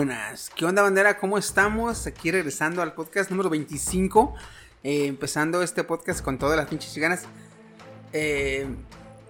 [0.00, 0.50] Buenas.
[0.56, 1.18] ¿Qué onda, bandera?
[1.18, 2.06] ¿Cómo estamos?
[2.06, 4.34] Aquí regresando al podcast número 25.
[4.82, 7.24] eh, empezando este podcast con todas las pinches ganas.
[8.14, 8.66] Eh,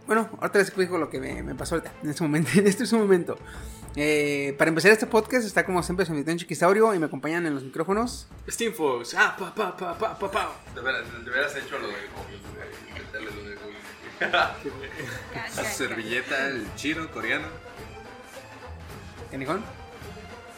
[0.06, 2.50] bueno, ahorita les explico lo que me, me pasó ahorita, en este momento.
[2.56, 3.36] En este es un momento.
[3.96, 7.54] Eh, para empezar este podcast está como siempre su invitado Chiquisaurio y me acompañan en
[7.54, 8.28] los micrófonos.
[8.48, 9.16] Steam Fox.
[9.18, 10.52] Ah, pa, pa, pa, pa, pa, pa.
[10.72, 11.94] De veras, de veras hecho lo de
[12.90, 13.58] Intentarle lo de
[15.52, 17.48] Su servilleta, el chino coreano.
[19.32, 19.79] ¿Canijón?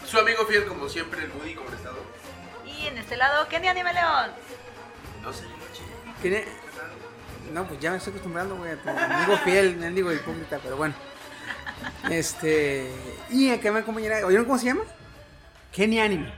[0.06, 1.98] Su amigo fiel, como siempre, el Woody, como el estado.
[2.66, 4.30] Y en este lado, Kenny Anime León.
[5.22, 5.44] No sé,
[6.20, 6.46] ¿Quién es?
[7.52, 10.76] No, pues ya me estoy acostumbrando, güey, a tu amigo fiel, no digo hipócrita, pero
[10.76, 10.94] bueno.
[12.10, 12.90] Este.
[13.30, 14.24] Y acá me acompañará.
[14.26, 14.82] ¿Oyeron cómo se llama?
[15.72, 16.32] Kenny Anime.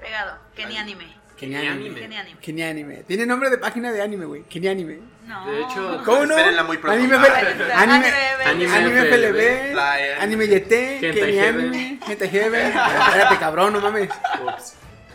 [0.00, 1.22] Pegado, Kenny Anime.
[1.36, 1.56] Kenny.
[1.56, 2.00] Anime.
[2.00, 2.40] Kenny Anime.
[2.40, 2.96] Kenny Anime.
[3.04, 4.42] Tiene nombre de página de anime, güey.
[4.44, 5.00] Kenny Anime.
[5.26, 5.46] No.
[5.50, 6.36] De hecho, ¿Cómo no?
[6.36, 6.98] Espérenla muy pronto.
[6.98, 8.08] Anime, Ah, FL anime,
[8.44, 10.20] Anime anime, FLB, FLB.
[10.20, 11.66] Anime YT, Hentai Kenny Heaven.
[11.68, 12.66] Anime, Gente Heaven.
[13.06, 14.08] Espérate, cabrón, no mames.
[14.44, 14.74] ups.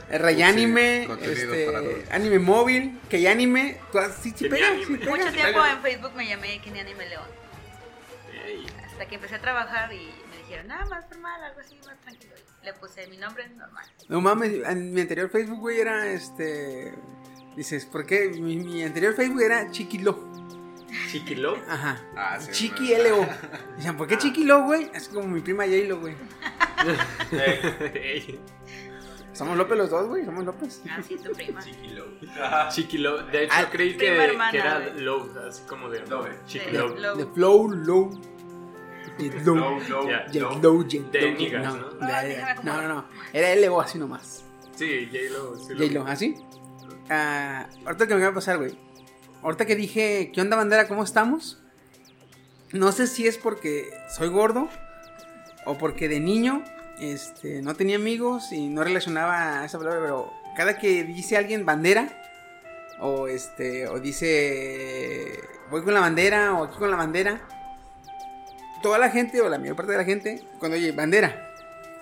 [0.10, 3.78] El Ray Anime, contenido para este, anime móvil, que Anime.
[4.22, 5.12] Sí, sí pega, sí pega.
[5.12, 7.26] Mucho tiempo en Facebook me llamé Kenny Anime León.
[8.86, 12.34] Hasta que empecé a trabajar y me dijeron, nada más normal, algo así, más tranquilo.
[12.62, 13.86] Y Le puse mi nombre normal.
[14.08, 16.94] No mames, en mi anterior Facebook, güey, era este.
[17.58, 18.30] Dices, ¿por qué?
[18.40, 20.18] Mi, mi anterior Facebook era Chiquilo.
[21.12, 21.58] Chiquilo.
[21.68, 22.02] Ajá.
[22.16, 22.94] Ah, sí, Chiqui.
[22.96, 23.28] LO.
[23.76, 24.90] Dicen, ¿por qué Chiquilo, güey?
[24.94, 26.16] Es como mi prima J-Lo, güey.
[27.32, 28.40] Ey,
[29.34, 30.24] Somos López los dos, güey.
[30.26, 30.82] Somos López.
[30.90, 31.62] Ah, sí, tu prima.
[31.64, 32.06] Chiquilo.
[32.70, 33.24] Chiquilo.
[33.28, 36.26] De hecho, Ah, creí que, hermana, que era low, así como de Low.
[36.46, 36.90] Chiquilo.
[36.94, 37.18] De- Low.
[37.18, 38.22] De Flow, Low.
[39.18, 39.18] Ya.
[39.18, 39.80] J-Lo, no.
[39.82, 40.84] J-Lo.
[41.12, 41.90] De niggas, ¿no?
[41.90, 43.06] de- Ah, de- déjame No, no, no.
[43.34, 44.44] Era LO así nomás.
[44.76, 45.56] Sí, J-Lo.
[45.58, 46.36] sí lo- J-Lo, ¿así?
[47.10, 48.78] Ah, ahorita que me va a pasar, güey.
[49.44, 50.88] Ahorita que dije, ¿qué onda, bandera?
[50.88, 51.62] ¿Cómo estamos?
[52.74, 54.68] No sé si es porque soy gordo
[55.66, 56.64] o porque de niño
[57.00, 62.10] este, no tenía amigos y no relacionaba esa palabra, pero cada que dice alguien bandera
[63.00, 65.40] o este o dice
[65.70, 67.40] voy con la bandera o aquí con la bandera,
[68.82, 71.54] toda la gente o la mayor parte de la gente cuando oye bandera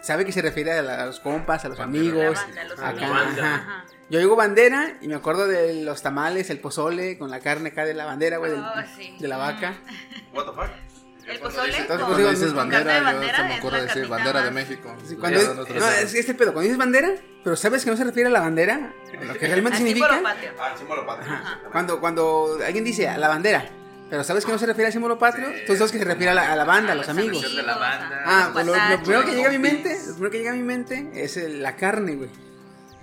[0.02, 2.80] sabe que se refiere a, la- a los compas, a los amigos, La banda, los
[2.80, 2.88] acá,
[3.22, 3.40] amigos.
[3.44, 3.86] ajá.
[4.10, 7.86] Yo digo bandera y me acuerdo de los tamales, el pozole con la carne acá
[7.86, 8.64] de la bandera, güey, Oh,
[8.98, 9.16] sí.
[9.20, 9.76] de la vaca.
[10.34, 10.70] What the fuck?
[11.28, 11.78] El Cuando pozole.
[11.80, 14.96] Entonces, con- pues, dices bandera, de yo bandera se me ocurre decir bandera de México.
[15.08, 18.04] Sí, cuando es, no, es este pedo, cuando dices bandera, pero sabes que no se
[18.04, 20.08] refiere a la bandera, a lo que realmente Al significa.
[20.08, 20.52] símbolo patrio.
[20.60, 21.34] Ah, el símbolo patrio.
[21.34, 21.60] Ajá.
[21.72, 23.66] Cuando, cuando alguien dice a la bandera,
[24.08, 26.36] pero sabes que no se refiere al símbolo patrio, entonces sabes que se refiere a
[26.36, 27.42] la, a la banda, a los amigos.
[27.56, 28.22] de la banda.
[28.24, 30.62] Ah, pues lo, primero que llega a mi mente, lo primero que llega a mi
[30.62, 32.30] mente es el- la carne, güey.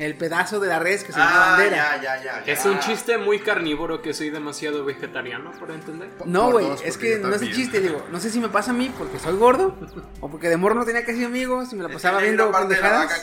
[0.04, 1.96] El pedazo de la res que se llama Ah, bandera.
[2.02, 2.52] ya, ya, ya.
[2.52, 6.08] Es un chiste muy carnívoro que soy demasiado vegetariano, por entender.
[6.24, 7.52] No, güey, es que no es un también.
[7.54, 9.76] chiste, digo, no sé si me pasa a mí porque soy gordo
[10.20, 12.50] o porque de morro no tenía casi amigos y me la Es que pasaba viendo
[12.50, 13.22] pendejadas.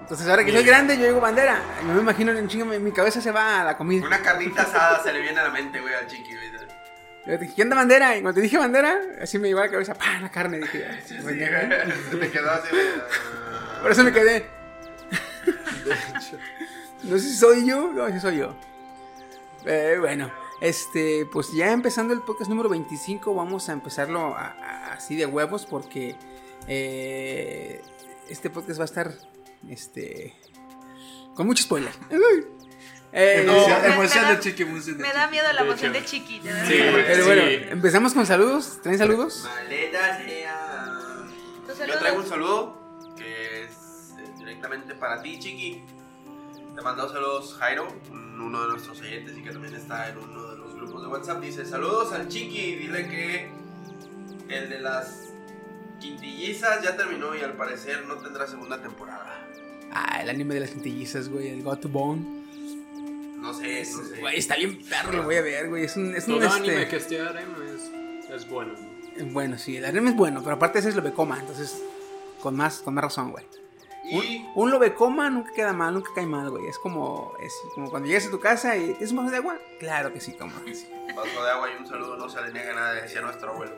[0.00, 3.30] Entonces ahora que soy grande yo digo bandera, me imagino en chingo, mi, cabeza se
[3.30, 4.06] va a la comida.
[4.06, 6.54] Una carnita asada se le viene a la mente, güey, al chiqui, güey.
[7.26, 8.16] Yo dije, ¿qué onda bandera?
[8.16, 10.20] Y cuando te dije bandera, así me llevó a la cabeza, ¡pah!
[10.20, 11.64] La carne, dije, "Ah, Sí, sí, pendeja".
[11.66, 12.20] güey.
[12.20, 12.68] Me quedó así.
[13.80, 14.46] Por eso me quedé.
[17.02, 18.54] No sé si soy yo, no, si soy yo.
[19.66, 24.92] Eh, bueno, este, pues ya empezando el podcast número 25, vamos a empezarlo a- a-
[24.94, 26.16] así de huevos porque
[26.66, 27.82] eh,
[28.28, 29.12] este podcast va a estar,
[29.68, 30.34] este,
[31.34, 31.92] con mucho spoiler.
[33.16, 36.00] Eh, me emoción de chiqui, emoción de Me da miedo la De emoción hecho.
[36.00, 36.40] de chiqui.
[36.40, 36.74] de Sí,
[37.06, 37.54] pero bueno, Sí.
[37.70, 38.80] empezamos con saludos.
[38.82, 39.44] ¿Traen saludos?
[39.44, 41.86] Maleta sea.
[41.86, 42.83] Yo traigo un saludo
[44.64, 45.82] directamente para ti, Chiqui.
[46.74, 50.48] Te mando saludos, Jairo, un- uno de nuestros oyentes y que también está en uno
[50.50, 51.40] de los grupos de WhatsApp.
[51.40, 53.48] Dice: Saludos al Chiqui, dile que
[54.48, 55.28] el de las
[56.00, 59.46] quintillizas ya terminó y al parecer no tendrá segunda temporada.
[59.92, 62.22] Ah, el anime de las quintillizas, güey, el Got to Bone.
[63.38, 64.20] No sé, no sé.
[64.20, 65.84] Güey, está bien perro, lo voy a ver, güey.
[65.84, 68.72] Es un, es un este, anime que esté harem es, es bueno.
[69.30, 71.80] Bueno, sí, el anime es bueno, pero aparte ese es lobecoma, entonces
[72.42, 73.44] con más, con más razón, güey.
[74.04, 76.66] Y Un, un lobecoma nunca queda mal, nunca cae mal, güey.
[76.66, 79.58] Es como, es como cuando llegas a tu casa y ¿tienes un vaso de agua?
[79.80, 80.88] Claro que sí, como que sí.
[81.16, 83.72] vaso de agua y un saludo, no se le niega nada, decía nuestro abuelo.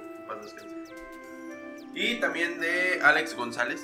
[1.95, 3.81] Y también de Alex González.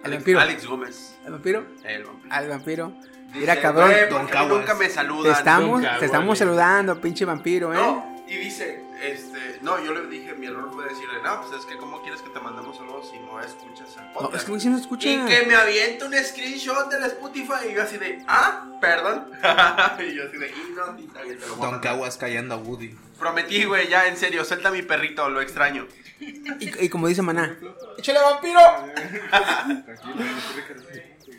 [0.00, 0.40] El Alex, vampiro.
[0.40, 1.14] Alex Gómez.
[1.24, 1.64] ¿Al vampiro?
[1.84, 2.34] El vampiro.
[2.34, 2.92] Al vampiro.
[3.28, 4.60] Dice, Mira, cabrón, "Güey, Don ¿por qué a mí Caguas.
[4.60, 5.32] nunca me Te saludan.
[5.32, 7.76] estamos, Nunca, te estamos saludando, pinche vampiro, ¿eh?
[7.76, 11.66] No, y dice, este, no, yo le dije, mi error fue decirle, no, pues es
[11.66, 14.34] que cómo quieres que te mandemos saludos si no escuchas el No, podcast.
[14.34, 15.08] es que si no escucha.
[15.08, 19.30] Y que me avienta un screenshot del Spotify y yo así de, ah, perdón.
[20.06, 21.80] y yo así de, y no, y te lo voy a Don mandar".
[21.80, 22.96] Caguas callando a Woody.
[23.18, 25.86] Prometí, güey, ya en serio, suelta a mi perrito, lo extraño.
[26.20, 27.56] Y, y como dice Maná,
[27.98, 28.60] ¡Échale vampiro!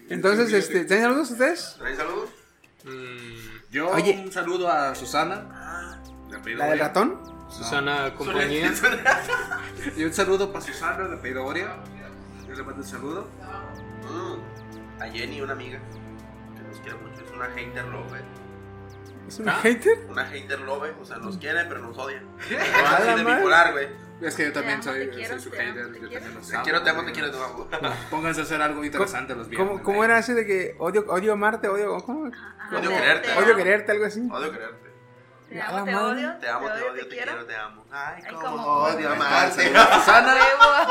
[0.09, 1.75] entonces, este, ¿tienen saludos ustedes?
[1.79, 2.29] ¿Traes saludos?
[2.83, 4.21] Mm, Yo Oye.
[4.25, 5.99] un saludo a Susana.
[6.35, 7.32] apellido ¿La del ratón?
[7.53, 8.71] Susana compañía.
[9.97, 11.75] Y un saludo para Susana de apellido Oria.
[12.47, 13.27] Yo le mando un saludo.
[14.09, 15.79] Mm, A Jenny, una amiga
[16.55, 17.23] que nos quiere mucho.
[17.23, 18.13] Es una hater love.
[19.27, 19.59] ¿Es un ¿Ah?
[19.61, 19.97] hater?
[20.09, 20.89] Una hater love.
[21.01, 22.21] O sea, nos quiere, pero nos odia.
[22.85, 23.87] A Así de bipolar, güey.
[24.21, 25.73] Es que yo también Te soy, te quiero, soy su hater.
[25.91, 26.11] te Yo quiero.
[26.13, 26.63] también los Te amo.
[26.63, 27.67] quiero, te amo, te quiero, te amo.
[28.09, 29.69] Pónganse a hacer algo interesante los viernes.
[29.69, 32.21] ¿Cómo, cómo era ese de que odio, odio amarte, odio, ¿cómo?
[32.25, 33.27] Odio te- quererte.
[33.29, 34.21] te Odio quererte, algo así.
[34.31, 34.92] Odio quererte.
[35.53, 36.35] Te amo, te odio.
[36.39, 37.85] Te amo, te odio, te quiero, te amo.
[37.91, 39.11] Ay, Ay, cómo odio odio.
[39.13, 39.67] amarte.
[39.67, 40.35] Susana.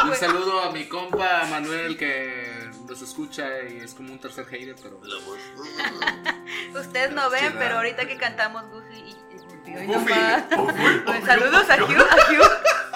[0.04, 4.76] Un saludo a mi compa Manuel que nos escucha y es como un tercer hater,
[4.82, 5.00] pero
[6.78, 9.16] Ustedes no ven, pero ahorita que cantamos Goofy y
[9.70, 10.12] y Goofy.
[11.06, 12.91] Pues, Saludos a Hugh, a Hugh.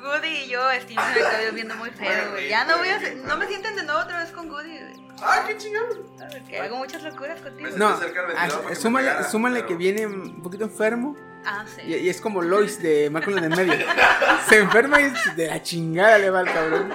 [0.00, 2.48] Goody y yo, Steve, me estoy viendo muy feo, güey.
[2.48, 5.08] Ya no voy a no me sienten de nuevo otra vez con Goody, güey.
[5.22, 5.86] Ay, qué chingón.
[6.48, 7.68] Que hago muchas locuras contigo.
[7.70, 11.80] Me- No, ventilador ah, súmale, pegara, súmale pero- que viene un poquito enfermo Ah, y,
[11.80, 11.82] sí.
[11.86, 13.86] y es como Lois de Malcolm en el medio.
[14.48, 16.92] Se enferma y de la chingada le va al cabrón.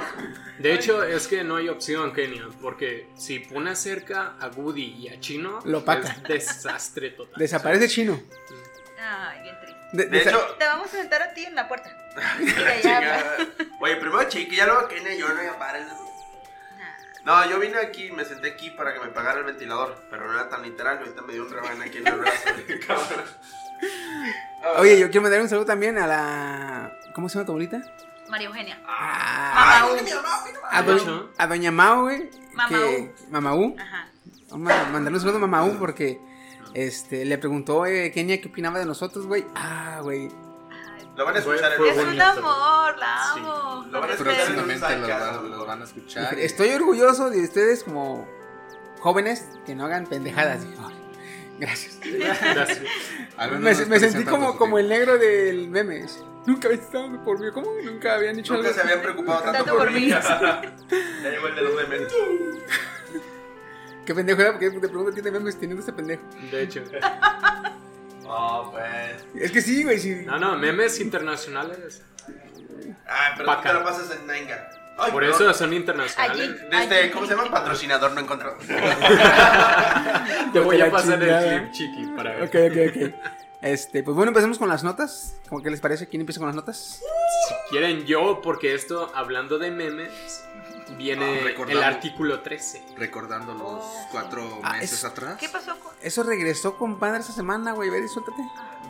[0.60, 5.10] De hecho, es que no hay opción, Kenia, porque si pones cerca a Woody y
[5.10, 6.08] a Chino, Lo opaca.
[6.10, 7.34] es desastre total.
[7.38, 8.22] Desaparece chino.
[9.02, 9.80] Ay, bien triste.
[9.94, 11.90] De- De hecho, Te vamos a sentar a ti en la puerta.
[12.82, 13.38] Chingada.
[13.80, 15.86] Oye, primero Chiqui, ya luego Kenia y yo no ya paren.
[17.26, 20.34] No, yo vine aquí, me senté aquí para que me pagara el ventilador, pero no
[20.34, 22.50] era tan literal, ahorita me dio un rebán aquí en el brazo.
[24.78, 26.98] Oye, yo quiero mandar un saludo también a la.
[27.14, 27.82] ¿Cómo se llama tu abuelita?
[28.30, 28.80] María Eugenia.
[28.88, 29.98] A, Mamá U.
[30.72, 32.30] a, do- a Doña Mao, güey.
[32.54, 33.76] Mamá que- Mamá U.
[33.80, 34.08] Ajá.
[34.50, 36.20] Vamos a mandarle un saludo a Mamá U porque
[36.74, 39.46] este, le preguntó eh, Kenia qué opinaba de nosotros, güey.
[39.56, 40.30] Ah, güey.
[41.16, 43.40] Lo van a escuchar en Es un amor, la Sí.
[43.40, 43.86] amo.
[43.92, 46.40] Lo van a escuchar próximamente los, van- los van a escuchar.
[46.40, 48.28] Estoy orgulloso de ustedes como
[49.00, 50.62] jóvenes que no hagan pendejadas.
[51.60, 52.00] Gracias.
[52.04, 52.82] Gracias.
[53.60, 56.06] Me, me sentí como, como el negro del meme.
[56.48, 57.48] Nunca había estado por mí.
[57.54, 57.70] ¿Cómo?
[57.84, 58.82] Nunca habían dicho Nunca algo.
[58.82, 60.08] se habían preocupado tanto, Tanto por por mí.
[60.10, 60.62] ya
[61.30, 62.14] llegó el de los memes.
[64.06, 66.24] Qué pendejo era porque te pregunto a ti de memes teniendo este pendejo.
[66.52, 66.84] De hecho.
[68.36, 69.44] Oh, pues.
[69.44, 70.00] Es que sí, güey.
[70.00, 70.24] Sí.
[70.26, 72.02] No, no, memes internacionales.
[73.08, 74.72] Ah, pero Pa' tú te lo pasas en Nenga.
[74.98, 76.32] Ay, Por eso son internacionales.
[76.32, 76.56] Allí.
[76.70, 77.50] Desde, ¿cómo se llama?
[77.52, 78.58] Patrocinador no encontrado.
[80.54, 81.54] Te voy a pasar chingada.
[81.56, 82.44] el clip, chiqui, para ver.
[82.44, 83.14] Ok, ok, ok.
[83.62, 85.40] Este, pues bueno, empecemos con las notas.
[85.50, 86.08] ¿Cómo que les parece?
[86.08, 87.00] ¿Quién empieza con las notas?
[87.48, 90.44] Si quieren yo, porque esto, hablando de memes,
[90.98, 92.84] viene Ah, el artículo 13.
[92.98, 94.08] Recordando los Oh.
[94.12, 95.38] cuatro Ah, meses es- atrás.
[95.40, 95.94] ¿Qué pasó con.?
[96.02, 97.90] Eso regresó, compadre, esta semana, güey.
[97.90, 98.42] Ve, suéltate.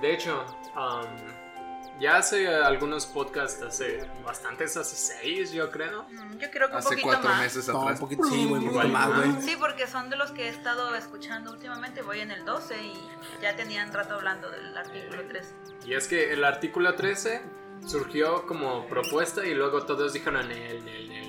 [0.01, 0.43] De hecho,
[0.75, 6.03] um, ya hace algunos podcasts, hace bastantes, hace seis, yo creo.
[6.09, 7.39] Mm, Yo creo que un Hace poquito cuatro más.
[7.41, 7.99] meses No, un atrás.
[7.99, 8.89] poquito, sí, güey, un Igual.
[8.89, 9.41] más, güey.
[9.41, 12.01] Sí, porque son de los que he estado escuchando últimamente.
[12.01, 12.93] Voy en el 12 y
[13.41, 15.53] ya tenían rato hablando del artículo 3.
[15.85, 17.41] Y es que el artículo 13
[17.85, 21.22] surgió como propuesta y luego todos dijeron, "Nel, nel, nel, nel, nel.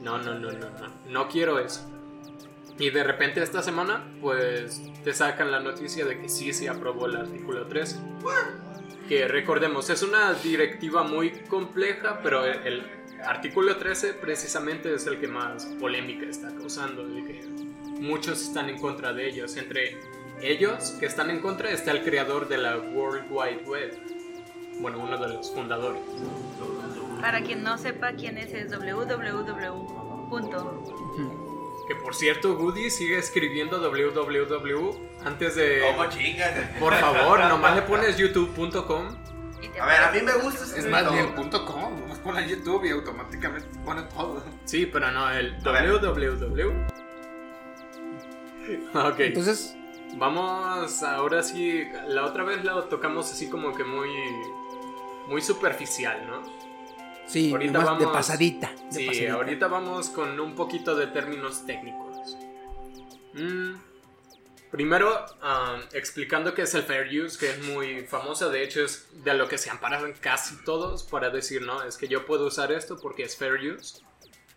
[0.00, 1.88] No, no, no, no, no, no quiero eso.
[2.78, 7.06] Y de repente esta semana, pues te sacan la noticia de que sí se aprobó
[7.06, 7.98] el artículo 13.
[9.08, 12.82] Que recordemos, es una directiva muy compleja, pero el,
[13.24, 17.42] artículo 13 precisamente es el que más polémica está causando, que
[18.00, 19.56] muchos están en contra de ellos.
[19.56, 19.96] Entre
[20.42, 23.98] ellos que están en contra está el creador de la World Wide Web,
[24.80, 26.02] bueno, uno de los fundadores.
[27.24, 30.28] Para quien no sepa quién es, es www.
[30.28, 30.82] punto.
[31.88, 34.90] Que por cierto, Woody sigue escribiendo www
[35.24, 35.80] antes de...
[35.90, 36.52] ¿Cómo chingas?
[36.78, 39.06] Por favor, nomás le pones youtube.com.
[39.80, 41.14] A ver, a mí me gusta Es ese más método.
[41.14, 41.98] bien punto com.
[42.24, 44.44] nomás YouTube y automáticamente pone todo.
[44.66, 46.86] Sí, pero no, el www.
[48.92, 49.74] Ok, Entonces,
[50.18, 51.88] vamos ahora sí.
[52.06, 54.10] La otra vez lo tocamos así como que muy.
[55.26, 56.63] Muy superficial, ¿no?
[57.26, 58.72] Sí, Ahorita nomás de vamos- pasadita.
[58.90, 59.32] de Sí, pasadita.
[59.34, 62.36] ahorita vamos con un poquito de términos técnicos.
[63.34, 63.74] Mm,
[64.70, 69.06] Primero, um, explicando qué es el fair use, que es muy famoso, de hecho es
[69.22, 72.72] de lo que se amparan casi todos para decir, no, es que yo puedo usar
[72.72, 74.00] esto porque es fair use.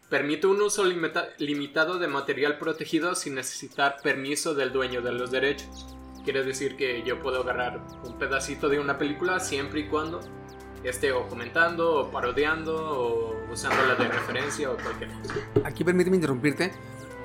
[0.10, 5.30] Permite un uso limita- limitado de material protegido sin necesitar permiso del dueño de los
[5.30, 5.86] derechos.
[6.24, 10.20] Quiere decir que yo puedo agarrar un pedacito de una película siempre y cuando
[10.84, 15.34] esté o comentando, o parodiando, o usándola de referencia o cualquier cosa.
[15.66, 16.72] Aquí permíteme interrumpirte.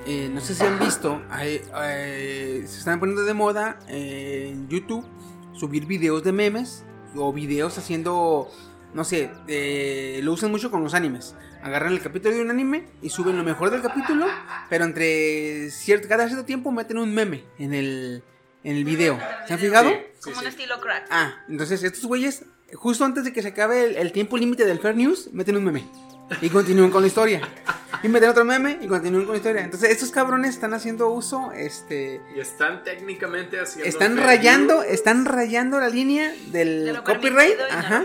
[0.06, 4.68] Eh, no sé si han visto, hay- eh, se están poniendo de moda eh, en
[4.68, 5.04] YouTube
[5.52, 8.49] subir videos de memes o videos haciendo
[8.94, 11.35] no sé, eh, lo usan mucho con los animes.
[11.62, 14.26] Agarran el capítulo de un anime y suben lo mejor del capítulo,
[14.68, 18.23] pero entre cierto, cada cierto tiempo meten un meme en el,
[18.64, 19.18] en el video.
[19.47, 19.88] ¿Se han fijado?
[19.88, 21.06] Sí, Como sí, un estilo crack.
[21.11, 22.44] Ah, entonces estos güeyes,
[22.75, 25.64] justo antes de que se acabe el, el tiempo límite del Fair News, meten un
[25.64, 25.85] meme.
[26.41, 27.43] Y continúan con la historia.
[28.02, 29.64] Y meten otro meme y continúan con la historia.
[29.64, 32.23] Entonces estos cabrones están haciendo uso, este...
[32.35, 33.87] Y están técnicamente haciendo.
[33.88, 37.59] Están rayando, están rayando la línea De del lo copyright.
[37.59, 38.05] no Ajá.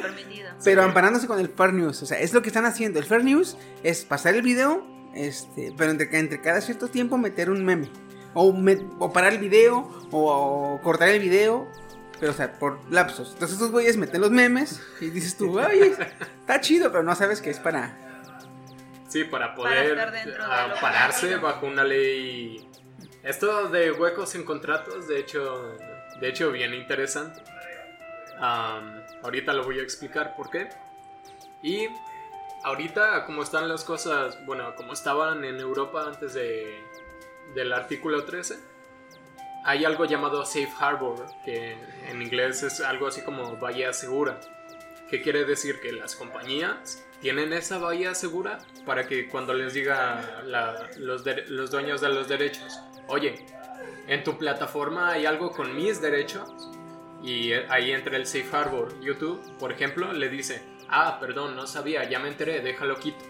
[0.64, 0.88] Pero Sí.
[0.88, 2.02] amparándose con el Fair News.
[2.04, 3.00] O sea, es lo que están haciendo.
[3.00, 7.50] El Fair News es pasar el video, este, pero entre, entre cada cierto tiempo meter
[7.50, 7.90] un meme.
[8.34, 11.66] O, me- o parar el video, o, o cortar el video.
[12.20, 13.34] Pero, o sea, por lapsos.
[13.34, 15.96] Entonces, estos güeyes meten los memes y dices tú, ay,
[16.42, 17.96] está chido, pero no sabes que es para.
[19.08, 21.42] Sí, para Para poder de ah, pararse permitido.
[21.48, 22.70] bajo una ley.
[23.24, 25.78] Esto de huecos en contratos, de hecho,
[26.20, 27.42] de hecho, bien interesante.
[28.40, 30.70] Am, ahorita lo voy a explicar por qué.
[31.64, 31.88] Y
[32.64, 36.80] ahorita, como están las cosas, bueno, como estaban en Europa antes de,
[37.56, 38.58] del artículo 13,
[39.68, 41.76] hay algo llamado Safe Harbor, que
[42.10, 44.40] en inglés es algo así como bahía segura.
[45.10, 45.82] ¿Qué quiere decir?
[45.82, 52.00] Que las compañías tienen esa bahía segura para que cuando les diga los, los dueños
[52.00, 53.46] de los derechos, oye,
[54.08, 56.50] en tu plataforma hay algo con mis derechos,
[57.22, 58.98] y ahí entra el Safe Harbor.
[59.02, 63.26] YouTube, por ejemplo, le dice, ah, perdón, no sabía, ya me enteré, déjalo quito.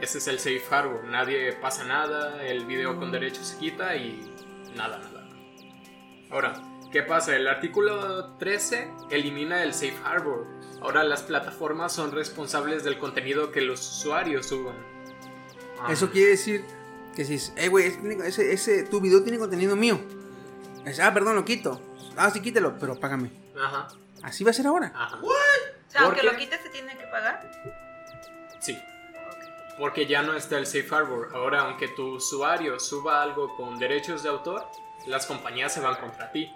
[0.00, 4.34] Ese es el Safe Harbor, nadie pasa nada, el video con derechos se quita y
[4.74, 5.17] nada, nada.
[6.30, 6.54] Ahora,
[6.92, 7.34] ¿qué pasa?
[7.36, 10.46] El artículo 13 elimina el Safe Harbor.
[10.80, 14.76] Ahora las plataformas son responsables del contenido que los usuarios suban.
[15.80, 16.64] Ah, Eso quiere decir
[17.14, 17.86] que si, es, eh, güey,
[18.24, 19.98] ese, ese, tu video tiene contenido mío.
[20.84, 21.80] Es, ah, perdón, lo quito.
[22.16, 23.30] Ah, sí, quítelo, pero págame.
[23.60, 23.88] Ajá,
[24.22, 24.92] Así va a ser ahora.
[24.94, 25.18] ajá.
[25.22, 25.30] O
[25.90, 26.26] sea, ¿Por aunque qué?
[26.26, 27.50] lo quites, se tiene que pagar.
[28.60, 28.78] Sí.
[29.78, 31.30] Porque ya no está el Safe Harbor.
[31.34, 34.66] Ahora, aunque tu usuario suba algo con derechos de autor,
[35.08, 36.54] las compañías se van contra ti.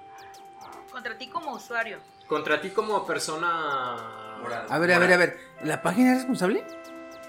[0.90, 1.99] Contra ti como usuario.
[2.28, 4.38] Contra ti como persona...
[4.40, 4.66] Moral.
[4.68, 5.38] A ver, a ver, a ver.
[5.64, 6.64] ¿La página es responsable?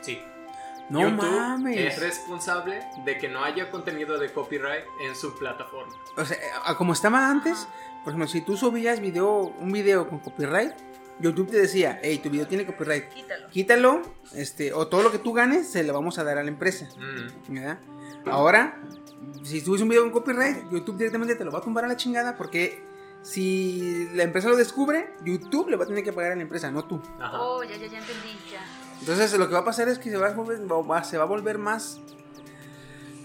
[0.01, 0.21] Sí.
[0.89, 1.77] No YouTube mames.
[1.77, 5.93] es responsable de que no haya contenido de copyright en su plataforma.
[6.17, 6.37] O sea,
[6.77, 7.67] como estaba antes,
[8.03, 10.73] por ejemplo, si tú subías video, un video con copyright,
[11.19, 13.49] YouTube te decía, hey, tu video tiene copyright, Quítalo.
[13.49, 14.01] quítalo,
[14.35, 16.87] este, o todo lo que tú ganes se lo vamos a dar a la empresa.
[16.97, 17.53] Mm.
[17.53, 17.77] ¿verdad?
[18.25, 18.77] Ahora,
[19.43, 21.97] si subes un video con copyright, YouTube directamente te lo va a tumbar a la
[21.97, 22.83] chingada porque
[23.21, 26.69] si la empresa lo descubre, YouTube le va a tener que pagar a la empresa,
[26.71, 27.01] no tú.
[27.19, 27.39] Ajá.
[27.41, 28.65] Oh, ya, ya, ya entendí, ya.
[28.99, 31.23] Entonces lo que va a pasar es que se va a volver, va- se va
[31.23, 31.99] a volver más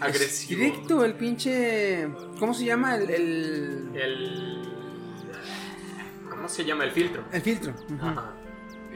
[0.01, 0.61] Agresivo.
[0.61, 2.09] directo el pinche...
[2.39, 2.97] ¿Cómo se llama?
[2.97, 4.73] El, el, El...
[6.31, 6.85] ¿Cómo se llama?
[6.85, 7.25] El filtro.
[7.33, 7.75] el filtro.
[8.01, 8.33] Ajá.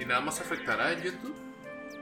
[0.01, 1.35] ¿Y nada más afectará en YouTube?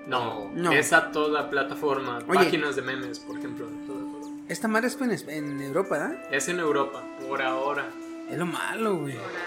[0.07, 0.73] No, No.
[0.73, 2.19] es a toda plataforma.
[2.28, 2.35] Oye.
[2.45, 3.66] Páginas de memes, por ejemplo.
[3.87, 4.00] todo.
[4.50, 6.35] Esta madre es en, en Europa, ¿verdad?
[6.35, 7.88] Es en Europa, por ahora.
[8.28, 9.14] Es lo malo, güey.
[9.14, 9.40] Por ahora.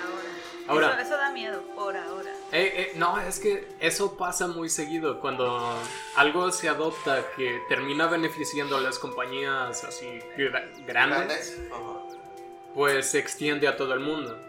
[0.65, 0.91] Ahora.
[0.93, 2.31] Eso, eso da miedo, por ahora.
[2.53, 5.19] Eh, eh, no, es que eso pasa muy seguido.
[5.19, 5.77] Cuando
[6.15, 10.07] algo se adopta que termina beneficiando a las compañías así
[10.38, 11.60] gra- grandes,
[12.74, 14.39] pues se extiende a todo el mundo.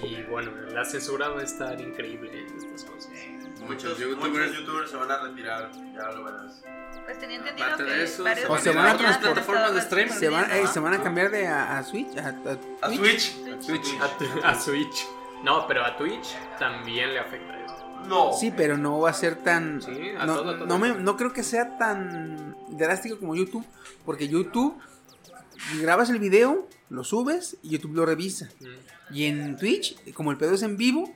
[0.00, 3.01] Y bueno, la censura va a estar increíble en estas cosas.
[3.66, 6.62] Muchos, youtubers- muchos youtubers se van a retirar, ya lo verás.
[7.04, 9.22] Pues tenía entendido Aparte que de eso, varios O se van a compañías otras han
[9.22, 10.12] plataformas estado de streaming.
[10.12, 10.70] Se van, transmitiendo.
[10.70, 13.34] eh, se van a cambiar de a, a Switch, a, a A Twitch.
[13.34, 13.62] Switch.
[13.62, 13.86] Switch.
[14.44, 15.06] A, Switch.
[15.42, 18.02] No, pero a Twitch también le afecta eso.
[18.06, 18.32] No.
[18.32, 19.80] Sí, pero no va a ser tan.
[19.82, 20.66] Sí, a no, todo, a todo.
[20.66, 23.64] no me- no creo que sea tan drástico como YouTube.
[24.04, 24.76] Porque YouTube
[25.80, 28.48] grabas el video, lo subes y YouTube lo revisa.
[28.60, 29.14] Mm.
[29.14, 31.12] Y en Twitch, como el pedo es en vivo,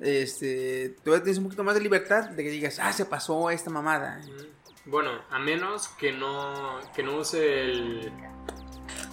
[0.00, 3.70] este, todavía tienes un poquito más de libertad de que digas, ah, se pasó esta
[3.70, 4.20] mamada.
[4.86, 8.12] Bueno, a menos que no, que no use el...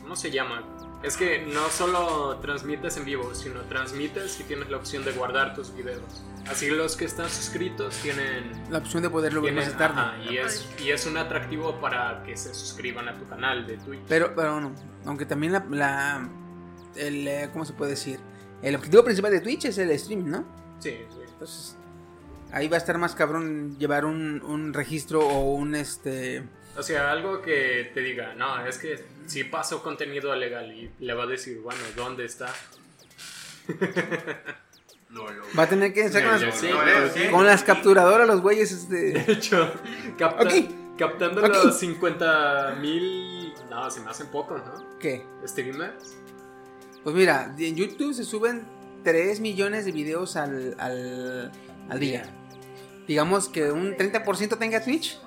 [0.01, 0.63] ¿Cómo se llama?
[1.03, 5.53] Es que no solo transmites en vivo, sino transmites y tienes la opción de guardar
[5.55, 6.23] tus videos.
[6.49, 8.51] Así los que están suscritos tienen...
[8.71, 10.01] La opción de poderlo ver más tarde.
[10.01, 13.77] ajá, y, es, y es un atractivo para que se suscriban a tu canal de
[13.77, 14.01] Twitch.
[14.07, 14.73] Pero, pero bueno,
[15.05, 16.27] aunque también la, la-
[16.95, 18.19] el, eh, ¿cómo se puede decir?
[18.63, 20.45] El objetivo principal de Twitch es el streaming, ¿no?
[20.79, 21.19] Sí, sí.
[21.27, 21.75] Entonces,
[22.51, 26.43] ahí va a estar más cabrón llevar un, un registro o un este.
[26.77, 31.13] O sea, algo que te diga, no, es que si paso contenido legal y le
[31.13, 32.53] va a decir, bueno, ¿dónde está?
[35.09, 35.41] No, no.
[35.57, 37.27] Va a tener que estar Ya, con, las, no, sí.
[37.31, 38.71] con las capturadoras los güeyes.
[38.71, 38.95] Este,
[39.25, 39.71] De hecho,
[40.19, 40.95] capta- Ok.
[40.99, 41.47] captando Ok.
[41.65, 43.51] los 50 mil.
[43.71, 44.99] No, se me hacen pocos, ¿no?
[44.99, 45.25] ¿Qué?
[45.47, 46.15] Streamers.
[47.03, 48.67] Pues mira, en YouTube se suben
[49.03, 51.51] 3 millones de videos al, al,
[51.89, 52.23] al día.
[53.07, 55.19] digamos que un 30% tenga Twitch,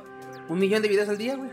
[0.48, 1.50] un millón de videos al día, güey.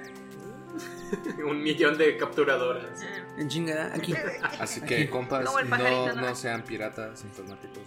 [1.44, 3.02] Un millón de capturadoras.
[3.38, 4.14] En chingada, aquí.
[4.60, 6.36] Así que, compas, no, ¿no?
[6.36, 7.82] sean piratas informáticos.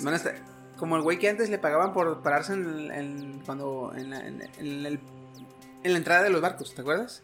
[0.00, 0.36] Van a estar-
[0.76, 4.42] como el güey que antes le pagaban por pararse en, en- cuando en la, en-
[4.58, 5.00] en el-
[5.82, 7.22] en la entrada de los barcos, ¿te acuerdas?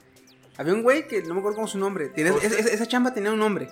[0.56, 2.08] Había un güey que no me acuerdo cómo su nombre.
[2.08, 2.48] Tiene- ¿Costa?
[2.48, 3.68] es- es- esa chamba tenía un nombre.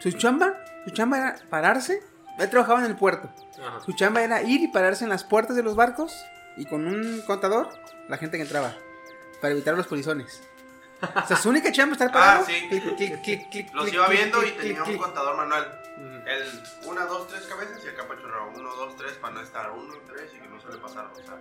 [0.00, 0.54] Su chamba,
[0.84, 2.02] su chamba era pararse.
[2.38, 3.30] Él trabajaba en el puerto.
[3.64, 3.80] Ajá.
[3.80, 6.14] Su chamba era ir y pararse en las puertas de los barcos
[6.56, 7.68] y con un contador,
[8.08, 8.74] la gente que entraba,
[9.40, 10.42] para evitar los polizones.
[11.02, 12.44] O sea, su única chamba es estar parado.
[12.44, 12.66] Ah, sí.
[12.68, 15.80] clic, clic, clic, clic, Los iba viendo y tenía un contador manual.
[16.30, 19.94] El 1, 2, 3 cabezas y acá pachorraba 1, 2, 3 para no estar 1,
[20.06, 21.10] 3 y que no se le pasara.
[21.10, 21.40] O sea,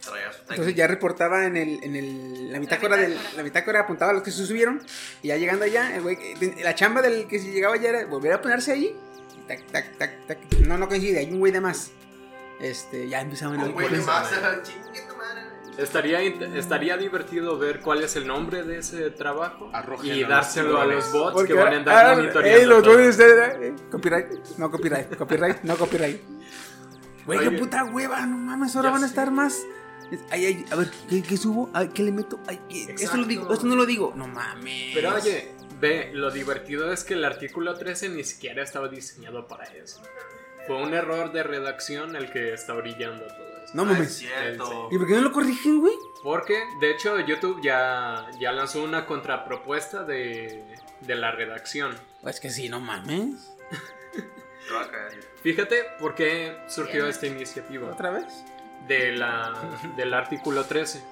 [0.00, 3.36] traía su Entonces ya reportaba en el, en el, la bitácora del, bitácora.
[3.36, 4.82] la bitácora apuntaba a los que se subieron
[5.22, 6.18] y ya llegando allá, el güey,
[6.62, 8.94] la chamba del que si llegaba ya era volver a ponerse ahí,
[9.36, 11.90] y tac, tac, tac, tac, no, no coincide, hay un güey de más,
[12.60, 14.30] este, ya empezaban Un güey de los más,
[14.62, 15.07] chingue.
[15.78, 19.70] Estaría, estaría divertido ver cuál es el nombre de ese trabajo
[20.02, 22.62] y dárselo a los bots que van a andar ah, monitoreando.
[22.62, 23.24] eh, los eh,
[23.62, 26.20] eh, copyright, no copyright, copyright, no copyright.
[27.26, 29.62] Güey, qué puta hueva, no mames, ahora Ya van a estar más.
[30.30, 31.70] Ay, ay, a ver, ¿qué, qué subo?
[31.72, 32.40] Ay, ¿Qué le meto?
[32.48, 32.96] Ay, ¿qué?
[33.14, 34.14] Lo digo, esto no lo digo.
[34.16, 34.94] No mames.
[34.94, 39.64] Pero oye, ve, lo divertido es que el artículo 13 ni siquiera estaba diseñado para
[39.64, 40.02] eso.
[40.66, 43.47] Fue un error de redacción el que está brillando todo.
[43.74, 44.16] No No es mames.
[44.16, 44.88] cierto.
[44.90, 45.94] ¿Y por qué no lo corrigen, güey?
[46.22, 50.64] Porque, de hecho, YouTube ya, ya lanzó una contrapropuesta de,
[51.00, 51.94] de la redacción.
[52.22, 53.54] Pues que sí, no mames.
[54.12, 55.20] Te va a caer.
[55.42, 57.08] Fíjate por qué surgió Bien.
[57.10, 57.90] esta iniciativa.
[57.90, 58.26] ¿Otra vez?
[58.86, 59.52] de la,
[59.96, 61.02] del artículo 13.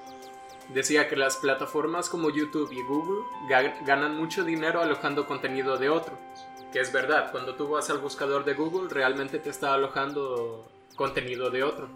[0.73, 5.89] Decía que las plataformas como YouTube y Google ga- ganan mucho dinero alojando contenido de
[5.89, 6.17] otro.
[6.73, 11.49] Que es verdad, cuando tú vas al buscador de Google realmente te está alojando contenido
[11.51, 11.87] de otro.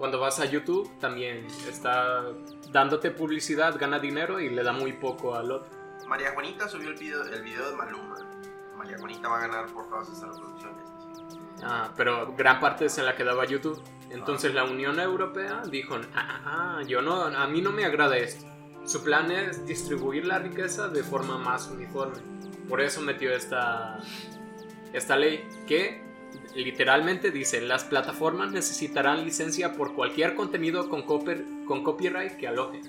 [0.00, 2.24] Cuando vas a YouTube también está
[2.72, 5.70] dándote publicidad, gana dinero y le da muy poco al otro.
[6.08, 8.16] María Juanita subió el video, el video de Maluma.
[8.78, 10.88] María Juanita va a ganar por todas estas reproducciones.
[11.62, 13.78] Ah, pero gran parte se la quedaba YouTube.
[14.08, 18.16] Entonces la Unión Europea dijo, ah, ah, ah, yo no, a mí no me agrada
[18.16, 18.46] esto.
[18.86, 22.16] Su plan es distribuir la riqueza de forma más uniforme.
[22.70, 23.98] Por eso metió esta,
[24.94, 26.09] esta ley que
[26.54, 32.82] literalmente dice, las plataformas necesitarán licencia por cualquier contenido con, copy- con copyright que alojen.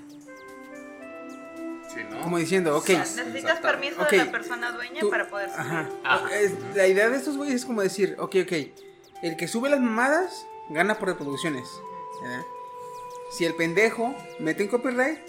[1.94, 2.22] Sí, ¿no?
[2.22, 2.90] Como diciendo, ok.
[2.90, 4.12] Necesitas permiso Ok.
[4.12, 5.62] de la persona dueña Tú- para poder subir.
[5.62, 5.90] Ajá.
[6.04, 6.40] Ajá.
[6.40, 8.54] Es- la idea de estos güeyes es como decir, ok, ok.
[9.22, 11.68] El que sube las mamadas gana por reproducciones.
[12.22, 12.42] ¿verdad?
[13.32, 15.20] Si el pendejo mete un copyright,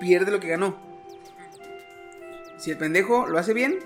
[0.00, 0.76] pierde lo que ganó.
[2.58, 3.78] Si el pendejo lo hace bien,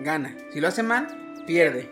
[0.00, 0.36] gana.
[0.52, 1.88] Si lo hace mal, pierde.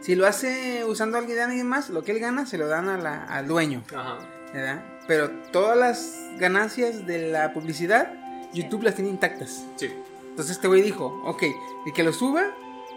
[0.00, 2.68] Si lo hace usando a alguien de alguien más, lo que él gana se lo
[2.68, 3.82] dan a la- al dueño.
[3.94, 4.18] Ajá.
[4.52, 4.82] ¿verdad?
[5.06, 8.12] Pero todas las ganancias de la publicidad,
[8.52, 9.64] YouTube las tiene intactas.
[9.76, 9.88] Sí.
[10.30, 11.44] Entonces este güey dijo, ok,
[11.86, 12.52] el que lo suba,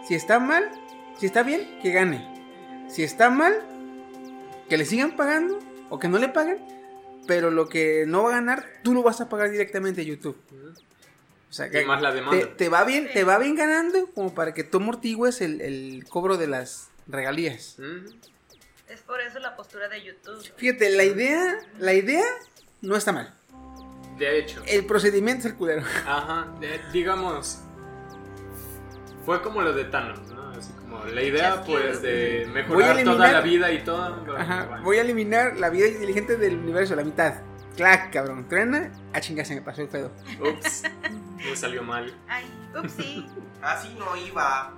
[0.08, 0.68] si está mal,
[1.18, 2.26] si está bien, que gane.
[2.88, 3.54] Si está mal,
[4.68, 6.58] que le sigan pagando o que no le paguen,
[7.28, 10.36] pero lo que no va a ganar, tú lo vas a pagar directamente a YouTube.
[11.50, 12.36] O sea, Y más la demanda.
[12.36, 16.04] te, te va bien, te va bien ganando como para que tú amortigues el, el
[16.08, 17.76] cobro de las regalías.
[18.88, 20.42] Es por eso la postura de YouTube.
[20.56, 22.24] Fíjate, la idea, la idea
[22.82, 23.32] no está mal.
[24.18, 24.62] De hecho.
[24.66, 25.82] El procedimiento es el culero.
[26.06, 27.60] Ajá, de- digamos,
[29.24, 30.50] fue como lo de Thanos, ¿no?
[30.50, 34.36] Así como la idea, pues, de mejorar eliminar- toda la vida y todo.
[34.36, 34.82] Ajá, bueno.
[34.84, 37.34] voy a eliminar la vida inteligente del universo, la mitad.
[37.76, 38.48] Clac, cabrón.
[38.48, 38.92] Truena.
[39.12, 40.12] A chingar se me pasó el pedo.
[40.40, 40.84] Ups,
[41.44, 42.14] me salió mal.
[42.28, 42.44] Ay,
[42.78, 43.26] upsí.
[43.62, 44.72] Así no iba.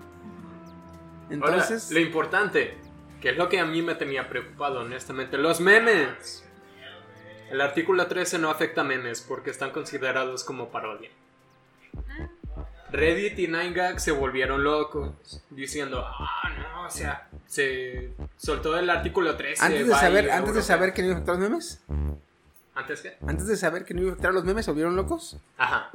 [1.30, 2.78] Entonces, Ahora, lo importante,
[3.20, 6.44] que es lo que a mí me tenía preocupado, honestamente, los memes.
[7.50, 11.10] El artículo 13 no afecta memes porque están considerados como parodia.
[12.90, 19.36] Reddit y 9gag se volvieron locos diciendo, ah, no, o sea, se soltó el artículo
[19.36, 19.64] 13.
[19.64, 20.62] antes de saber, antes de europeo".
[20.62, 21.82] saber que no iba a afectar los memes,
[22.74, 23.16] ¿Antes qué?
[23.26, 25.36] antes de saber que no iba a afectar los memes, ¿se volvieron locos?
[25.58, 25.90] Ajá.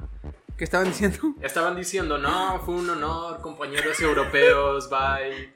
[0.62, 1.18] ¿Qué estaban diciendo?
[1.42, 5.52] Estaban diciendo, no, fue un honor, compañeros europeos, bye.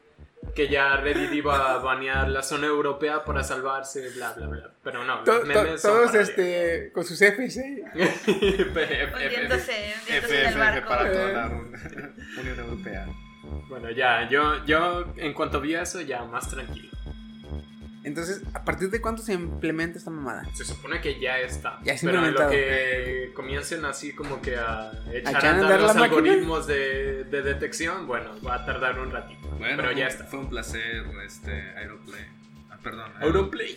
[0.56, 4.72] Que ya Reddit iba a banear la zona europea para salvarse, bla, bla, bla.
[4.84, 7.84] Pero no, To- los to- memes todos este, con sus Fs, ¿eh?
[8.26, 10.90] Hundiéndose, hundiéndose en el FFF barco.
[10.90, 11.34] para toda Eh.
[11.34, 11.46] la
[12.42, 13.06] Unión Europea.
[13.70, 16.90] Bueno, ya, yo, yo en cuanto vi eso, ya más tranquilo.
[18.06, 20.44] Entonces, ¿a partir de cuándo se implementa esta mamada?
[20.54, 21.80] Se supone que ya está.
[21.84, 25.82] Ya está pero en lo que comiencen así como que a echar a a andar
[25.82, 29.48] los algoritmos de, de detección, bueno, va a tardar un ratito.
[29.58, 30.24] Bueno, pero ya está.
[30.26, 32.22] Fue un placer, este, Aeroplay.
[32.84, 33.12] perdón.
[33.22, 33.76] Auronplay.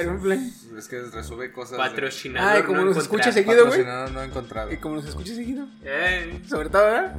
[0.00, 0.50] Ironplay.
[0.76, 1.72] Es que resube cosas.
[1.72, 2.56] de- Patrocinador.
[2.56, 3.80] Ay, como no nos escucha seguido, güey.
[3.82, 4.72] Patrocinador no encontrado.
[4.72, 5.66] Y como nos escucha seguido.
[5.84, 7.16] Eh, Sobre todo, ¿verdad?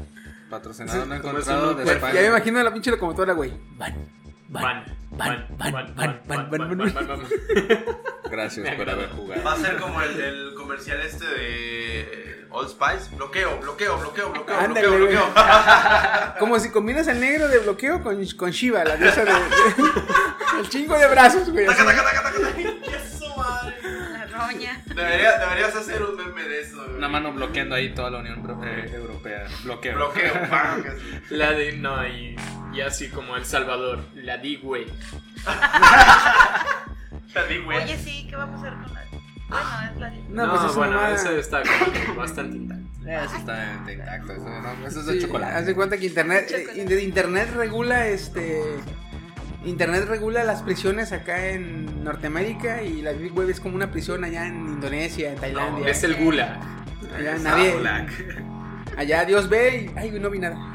[0.49, 2.13] Patrocinador no encontrado eso no de España.
[2.15, 3.53] ya me imagino la pinche locomotora, güey.
[3.77, 3.93] Van,
[4.51, 7.27] Van, van, van, van, van, van, van, van, van, van.
[8.31, 9.43] Gracias por haber jugado.
[9.43, 13.15] Va a ser como el del comercial este de Old Spice.
[13.15, 16.35] Bloqueo, bloqueo, bloqueo, bloqueo, Ándale, bloqueo, bloqueo.
[16.39, 19.39] Como si combinas al negro de bloqueo con, con Shiva, la diosa de, de-
[20.59, 21.65] El chingo de brazos, güey.
[21.67, 22.49] Taca, taca, taca, taca, taca.
[22.49, 23.18] Roña.
[24.99, 26.77] Debería- deberías hacer un meme de eso.
[26.83, 26.97] güey.
[26.97, 29.45] Una mano bloqueando ahí toda la Unión eh, Europea.
[29.63, 29.95] Bloqueo.
[29.95, 30.33] Bloqueo.
[31.29, 32.35] La de, no, y,
[32.73, 34.85] y así como El Salvador, la di, güey.
[37.33, 37.83] Te di, güey.
[37.83, 39.03] Oye, sí, ¿qué va a pasar con la.?
[39.49, 40.09] Bueno, es la.
[40.29, 41.15] No, No, pues es bueno, mamada.
[41.15, 42.85] eso está como bastante intacto.
[43.09, 44.33] Eso está intacto.
[44.33, 45.53] Eso, no, eso es de Sí, chocolate.
[45.53, 46.93] Haz de cuenta que internet, Chocolate.
[46.95, 48.63] eh, internet regula este.
[49.65, 54.23] Internet regula las prisiones acá en Norteamérica y la Deep Web es como una prisión
[54.23, 55.89] allá en Indonesia, en Tailandia.
[55.89, 56.59] Es el gulag.
[57.17, 57.73] allá nadie.
[58.99, 59.97] Allá Dios ve y.
[59.97, 60.55] Ay, no vi nada.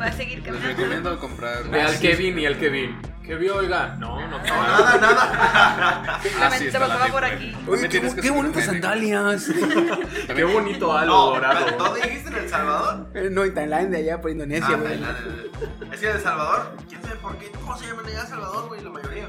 [0.00, 0.68] Va a seguir Les caminando.
[0.68, 1.64] recomiendo comprar.
[1.70, 3.00] Ve al Kevin y al Kevin.
[3.24, 3.96] ¿Qué vio, oiga?
[3.98, 4.44] No, no, No, no.
[4.44, 6.20] nada, nada.
[6.22, 7.56] Simplemente Así está se pasaba por aquí.
[7.66, 9.46] Oye, qué, qué bonitas sandalias.
[10.36, 11.66] Qué bonito algo No, dorado.
[11.78, 13.08] ¿dónde dijiste en El Salvador?
[13.14, 14.88] Eh, no, en Tailandia, allá por Indonesia, Ah, güey.
[15.00, 15.32] Tailandia.
[15.92, 17.50] Es que en El Salvador, quién sabe por qué.
[17.50, 18.80] ¿Cómo se llaman allá en Salvador, güey?
[18.84, 19.26] La mayoría.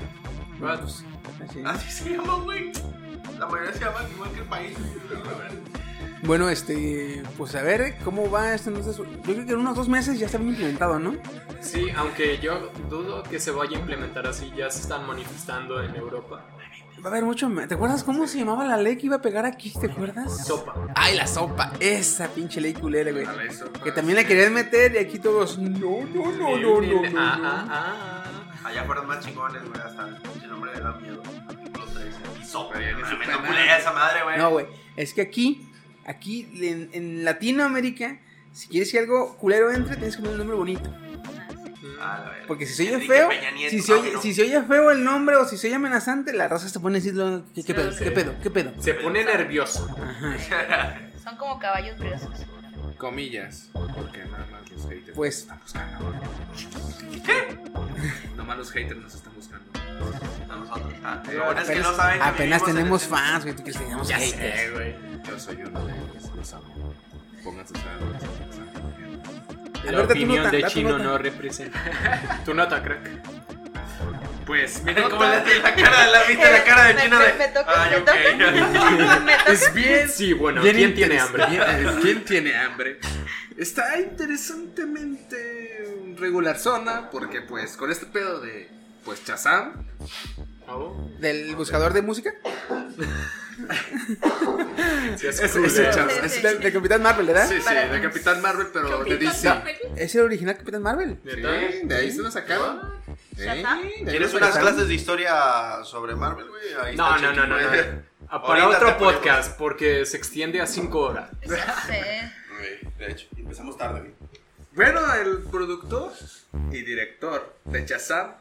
[0.60, 1.06] Pues,
[1.50, 1.64] Así.
[1.66, 2.72] Así se llaman, güey.
[3.40, 4.78] La mayoría se llaman igual que el país.
[6.24, 8.70] Bueno, este, pues a ver cómo va esto.
[8.70, 11.16] Entonces, yo creo que en unos dos meses ya está bien implementado, ¿no?
[11.62, 15.96] Sí, aunque yo dudo que se vaya a implementar así, ya se están manifestando en
[15.96, 16.44] Europa.
[17.00, 17.48] Va a haber mucho.
[17.68, 19.72] ¿Te acuerdas cómo se llamaba la ley que iba a pegar aquí?
[19.80, 20.48] ¿Te acuerdas?
[20.48, 20.74] Sopa.
[20.96, 21.72] Ay, la sopa.
[21.80, 23.24] Esa pinche ley culera, güey.
[23.24, 23.84] La.
[23.84, 25.60] Que también la querían meter y aquí todos.
[25.60, 25.70] No,
[26.12, 26.82] no, no, no, no.
[26.82, 27.48] no, Ah, no.
[27.48, 28.24] ah, ah.
[28.64, 29.80] Allá fueron más chingones, güey.
[29.80, 31.22] Hasta el pinche nombre de da miedo.
[31.48, 32.10] Artículo 13.
[32.42, 32.80] Y sopa.
[34.38, 34.66] No, güey.
[34.96, 35.70] Es que aquí,
[36.08, 38.20] aquí en, en Latinoamérica,
[38.54, 40.94] si quieres que algo culero entre, tienes que poner un nombre bonito.
[42.00, 42.32] Ah.
[42.48, 44.22] Porque si se oye feo, Nieto, si se oye, no.
[44.22, 46.98] si se oye feo el nombre o si se oye amenazante, la raza se pone
[46.98, 47.44] a decirlo.
[47.56, 47.92] ¿Qué, qué pedo?
[47.92, 48.04] Sí.
[48.04, 48.36] ¿Qué pedo?
[48.42, 48.72] ¿Qué pedo?
[48.82, 49.88] Se pone nervioso.
[50.00, 51.00] Ajá.
[51.24, 52.30] Son como caballos briosos.
[52.98, 53.70] Comillas.
[53.74, 56.14] Porque nada más los haters Pues- están buscando.
[57.26, 57.58] ¿Qué?
[58.32, 59.34] Nada más los haters nos están
[60.50, 60.94] nosotros.
[61.04, 63.56] Ah, Lo bueno es que Apenas, no saben que apenas vivimos en tenemos fans, güey.
[63.56, 64.60] Tú quieres que tengamos Ya haters.
[64.62, 64.96] sé, güey.
[65.28, 66.32] Yo soy uno de ellos.
[66.36, 66.94] Los amo.
[67.44, 67.74] Pónganse
[69.88, 71.04] a La opinión nota, de da tu Chino nota.
[71.04, 71.80] no representa.
[72.46, 73.10] Tu nota, crack.
[74.46, 77.26] Pues, mi Mira cómo le la cara, la viste la cara de Me- Chino me-
[77.26, 77.34] de.
[77.34, 78.06] me toca, Ay, me ok.
[78.06, 78.52] toca.
[79.22, 79.46] Me toca.
[79.52, 80.10] es bien.
[80.10, 81.46] Sí, bueno, bien ¿quién tiene interes- hambre?
[81.50, 83.00] bien- eh, ¿Quién tiene hambre?
[83.58, 88.70] Está interesantemente regular zona porque pues con este pedo de
[89.06, 89.86] pues Chazam
[90.70, 92.34] Oh, ¿Del buscador de música?
[95.18, 96.56] sí, es cool, ese eh.
[96.56, 97.48] de Capitán Marvel, ¿verdad?
[97.48, 99.50] Sí, sí, Para- de Capitán Marvel pero de DC.
[99.96, 101.18] ¿Es el original Capitán Marvel?
[101.24, 101.42] Sí,
[101.84, 102.82] de ahí se lo sacaron.
[103.36, 106.74] ¿Quieres lo unas clases de historia sobre Marvel, güey?
[106.82, 108.42] Ahí está No, no, no, no, no.
[108.46, 111.30] Para otro podcast, porque se extiende a 5 horas.
[111.44, 112.90] Sí.
[112.98, 114.14] De hecho, empezamos tarde, güey.
[114.74, 116.12] Bueno, el productor
[116.72, 118.34] y director de Shazam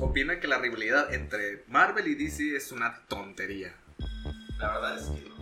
[0.00, 3.74] opina que la rivalidad entre Marvel y DC es una tontería.
[4.58, 5.34] La verdad es que.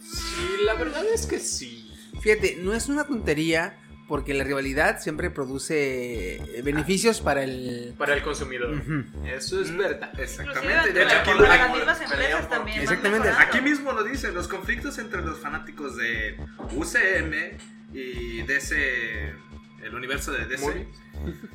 [0.00, 1.92] Sí, la verdad es que sí.
[2.20, 7.94] Fíjate, no es una tontería porque la rivalidad siempre produce eh, beneficios para el...
[7.98, 8.82] Para el consumidor.
[9.26, 10.08] Eso es verdad.
[10.12, 10.92] Inclusive Exactamente.
[10.94, 12.80] De hecho, aquí, las mismas empresas también.
[12.80, 13.28] Exactamente.
[13.28, 16.38] aquí mismo lo dicen, los conflictos entre los fanáticos de
[16.74, 17.58] UCM
[17.92, 19.34] y DC,
[19.82, 20.86] el universo de DC, Muy.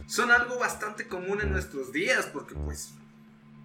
[0.07, 2.93] son algo bastante común en nuestros días porque pues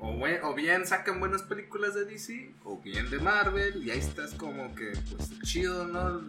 [0.01, 4.35] o, o bien sacan buenas películas de DC o bien de Marvel y ahí estás
[4.35, 6.21] como que pues chido, ¿no?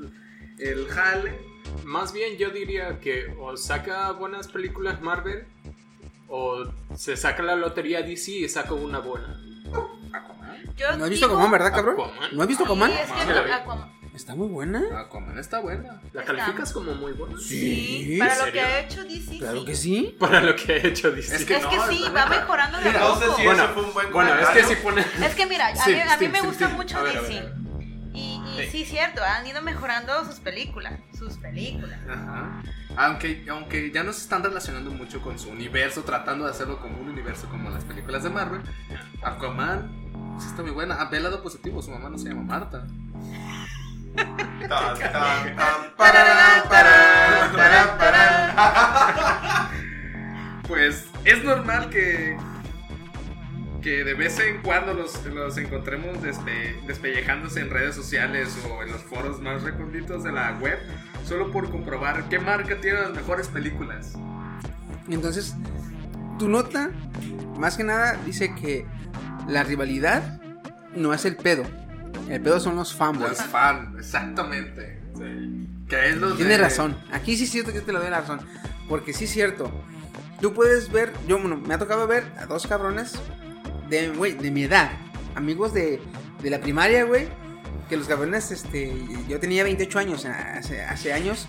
[0.57, 1.37] El jale.
[1.85, 5.45] Más bien yo diría que o saca buenas películas Marvel
[6.27, 6.65] o
[6.95, 9.39] se saca la lotería DC y saca una buena.
[10.13, 10.75] Aquaman.
[10.75, 11.93] Yo ¿No has visto digo- Aquaman, verdad, cabrón?
[11.99, 12.35] Aquaman.
[12.35, 12.91] ¿No has visto Sí, Aquaman?
[12.91, 13.51] es que Sí, vi.
[13.51, 14.81] Aquaman- Está muy buena.
[14.99, 16.01] Aquaman está buena.
[16.13, 16.25] ¿La Está.
[16.35, 17.37] calificas como muy buena?
[17.39, 18.61] Sí, Sí, para ¿en lo serio?
[18.61, 19.37] que ha hecho DC.
[19.39, 19.65] Claro sí.
[19.65, 20.15] que sí.
[20.19, 21.35] Para lo que ha hecho DC.
[21.37, 22.39] Es que Es que no, sí, la va neta.
[22.41, 23.37] mejorando de a No sé poco.
[23.37, 24.67] si Bueno, fue un buen Bueno, es que comentario.
[24.77, 25.25] si pone...
[25.25, 26.73] Es que mira, a Sí, mí, a mí sí, me sí, gusta sí.
[26.75, 27.33] mucho A ver, a DC.
[27.33, 27.45] ver, a
[27.77, 27.87] ver.
[28.13, 28.69] Y, y Sí.
[28.71, 30.99] sí, cierto, han ido mejorando sus películas.
[31.17, 31.97] Sus películas.
[32.09, 32.61] Ajá.
[32.97, 36.97] Aunque, aunque ya no se están relacionando mucho con su universo, tratando de hacerlo como
[36.99, 38.61] un universo como las películas de Marvel.
[39.23, 40.97] Aquaman sí está muy buena.
[40.99, 42.85] Ah, ve el lado positivo, su mamá no se llama Marta.
[50.67, 52.37] Pues es normal que
[53.81, 58.91] que de vez en cuando los, los encontremos despe- despellejándose en redes sociales o en
[58.91, 60.77] los foros más recónditos de la web,
[61.25, 64.15] solo por comprobar qué marca tiene las mejores películas.
[65.09, 65.55] Entonces,
[66.37, 66.89] tu nota,
[67.57, 68.85] más que nada, dice que
[69.47, 70.41] la rivalidad
[70.93, 71.63] no es el pedo.
[72.29, 73.29] El pedo son los fanboys.
[73.31, 74.99] Los fan, exactamente.
[75.87, 76.97] Que es lo Tiene de- razón.
[77.11, 78.39] Aquí sí es cierto que te lo doy la razón.
[78.87, 79.71] Porque sí es cierto.
[80.39, 83.13] Tú puedes ver, yo, bueno, me ha tocado ver a dos cabrones
[83.89, 84.91] de, güey, de mi edad.
[85.35, 85.99] Amigos de,
[86.41, 87.27] de la primaria, güey.
[87.89, 88.93] Que los cabrones, este,
[89.27, 91.47] yo tenía 28 años, hace, hace años.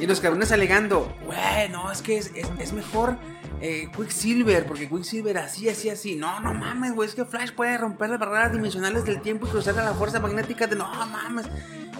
[0.00, 3.16] Y los cabrones alegando, güey, no, es que es, es- es mejor
[3.60, 6.16] eh, Quicksilver, porque Quicksilver así, así, así.
[6.16, 9.50] No, no mames, güey, es que Flash puede romper las barreras dimensionales del tiempo y
[9.50, 10.76] cruzar a la fuerza magnética de...
[10.76, 11.46] No mames.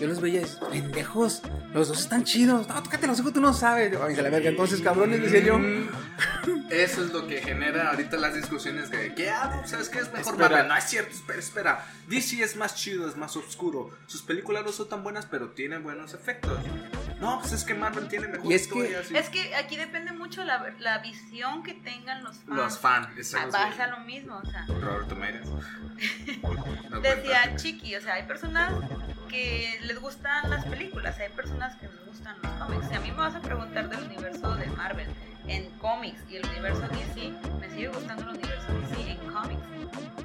[0.00, 1.42] Yo los veía, pendejos,
[1.74, 2.68] los dos están chidos.
[2.68, 3.92] No, tócate los ojos, tú no sabes.
[4.00, 5.58] Ay, la verga, entonces, cabrones, decía yo.
[6.70, 10.34] Eso es lo que genera ahorita las discusiones de que, ah, ¿sabes qué es mejor
[10.34, 10.48] Espera.
[10.50, 10.68] Marvel?
[10.68, 11.86] No es cierto, espera, espera.
[12.08, 13.90] DC es más chido, es más oscuro.
[14.06, 16.58] Sus películas no son tan buenas, pero tienen buenos efectos.
[17.20, 19.02] No, pues es que Marvel tiene mejor Y es que- historia.
[19.02, 19.16] sí.
[19.16, 22.56] Es que aquí depende mucho la, la visión que tengan los fans.
[22.56, 23.08] Los fans.
[23.52, 24.66] Pasa lo mismo, o sea.
[24.66, 25.48] Roberto Meiras.
[26.90, 27.56] No Decía.
[27.56, 28.72] Chiqui, o sea, hay personas
[29.28, 32.88] que les gustan las películas, hay personas que les gustan los cómics.
[32.88, 35.08] Si a mí me vas a preguntar del universo de Marvel
[35.46, 40.17] en cómics y el universo DC, me sigue gustando el universo DC en cómics.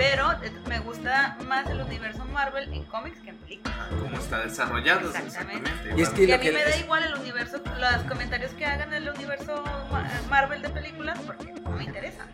[0.00, 0.28] Pero
[0.66, 3.76] me gusta más el universo Marvel en cómics que en películas.
[4.00, 5.68] Cómo está desarrollado, Exactamente.
[5.70, 5.94] exactamente.
[6.00, 8.64] Y es que Y a mí que me da igual el universo, los comentarios que
[8.64, 12.28] hagan del universo Ma- Marvel de películas porque no me interesan.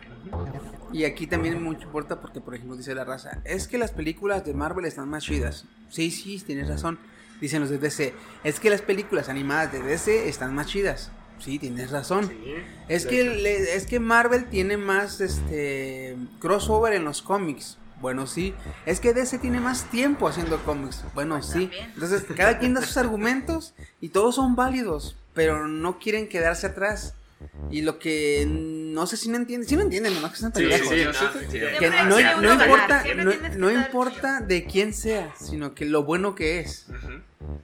[0.93, 4.45] Y aquí también mucho importa porque, por ejemplo, dice la raza, es que las películas
[4.45, 5.65] de Marvel están más chidas.
[5.89, 6.97] Sí, sí, tienes razón.
[7.41, 8.13] Dicen los de DC,
[8.45, 11.11] es que las películas animadas de DC están más chidas.
[11.39, 12.27] Sí, tienes razón.
[12.29, 12.53] Sí,
[12.87, 17.77] Es que, le- es que Marvel tiene más este crossover en los cómics.
[18.01, 18.53] Bueno, sí.
[18.85, 21.03] Es que DC tiene más tiempo haciendo cómics.
[21.15, 21.61] Bueno, Pues sí.
[21.67, 21.91] también.
[21.95, 27.13] Entonces, cada quien da sus argumentos y todos son válidos, pero no quieren quedarse atrás.
[27.71, 30.61] Y lo que no sé si no entienden, si no entienden, nomás que están Sí,
[30.61, 30.89] pendejos.
[30.89, 31.69] sí, Yo no, sí te sí, entiendo.
[31.71, 31.77] sí.
[31.77, 36.87] Que no, importa, no, no importa de quién sea, sino que lo bueno que es.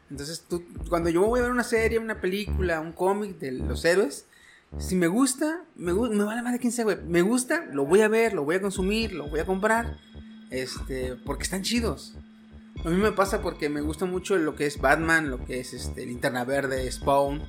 [0.10, 3.84] Entonces, tú, cuando yo voy a ver una serie, una película, un cómic de los
[3.86, 4.28] héroes,
[4.78, 6.98] si me gusta, me, me vale más de quién sea, güey.
[7.08, 10.00] Me gusta, lo voy a ver, lo voy a consumir, lo voy a comprar,
[10.50, 12.15] este, porque están chidos.
[12.84, 15.74] A mí me pasa porque me gusta mucho lo que es Batman, lo que es
[15.74, 17.41] este, Linterna Verde, Spawn.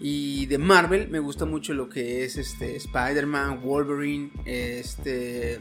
[0.00, 5.60] Y de Marvel me gusta mucho lo que es este Spider-Man, Wolverine, este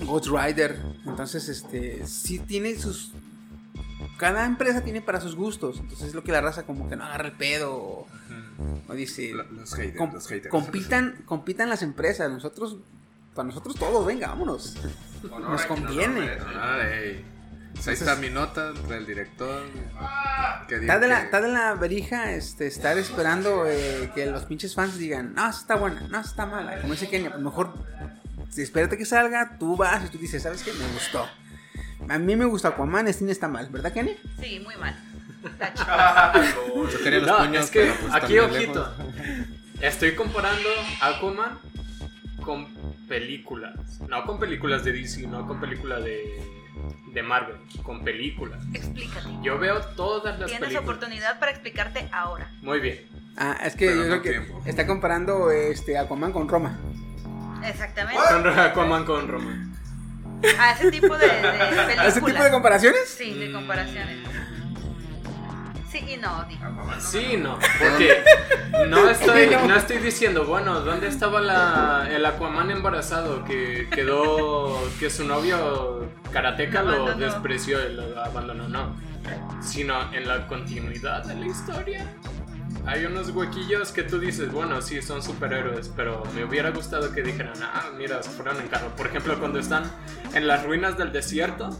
[0.00, 0.78] Ghost Rider.
[1.06, 3.12] Entonces, este sí tiene sus
[4.18, 5.78] cada empresa tiene para sus gustos.
[5.80, 8.06] Entonces es lo que la raza como que no agarra el pedo o,
[8.88, 10.50] o dice Lo- Los haters, com- los haters.
[10.50, 12.30] compitan, compitan las empresas.
[12.30, 12.76] Nosotros,
[13.34, 14.76] para nosotros todos, venga, vámonos.
[15.30, 16.30] Honor Nos conviene.
[16.32, 17.24] honor ahí
[17.86, 19.64] está mi nota del director.
[20.68, 24.44] Que Está de, la, que- está de la verija este, estar esperando eh, que los
[24.44, 26.80] pinches fans digan, no, está buena, no, está mala.
[26.80, 27.72] Como dice Kenia, pues mejor
[28.56, 30.72] espérate que salga, tú vas y tú dices, ¿sabes qué?
[30.74, 31.26] Me gustó.
[32.08, 34.14] A mí me gusta Aquaman, este está mal, ¿verdad, Kenia?
[34.40, 34.94] Sí, muy mal.
[35.44, 36.74] Está chido.
[36.76, 36.90] Lol.
[36.90, 38.94] Yo quería los No, puños, es que pero, pues, aquí, ojito.
[39.80, 40.68] Estoy comparando
[41.00, 41.58] Aquaman
[42.44, 42.66] con
[43.08, 44.00] películas.
[44.08, 46.22] No con películas de DC, no con películas de,
[47.12, 47.56] de Marvel.
[47.82, 48.62] Con películas.
[48.74, 49.28] Explícate.
[49.42, 50.82] Yo veo todas las Tienes películas.
[50.82, 52.50] oportunidad para explicarte ahora.
[52.62, 53.00] Muy bien.
[53.36, 54.62] Ah, es que Pero yo no creo que tiempo.
[54.66, 56.78] está comparando este, Aquaman con Roma.
[57.64, 58.20] Exactamente.
[58.28, 59.68] Con Aquaman con Roma.
[60.58, 61.98] A ese tipo de, de películas.
[61.98, 63.08] ¿A ese tipo de comparaciones?
[63.08, 64.18] Sí, de comparaciones.
[65.90, 66.58] Sí y no, di.
[67.00, 68.24] Sí, no, porque
[68.88, 75.10] no estoy, no estoy diciendo, bueno, ¿dónde estaba la, el Aquaman embarazado que quedó, que
[75.10, 77.26] su novio karateca Lo lo abandonó.
[77.26, 78.68] despreció y lo abandonó?
[78.68, 78.96] No,
[79.60, 82.06] sino en la continuidad de la historia.
[82.84, 87.22] Hay unos huequillos que tú dices, bueno, sí, son superhéroes, pero me hubiera gustado que
[87.22, 88.88] dijeran, ah, mira, se fueron en carro.
[88.96, 89.84] Por ejemplo, cuando están
[90.34, 91.70] en las ruinas del desierto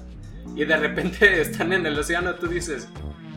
[0.55, 2.89] y de repente están en el océano, tú dices,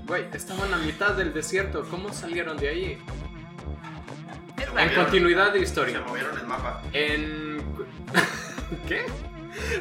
[0.05, 2.97] güey, estaban a mitad del desierto, ¿cómo salieron de ahí?
[4.77, 6.01] En continuidad de Se historia.
[6.01, 6.81] movieron el mapa.
[6.93, 7.57] En...
[8.87, 9.05] ¿Qué?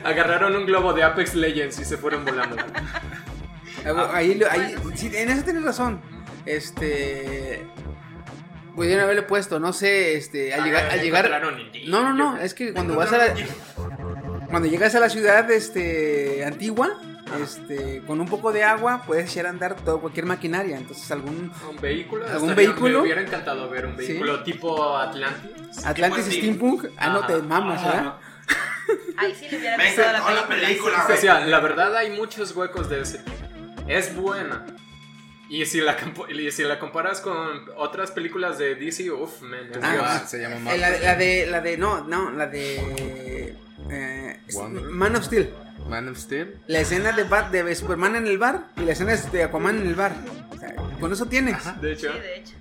[0.05, 2.57] Agarraron un globo de Apex Legends y se fueron volando.
[3.85, 6.01] Ah, Ahí, ahí, sí, en eso tienes razón.
[6.47, 7.67] Este.
[8.75, 11.31] Pudieron haberle puesto, no sé, este, al llegar, al llegar.
[11.87, 13.35] No, no, no, es que cuando vas a la,
[14.51, 17.01] cuando llegas a la ciudad, este, antigua,
[17.41, 21.53] este, con un poco de agua puedes echar a andar todo cualquier maquinaria, entonces algún
[21.71, 22.27] ¿Un vehículo?
[22.27, 22.99] ¿Algún Estaría- vehículo?
[22.99, 24.09] Me hubiera encantado ver un Sí.
[24.09, 25.87] vehículo tipo Atlantis.
[25.87, 28.15] Atlantis Tipo Steampunk, ah no te mamas, ¿verdad?
[29.19, 30.67] Ahí sí le hubiera gustado la encantó la película.
[30.67, 33.37] película, O sea, la verdad hay muchos huecos de ese tipo.
[33.87, 34.67] Es buena.
[35.55, 35.97] Y si la,
[36.31, 37.37] y si la comparas con
[37.77, 39.61] otras películas de DC, uff, man.
[39.83, 40.21] Ah.
[40.23, 41.03] Ah, se llama Eh, la, Marvel.
[41.05, 43.55] la de, la de, no, no, la de
[43.88, 44.40] eh.
[44.90, 45.53] Man of Steel.
[45.88, 46.59] Man of Steel.
[46.67, 49.77] La escena de, Bat- de Superman en el bar y la escena es de Aquaman
[49.81, 50.12] en el bar.
[50.51, 51.57] O sea, con eso tienes.
[51.81, 52.55] De hecho, Sí, de hecho.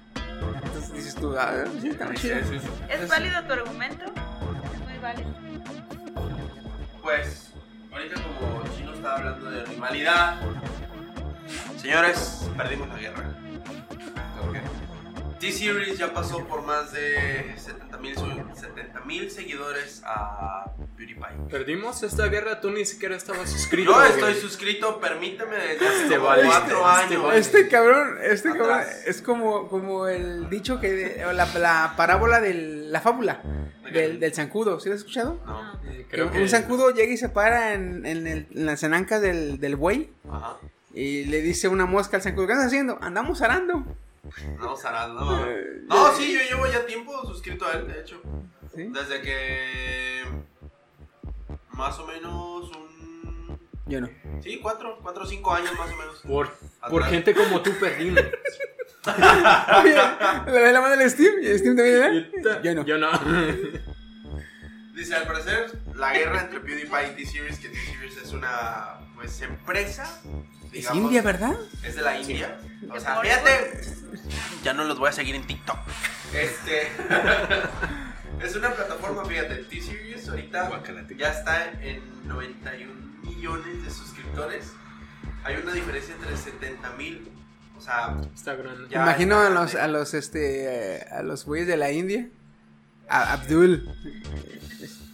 [0.65, 2.12] Entonces dices tú, ah, sí, está.
[2.13, 4.06] ¿Es válido tu argumento?
[4.06, 5.29] Es muy válido.
[7.01, 7.49] Pues,
[7.91, 10.39] ahorita como Chino estaba hablando de rivalidad,
[11.77, 13.37] señores, perdimos la guerra.
[15.39, 17.97] T-Series ya pasó por más de 70
[19.05, 21.49] mil seguidores a PewDiePie.
[21.51, 23.91] perdimos esta guerra, tú ni siquiera estabas suscrito.
[23.91, 27.23] Yo estoy suscrito, permíteme, desde hace Este vale, cuatro este- este años.
[27.23, 27.39] vale.
[27.39, 28.67] Este cabrón, este Atrás.
[28.67, 33.41] cabrón es como, como el dicho que de- la, la parábola de la fábula
[33.91, 35.41] del, del zancudo, ¿sí lo has escuchado?
[35.45, 35.73] No.
[35.91, 38.65] Eh, Que Creo un, que un zancudo llega y se para en, en, el- en
[38.65, 40.55] las enancas del, del buey Ajá.
[40.93, 42.97] Y le dice una mosca al zancudo, ¿qué estás haciendo?
[43.01, 43.84] Andamos arando.
[44.58, 45.45] No, Sarando.
[45.47, 48.21] Eh, No, sí, yo llevo ya tiempo suscrito a él, de hecho.
[48.73, 48.84] ¿Sí?
[48.88, 50.23] Desde que.
[51.71, 53.60] Más o menos un.
[53.86, 54.10] Yo no.
[54.41, 56.19] Sí, cuatro, cuatro o cinco años más o menos.
[56.21, 56.56] Por,
[56.89, 58.21] por gente como tú perdimos.
[59.06, 62.62] Oye, la de la mano del Steve, ¿y Steve también era?
[62.62, 62.86] Yo no.
[62.86, 63.10] Yo no.
[64.95, 70.21] Dice, al parecer, la guerra entre PewDiePie y T-Series, que T-Series es una, pues, empresa.
[70.73, 71.55] Es digamos, India, ¿verdad?
[71.83, 72.57] Es de la India.
[72.89, 73.81] O sea, fíjate.
[74.63, 75.77] Ya no los voy a seguir en TikTok.
[76.33, 76.88] Este.
[78.41, 79.55] es una plataforma, fíjate.
[79.57, 80.81] T-Series ahorita
[81.17, 84.71] ya está en 91 millones de suscriptores.
[85.43, 87.29] Hay una diferencia entre 70 mil.
[87.77, 88.88] O sea, Está grande.
[88.89, 92.27] Ya Imagino está a los, a los, este, a los güeyes de la India.
[93.09, 93.89] A Abdul.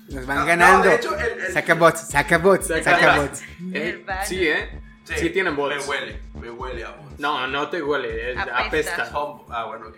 [0.09, 0.77] Nos van No, ganando.
[0.85, 3.29] no, de hecho, el- el- Saca bots, saca bots, Saca saca bots.
[3.29, 3.43] bots.
[3.73, 4.21] Eh, baño.
[4.25, 4.81] sí, ¿eh?
[5.17, 5.87] Sí, tienen Me bots.
[5.87, 7.19] huele, me huele a bots.
[7.19, 8.57] No, no te huele, es- Apesta.
[8.67, 9.05] apesta.
[9.11, 9.97] Son- Ah, bueno, ok.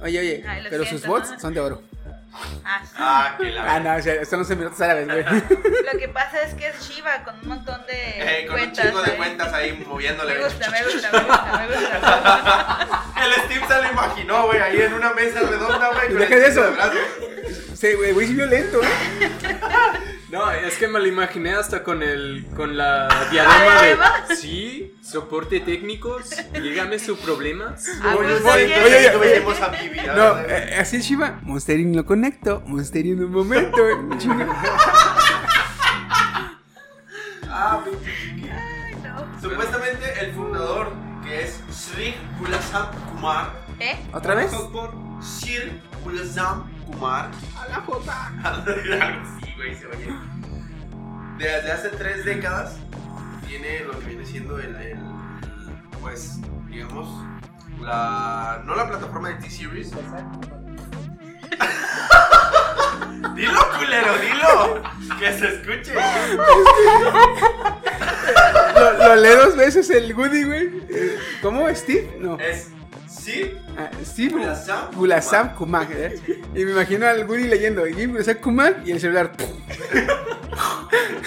[0.00, 1.40] Oye, oye, Ay, pero siento, sus bots ¿no?
[1.40, 1.82] son de oro.
[2.64, 2.90] Ah, sí.
[2.98, 5.22] Ah, que la Ah, no, o sea, estos no son minutos árabes, güey.
[5.92, 7.92] Lo que pasa es que es Shiva con un montón de
[8.42, 8.84] Eh, con cuentas.
[8.86, 10.34] un chingo de cuentas ahí moviéndole.
[10.38, 13.02] Me gusta, me gusta, me gusta, me gusta.
[13.22, 16.14] El Steve se lo imaginó, güey, ahí en una mesa redonda, güey.
[16.14, 16.74] de chingo eso.
[17.74, 18.86] Sí, güey, güey, es violento, ¿eh?
[20.32, 24.12] No, es que me lo imaginé hasta con el con la diadema diadema?
[24.26, 27.86] de sí, soporte técnicos, dígame sus problemas.
[28.02, 28.40] Ah, Oye,
[29.44, 29.60] pues,
[30.16, 31.38] No, eh, así es Shiva.
[31.42, 32.62] Monsterin lo conecto.
[32.64, 33.86] Monsterin en un momento.
[33.86, 33.96] eh.
[37.54, 37.84] Ah.
[37.84, 39.40] Ay, no.
[39.42, 40.90] Supuestamente el fundador,
[41.22, 43.52] que es Sri Kulasam Kumar.
[43.78, 43.98] ¿Eh?
[44.14, 44.50] ¿Otra vez?
[44.50, 47.30] Por Sri Kulasam Kumar.
[47.60, 49.32] A la J.
[49.62, 49.86] güey, se.
[51.38, 52.76] Desde hace tres décadas
[53.46, 54.98] tiene lo que viene siendo el, el,
[56.00, 57.08] pues, digamos,
[57.80, 59.92] la, no la plataforma de T-Series.
[63.34, 64.82] dilo, culero, dilo.
[65.18, 65.94] Que se escuche.
[68.74, 70.70] Lo, lo lee dos veces el Woody, güey.
[71.40, 71.68] ¿Cómo?
[71.74, 72.16] ¿Steve?
[72.18, 72.38] No.
[72.38, 72.71] Es
[73.22, 75.86] Sri Ah, Steve Gulasam Gulasam Kumar.
[75.90, 76.20] ¿eh?
[76.54, 77.86] Y me imagino al Woody leyendo.
[77.86, 79.32] Y Gulasam Kumar y el celular.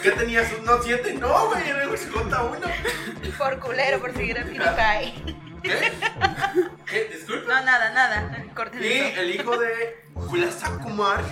[0.01, 0.51] ¿Qué tenías?
[0.59, 1.13] ¿Un Note 7?
[1.19, 3.37] No, güey, era un J1.
[3.37, 5.35] Por culero, por seguir a PewDiePie.
[5.63, 5.91] ¿Qué?
[6.85, 7.09] ¿Qué?
[7.13, 7.59] Disculpa.
[7.59, 8.45] No, nada, nada.
[8.55, 9.19] Corten Y eso.
[9.21, 11.23] el hijo de Gulasam Kumar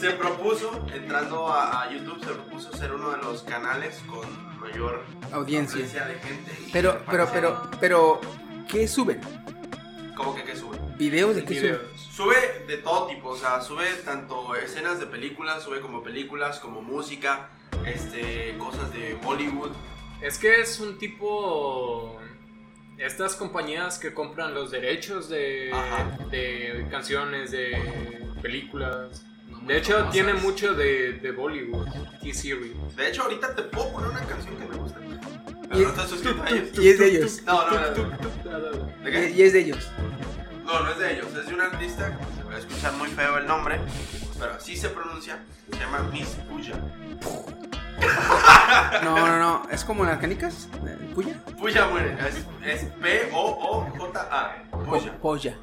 [0.00, 5.04] se propuso, entrando a, a YouTube, se propuso ser uno de los canales con mayor
[5.32, 5.78] Audiencia.
[6.06, 6.52] de gente.
[6.72, 8.20] Pero, pero, pero, pero.
[8.68, 9.20] ¿Qué suben?
[10.16, 10.78] ¿Cómo que qué sube?
[10.98, 11.80] ¿Videos de qué Videos.
[12.00, 12.12] suben?
[12.12, 16.82] Sube de todo tipo, o sea, sube tanto escenas de películas, sube como películas, como
[16.82, 17.48] música,
[17.86, 19.72] este, cosas de Bollywood.
[20.20, 22.18] Es que es un tipo
[22.98, 25.72] estas compañías que compran los derechos de,
[26.30, 29.24] de canciones, de películas.
[29.48, 30.12] No De hecho, conoces.
[30.12, 31.88] tiene mucho de, de Bollywood,
[32.20, 32.96] T-Series.
[32.96, 35.00] De hecho, ahorita te puedo poner una canción que me gusta.
[35.72, 36.68] Y- Pero no estás suscrito a ellos.
[36.78, 37.42] Y es de ellos.
[37.44, 37.80] No, no, no.
[37.80, 37.86] no.
[39.02, 39.30] ¿De Y, qué?
[39.30, 39.90] y es de ellos.
[40.64, 43.38] No, no es de ellos, es de un artista, se va a escuchar muy feo
[43.38, 43.80] el nombre,
[44.38, 45.38] pero así se pronuncia,
[45.72, 46.74] se llama Miss Puya.
[49.04, 49.62] No, no, no.
[49.70, 50.68] Es como las canicas.
[51.14, 51.34] ¿Puya?
[51.58, 54.62] Puya muere, es, es P-O-O-J-A.
[54.84, 55.12] Puya.
[55.20, 55.56] Polla.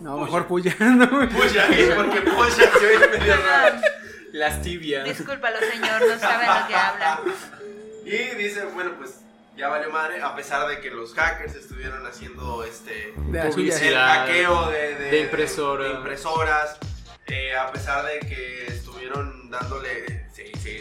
[0.00, 0.24] No, Puya.
[0.24, 0.74] mejor puya.
[0.80, 1.08] no.
[1.28, 3.76] Puya, es porque Puya se oye medio raro.
[4.32, 5.04] Las tibias.
[5.04, 7.20] Discúlpalo, señor, no sabe lo que habla.
[8.04, 9.16] Y dice, bueno, pues
[9.56, 13.40] ya valió madre, a pesar de que los hackers estuvieron haciendo este De
[13.88, 15.84] el hackeo de, de- de impresora.
[15.84, 16.78] de impresoras,
[17.26, 20.20] eh, a pesar de que estuvieron dándole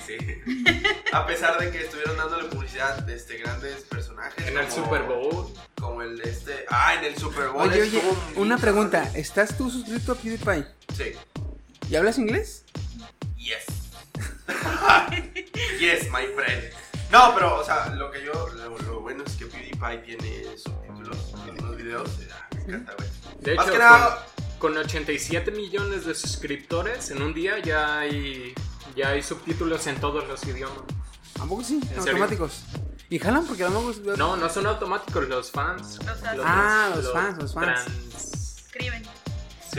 [1.12, 4.48] A pesar de que estuvieron dándole publicidad de este, grandes personajes.
[4.48, 5.48] En el Super Bowl.
[5.80, 6.66] Como el de este.
[6.70, 7.68] Ah, en el Super Bowl.
[7.68, 8.02] Oye, oye,
[8.36, 9.10] una pregunta.
[9.16, 10.66] ¿Estás tú suscrito a PewDiePie?
[10.96, 11.14] Sí.
[11.90, 12.66] ¿Y hablas inglés?
[13.38, 13.66] Yes.
[15.80, 16.74] yes, my friend.
[17.12, 18.48] No, pero, o sea, lo que yo.
[18.56, 22.10] Lo, lo bueno es que PewDiePie tiene subtítulos en unos videos.
[22.22, 23.10] eh, ah, me encanta, güey.
[23.40, 24.26] De Más hecho, que nada.
[24.60, 28.54] con, con 87 millones de suscriptores en un día ya hay,
[28.96, 30.78] ya hay subtítulos en todos los idiomas.
[31.40, 31.80] ¿A poco sí?
[31.98, 32.64] Automáticos.
[33.10, 33.46] ¿Y jalan?
[33.48, 34.18] Porque a lo mejor...
[34.18, 35.98] No, no son automáticos los fans.
[36.06, 36.40] Los fans.
[36.44, 37.86] Ah, los fans, los fans.
[37.86, 39.04] trans- Escriben.
[39.04, 39.10] sí,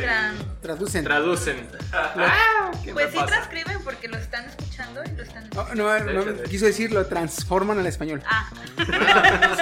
[0.02, 1.04] Tran- Traducen.
[1.04, 1.68] traducen.
[1.92, 3.26] Ah, ¿qué Pues sí pasa?
[3.26, 6.50] transcriben porque lo están escuchando y lo están Oh, no, De no, hecho, de hecho.
[6.50, 8.22] quiso decir, lo transforman al español.
[8.26, 8.48] Ah,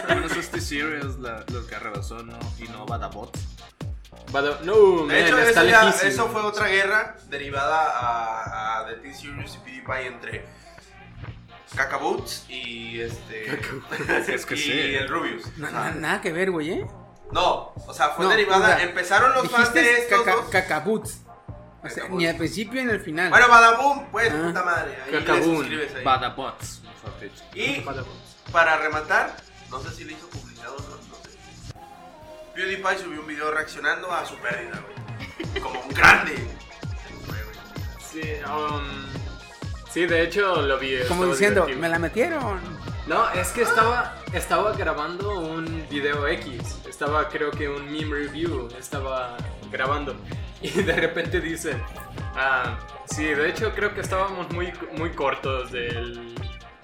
[0.09, 2.39] Menos este Serious, la- lo que rebasó, ¿no?
[2.59, 3.36] Y no Badabot.
[4.32, 8.86] Vado- No, man, De hecho, está eso, ya- eso fue otra guerra derivada a, a
[8.86, 10.45] The T-Series y PewDiePie entre
[11.74, 13.47] Cacaboots y este.
[14.34, 14.72] Es que y sí.
[14.72, 15.45] el Rubius.
[15.57, 16.86] Nada que ver, güey, ¿eh?
[17.33, 18.64] No, o sea, fue No, derivada.
[18.64, 20.49] o sea, empezaron los fans de estos caca- dos.
[20.51, 21.20] cacaboots.
[21.83, 22.14] O sea, Cacaboots.
[22.18, 23.31] ni al principio ni al final.
[23.31, 24.43] Bueno, Badaboom, pues, Ah.
[24.47, 24.99] puta madre.
[25.07, 25.57] Ahí Cacaboom.
[25.59, 26.05] suscribes ahí.
[26.05, 26.83] Badabots.
[27.55, 27.85] Y
[28.53, 29.37] para rematar,
[29.70, 31.39] no sé si le hizo publicidad o no, no sé.
[32.55, 35.61] PewDiePie subió un video reaccionando a su pérdida, güey.
[35.62, 36.35] Como un grande.
[38.11, 38.83] Sí, um,
[39.93, 40.97] sí, de hecho lo vi.
[41.07, 41.81] Como diciendo, divertido.
[41.83, 42.61] me la metieron.
[43.07, 46.81] No, es que estaba, estaba grabando un video X.
[46.89, 48.68] Estaba, creo que un meme review.
[48.79, 49.37] Estaba
[49.70, 50.14] grabando.
[50.61, 51.76] Y de repente dice:
[52.35, 56.35] ah, Sí, de hecho, creo que estábamos muy, muy cortos del,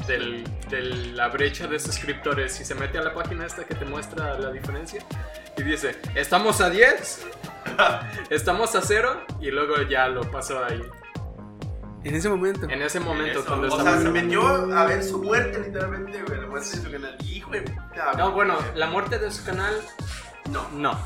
[0.07, 0.81] del- de
[1.13, 2.61] la brecha de suscriptores.
[2.61, 5.05] Y se mete a la página esta que te muestra la diferencia.
[5.57, 7.27] Y dice: Estamos a 10.
[8.31, 9.25] Estamos a 0.
[9.41, 10.81] Y luego ya lo pasó ahí.
[12.05, 12.69] En ese momento.
[12.69, 14.47] En ese momento, Eso, cuando o estaba sea, se metió
[14.77, 16.41] a ver su muerte, literalmente, güey.
[16.41, 17.17] La muerte de su canal.
[17.25, 18.13] Hijo de puta.
[18.19, 19.75] No, bueno, la muerte de su canal
[20.51, 20.69] No.
[20.71, 20.99] No,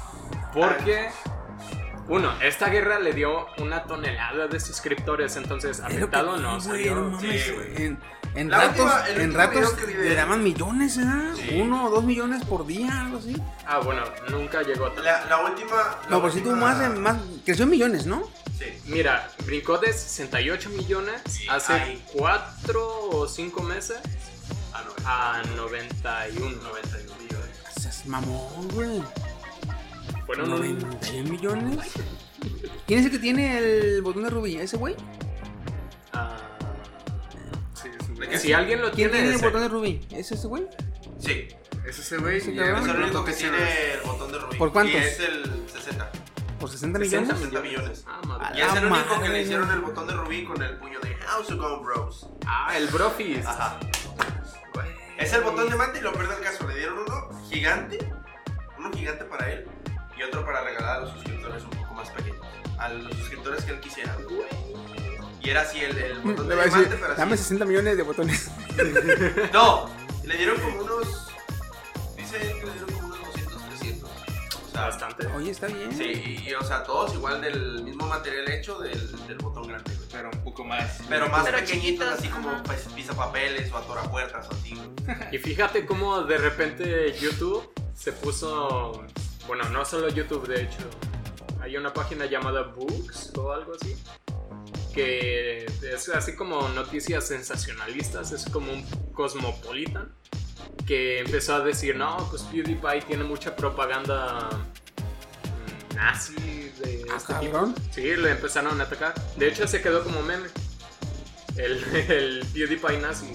[0.53, 1.09] porque
[2.09, 6.95] uno, esta guerra le dio una tonelada de suscriptores, entonces que afectado no güey, salió.
[6.97, 7.77] no mames, Sí, güey.
[7.87, 7.99] En,
[8.35, 11.05] en ratos, última- en ratos le daban millones, ¿eh?
[11.37, 11.61] Sí.
[11.61, 13.37] Uno o dos millones por día, algo así.
[13.67, 15.03] Ah, bueno, nunca llegó a tanto.
[15.03, 15.77] La, la última.
[15.77, 17.17] la No, por si tú última- más, de- más.
[17.45, 18.23] Creció en millones, ¿no?
[18.59, 18.65] Sí.
[18.87, 22.05] Mira, brincó de 68 millones Sí, hace ahí.
[22.13, 23.99] 4 o 5 meses
[24.73, 26.63] no, a 91.
[26.63, 27.51] 91 millones.
[27.81, 29.03] Seas mamón, güey.
[30.27, 30.79] Fueron un...
[30.79, 31.79] 91 millones.
[32.87, 34.57] ¿Quién es el que tiene el botón de rubí?
[34.57, 34.95] ¿Ese güey?
[37.75, 37.89] Sí,
[38.31, 39.45] es si alguien lo ¿Quién tiene, tiene el ese.
[39.47, 40.07] botón de rubí?
[40.11, 40.67] ¿Es ese güey?
[41.19, 41.49] Sí.
[41.87, 42.39] Es ese güey.
[42.39, 44.59] Es el que tiene el botón de rubí.
[44.59, 44.95] ¿Por cuántos?
[44.95, 46.11] Y es el 60.
[46.59, 47.39] ¿Por 60 60 millones?
[47.39, 48.05] 60 millones.
[48.07, 48.59] Ah, madre.
[48.59, 51.15] Y es el único que le hicieron el botón de rubí con el puño de
[51.15, 52.29] House of Gone Bros.
[52.47, 53.47] Ah, el Brofist.
[53.47, 53.79] Ajá.
[55.19, 56.67] Es el botón de mate y lo peor del caso.
[56.69, 57.99] Le dieron uno gigante,
[58.79, 59.67] uno gigante para él
[60.17, 62.41] y otro para regalar a los suscriptores un poco más pequeños.
[62.79, 64.17] A los suscriptores que él quisiera.
[65.43, 67.43] Y era así el, el botón de diamante, decir, pero dame así.
[67.45, 68.51] 60 millones de botones.
[69.53, 69.91] No,
[70.25, 71.33] le dieron como unos.
[72.17, 73.08] Dice él que le dieron como
[74.79, 75.27] sea, Bastante.
[75.29, 75.93] Oye, está bien.
[75.97, 79.95] Sí, y, y, o sea, todos igual del mismo material hecho del, del botón grande.
[79.95, 80.09] güey.
[80.11, 81.01] Pero un poco más.
[81.09, 84.75] Pero más Pero pequeñitos, chiquitos, así como pues, pisapapeles o atorapuertas o así.
[84.75, 84.89] güey.
[85.33, 89.05] Y fíjate cómo de repente YouTube se puso,
[89.47, 90.79] bueno, no solo YouTube, de hecho,
[91.61, 93.97] hay una página llamada Books o algo así,
[94.95, 100.13] que es así como noticias sensacionalistas, es como un cosmopolitan,
[100.87, 104.49] que empezó a decir, no, pues PewDiePie tiene mucha propaganda
[105.93, 106.35] mm, nazi
[106.81, 107.73] de Ah, este tipo.
[107.91, 109.15] Sí, le empezaron a atacar.
[109.37, 110.49] De hecho, se quedó como meme.
[111.57, 113.27] El, el PewDiePie nazi.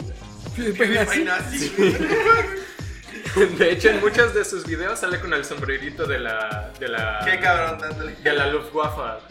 [0.56, 1.96] PewDiePie nazi, güey.
[3.58, 6.72] De hecho, en muchos de sus videos sale con el sombrerito de la.
[6.80, 7.22] de la.
[7.26, 8.16] Qué cabrón dándole.
[8.16, 9.24] de la Luftwaffe.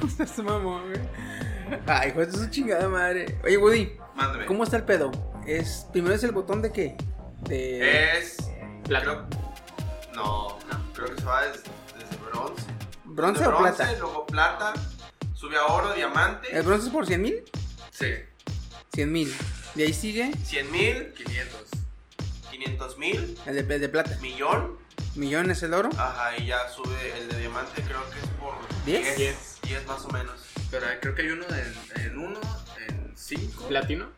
[0.22, 1.00] Este mamón, güey.
[1.86, 3.38] Ay, hijo de su chingada madre.
[3.44, 4.46] Oye, Woody, Mándame.
[4.46, 5.10] ¿cómo está el pedo?
[5.46, 6.96] Es, primero es el botón de qué?
[7.42, 8.36] De Es.
[8.84, 9.04] Plata.
[9.04, 9.26] creo-
[10.14, 10.58] no,
[10.94, 11.62] creo que se va desde,
[11.98, 12.62] desde bronce.
[13.04, 13.92] bronce De o plata.
[13.98, 14.74] Luego plata.
[15.34, 16.48] Sube a oro, diamante.
[16.56, 17.44] ¿El bronce es por 100 mil?
[17.92, 18.12] Sí.
[18.94, 19.34] 100 mil.
[19.74, 21.60] De ahí sigue 100 mil, 500.
[22.50, 24.16] 500 mil, el de, el de plata.
[24.20, 24.78] millón.
[25.14, 25.90] Millones el oro.
[25.96, 29.16] Ajá, y ya sube el de diamante, creo que es por ¿Diez?
[29.16, 29.58] 10.
[29.62, 30.40] 10 más o menos.
[30.70, 32.40] Pero hay- creo que hay uno en, en uno,
[32.88, 33.68] en 5.
[33.68, 34.08] ¿Platino?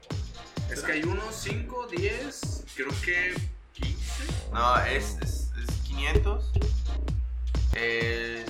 [0.73, 3.35] Es que hay uno, 5, 10, creo que
[3.75, 3.97] 15.
[4.53, 6.51] No, es, es, es 500.
[7.75, 8.47] Es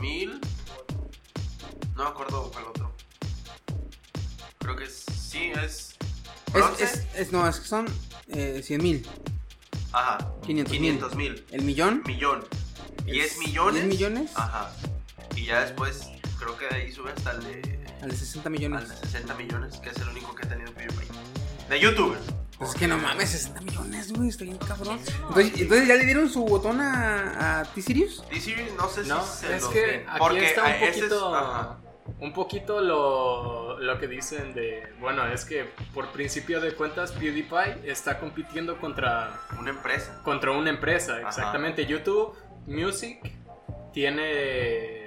[0.00, 0.40] 1000.
[1.96, 2.92] No me acuerdo cuál otro.
[4.58, 5.04] Creo que es.
[5.18, 5.94] Sí, es.
[6.54, 7.86] Es, es, es- no, es que son
[8.28, 9.06] eh, 100 mil.
[9.92, 10.32] Ajá.
[10.44, 10.80] 500 mil.
[10.80, 11.46] 500 mil.
[11.50, 12.02] El millón.
[12.06, 12.44] Millón.
[13.04, 13.74] 10 Es- millones.
[13.84, 14.30] 10 millones.
[14.34, 14.72] Ajá.
[15.36, 16.08] Y ya después,
[16.38, 18.88] creo que de ahí sube hasta el de, Al de 60 al millones.
[18.88, 21.08] de 60 millones, que es el único que ha tenido PewDiePie.
[21.72, 22.16] De YouTube.
[22.58, 24.28] Pues es que no mames, 60 millones, güey.
[24.28, 25.00] Está bien cabrón.
[25.28, 28.22] Entonces, entonces ya le dieron su botón a, a T-Series.
[28.30, 30.94] D-Series no sé No, si se es los que den, aquí porque está un es-
[30.96, 31.78] poquito,
[32.20, 35.64] un poquito lo, lo que dicen de, bueno, es que
[35.94, 40.20] por principio de cuentas PewDiePie está compitiendo contra, Una empresa.
[40.22, 41.28] contra una empresa, Ajá.
[41.28, 41.86] exactamente.
[41.86, 43.18] YouTube Music
[43.92, 45.06] tiene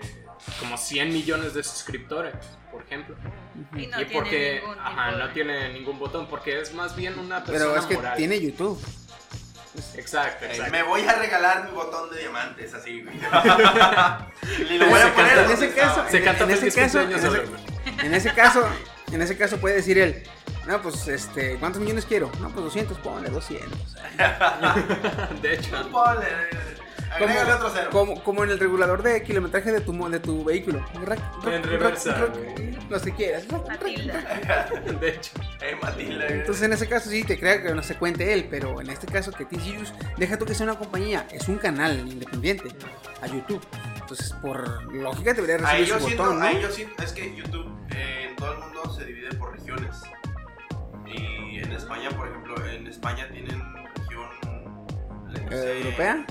[0.59, 2.34] como 100 millones de suscriptores,
[2.76, 3.16] por ejemplo.
[3.76, 6.74] Y no y tiene porque, ningún ajá, tipo no de- tiene ningún botón, porque es
[6.74, 8.18] más bien una persona Pero es que moral.
[8.18, 8.80] tiene YouTube.
[9.96, 10.72] Exacto, Eh, exacto.
[10.72, 12.92] me voy a regalar mi botón de diamantes, así.
[12.92, 13.04] Y
[14.78, 17.12] lo voy a Se poner en ese caso- Se en- canta en ese caso- en
[17.14, 17.42] ese- güey.
[18.04, 18.68] En ese caso,
[19.12, 20.24] en ese caso puede decir él,
[20.68, 22.32] no, pues, este, ¿cuántos millones quiero?
[22.40, 23.96] No, pues 200, ponle 200.
[25.42, 25.90] De hecho.
[25.92, 26.28] Ponle,
[27.16, 27.89] agrégale otro cero.
[27.91, 30.86] como, como en el regulador de kilometraje de tu, mo- de tu vehículo.
[31.45, 32.28] En reversa.
[32.89, 33.45] Los que quieras.
[33.68, 34.13] Matilda.
[34.99, 35.32] De hecho.
[35.82, 36.28] Matilda.
[36.28, 39.07] Entonces en ese caso sí te crea que no se cuente él, pero en este
[39.07, 42.70] caso que T-Series, deja tú que sea una compañía, es un canal independiente
[43.22, 43.66] a YouTube.
[43.99, 46.45] Entonces por lógica debería Ahí recibir yo su siento, botón, ¿no?
[46.45, 50.01] ahí yo siento, es que YouTube eh, en todo el mundo se divide por regiones.
[51.07, 53.61] Y en España, por ejemplo, en España tienen
[53.95, 56.26] región no Eh, sé, ¿Europea?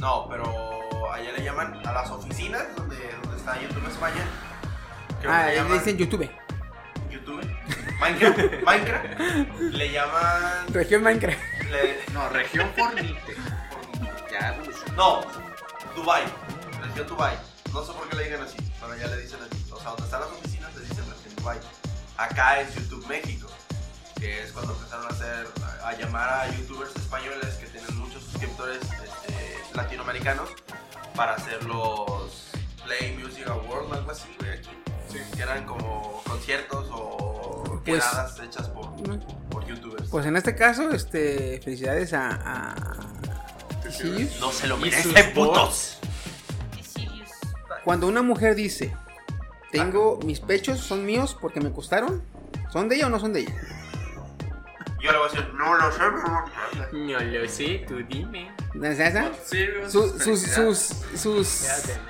[0.00, 4.24] No, pero allá le llaman a las oficinas donde, donde está YouTube España.
[5.28, 6.30] Ah, le llaman dicen YouTube.
[7.10, 7.42] YouTube.
[8.00, 9.60] Minecraft, Minecraft.
[9.60, 10.72] Le llaman.
[10.72, 11.38] Región Minecraft.
[11.70, 13.18] le- No, región Fornite.
[14.30, 14.56] Ya
[14.96, 15.20] no,
[15.96, 16.22] Dubai.
[16.82, 17.36] Región Dubai.
[17.72, 19.64] No sé por qué le digan así, pero ya le dicen así.
[19.72, 21.58] O sea, donde están las oficinas le dicen región Dubai.
[22.16, 23.48] Acá es YouTube México,
[24.18, 25.46] que es cuando empezaron a hacer,
[25.84, 29.27] a llamar a youtubers españoles que tienen muchos suscriptores este,
[29.82, 30.50] latinoamericanos
[31.14, 32.48] para hacer los
[32.84, 34.70] Play Music Awards, algo así, güey, aquí.
[35.34, 38.90] Que eran como conciertos o Pues- quedadas hechas por,
[39.48, 40.08] por youtubers.
[40.10, 42.74] Pues en este caso, este, felicidades a, a
[44.40, 45.98] no se lo merecen, putos.
[47.84, 48.94] Cuando una mujer dice,
[49.72, 52.22] tengo mis pechos, son míos porque me costaron,
[52.70, 53.54] ¿son de ella o no son de ella?
[55.00, 56.00] Yo le voy a decir, no lo sé.
[56.92, 58.50] No lo sé, tú dime.
[58.82, 59.30] ¿Esa, esa?
[59.88, 61.66] Su- sus, sus, sus,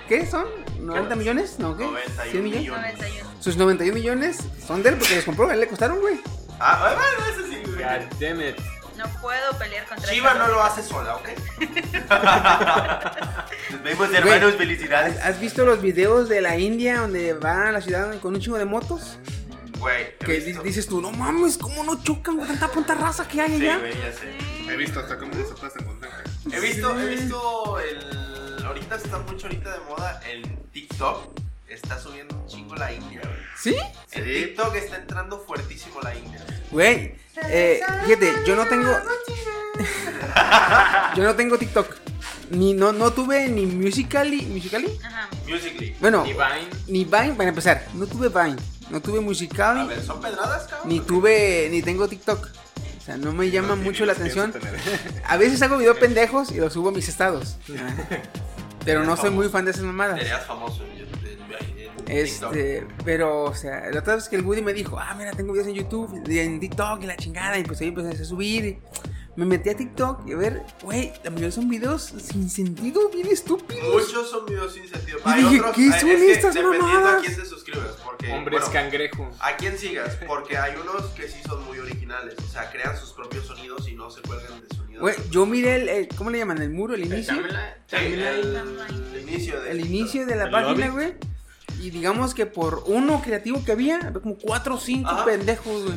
[0.09, 0.47] ¿qué son?
[0.81, 1.59] ¿90 millones?
[1.59, 1.77] ¿No?
[1.77, 1.85] ¿Qué?
[1.85, 2.61] 91 ¿100 millones?
[2.63, 2.95] millones.
[2.99, 3.31] 91.
[3.41, 6.19] Sus 91 millones son de él porque los compró, a él le costaron, güey.
[6.61, 7.85] Ah, bueno, eso sí, güey.
[7.85, 8.57] God damn it.
[8.97, 11.29] No puedo pelear contra Chiva esta no lo hace sola, ¿ok?
[13.71, 15.17] Nos vemos, hermanos, felicidades.
[15.19, 18.41] ¿Has, has visto los videos de la India donde van a la ciudad con un
[18.41, 19.19] chingo de motos?
[19.79, 23.41] Güey, Que visto- dices tú, no mames, ¿cómo no chocan con tanta punta raza que
[23.41, 23.79] hay Sí, allá?
[23.79, 24.39] güey, ya sé.
[24.73, 26.23] He visto hasta cómo se con tanga.
[26.53, 28.65] He visto, he visto el...
[28.67, 31.39] Ahorita está mucho ahorita de moda el TikTok.
[31.69, 33.37] Está subiendo un chingo la India, güey.
[33.57, 33.77] ¿Sí?
[34.13, 34.31] En Sí.
[34.47, 36.45] TikTok está entrando fuertísimo la India.
[36.71, 37.15] Güey,
[37.45, 38.91] eh, fíjate, yo no tengo.
[41.17, 41.95] yo no tengo TikTok.
[42.51, 44.43] Ni, no, no tuve ni Musically.
[44.47, 44.99] ¿Musically?
[45.05, 45.29] Ajá.
[45.47, 45.95] Musically.
[46.01, 46.69] Bueno, Ni Vine.
[46.87, 47.87] ni Vine, para empezar.
[47.95, 48.57] No tuve Vine.
[48.91, 49.87] No tuve A Musically.
[49.89, 50.89] ver, ¿son pedradas, cabrón?
[50.89, 51.69] Ni tuve.
[51.71, 52.49] Ni tengo TikTok.
[52.99, 54.53] O sea, no me llama No, mucho la atención.
[55.27, 57.57] A veces hago videos pendejos y los subo a mis estados.
[58.85, 60.19] Pero no soy muy fan de esas mamadas.
[60.19, 62.55] Serías famoso en, en- en TikTok.
[62.55, 65.53] Este, pero, o sea, la otra vez que el Woody me dijo, ah, mira, tengo
[65.53, 68.65] videos en YouTube, en TikTok y la chingada, y pues ahí empecé a subir.
[68.65, 68.79] y
[69.39, 73.29] me metí a TikTok y a ver, güey, la mayoría son videos sin sentido, bien
[73.29, 73.85] estúpidos.
[74.05, 75.19] Muchos son videos sin sentido.
[75.25, 77.19] Y dije, ¿qué eh, son es que estas dependiendo mamadas?
[77.23, 77.91] a quién te suscribes.
[78.05, 79.31] Porque, Hombres bueno, cangrejo.
[79.39, 80.17] a quién sigas.
[80.27, 82.35] Porque hay unos que sí son muy originales.
[82.45, 85.01] O sea, crean sus propios sonidos y no se cuelgan de sonidos.
[85.03, 86.61] Güey, yo miré el, el- ¿cómo le llaman?
[86.61, 87.35] El muro, el inicio.
[87.87, 88.17] Timeline.
[88.17, 88.57] el,
[89.15, 90.91] el inicio de El inicio de la ¿El página, lobby?
[90.91, 91.15] güey.
[91.81, 95.25] Y digamos que por uno creativo que había, había como cuatro o cinco Ajá.
[95.27, 95.97] pendejos, güey.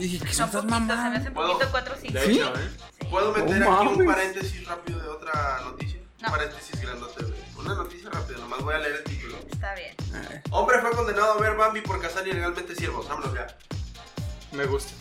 [0.00, 1.52] Y dije, ¿qué son No, estas poquito, se me hace ¿Puedo?
[1.52, 2.12] poquito 4 5.
[2.14, 2.40] De ¿Sí?
[2.40, 3.06] ¿eh?
[3.10, 6.00] ¿Puedo meter No aquí un paréntesis rápido de otra noticia?
[6.20, 6.28] No.
[6.28, 7.40] Un paréntesis grandote, güey.
[7.58, 9.36] Una noticia rápida, nomás voy a leer el título.
[9.52, 9.94] Está bien.
[10.14, 10.42] A ver.
[10.50, 13.06] Hombre fue condenado a ver Bambi por cazar ilegalmente ciervos.
[13.08, 13.46] Vámonos ya.
[14.52, 14.92] Me gusta.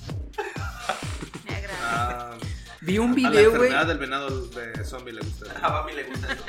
[1.45, 1.77] Me agrada.
[1.81, 2.37] Ah,
[2.81, 3.63] Vi un a la video, güey.
[3.63, 5.51] enfermedad del venado de zombie le gusta.
[5.61, 6.43] A Bambi le gusta eso.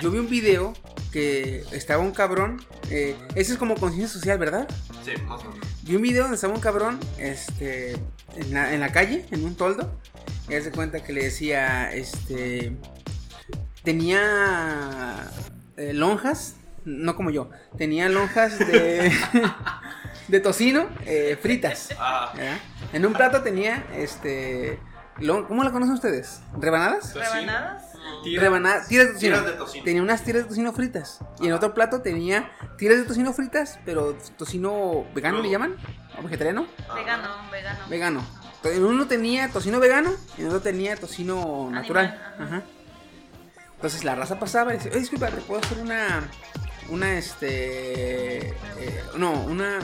[0.00, 0.72] Yo vi un video
[1.12, 2.64] que estaba un cabrón.
[2.90, 4.68] Eh, ese es como conciencia social, ¿verdad?
[5.04, 5.66] Sí, más o menos.
[5.82, 7.92] Vi un video donde estaba un cabrón este,
[8.36, 9.92] en, la, en la calle, en un toldo.
[10.48, 12.76] Y hace cuenta que le decía, este.
[13.82, 15.30] Tenía
[15.76, 19.12] eh, lonjas, no como yo, tenía lonjas de,
[20.28, 21.90] de tocino eh, fritas.
[21.98, 22.32] Ah.
[22.92, 24.80] En un plato tenía, este...
[25.18, 26.40] lo- ¿Cómo la conocen ustedes?
[26.58, 27.14] ¿Rebanadas?
[27.14, 27.82] ¿Rebanadas?
[28.22, 29.36] Tira- Rebanadas, tiras de tocino.
[29.36, 29.84] Tiras de tocino.
[29.84, 31.18] Tenía unas tiras de tocino fritas.
[31.40, 35.76] Y en otro plato tenía tiras de tocino fritas, pero tocino vegano le llaman,
[36.18, 37.78] o vegetariano, Vegano, vegano.
[37.88, 38.26] vegano.
[38.64, 42.20] En uno tenía tocino vegano y en otro tenía tocino natural.
[42.38, 42.44] ajá.
[42.44, 42.62] Ajá.
[43.76, 46.24] Entonces la raza pasaba y decía, oye, disculpa, ¿te puedo hacer una,
[46.88, 48.54] una, este, eh,
[49.16, 49.78] no, una,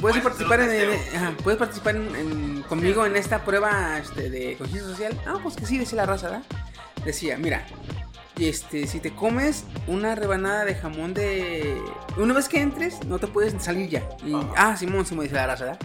[0.00, 4.56] puedes participar en, en- ajá, puedes participar en, en- conmigo en esta prueba, este, de
[4.56, 5.20] conciencia social?
[5.26, 6.42] Ah, pues que sí, decía la raza, ¿verdad?
[7.04, 7.66] Decía, mira,
[8.38, 11.76] este, si te comes una rebanada de jamón de,
[12.16, 14.08] una vez que entres, no te puedes salir ya.
[14.24, 15.80] Y, ah, Simón, Simón, dice la raza, ¿verdad?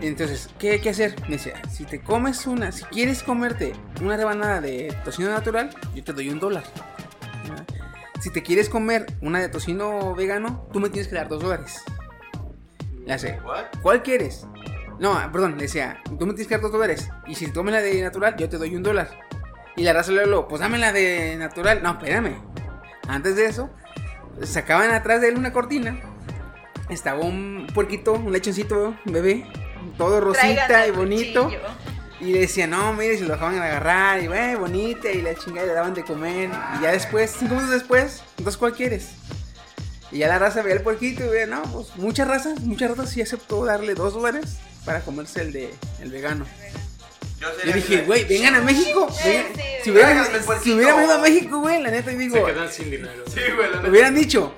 [0.00, 1.14] Entonces, ¿qué hay que hacer?
[1.28, 6.02] Me decía, si te comes una, si quieres comerte una rebanada de tocino natural, yo
[6.02, 6.64] te doy un dólar.
[7.48, 7.64] ¿verdad?
[8.22, 11.82] Si te quieres comer una de tocino vegano, tú me tienes que dar dos dólares.
[13.04, 13.40] Ya sé.
[13.82, 14.46] ¿Cuál quieres?
[15.00, 17.10] No, perdón, le decía, tú me tienes que dar dos dólares.
[17.26, 19.10] Y si tomes la de natural, yo te doy un dólar.
[19.74, 21.82] Y la raza le habló, pues dame la de natural.
[21.82, 22.36] No, espérame.
[23.08, 23.70] Antes de eso,
[24.44, 25.98] sacaban atrás de él una cortina.
[26.90, 29.46] Estaba un puerquito, un lechoncito, un bebé,
[29.98, 31.44] todo rosita Traigan y bonito.
[31.46, 31.60] cuchillo.
[32.22, 35.66] Y le decía, no, mire, si lo dejaban agarrar, y güey, bonita, y la chingada
[35.66, 36.50] le daban de comer.
[36.78, 39.08] Y ya después, cinco minutos después, entonces, ¿cuál quieres?
[40.12, 43.10] Y ya la raza veía el puerquito y veía, no, pues muchas razas, muchas razas
[43.10, 46.46] sí aceptó darle dos dólares para comerse el de el vegano.
[47.40, 49.08] Yo, Yo sería dije, güey, vengan a México.
[49.10, 50.24] Sí, vengan- sí, si hubieran,
[50.62, 53.24] si venido a México, güey, la neta, y digo, Se quedan sin dinero.
[53.26, 53.88] Sí, güey, la me neta.
[53.90, 54.54] hubieran dicho,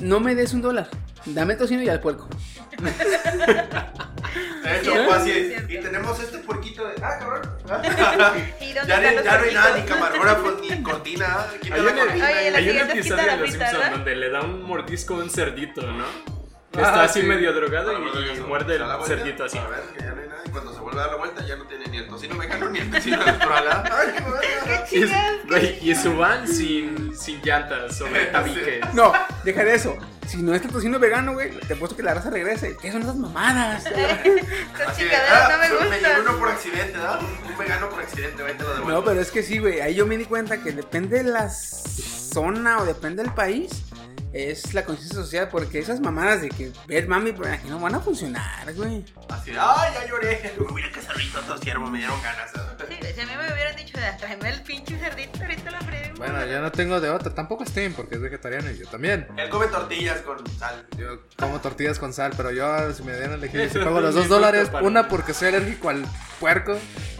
[0.00, 0.88] no me des un dólar,
[1.24, 2.28] dame tocino y al puerco.
[4.62, 5.54] De hecho, fue así.
[5.68, 6.94] Y tenemos este puerquito de.
[7.02, 7.42] Ah, cabrón.
[8.60, 9.96] ¿Y dónde ya, están ni- los ya no hay nada, ni puerquitos?
[9.96, 11.46] camarógrafos, ni cortina.
[11.62, 12.26] Hay la un, cortina.
[12.28, 15.18] Oye, la hay un siguiente episodio de Los Simpsons donde le da un mordisco a
[15.18, 16.04] un cerdito, ¿no?
[16.74, 17.26] Ah, Está así sí.
[17.26, 19.58] medio drogado vuelta y, se- muerde el vuelta, cerdito así.
[19.58, 20.40] A ver, que ya no hay nada.
[20.46, 22.70] Y cuando se vuelve a dar la vuelta, ya no tiene ni el tocino vegano
[22.70, 23.84] ni el tocino natural.
[23.92, 24.86] Ay, qué verga.
[24.90, 28.94] Y, es- y su van sin, sin llantas sobre tabiques.
[28.94, 29.12] No,
[29.44, 29.96] deja de eso.
[30.26, 32.76] Si no es el tocino vegano, güey, te apuesto que la raza regrese.
[32.80, 33.84] ¿Qué son esas mamadas?
[33.86, 36.20] Estas chingaderas no ah, me solo Me llegó gustan.
[36.26, 37.20] uno por accidente, ¿verdad?
[37.50, 38.98] Un vegano por accidente, ahí te lo devuelvo.
[39.00, 39.80] No, pero es que sí, güey.
[39.80, 43.82] Ahí yo me di cuenta que depende de la zona o depende del país.
[44.32, 47.94] Es la conciencia social, porque esas mamadas de que ver mami por aquí no van
[47.94, 49.04] a funcionar, güey.
[49.28, 50.54] Así de, ay, ya lloré.
[50.58, 52.50] Uy, mira qué cerdito todo siervo, me dieron ganas.
[52.50, 56.16] Sí, si a mí me hubieran dicho, de tráeme el pinche cerdito, ahorita la frego.
[56.16, 57.34] Bueno, yo no tengo de otra.
[57.34, 59.28] Tampoco Steam porque es vegetariano y yo también.
[59.36, 60.86] Él come tortillas con sal.
[60.96, 64.14] Yo como tortillas con sal, pero yo si me dieran a elegir, si pago los
[64.14, 66.06] dos dólares, una porque soy alérgico al
[66.40, 66.78] puerco.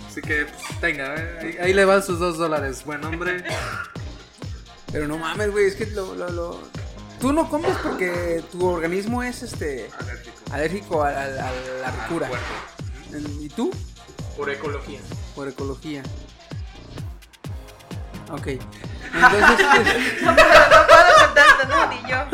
[0.08, 2.82] Así que, pues, tenga, eh, ahí, ahí le van sus dos dólares.
[2.86, 3.44] Buen hombre.
[4.92, 6.60] Pero no mames, güey, es que lo, lo, lo-
[7.23, 10.37] Tú no comes porque tu organismo es este Alérgico.
[10.53, 12.29] alérgico a, a- a la ricura.
[13.41, 13.70] ¿Y tú?
[14.37, 14.99] Por ecología.
[15.37, 16.03] Por ecología.
[18.31, 18.47] Ok.
[18.49, 18.66] Entonces,
[19.73, 22.27] pues, No puedo, no puedo con tanto, no, ni yo.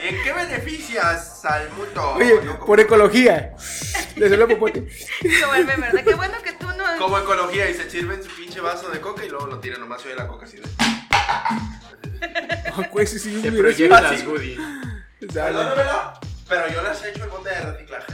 [0.00, 2.12] ¿En qué beneficias al mundo?
[2.14, 3.54] oye, por ecología.
[4.16, 4.88] Le salió popote.
[5.42, 6.04] Como el meme, ¿verdad?
[6.04, 6.84] Qué bueno que tú no.
[6.98, 10.02] Como ecología y se sirven su pinche vaso de coca y luego lo tiran nomás
[10.04, 10.62] y oye la coca así de.
[12.92, 13.86] Güey, sí, sí, Te mira, sí.
[13.88, 14.54] proyectas, Woody.
[14.56, 15.30] Sale.
[15.32, 16.12] Perdónamelo,
[16.48, 18.12] pero yo les he hecho el bote de reciclaje.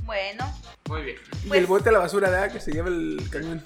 [0.00, 1.16] Bueno, Muy bien.
[1.44, 2.52] Y Pues- el bote a la basura, ¿verdad?
[2.52, 3.62] Que se lleva el camión.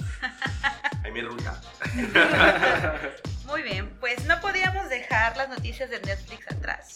[1.04, 1.60] Ahí mi ruta.
[3.46, 3.90] muy bien.
[4.00, 6.94] Pues no podíamos dejar las noticias de Netflix atrás.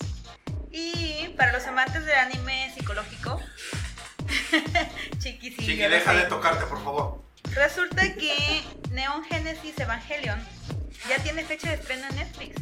[0.70, 3.41] Y para los amantes del anime psicológico,
[5.18, 6.18] chiqui, sí, Chiqui, yo lo deja sé.
[6.18, 7.22] de tocarte, por favor.
[7.55, 10.41] Resulta que Neon Genesis Evangelion
[11.09, 12.57] ya tiene fecha de estreno en Netflix.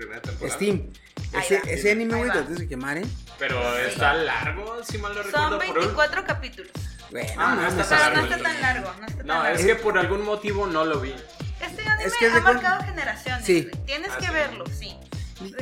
[0.00, 0.54] Primera temporada.
[0.56, 0.90] Steam.
[1.38, 1.70] Ese, va.
[1.70, 3.06] ese anime, güey, te tienes que quemar, ¿eh?
[3.38, 5.58] Pero está largo, si mal no Son recuerdo.
[5.58, 6.72] por un- 24 capítulos.
[7.10, 8.16] Güey, no Ah, no está largo.
[8.16, 9.58] no está tan largo, no está tan No, largo.
[9.58, 11.14] es que por algún motivo no lo vi.
[11.60, 13.44] Este anime Es que es de ha marcado generaciones.
[13.44, 13.68] Sí.
[13.84, 14.32] Tienes Ah, que sí.
[14.32, 14.96] verlo, sí.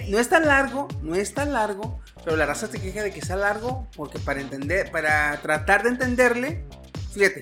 [0.08, 3.20] No es tan largo, no es tan largo, pero la raza te queja de que
[3.22, 6.64] sea largo porque para entender, para tratar de entenderle,
[7.12, 7.40] fíjate,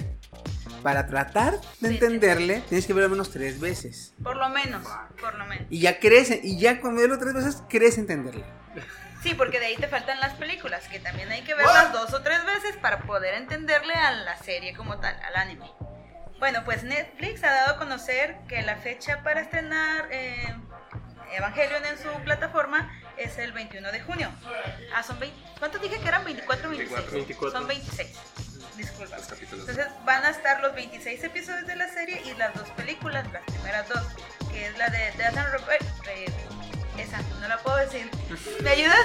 [0.82, 1.94] para tratar de Sí.
[1.94, 4.12] entenderle tienes que verlo al menos tres veces.
[4.22, 4.86] Por lo menos,
[5.20, 5.66] por lo menos.
[5.70, 8.44] Y ya crece, y ya cuando verlo tres veces, crees entenderle.
[9.22, 12.22] Sí, porque de ahí te faltan las películas, que también hay que verlas dos o
[12.22, 15.68] tres veces para poder entenderle a la serie como tal, al anime.
[16.38, 20.54] Bueno, pues Netflix ha dado a conocer que la fecha para estrenar eh,
[21.32, 24.30] Evangelion en su plataforma es el 21 de junio.
[24.94, 25.36] Ah, son 20.
[25.58, 26.24] ¿Cuántos dije que eran?
[26.24, 27.10] 24 o 26.
[27.12, 27.58] 24.
[27.58, 28.08] Son 26.
[28.76, 29.16] Disculpa.
[29.16, 29.68] Los capítulos.
[29.68, 33.42] Entonces van a estar los 26 episodios de la serie y las dos películas, las
[33.44, 34.02] primeras dos,
[34.50, 35.82] que es la de Death and Robert.
[36.14, 36.26] eh,
[36.98, 38.10] esa, no la puedo decir.
[38.62, 38.96] ¿Me ayudas?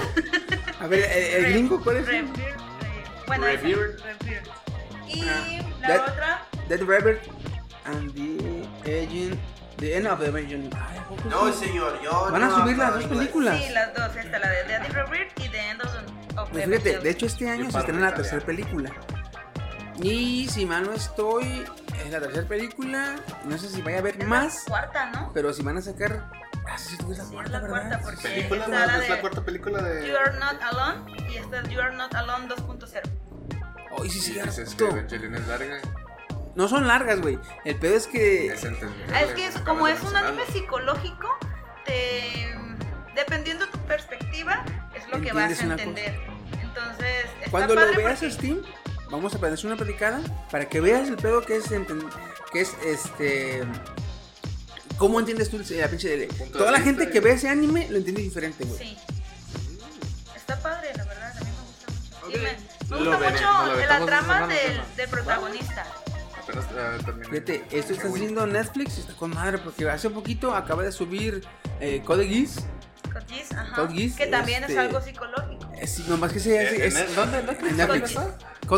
[0.80, 2.06] A ver, ¿el, el gringo cuál es?
[2.06, 3.46] Rebirth, eh, Bueno.
[3.46, 4.00] Rebirth.
[5.08, 7.18] Y Ah, la Dead- otra, Dead Rabbit
[7.84, 9.38] and the Agent.
[9.78, 10.72] The End of the Agent.
[10.74, 13.58] ¿a No, señor, yo Van a no subir las dos películas.
[13.58, 16.62] sí, las dos, esta, la de Dead Rebirth y The End of, the- Pues the
[16.78, 18.90] fíjate, de hecho este año se estrena la tercera película.
[20.00, 21.64] Y si mal no estoy,
[22.04, 23.16] es la tercera película.
[23.44, 25.30] No sé si vaya a haber Es más, la cuarta, ¿no?
[25.34, 26.30] pero si van a sacar.
[26.66, 27.88] Ah, sí, es la Sí, es cuarta, la ¿verdad?
[27.88, 30.08] cuarta, porque Película, esta era es la cuarta película de.
[30.08, 33.00] You Are Not Alone y esta es You Are Not Alone 2.0.
[34.00, 35.78] Ay, sí, sí, Sí, dices que es larga.
[36.54, 37.38] No son largas, güey.
[37.64, 38.46] El pedo es que.
[38.48, 38.64] Es.
[39.12, 40.28] Ah, es que es, como es un mencionarlo.
[40.42, 41.28] anime psicológico,
[41.84, 42.54] te,
[43.14, 44.64] dependiendo de tu perspectiva,
[44.94, 46.18] es lo que vas a entender.
[46.60, 48.62] Entonces, está Cuando lo veas porque- Steam,
[49.12, 51.64] vamos a hacer una platicada para que veas el pedo que es
[52.52, 53.62] que es este
[54.96, 58.22] cómo entiendes tú la pinche de toda la gente que ve ese anime lo entiende
[58.22, 58.78] diferente, güey.
[58.78, 58.98] Sí.
[60.34, 62.26] Está padre, la verdad, a mí me gusta mucho.
[62.26, 62.34] Ok.
[62.90, 65.86] me, gusta veré, mucho la trama del, protagonista.
[66.42, 67.28] Apenas eh, terminé.
[67.28, 71.44] Fíjate, esto está haciendo Netflix y está con madre porque hace poquito acaba de subir
[71.80, 72.56] eh, Code Geass.
[73.12, 75.70] Code Geass, ajá, Code Geass, que también este- es algo psicológico.
[75.76, 76.76] Eh, sí, nomás que se Eh, hace.
[76.76, 77.38] ¿en es- el- ¿Dónde?
[77.38, 77.76] ¿En Netflix?
[77.76, 78.14] Netflix.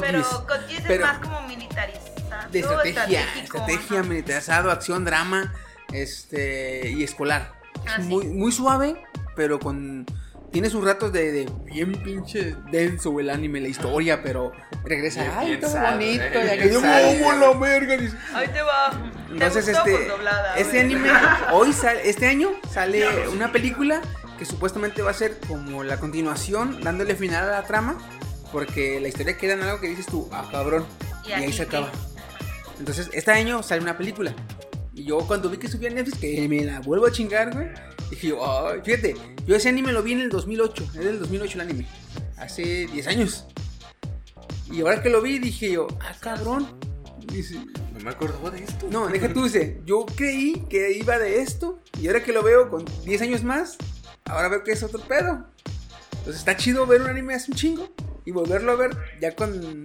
[0.01, 0.23] Code Pero
[0.69, 2.51] Geass Pero- es más como militarizado.
[2.51, 4.09] de estrategia, estrategia, ajá.
[4.09, 5.53] militarizado, acción, drama,
[5.93, 7.53] este y escolar.
[7.87, 8.09] Ah, es sí.
[8.11, 8.97] muy, muy suave,
[9.37, 10.05] pero con
[10.51, 14.53] tiene sus ratos de, de bien pinche denso el anime, la historia, pero
[14.85, 17.27] regresa, Bien ay, todo bonito, eh, y bien aquello, pensado.
[17.27, 17.95] "Oh, la verga".
[18.35, 18.93] Ahí te va.
[19.33, 19.87] Entonces ¿Te gustó?
[19.87, 21.09] este Pues doblada, este anime
[21.53, 24.01] hoy sale, este año sale una película
[24.39, 27.97] que supuestamente va a ser como la continuación, dándole final a la trama,
[28.55, 30.87] porque la historia queda en algo que dices tú, ah, cabrón,
[31.27, 31.91] ¿Y y ahí se acaba.
[32.79, 34.33] Entonces, este año sale una película.
[34.95, 37.67] Y yo cuando vi que subía Netflix, que me la vuelvo a chingar, güey.
[38.11, 40.85] Dije yo, ay, fíjate, yo ese anime lo vi en el 2008.
[40.85, 41.87] Es del 2008 el anime.
[42.37, 43.45] Hace 10 años.
[44.71, 46.79] Y ahora que lo vi, dije yo, ah, cabrón.
[47.27, 47.57] Dice,
[47.93, 48.87] No me acordaba de esto.
[48.89, 51.81] no, deja tú, dice, yo creí que iba de esto.
[52.01, 53.79] Y ahora que lo veo con 10 años más,
[54.27, 55.45] ahora veo que es otro pedo.
[56.19, 57.93] Entonces está chido ver un anime hace un chingo.
[58.25, 59.83] Y volverlo a ver ya con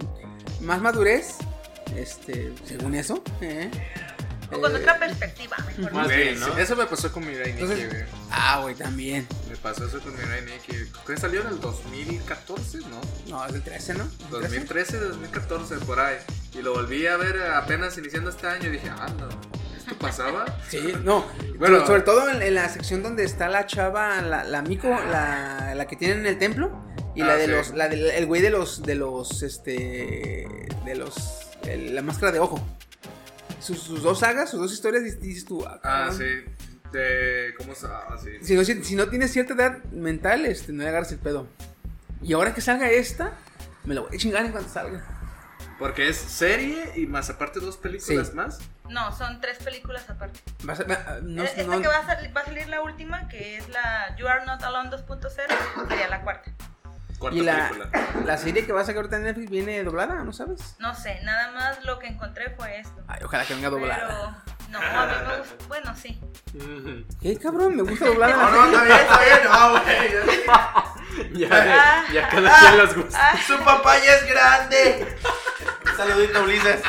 [0.60, 1.36] más madurez.
[1.96, 3.22] Este, según eso.
[3.40, 3.70] ¿eh?
[4.52, 6.56] O con Eh, otra perspectiva, mejor Más bien, ¿no?
[6.58, 8.04] Eso me pasó con Mirai Nikki, güey.
[8.30, 9.26] Ah, güey, también.
[9.48, 10.90] Me pasó eso con Mirai Nikki.
[11.06, 12.78] ¿Qué salió en el 2014?
[12.78, 13.00] ¿No?
[13.28, 14.04] No, es del 13, ¿no?
[14.04, 14.40] ¿El 13?
[14.40, 16.16] 2013, 2014, por ahí.
[16.54, 19.28] Y lo volví a ver apenas iniciando este año y dije, ah, no,
[19.76, 20.44] ¿esto pasaba?
[20.68, 21.26] Sí, no.
[21.58, 21.86] Bueno.
[21.86, 25.86] Sobre todo en, en la sección donde está la chava, la, la Miko, la, la
[25.86, 26.89] que tienen en el templo.
[27.14, 27.50] Y Ah, la de sí.
[27.50, 30.46] los, la del el güey de los, de los, este,
[30.84, 32.60] de los, el- la máscara de ojo.
[33.60, 35.64] Sus, sus dos sagas, sus dos historias, dices- tú.
[35.66, 36.16] Ah, cabrón.
[36.18, 36.44] sí.
[36.92, 38.30] De, ¿Cómo ah, sí.
[38.42, 41.46] Si no, si, si no tienes cierta edad mental, este, no le agarras el pedo.
[42.22, 43.32] Y ahora que salga esta,
[43.84, 45.04] me la voy a chingar en cuanto salga.
[45.78, 48.34] Porque es serie y más aparte dos películas Sí.
[48.34, 48.58] más.
[48.88, 50.40] No, son tres películas aparte.
[50.64, 53.28] Vas a- va- no, Esta no- que va a, salir, va a salir la última,
[53.28, 55.30] que es la You Are Not Alone 2.0,
[55.88, 56.52] sería la cuarta.
[57.20, 57.90] Cuarta y la, película.
[58.24, 60.74] la serie que va a sacar ahorita en Netflix viene doblada, ¿no sabes?
[60.78, 63.04] No sé, nada más lo que encontré fue esto.
[63.06, 64.06] Ay, ojalá que venga doblada.
[64.08, 65.64] Pero, no, a mí me gusta.
[65.68, 66.18] Bueno, sí.
[67.20, 67.76] ¿Qué cabrón?
[67.76, 68.34] Me gusta doblada.
[68.36, 69.38] No, no, está bien, está bien.
[69.48, 70.90] Ah, güey.
[71.34, 73.18] Ya, ya cada quien las gusta.
[73.20, 75.16] Ah, Su papá ya es grande.
[75.96, 76.80] Saludito, Ulises.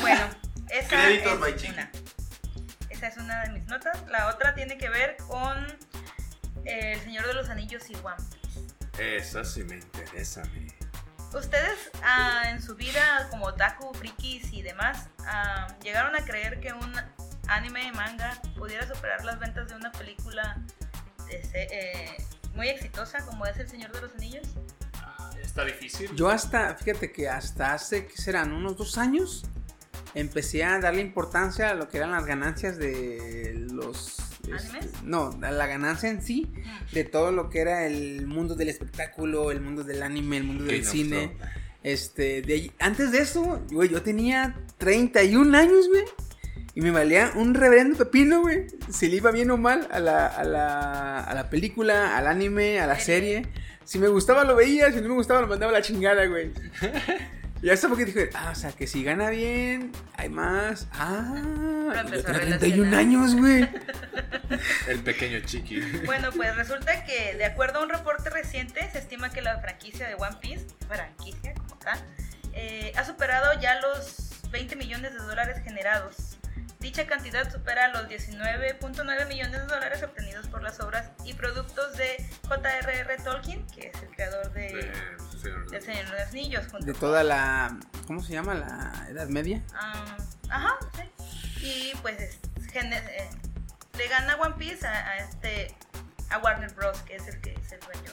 [0.00, 0.24] bueno,
[0.70, 1.90] esa Créditos, es una.
[2.90, 4.02] Esa es una de mis notas.
[4.08, 5.66] La otra tiene que ver con
[6.64, 9.16] El Señor de los Anillos y One Piece.
[9.16, 10.66] Esa sí me interesa a mí.
[11.34, 16.72] ¿Ustedes ah, en su vida como otaku, frikis y demás ah, llegaron a creer que
[16.72, 16.94] un
[17.48, 20.62] anime manga pudiera superar las ventas de una película
[21.26, 22.16] de eh,
[22.54, 24.46] muy exitosa como es El Señor de los Anillos?
[25.02, 26.14] Ah, Está difícil.
[26.14, 28.52] Yo hasta, fíjate que hasta hace, ¿qué serán?
[28.52, 29.44] Unos dos años,
[30.14, 34.16] empecé a darle importancia a lo que eran las ganancias de los...
[34.52, 35.02] este, ¿Animes?
[35.04, 36.52] no, la ganancia en sí,
[36.92, 40.64] de todo lo que era el mundo del espectáculo, el mundo del anime, el mundo
[40.64, 41.36] del cine.
[41.82, 46.04] Este, de ahí- antes de eso, güey, yo tenía 31 años, güey.
[46.76, 48.66] Y me valía un reverendo pepino, güey.
[48.90, 52.80] Si le iba bien o mal a la, a la, a la película, al anime,
[52.80, 53.46] a la serie.
[53.84, 56.50] Si me gustaba lo veía, si no me gustaba lo mandaba a la chingada, güey.
[57.64, 60.86] Y hasta porque dije, ah, o sea, que si gana bien, hay más.
[60.92, 61.32] Ah,
[62.04, 62.94] tenía 31 relacionar.
[63.00, 63.66] años, güey.
[64.86, 65.80] El pequeño chiqui.
[66.04, 70.06] Bueno, pues resulta que de acuerdo a un reporte reciente, se estima que la franquicia
[70.06, 71.98] de One Piece, franquicia como tal,
[72.52, 76.33] eh, ha superado ya los 20 millones de dólares generados
[76.84, 82.22] Dicha cantidad supera los 19.9 millones de dólares obtenidos por las obras y productos de
[82.46, 83.16] J.R.R.
[83.24, 84.92] Tolkien, que es el creador de, Eh,
[85.42, 86.66] sí, del Señor de los Anillos.
[86.70, 87.78] junto De toda la.
[88.06, 88.52] ¿Cómo se llama?
[88.54, 89.62] La Edad Media.
[89.74, 90.04] Ah,
[90.50, 91.62] ajá, sí.
[91.64, 92.38] Y pues es-
[92.70, 93.30] gene- eh,
[93.96, 95.74] le gana One Piece a, a este
[96.28, 98.12] a Warner Bros, que es el que es el dueño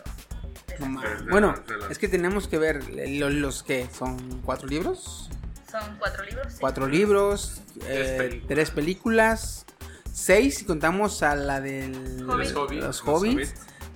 [0.67, 5.29] de de Bueno, de es que tenemos que ver los, los que son cuatro libros.
[5.71, 6.53] Son cuatro libros.
[6.53, 6.57] sí.
[6.59, 8.47] Cuatro libros, eh, películas.
[8.47, 9.65] tres películas,
[10.13, 12.51] seis si contamos a la del Hobbit.
[12.51, 13.49] Los los Los Hobbits, Hobbit.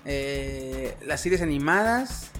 [0.06, 2.32] eh, las series animadas,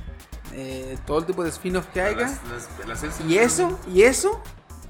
[0.54, 2.22] eh, todo el tipo de spin-off que haya.
[2.22, 2.40] Las-
[2.88, 4.42] las- las Y eso, y eso,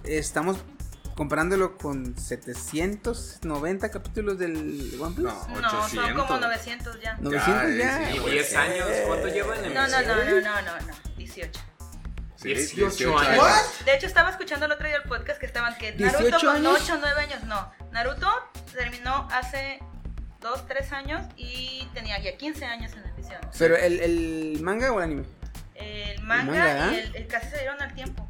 [0.04, 0.58] estamos
[1.16, 5.22] comparándolo con 790 capítulos del One Piece.
[5.24, 6.26] No, No, son 800.
[6.28, 7.18] como 900 ya.
[7.22, 8.08] 900 ya.
[8.10, 8.34] sí, Y güey.
[8.34, 11.60] 10 años, ¿cuánto llevan en No, no, no, no, no, no, no, 18.
[12.46, 13.38] Sí, 18 años.
[13.44, 13.86] ¿What?
[13.86, 16.56] De hecho, estaba escuchando el otro día el podcast que estaban que 18 Naruto con
[16.56, 16.80] años.
[16.84, 17.44] 8 o 9 años.
[17.46, 18.30] No, Naruto
[18.74, 19.80] terminó hace
[20.42, 23.42] 2, 3 años y tenía ya 15 años en emisión.
[23.58, 25.24] Pero el, el manga o el anime?
[25.76, 27.04] El manga, manga, y ¿eh?
[27.04, 28.28] el, el casi salieron al tiempo.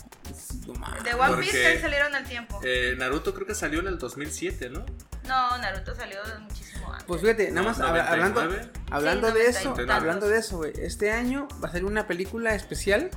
[0.68, 1.04] No.
[1.04, 2.60] De One Porque- Piece casi salieron al tiempo.
[2.64, 4.84] Eh, Naruto creo que salió en el 2007, ¿no?
[5.28, 7.06] No, Naruto salió muchísimo antes.
[7.06, 8.80] Pues fíjate, nada No, más habla- hablando, 99.
[8.92, 9.96] hablando Sí, de 90 y eso, tantos.
[9.96, 10.74] hablando de eso, güey.
[10.80, 13.12] Este año va a salir una película especial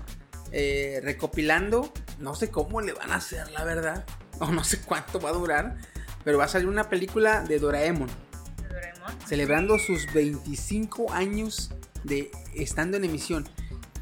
[0.52, 4.04] eh, recopilando, no sé cómo le van a hacer, la verdad,
[4.40, 5.76] o no sé cuánto va a durar,
[6.24, 8.08] pero va a salir una película de Doraemon,
[8.62, 9.12] de Doraemon.
[9.26, 11.70] celebrando sus 25 años
[12.04, 13.48] de estando en emisión.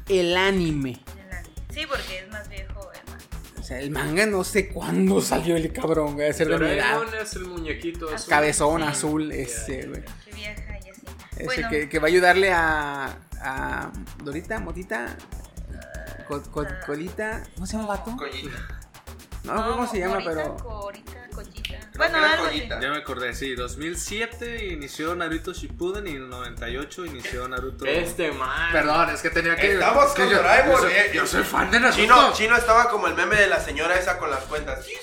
[0.07, 1.01] El anime.
[1.17, 1.53] El anime.
[1.73, 3.25] Sí, porque es más viejo el manga.
[3.59, 6.65] O sea, el manga no sé cuándo salió el cabrón, güey, a ser de mi
[6.67, 6.95] edad.
[6.95, 8.29] Doraemon es el muñequito azul.
[8.29, 8.87] Cabezón Sí.
[8.87, 10.01] azul, Ya, ese, ya, güey.
[10.01, 10.15] ya.
[10.25, 11.01] Qué vieja y así.
[11.35, 13.91] Ese bueno, que, que va a ayudarle a, a
[14.23, 15.17] Dorita, Motita,
[16.27, 18.17] Co- co- Colita, ¿cómo se llama el vato?
[18.17, 18.79] Collita.
[19.43, 20.15] No, no, ¿cómo se llama?
[20.15, 21.79] Morita, Pero Corita, Collita.
[21.95, 22.67] Bueno, algo así.
[22.69, 27.85] Ya me acordé, sí, 2007 inició Naruto Shippuden y en el 98 inició Naruto...
[27.85, 28.71] Este man.
[28.73, 29.73] Perdón, es que tenía que...
[29.73, 31.11] Estamos que con yo, Doraemon, yo soy, eh.
[31.13, 32.01] yo soy fan de Naruto.
[32.01, 34.85] Chino, Chino estaba como el meme de la señora esa con las cuentas.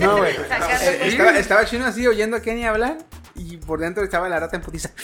[0.00, 0.34] No, güey.
[1.36, 2.98] Estaba chino así oyendo a Kenny hablar
[3.34, 4.90] y por dentro estaba la rata en putiza.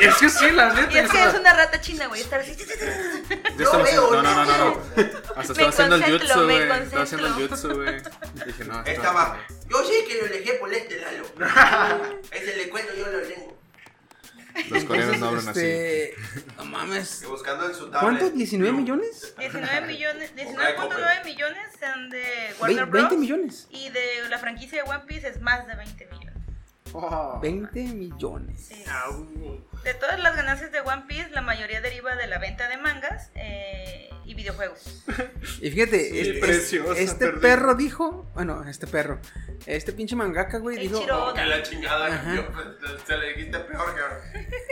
[0.00, 0.92] Es que sí, la neta.
[0.92, 2.20] Y es que es una rata china, güey.
[2.20, 2.54] Estar así.
[2.56, 4.82] yo estaba haciendo- veo, no, no, no, no, no.
[5.36, 6.62] Hasta Me estaba haciendo el concentro, jutsu, me güey.
[6.62, 7.02] Estaba concentro.
[7.02, 8.02] haciendo el jutsu, güey.
[8.46, 8.82] Dije, no.
[8.84, 9.38] Estaba.
[9.68, 11.24] Yo sé que lo dejé por este Lalo.
[12.30, 13.54] Ese le cuento, yo lo tengo.
[14.70, 15.60] Los coreanos no hablan así.
[15.60, 16.14] Este,
[16.56, 17.24] no mames.
[17.28, 18.20] Buscando en su tablet.
[18.20, 18.32] ¿Cuántos?
[18.38, 19.34] ¿19 millones?
[19.36, 20.30] 19 millones,
[20.76, 23.02] Coca, 19.9 millones son de Warner Bros.
[23.10, 23.66] 20 millones.
[23.70, 26.33] Y de la franquicia de One Piece es más de 20 millones.
[27.40, 28.66] 20 millones.
[28.68, 28.84] Sí.
[29.04, 29.26] Au.
[29.82, 33.30] De todas las ganancias de One Piece, la mayoría deriva de la venta de mangas
[33.34, 34.78] eh, y videojuegos.
[35.60, 39.20] Y fíjate, Sí, este, preciosa, este perro dijo, bueno, este perro,
[39.66, 42.22] este pinche mangaka, güey, dijo, Oh, que la chingada Ajá.
[42.22, 42.44] cambió.
[43.06, 44.18] Se le dijiste peor, cabrón.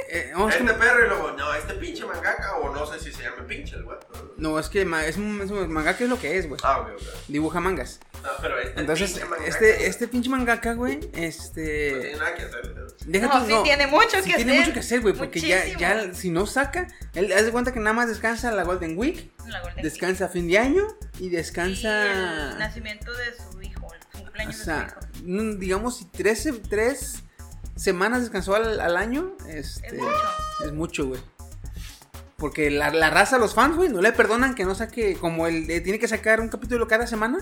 [0.09, 2.99] eh, no, es Este que, perro y luego, no, este pinche mangaka, o no sé
[2.99, 3.97] si se llama pinche el güey.
[4.39, 6.89] no, es que ma- es un, es mangaka es lo que es, güey, Ah, ok,
[6.95, 7.03] ok.
[7.29, 8.01] dibuja mangas.
[8.23, 12.35] No, pero este Entonces, pinche mangaka, este, este pinche mangaka, güey, No tiene este, nada
[12.35, 12.75] que hacer.
[13.07, 14.61] deja No, tú, sí tiene mucho sí que tiene hacer.
[14.65, 17.93] mucho que hacer, güey, porque ya, ya, si no saca, él hace cuenta que nada
[17.95, 20.83] más descansa la Golden Week, La Golden descansa fin de año
[21.19, 22.51] y Y descansa...
[22.53, 25.27] el nacimiento de su hijo, el O cumpleaños sea, de su hijo.
[25.43, 27.23] mm, digamos, si tres, tres
[27.77, 30.17] semanas descansó al, al año, este, Es mucho.
[30.65, 31.21] es mucho, güey.
[32.37, 35.67] Porque la, la raza, los fans, güey, no le perdonan que no saque, como el
[35.67, 37.39] de- tiene que sacar un capítulo cada semana.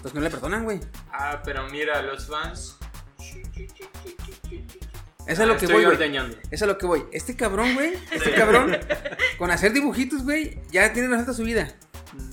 [0.00, 0.80] Pues no le perdonan, güey.
[1.12, 2.76] Ah, pero mira, los fans.
[5.26, 5.94] Eso es lo que Estoy voy.
[6.50, 7.04] Eso es lo que voy.
[7.12, 8.76] Este cabrón, güey, este cabrón,
[9.38, 11.72] con hacer dibujitos, güey, ya tiene resuelta su vida.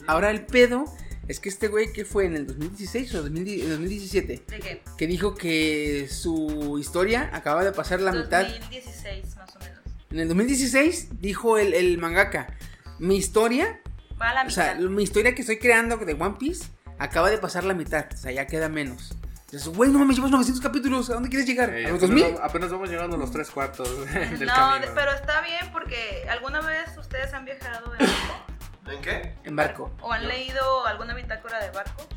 [0.07, 0.85] Ahora el pedo
[1.27, 4.81] es que este güey, que fue en el 2016 o 2010 en 2017, ¿De qué?
[4.97, 9.79] que dijo que su historia acaba de pasar la mitad 2016 más o menos.
[10.11, 12.57] En el 2016 dijo el, el mangaka,
[12.97, 13.79] mi historia,
[14.19, 14.89] Va a la o sea, mitad.
[14.89, 16.65] mi historia que estoy creando de One Piece
[16.97, 19.13] acaba de pasar la mitad, o sea, ya queda menos.
[19.51, 21.69] Entonces, güey, no mames, llevas 900 capítulos, ¿a dónde quieres llegar?
[21.73, 22.23] Eh, ¿A los apenas 2000?
[22.35, 24.91] vamos- Apenas vamos llegando a los tres cuartos del no, camino.
[24.93, 28.45] pero está bien porque alguna vez ustedes han viajado en barco
[28.91, 29.35] ¿En qué?
[29.43, 29.91] En barco.
[30.01, 32.07] o han leído alguna bitácora de barco.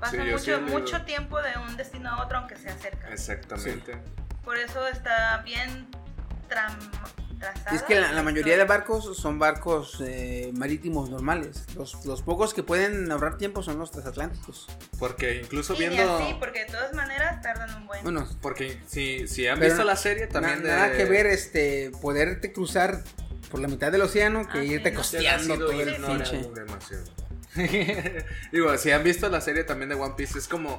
[0.00, 3.08] Pasa Sí, mucho, mucho tiempo de un destino a otro aunque sea cerca.
[3.10, 3.96] Exactamente.
[4.44, 5.88] Por eso está bien
[6.48, 6.90] tram-
[7.38, 7.72] trazada.
[7.72, 11.64] Y es que la, mayoría de barcos son barcos eh, marítimos normales.
[11.76, 14.66] Los, los pocos que pueden ahorrar tiempo son los transatlánticos.
[14.98, 16.16] Porque incluso Sí, viendo.
[16.18, 18.02] así, porque de todas maneras tardan un buen.
[18.02, 20.68] Bueno, Porque si, si han Pero visto la serie na- también de.
[20.68, 23.02] nada que ver este poderte cruzar
[23.50, 24.96] por la mitad del océano que Ah, sí, irte no.
[24.98, 26.42] costeando todo el pinche.
[26.54, 27.04] Demasiado.
[28.52, 30.78] Digo, si han visto la serie también de One Piece, es como.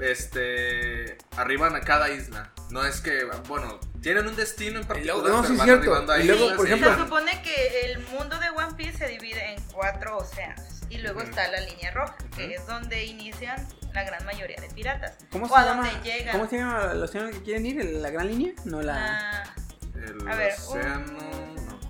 [0.00, 1.18] Este.
[1.36, 2.50] Arriban a cada isla.
[2.70, 3.24] No es que.
[3.48, 5.16] Bueno, tienen un destino en particular.
[5.18, 6.18] no, pero sí, van cierto.
[6.18, 9.62] Y luego, por ejemplo- Se supone que el mundo de One Piece se divide en
[9.72, 10.64] cuatro océanos.
[10.88, 15.14] Y luego está la línea roja, que es donde inician la gran mayoría de piratas.
[15.30, 15.88] ¿Cómo o se a llama?
[15.90, 16.32] donde llegan.
[16.32, 17.84] ¿Cómo se llama los señores que quieren ir?
[17.84, 18.52] ¿La gran línea?
[18.64, 18.94] No, la.
[18.94, 19.54] la,
[19.94, 21.06] El A ver, océano.
[21.12, 21.80] no.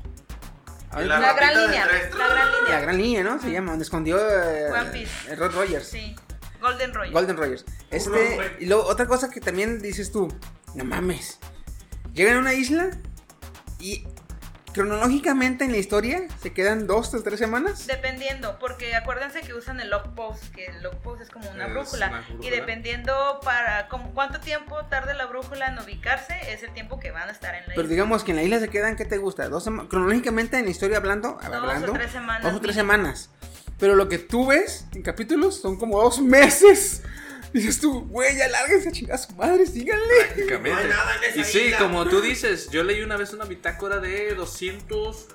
[0.90, 1.86] A ver, la- la gran línea.
[1.86, 1.92] La
[2.28, 2.80] gran la línea.
[2.80, 3.40] gran línea, ¿no?
[3.40, 5.30] Se llama, donde escondió eh, One Piece.
[5.32, 5.86] el Rod Rogers.
[5.88, 6.16] Sí.
[6.60, 7.12] Golden Royal.
[7.12, 7.64] Golden Rogers.
[7.90, 10.32] Este, y luego otra cosa que también dices tú,
[10.74, 11.38] no mames.
[12.14, 12.90] Llegan a una isla
[13.78, 14.04] y
[14.72, 17.86] cronológicamente en la historia se quedan dos o tres semanas.
[17.88, 21.66] Dependiendo, porque acuérdense que usan el log post, que el log post es como una,
[21.66, 22.46] Es brújula, una brújula.
[22.46, 27.10] Y dependiendo para como, cuánto tiempo tarde la brújula en ubicarse, es el tiempo que
[27.10, 27.90] van a estar en la Pero isla.
[27.90, 29.48] digamos que en la isla se quedan, ¿qué te gusta?
[29.48, 32.92] Dos cronológicamente en la historia hablando, hablando o tres semanas dos o tres mínimo.
[32.92, 33.30] semanas.
[33.80, 37.02] Pero lo que tú ves en capítulos son como dos meses.
[37.52, 40.04] Dices tú, güey, ya lárguense a chingar a su madre, síganle.
[40.26, 40.70] Prácticamente.
[40.70, 41.78] No hay nada en esa y sí, isla.
[41.78, 45.26] como tú dices, yo leí una vez una bitácora de 200.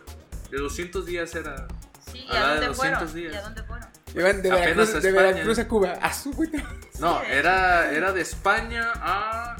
[0.51, 1.67] De 200 días era.
[2.11, 3.13] Sí, ¿y Ah, a de dónde 200 fueron?
[3.15, 3.33] días.
[3.33, 3.89] ¿Y a dónde fueron?
[4.13, 5.27] Llevan de Veracruz, a de España.
[5.31, 5.93] Veracruz a Cuba.
[6.01, 6.57] A su puta.
[6.99, 9.57] No, era, era de España a.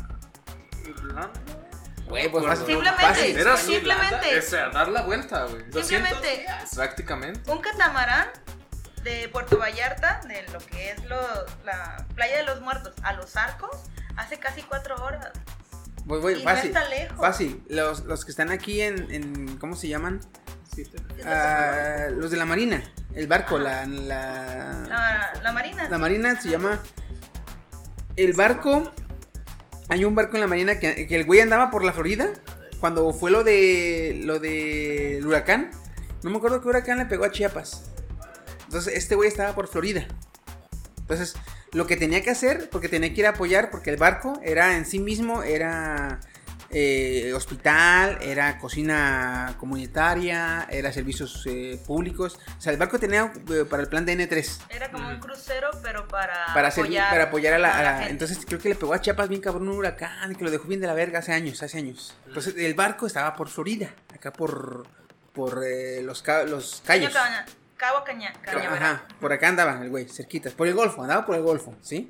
[0.88, 1.32] Irlanda.
[2.08, 2.66] Güey, pues No, fácil.
[2.68, 3.38] Simplemente, fácil.
[3.38, 4.16] Era simplemente.
[4.16, 5.64] Irlanda, O sea, dar la vuelta, güey.
[5.72, 6.42] 200 Simplemente.
[6.42, 7.52] días, Prácticamente.
[7.52, 8.28] Un catamarán
[9.06, 13.38] de Puerto Vallarta, de lo que es lo- la playa de los muertos, a los
[13.38, 13.72] arcos,
[14.18, 15.30] hace casi cuatro horas.
[16.04, 16.68] Voy, voy, Y no fácil.
[16.72, 17.18] está lejos.
[17.18, 17.64] Fácil.
[17.70, 20.20] Los, los que están aquí en, en- ¿Cómo se llaman?
[21.26, 22.84] Ah, los de la Marina.
[23.14, 23.86] El barco, la.
[23.86, 25.88] La, La, la marina.
[25.90, 26.80] la Marina se llama.
[28.18, 28.92] El barco.
[29.88, 32.28] Hay un barco en la Marina que, que el güey andaba por la Florida.
[32.82, 34.20] Cuando fue lo de.
[34.26, 35.18] Lo de.
[35.20, 35.72] El huracán.
[36.24, 37.92] No me acuerdo qué huracán le pegó a Chiapas.
[38.76, 40.06] Entonces, este güey estaba por Florida.
[40.98, 41.36] Entonces,
[41.72, 44.76] lo que tenía que hacer, porque tenía que ir a apoyar, porque el barco era
[44.76, 46.20] en sí mismo, era
[46.72, 52.38] eh, hospital, era cocina comunitaria, era servicios eh, públicos.
[52.58, 54.58] O sea, el barco tenía eh, para el plan de N3.
[54.70, 58.12] Era como un crucero, pero para, Para, servir- para apoyar a la, a la- gente.
[58.12, 60.82] Entonces creo que le pegó a Chiapas bien cabrón un huracán que lo dejó bien
[60.82, 62.14] de la verga hace años, hace años.
[62.28, 64.86] Entonces el barco estaba por Florida, acá por,
[65.32, 67.14] por eh, los, los callos.
[67.78, 68.74] Cabo Caña, Cañaveral.
[68.96, 70.50] Ajá, por acá andaba el güey, cerquita.
[70.52, 72.08] Por el Golfo, andaba por el Golfo, ¿sí?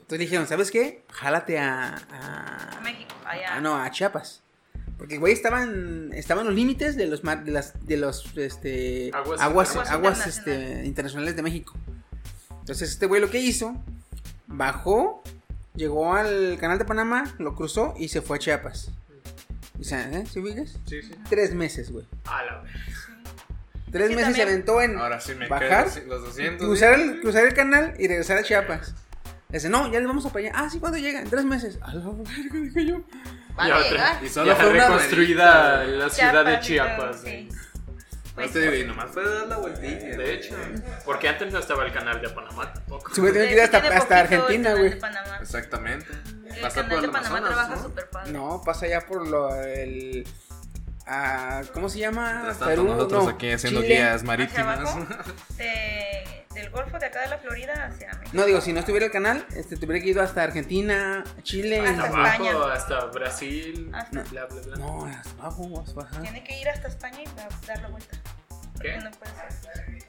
[0.00, 1.04] Entonces dijeron, ¿sabes qué?
[1.12, 1.96] Jálate a...
[2.10, 3.54] A a México, allá.
[3.56, 4.42] ah, no, a Chiapas.
[4.98, 7.96] Porque el güey estaba en, estaba en los límites de los, mar- de las, de
[7.96, 10.20] los este, Aguas aguas, internacionales.
[10.20, 11.74] aguas, este, internacionales de México.
[12.60, 13.74] Entonces este güey lo que hizo,
[14.46, 15.22] bajó,
[15.74, 18.90] llegó al canal de Panamá, lo cruzó y se fue a Chiapas.
[19.80, 20.24] O sea, ¿eh?
[20.30, 20.76] ¿Sí ubicas?
[20.86, 21.14] Sí, sí.
[21.28, 22.06] Tres meses, güey.
[22.26, 22.72] A la vez.
[23.92, 26.66] Tres que meses se también- aventó en Ahora sí me bajar, quedo los 200.
[26.66, 28.94] cruzar el, cruzar el canal y regresar a Chiapas.
[29.50, 30.50] Dice, no, ya les vamos a allá.
[30.54, 31.28] Ah, sí, ¿cuándo llegan?
[31.28, 31.78] Tres meses.
[31.82, 32.96] A la verga, dije yo.
[32.96, 34.24] Y a llegar.
[34.24, 37.20] Y solo fue una reconstruida avenida, la ciudad de Chiapas, Chiapas.
[37.20, 37.48] sí.
[37.50, 37.58] sí.
[38.34, 40.16] Pues, No te digo, y nomás fue dar la vueltilla.
[40.16, 40.56] De hecho,
[41.04, 43.14] porque antes no estaba el canal de Panamá tampoco.
[43.14, 44.90] Se me tiene que ir de hasta, hasta Argentina, canal güey.
[44.90, 45.38] de Panamá.
[45.42, 46.06] Exactamente.
[46.46, 47.82] El Pasa canal por de el Panamá Amazonas, trabaja ¿no?
[47.82, 48.32] súper padre.
[48.32, 50.26] No, pasa ya por lo el
[51.06, 52.54] ah, ¿cómo se llama?
[52.64, 53.94] Perú, nosotros no, aquí haciendo Chile.
[53.96, 54.78] guías marítimas.
[54.80, 55.06] abajo,
[55.56, 58.30] de- del Golfo de acá de la Florida hacia México.
[58.34, 62.08] No digo, si no estuviera el canal, este tuviera que ir hasta Argentina, Chile, Hasta
[62.08, 62.74] no, Abajo España.
[62.74, 64.76] hasta Brasil, Hasta- bla, bla, bla.
[64.76, 66.20] no, hasta abajo, más baja.
[66.20, 68.16] Tiene que ir hasta España y da- dar la vuelta.
[68.80, 68.90] ¿Qué?
[68.92, 70.02] Porque no puede ser.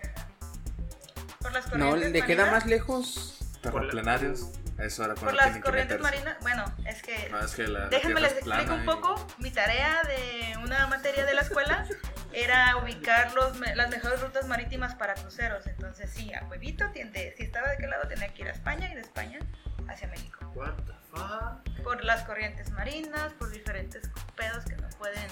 [1.39, 3.37] Por las No, le queda más lejos.
[3.61, 4.49] Terraplenarios.
[4.83, 6.35] Eso era Por las corrientes marinas.
[6.41, 7.29] Bueno, es que.
[7.29, 9.27] No, es que la, la Déjenme tierra les es explico plana un y- poco.
[9.37, 11.85] Mi tarea de una materia de la escuela
[12.33, 15.65] era ubicar los, las mejores rutas marítimas para cruceros.
[15.67, 18.89] Entonces, sí, a Huevito, tiende, si estaba de qué lado, tenía que ir a España
[18.91, 19.39] y de España
[19.87, 20.51] hacia México.
[20.55, 21.83] What the fuck?
[21.83, 25.27] Por las corrientes marinas, por diferentes pedos que no pueden.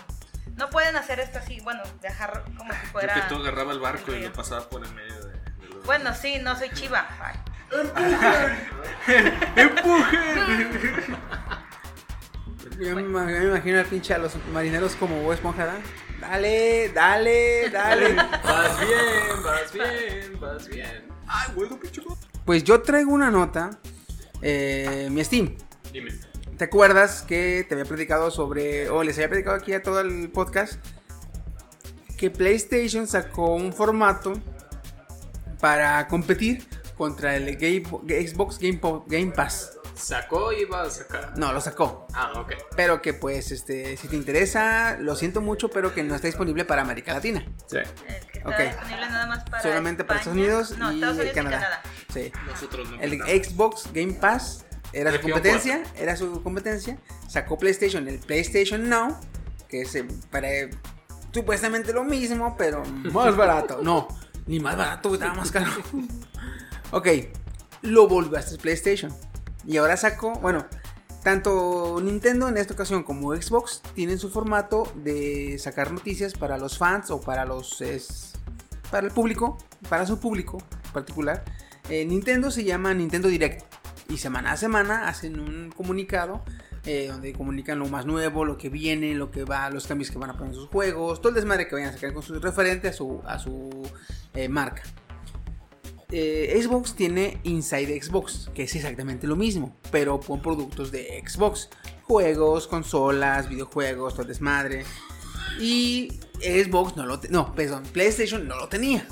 [0.55, 3.13] No pueden hacer esto así, bueno, viajar como si fuera.
[3.13, 5.85] que tú agarraba el barco el y lo pasaba por en medio de, de los-
[5.85, 7.07] Bueno, sí, no soy chiva.
[7.21, 7.35] Ay.
[12.79, 15.79] Me, ima- yo me imagino al pinche a los marineros como Bob Esponja, ¿da?
[16.19, 18.13] Dale, dale, dale.
[18.43, 21.03] Vas bien, vas bien, vas bien.
[21.27, 22.01] Ay, bueno, pinche
[22.45, 23.71] pues yo traigo una nota,
[24.41, 25.55] eh, mi Steam.
[25.93, 26.11] Dime.
[26.57, 30.29] ¿Te acuerdas que te había platicado sobre, o les había platicado aquí a todo el
[30.29, 30.73] podcast,
[32.17, 34.33] que PlayStation sacó un formato
[35.59, 36.67] para competir
[37.01, 37.83] contra el Game-
[38.27, 39.71] Xbox Game, Game Pass?
[39.95, 41.33] sacó y iba a sacar.
[41.35, 42.05] No, lo sacó.
[42.13, 42.53] Ah, ok.
[42.75, 46.63] Pero que pues, este, si te interesa, lo siento mucho, pero que no está disponible
[46.63, 47.43] para América Latina.
[47.65, 47.77] Sí.
[47.77, 48.59] El que está Ok.
[48.59, 50.19] disponible nada más para Solamente para.
[50.19, 51.57] Estados Unidos no, y Estados Unidos Canadá.
[51.57, 51.81] y Canadá.
[52.13, 52.31] Sí.
[52.47, 53.43] Nosotros no El.
[53.43, 56.97] Xbox Game Pass era su competencia, era su competencia.
[57.27, 59.17] Sacó PlayStation, el PlayStation Now,
[59.67, 60.69] que es eh, para eh,
[61.33, 63.79] supuestamente lo mismo, pero más barato.
[63.83, 64.07] No,
[64.47, 65.71] ni más barato, estaba más caro.
[66.91, 67.07] ok,
[67.81, 69.13] lo volvió a hacer PlayStation.
[69.65, 70.65] Y ahora sacó, bueno,
[71.23, 76.77] tanto Nintendo en esta ocasión como Xbox tienen su formato de sacar noticias para los
[76.77, 78.33] fans o para los es,
[78.89, 79.57] para el público,
[79.89, 80.57] para su público
[80.93, 81.43] particular.
[81.89, 83.63] Eh, Nintendo se llama Nintendo Direct
[84.09, 86.43] y semana a semana hacen un comunicado
[86.85, 90.17] eh, donde comunican lo más nuevo, lo que viene, lo que va, los cambios que
[90.17, 92.39] van a poner en sus juegos, todo el desmadre que vayan a sacar con su
[92.39, 93.87] referente a su, a su
[94.33, 94.81] eh, marca.
[96.11, 101.69] Eh, Xbox tiene Inside Xbox, que es exactamente lo mismo, pero con productos de Xbox.
[102.03, 104.83] Juegos, consolas, videojuegos, todo desmadre.
[105.59, 109.07] Y Xbox no lo no, perdón, PlayStation no lo tenía.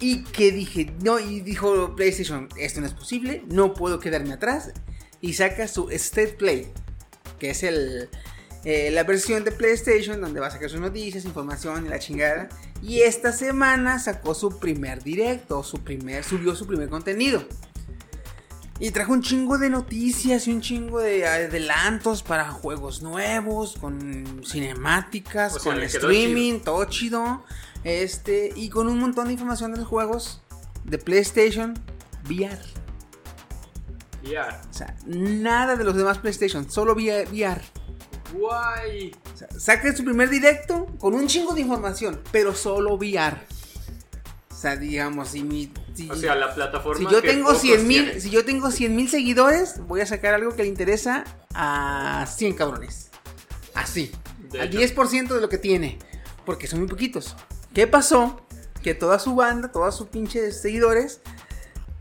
[0.00, 4.72] Y que dije, no, y dijo PlayStation, esto no es posible, no puedo quedarme atrás.
[5.20, 6.72] Y saca su State Play,
[7.38, 8.08] que es el,
[8.64, 12.48] eh, la versión de PlayStation donde va a sacar sus noticias, información y la chingada.
[12.80, 17.44] Y esta semana sacó su primer directo, su primer, subió su primer contenido.
[18.78, 24.42] Y trajo un chingo de noticias y un chingo de adelantos para juegos nuevos, con
[24.44, 27.44] cinemáticas, O sea, con streaming, todo chido.
[27.84, 30.42] Este, y con un montón de información de los juegos
[30.84, 31.74] de PlayStation
[32.28, 32.58] VR.
[34.24, 34.60] Ya.
[34.70, 37.62] O sea, nada de los demás PlayStation, solo VR.
[38.32, 39.14] Guay.
[39.34, 43.36] O sea, saca su primer directo con un chingo de información, pero solo VR.
[44.50, 45.72] O sea, digamos, si mi.
[45.94, 47.10] Si, O sea, la si plataforma.
[47.10, 50.34] yo que tengo pocos 100 mil, si yo tengo 100 mil seguidores, voy a sacar
[50.34, 51.24] algo que le interesa
[51.54, 53.10] a 100 cabrones.
[53.74, 54.12] Así.
[54.50, 54.78] De al hecho.
[55.02, 55.98] 10% de lo que tiene.
[56.46, 57.36] Porque son muy poquitos.
[57.74, 58.46] ¿Qué pasó?
[58.82, 61.20] Que toda su banda, todos sus pinches seguidores,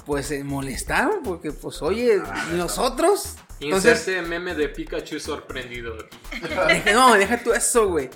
[0.06, 1.24] pues se molestaron.
[1.24, 2.22] Porque, pues, oye,
[2.52, 3.36] ¿y nosotros?
[3.62, 5.96] Entonces, Inserte meme de Pikachu sorprendido.
[6.94, 8.10] No, deja tú eso, güey.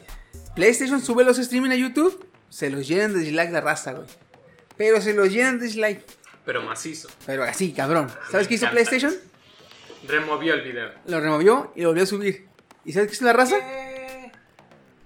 [0.55, 4.07] PlayStation sube los streaming a YouTube, se los llenan de dislike la raza, güey.
[4.77, 6.03] Pero se los llenan de dislike.
[6.45, 7.09] Pero macizo.
[7.25, 8.07] Pero así, cabrón.
[8.31, 9.13] ¿Sabes qué hizo PlayStation?
[10.07, 10.91] Removió el video.
[11.07, 12.47] Lo removió y lo volvió a subir.
[12.83, 13.55] ¿Y sabes qué hizo la raza?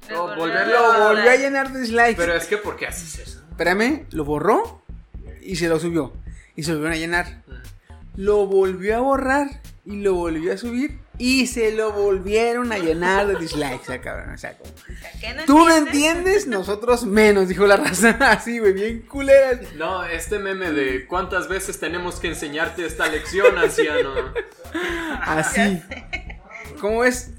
[0.10, 2.16] Volverlo- Lo volvió a llenar de dislikes.
[2.16, 3.42] Pero es que, ¿por qué haces eso?
[3.52, 4.82] Espérame, lo borró
[5.42, 6.14] y se lo subió.
[6.56, 7.44] Y se lo volvieron a llenar.
[8.16, 11.00] Lo volvió a borrar y lo volvió a subir.
[11.18, 14.30] Y se lo volvieron a llenar de dislikes, ah, cabrón.
[14.36, 14.72] O sea, como,
[15.20, 15.88] ¿Qué no Tú no entiendes?
[15.88, 18.10] entiendes, nosotros menos, dijo la raza.
[18.20, 19.74] Así, güey, bien culeras.
[19.74, 24.14] No, este meme de cuántas veces tenemos que enseñarte esta lección, anciano.
[25.22, 25.82] Así.
[26.80, 27.32] ¿Cómo es?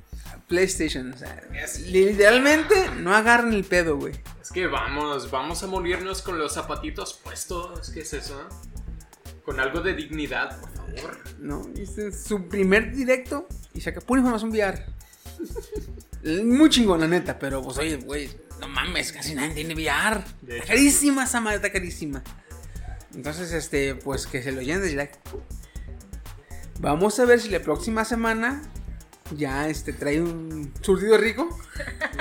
[0.48, 1.12] PlayStation.
[1.12, 1.40] O sea,
[1.86, 4.14] literalmente no agarran el pedo, güey.
[4.42, 7.90] Es que vamos, vamos a morirnos con los zapatitos puestos.
[7.90, 8.48] ¿Qué es eso?
[9.44, 11.18] Con algo de dignidad, por favor.
[11.38, 14.84] No, este es su primer directo y saca pura información VR.
[16.44, 18.30] Muy chingón, la neta, pero pues oye, güey,
[18.60, 20.22] no mames, casi nadie tiene VR.
[20.46, 22.22] Está carísima esa madre, está carísima.
[23.14, 25.18] Entonces, este, pues que se lo llenen de dislike.
[26.78, 28.62] Vamos a ver si la próxima semana
[29.36, 31.48] ya este trae un surtido rico.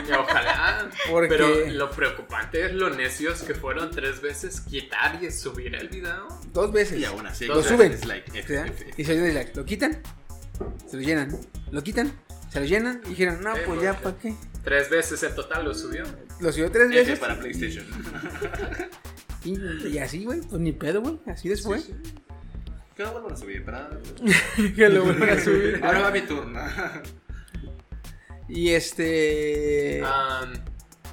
[0.08, 0.90] Y Ojalá.
[1.10, 5.90] Porque- Pero lo preocupante es lo necios que fueron tres veces quitar y subir el
[5.90, 6.28] video.
[6.54, 7.00] Dos veces.
[7.00, 7.92] Y aún así, lo suben.
[7.92, 8.56] dislike, F.
[8.56, 8.86] F, F.
[8.98, 9.56] Y se lo dislike.
[9.56, 10.02] Lo quitan,
[10.90, 11.38] se lo llenan.
[11.72, 12.12] Lo quitan,
[12.52, 13.02] se lo llenan.
[13.06, 14.36] Y dijeron, no, pues ya, ¿para qué?
[14.64, 16.04] Tres veces en total lo subió.
[16.42, 17.20] Lo subió tres F veces.
[17.20, 17.86] para PlayStation.
[19.46, 19.58] Y,
[19.88, 21.18] y así, güey, pues ni pedo, güey.
[21.26, 21.92] Así después.
[23.00, 24.76] Que lo vuelvan a subir, pero...
[24.76, 25.80] que lo vuelvan a subir.
[25.84, 26.60] Ahora va mi turno.
[28.52, 30.02] Y este.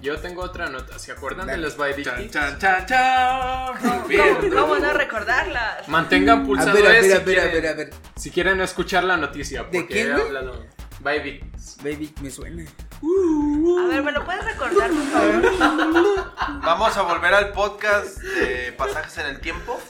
[0.01, 0.99] Yo tengo otra nota.
[0.99, 3.75] ¿Se acuerdan de los Baby Chan, chan, chan, chan.
[4.55, 5.87] ¿Cómo, no recordarlas?
[5.87, 7.91] Mantengan a pulsado ver, a ver, si a ver, a quieren- ver, a ver.
[8.17, 10.27] Si quieren escuchar la noticia, porque quién, he güey?
[10.29, 10.67] hablado.
[11.01, 11.41] Baby.
[11.83, 12.65] Baby, me suena.
[13.03, 16.61] A ver, ¿me lo puedes recordar, por favor?
[16.63, 19.81] Vamos a volver al podcast de pasajes en el tiempo.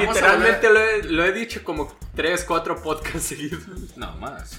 [0.00, 3.62] Literalmente lo he, lo he dicho como 3, 4 podcasts seguidos.
[3.96, 4.58] No, más.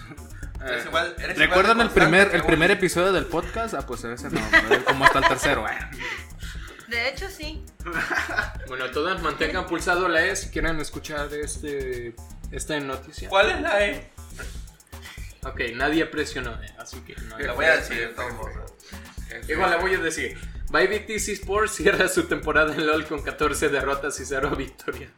[0.63, 3.73] Eres Eh, igual- eres ¿Recuerdan de el primer, constante el primer episodio del podcast?
[3.73, 5.65] Ah, pues ese no, pero como hasta el tercero.
[5.67, 5.77] eh.
[6.87, 7.63] De hecho, sí.
[8.67, 12.15] Bueno, todos mantengan pulsado la E si quieren escuchar este,
[12.51, 13.27] esta noticia.
[13.29, 14.11] ¿Cuál es la E?
[15.43, 18.15] Ok, nadie presionó, eh, así que no hay- La voy a decir.
[19.47, 20.37] Igual la voy a decir.
[20.69, 25.11] Baby TC Sports cierra su temporada en LOL con 14 derrotas y 0 victorias.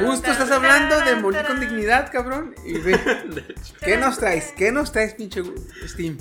[0.00, 2.54] Justo estás hablando de morir con dignidad, cabrón.
[2.64, 2.98] Y ve,
[3.82, 4.52] ¿qué nos traes?
[4.56, 5.42] ¿Qué nos traes, pinche
[5.86, 6.18] Steam?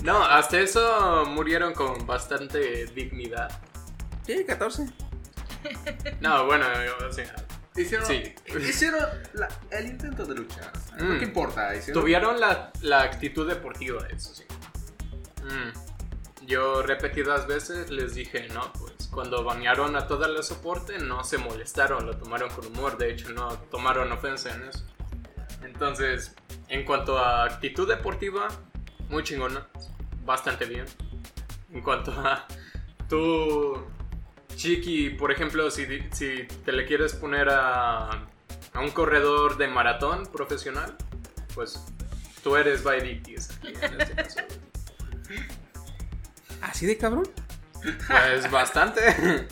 [0.00, 3.50] No, hasta eso murieron con bastante dignidad.
[4.26, 4.86] Sí, 14.
[6.20, 6.66] No, bueno,
[7.08, 7.34] o sea,
[7.76, 8.34] Hicieron, Sí.
[8.68, 9.00] hicieron
[9.32, 10.72] la- el intento de luchar.
[10.98, 11.18] Mm.
[11.18, 11.74] ¿Qué importa?
[11.74, 14.44] Hicieron- tuvieron la, la actitud deportiva, eso sí.
[15.42, 16.46] Mm.
[16.46, 21.38] Yo repetidas veces les dije, no, pues cuando banearon a toda la soporte no se
[21.38, 24.84] molestaron, lo tomaron con humor, de hecho no tomaron ofensa en eso.
[25.64, 26.34] Entonces,
[26.68, 28.48] en cuanto a actitud deportiva,
[29.08, 29.66] muy chingona,
[30.24, 30.84] bastante bien.
[31.72, 32.46] En cuanto a
[33.08, 33.84] tú,
[34.56, 38.10] Chiqui, por ejemplo, si, si te le quieres poner a,
[38.72, 40.96] a un corredor de maratón profesional,
[41.54, 41.84] pues
[42.42, 44.40] tú eres Vaidictis aquí en este caso.
[46.62, 47.28] ¿Así de cabrón?
[48.08, 49.46] Pues bastante.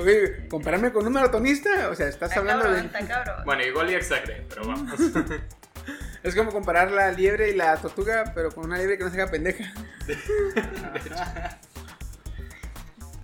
[0.00, 2.86] Oye, compararme con un maratonista, o sea, estás Está hablando cabrón, de...
[2.86, 3.44] está cabrón.
[3.44, 4.92] Bueno, igual y exageré, pero vamos.
[6.22, 9.20] Es como comparar la liebre y la tortuga, pero con una liebre que no se
[9.20, 9.72] haga pendeja.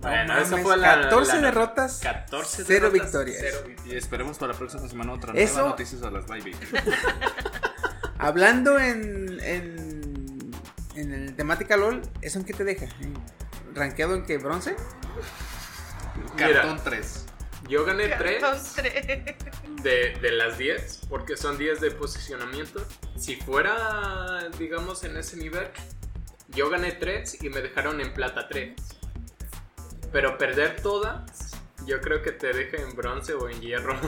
[0.01, 1.01] Bueno, No esa fue la.
[1.01, 3.37] 14 la- derrotas, 14 cero derrotas, victorias.
[3.39, 3.93] cero victorias.
[3.93, 6.55] Y esperemos para la próxima semana otra Eso- nueva noticias a las baby.
[8.19, 10.51] Hablando en, en,
[10.95, 12.85] en el temática LOL, ¿eso en qué te deja?
[13.01, 13.17] ¿En-
[13.75, 14.37] ¿Rankeado en qué?
[14.37, 14.75] ¿Bronce?
[16.35, 16.53] Mira.
[16.61, 17.25] Cartón 3.
[17.69, 19.05] Yo gané 3 Son tres.
[19.83, 22.83] de, de las 10, porque son 10 de posicionamiento.
[23.17, 25.67] Si fuera, digamos, en ese nivel,
[26.49, 28.73] yo gané 3 y me dejaron en plata 3.
[30.11, 31.51] Pero perder todas,
[31.85, 33.99] yo creo que te deja en bronce o en hierro.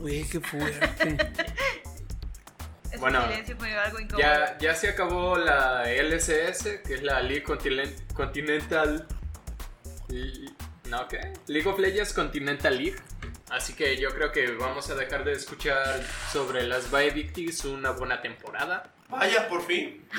[0.00, 1.16] Güey, qué fuerte.
[2.90, 3.98] Ese Bueno, silencio fue algo.
[4.18, 9.06] Ya, ya se acabó la LCS, que es la League Continen- Continental.
[10.88, 11.32] ¿No qué?
[11.48, 12.96] League of Legends Continental League.
[13.50, 18.22] Así que yo creo que vamos a dejar de escuchar sobre las Victis una buena
[18.22, 18.92] temporada.
[19.18, 20.06] Vaya, por fin.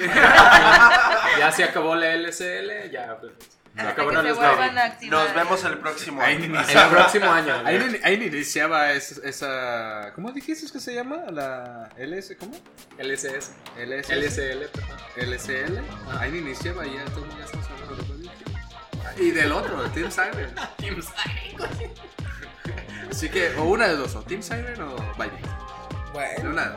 [1.39, 3.34] Ya se acabó la LCL, ya pues,
[3.76, 5.19] se Hasta acabaron que se las vuelvan Bye a activar.
[5.26, 6.45] Nos vemos el próximo Ahí año.
[6.45, 7.55] En el próximo año.
[7.65, 10.11] Ahí, ahí ni iniciaba es- esa.
[10.15, 11.17] ¿Cómo dijiste que se llama?
[11.31, 12.35] La LS.
[12.38, 12.55] ¿Cómo?
[12.97, 13.51] LCS.
[13.77, 14.09] LS.
[14.13, 14.97] LCL, perdón.
[15.17, 15.80] LCL.
[16.19, 17.01] Ahí ni iniciaba ya.
[17.05, 19.23] Entonces ya estamos hablando de.
[19.23, 20.55] Y del otro, de Team Siren.
[20.77, 21.91] Team Siren.
[23.11, 25.38] Así que, o una de dos, o Team Siren o Baby.
[26.13, 26.76] Bueno, Una.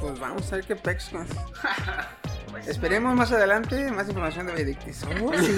[0.00, 1.26] Pues vamos a ver qué pex con-
[2.50, 5.04] Pues, Esperemos más adelante más información de Benedictis.
[5.04, 5.56] Oh, sí.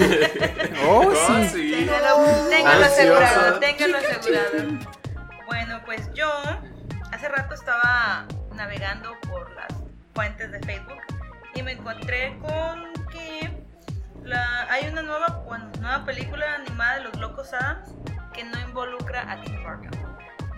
[0.85, 1.49] Oh, Oh, sí.
[1.49, 1.71] sí.
[1.87, 4.79] Téngalo, téngalo asegurado, téngalo asegurado.
[5.45, 6.29] Bueno, pues yo
[7.11, 8.25] hace rato estaba
[8.55, 9.67] navegando por las
[10.13, 11.01] fuentes de Facebook
[11.55, 13.51] y me encontré con que
[14.23, 17.89] la- hay una nueva, bueno, nueva película animada de los Locos Adams
[18.33, 19.91] que no involucra a Tim Burton.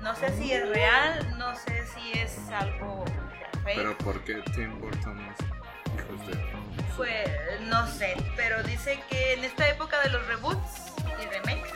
[0.01, 3.03] No sé si es real, no sé si es algo
[3.63, 5.39] Pero ¿por qué Tim Burton es
[5.99, 6.55] hijos de.?
[6.95, 11.73] Pues no sé, pero dice que en esta época de los reboots y remakes,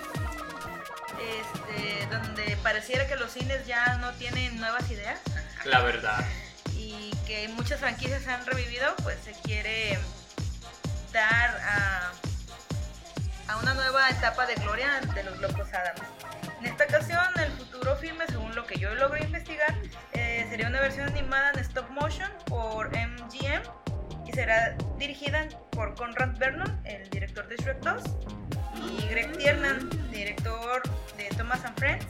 [1.20, 5.20] este, donde pareciera que los cines ya no tienen nuevas ideas
[5.66, 6.26] La verdad.
[6.74, 10.00] y que muchas franquicias han revivido, pues se quiere
[11.12, 12.12] dar a,
[13.52, 16.02] a una nueva etapa de gloria de los locos Adams.
[16.60, 19.74] En esta ocasión, el futuro filme, según lo que yo logré investigar,
[20.14, 23.62] eh, sería una versión animada en stop motion por MGM
[24.26, 28.04] y será dirigida por Conrad Vernon, el director de Shrek 2,
[28.76, 30.84] y Greg Tiernan, director
[31.18, 32.06] de Thomas and Friends,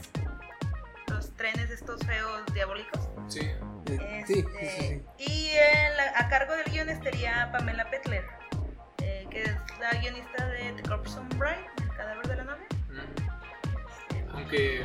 [1.08, 3.08] los trenes estos feos diabólicos.
[3.28, 3.40] Sí.
[3.40, 5.04] Eh, Sí, sí, sí, Este.
[5.18, 5.50] Y
[6.16, 8.24] a cargo del guion estaría Pamela Petler,
[9.02, 12.59] eh, que es la guionista de The Corpse Bride, El cadáver de la novia.
[14.50, 14.82] Aunque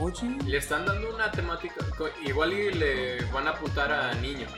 [0.00, 1.74] Oye, le están dando una temática,
[2.24, 4.50] igual y le van a apuntar a niños.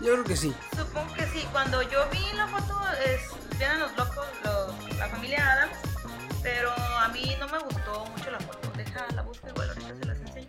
[0.00, 0.54] yo creo que sí.
[0.76, 3.20] Supongo que sí, cuando yo vi la foto, es,
[3.58, 5.76] vienen los locos, los- la familia Adams,
[6.42, 8.70] pero a mí no me gustó mucho la foto.
[8.76, 10.46] Deja la busco igual, ahorita se las enseño.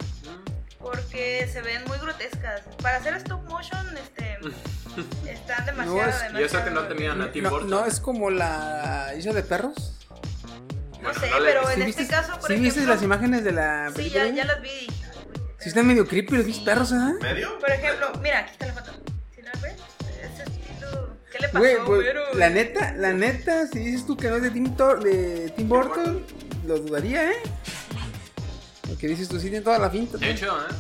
[0.80, 2.62] Porque se ven muy grotescas.
[2.82, 4.38] Para hacer stop motion, este,
[5.30, 6.40] están demasiado, es- demasiado.
[6.40, 7.70] Y eso que no tenían a Tim No, Burton.
[7.70, 9.96] no es como la isla de perros.
[11.02, 12.64] No sé, no le- pero ¿Sí en viste, este caso, por ¿sí ejemplo.
[12.74, 14.88] viste las imágenes de la Sí, ya, ya las vi.
[15.60, 16.96] Sí están medio creepy los pinches perros, ¿eh?
[17.22, 17.58] ¿Medio?
[17.60, 18.92] Por ejemplo, mira, aquí está la foto.
[19.36, 19.74] ¿Sí la ves?
[20.10, 21.18] Ese estilo.
[21.32, 22.22] ¿Qué le pasó, Güey, pues, güero?
[22.34, 25.68] la neta, la neta, si dices tú que no es de Tim, Thor- de Tim
[25.70, 26.26] Burton,
[26.66, 27.36] lo dudaría, ¿eh?
[28.88, 30.18] Porque dices tú, sí tiene toda la finta.
[30.18, 30.74] De hecho, ¿eh?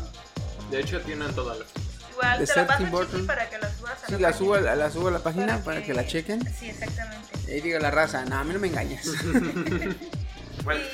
[0.71, 1.65] De hecho tienen toda la...
[2.11, 3.27] Igual de te la paso Tim chiqui Burton.
[3.27, 4.33] para que la subas a Sí, la, la página.
[4.37, 6.41] subo, a la, la subo a la página para que la chequen.
[6.53, 7.27] Sí, exactamente.
[7.49, 9.05] Y ahí diga la raza, no, a mí no me engañas.
[10.65, 10.85] Huele.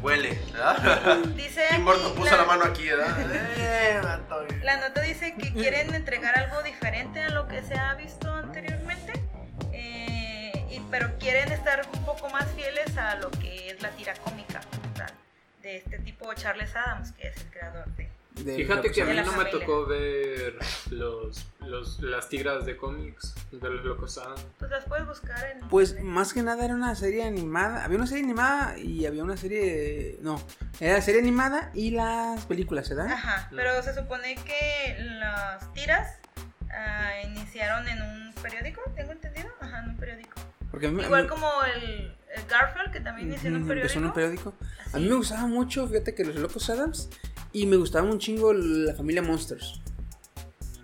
[0.00, 0.38] Huele.
[0.52, 1.16] ¿verdad?
[1.36, 3.16] dice Tim Burton aquí puso la mano aquí, ¿verdad?
[3.56, 4.00] Eh.
[4.62, 9.12] La nota dice que quieren entregar algo diferente a lo que se ha visto anteriormente,
[9.72, 14.14] eh, y- pero quieren estar un poco más fieles a lo que es la tira
[14.14, 14.60] cómica
[15.62, 18.08] de este tipo Charles Adams, que es el creador de...
[18.34, 20.58] de Fíjate que a mí no me tocó ver
[20.90, 24.44] los, los, las tigras de cómics de los locos Adams.
[24.58, 25.68] Pues las puedes buscar en...
[25.68, 27.84] Pues más que nada era una serie animada.
[27.84, 30.18] Había una serie animada y había una serie.
[30.20, 30.40] No,
[30.80, 33.06] era la serie animada y las películas, ¿verdad?
[33.12, 36.18] Ajá, pero se supone que las tiras
[36.70, 40.40] ah, iniciaron en un periódico, tengo entendido, ajá, en un periódico.
[40.70, 42.16] Porque Igual como el
[42.48, 43.82] Garfield, que también inició en un periódico.
[43.94, 44.54] empezó en un periódico.
[44.92, 47.08] A mí me gustaba mucho, fíjate que los locos Adams.
[47.52, 49.80] Y me gustaba un chingo la familia Monsters.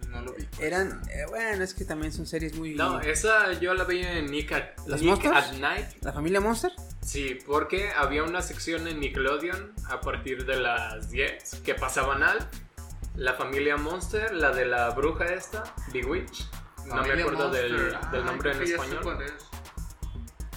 [0.08, 0.46] No lo vi.
[0.60, 2.74] Eran, eh, bueno, es que también son series muy.
[2.74, 5.36] No, esa yo la vi en Nick at, ¿Las Nick Monsters?
[5.36, 5.86] at Night.
[6.02, 6.72] La familia Monster.
[7.02, 12.38] Sí, porque había una sección en Nickelodeon a partir de las 10 que pasaban al
[13.16, 16.48] la familia Monster, la de la bruja esta, Bewitch.
[16.86, 19.00] No me acuerdo del, Ah, nombre en español.
[19.02, 19.32] cuál es.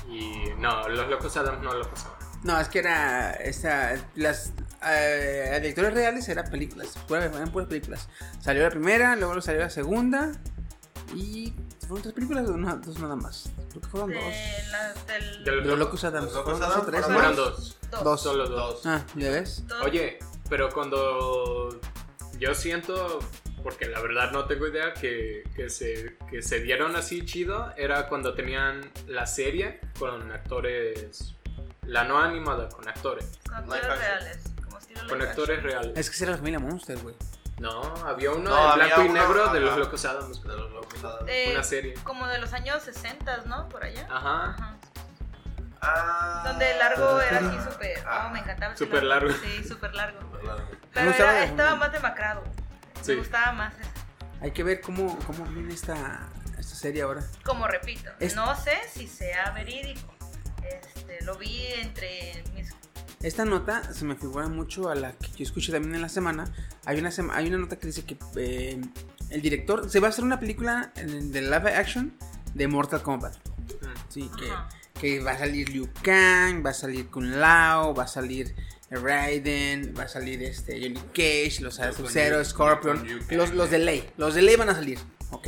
[0.09, 2.17] Y no, los locos Adams no lo pasaban.
[2.43, 3.31] No, es que era.
[3.34, 4.51] Esta, las
[4.85, 6.89] eh, directores reales eran películas.
[7.09, 8.09] Eran puras películas.
[8.41, 10.31] Salió la primera, luego salió la segunda.
[11.15, 11.53] Y.
[11.88, 13.49] ¿Fueron tres películas o no, dos nada más?
[13.69, 14.23] Creo que fueron De dos.
[14.71, 16.25] la- del- De De los locos Adams.
[16.27, 17.01] Los Locos ¿Fueron Adams tres?
[17.05, 17.41] fueron Fueron ¿no?
[17.43, 17.77] dos.
[17.91, 18.03] dos.
[18.03, 18.21] Dos.
[18.23, 18.73] Solo dos.
[18.84, 18.85] Dos.
[18.85, 19.67] Ah, ya ves.
[19.67, 19.81] Dos.
[19.85, 20.19] Oye,
[20.49, 21.80] pero cuando
[22.39, 23.19] yo siento,
[23.64, 28.07] porque la verdad no tengo idea, que, que, se, que se dieron así chido, era
[28.07, 31.35] cuando tenían la serie con actores,
[31.84, 34.40] la no animada, con actores, Con actores reales.
[34.64, 35.72] Como estilo con actores action.
[35.72, 35.98] reales.
[35.98, 37.15] Es que esa era la familia Monster, güey.
[37.60, 40.41] No, había uno No, en había blanco y negro de los locos Adams.
[40.44, 41.26] De los locos Adams.
[41.26, 41.94] De- Una serie.
[42.03, 43.69] Como de los años 60, ¿no?
[43.69, 44.06] Por allá.
[44.10, 44.49] Ajá.
[44.49, 44.77] Ajá.
[45.81, 46.44] Ah.
[46.48, 48.03] Donde el largo era así súper.
[48.06, 48.26] Ah.
[48.27, 48.76] Oh, me encantaba.
[48.76, 49.31] Súper largo.
[49.34, 50.19] Sí, súper largo.
[50.94, 52.44] Pero era- estaba más demacrado.
[53.03, 53.11] Sí.
[53.11, 53.89] Me gustaba más ese.
[54.41, 56.27] Hay que ver cómo, cómo viene esta,
[56.59, 57.23] esta serie ahora.
[57.45, 60.13] Como repito, Es- no sé si sea verídico.
[60.63, 62.69] Este, lo vi entre mis.
[63.21, 66.45] Esta nota se me figura mucho a la que yo escuché también en la semana.
[66.85, 68.81] Hay una, sema- hay una nota que dice que eh,
[69.30, 72.13] el director se va a hacer una película en- de live action
[72.53, 73.35] de Mortal Kombat.
[74.09, 74.67] Sí, que, Ajá.
[74.99, 78.53] que va a salir Liu Kang, va a salir Kun Lao, va a salir
[79.01, 84.35] Raiden, va a salir este Johnny Cage, los Sub-Zero, Scorpion, los, los de ley, los
[84.35, 84.99] de ley van a salir,
[85.31, 85.47] ¿ok?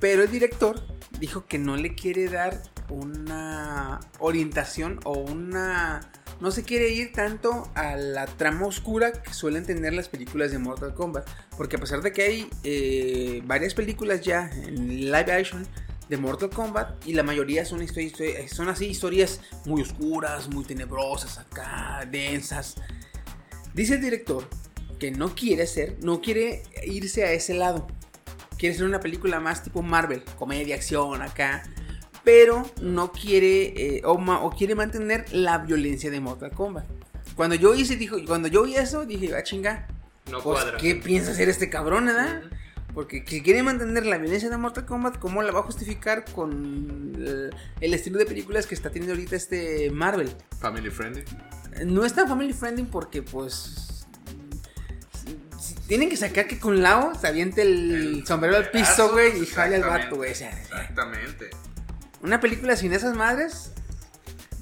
[0.00, 0.82] Pero el director
[1.18, 2.60] dijo que no le quiere dar
[2.90, 6.10] una orientación o una...
[6.40, 10.58] No se quiere ir tanto a la trama oscura que suelen tener las películas de
[10.58, 11.28] Mortal Kombat.
[11.56, 15.66] Porque a pesar de que hay eh, varias películas ya en live action
[16.08, 20.64] de Mortal Kombat y la mayoría son, histo- histo- son así historias muy oscuras, muy
[20.64, 22.74] tenebrosas acá, densas.
[23.72, 24.48] Dice el director
[24.98, 27.86] que no quiere ser, no quiere irse a ese lado.
[28.58, 31.64] Quiere ser una película más tipo Marvel, comedia, acción acá.
[32.22, 36.86] Pero no quiere eh, o, quiere mantener la violencia de Mortal Kombat.
[37.36, 39.88] Cuando yo hice, dijo, cuando yo vi eso, dije, ah, chinga,
[40.30, 40.78] No pues, cuadra.
[40.78, 42.08] ¿qué piensa hacer este cabrón?
[42.08, 42.48] Ujú.
[42.94, 47.12] Porque que quiere mantener la violencia de Mortal Kombat, ¿cómo la va a justificar con
[47.80, 50.30] el, estilo de películas que está teniendo ahorita este Marvel?
[50.60, 51.24] Family friendly.
[51.86, 54.06] No es tan family friendly porque, pues.
[55.24, 59.10] si- si Tienen que sacar que con Lao se aviente el, El sombrero al piso,
[59.10, 60.30] güey, y jale al vato, güey.
[60.30, 61.50] O sea, Exactamente.
[62.22, 63.72] una película sin esas madres.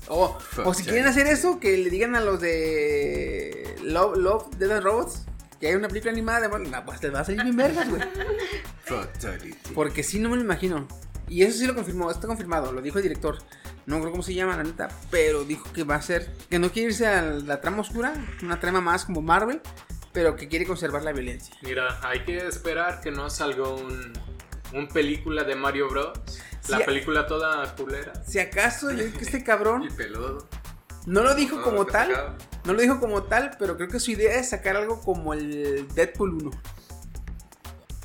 [0.09, 4.73] O, o si quieren hacer eso, que le digan a los de Love, Love Death
[4.73, 5.23] and Robots
[5.63, 6.73] que hay una película animada de Marvel.
[6.73, 8.03] No, pues te va a salir bien vergas, güey.
[8.85, 9.55] Fatality.
[9.77, 10.89] Porque sí, no me lo imagino.
[11.29, 13.39] Y eso sí lo confirmó, está confirmado, lo dijo el director.
[13.87, 16.73] No creo cómo se llama, la neta, pero dijo que va a ser, que no
[16.73, 18.13] quiere irse a la trama oscura,
[18.43, 19.61] una trama más como Marvel,
[20.13, 21.55] pero que quiere conservar la violencia.
[21.63, 24.13] Mira, hay que esperar que no salga un,
[24.73, 26.11] un película de Mario Bros.
[26.69, 28.13] La película toda culera.
[28.27, 30.49] Si acaso, yo que este cabrón Y peludo.
[31.07, 32.37] no lo dijo como tal.
[32.65, 35.87] No lo dijo como tal, pero creo que su idea es sacar algo como el
[35.95, 36.51] Deadpool 1.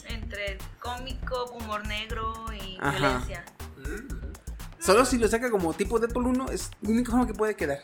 [0.09, 2.97] Entre cómico, humor negro y Ajá.
[2.97, 3.45] violencia.
[3.77, 4.17] Mm,
[4.79, 7.81] Solo si lo saca como tipo Deadpool 1 es la única forma que puede quedar.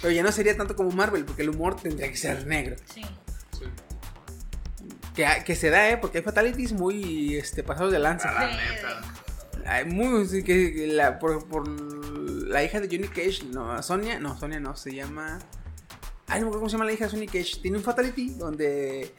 [0.00, 2.76] Pero ya no sería tanto como Marvel, porque el humor tendría que ser negro.
[2.94, 3.02] Sí.
[3.58, 3.64] sí.
[5.14, 5.96] Que, que se da, ¿eh?
[5.96, 8.32] Porque hay fatalities muy este, pasados de lanza.
[8.32, 9.84] La neta.
[9.86, 14.38] Muy, sí, que que la, por, por la hija de Johnny Cage, no, Sonia, no,
[14.38, 15.38] Sonia no, se llama...
[16.30, 17.58] Ay, no me acuerdo cómo se llama la hija de Cage.
[17.60, 19.12] Tiene un fatality donde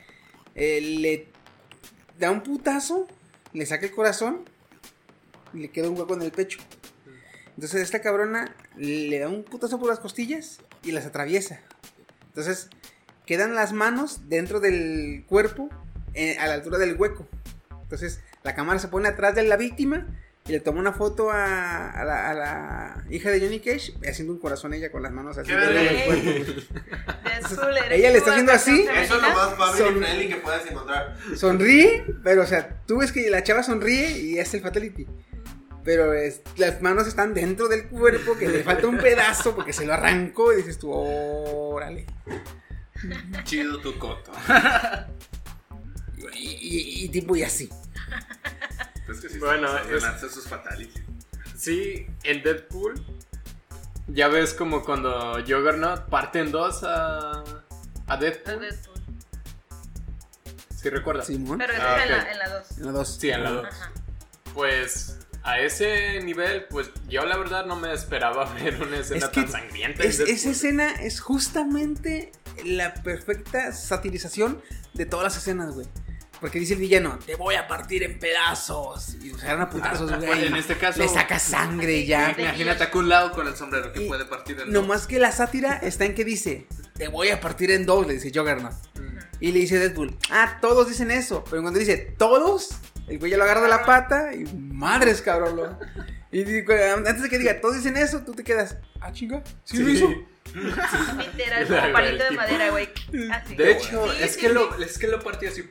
[0.55, 1.27] eh, le
[2.17, 3.05] da un putazo,
[3.51, 4.45] le saca el corazón
[5.53, 6.59] y le queda un hueco en el pecho.
[7.55, 11.59] Entonces esta cabrona le da un putazo por las costillas y las atraviesa.
[12.27, 12.69] Entonces
[13.25, 15.69] quedan las manos dentro del cuerpo
[16.13, 17.27] eh, a la altura del hueco.
[17.81, 20.07] Entonces la cámara se pone atrás de la víctima
[20.47, 24.34] y le toma una foto a, a la, a la hija de Johnny Cage haciendo
[24.34, 25.51] un corazón ella con las manos así.
[25.51, 26.18] Deadpool,
[27.77, 28.81] eres Ella le está haciendo así.
[28.81, 31.15] Eso es lo más Son- friendly que puedes encontrar.
[31.35, 35.05] Sonríe, pero o sea, tú ves que la chava sonríe y es el fatality.
[35.84, 39.85] Pero es- las manos están dentro del cuerpo, que le falta un pedazo porque se
[39.85, 42.05] lo arrancó y dices tú, órale.
[43.43, 44.31] Chido tu coto.
[46.34, 47.69] Y, y- y tipo y así.
[49.10, 51.03] Es que sí, Bueno, se es- sus fatalities.
[51.57, 53.03] Sí, en Deadpool.
[54.07, 57.44] Ya ves como cuando Juggernaut parte en dos a,
[58.07, 58.60] a Deadpool.
[58.61, 59.02] Deadpool.
[60.76, 61.28] ¿Sí recuerdas?
[61.28, 61.57] Simón.
[61.60, 62.78] Pero esa Ah, es en la- en la 2.
[62.78, 63.18] En la dos.
[63.19, 63.65] Sí, en la dos.
[63.68, 63.91] Ajá.
[64.53, 69.32] Pues a ese nivel, pues yo la verdad no me esperaba ver una escena Es
[69.32, 70.03] que tan sangrienta.
[70.03, 72.32] Es- esa escena es justamente
[72.65, 74.61] la perfecta satirización
[74.94, 75.88] de todas las escenas, güey.
[76.41, 79.13] Porque dice el villano, te voy a partir en pedazos.
[79.22, 80.26] Y se agarran a putazos, güey.
[80.27, 82.35] Bueno, en este caso- Le saca sangre ya.
[82.38, 85.19] Imagínate a Kun Lao con el sombrero que Y puede partir en No más que
[85.19, 86.65] la sátira está en que dice,
[86.97, 88.73] te voy a partir en dos, le dice Juggernaut.
[89.39, 91.43] Y le dice Deadpool, ah, todos dicen eso.
[91.49, 92.69] Pero cuando dice todos,
[93.07, 95.55] el güey ya lo agarra de la pata y madres, cabrón.
[95.55, 95.80] lo-
[96.31, 99.89] Y antes de que diga, todos dicen eso, tú te quedas, ah, chinga, ¿sí, lo
[99.89, 100.07] hizo?
[100.55, 102.89] Literal, como palito de madera, güey.
[103.31, 103.55] Así.
[103.55, 104.53] De hecho, Sí, es, sí, que sí.
[104.53, 105.63] lo, es que lo partí así.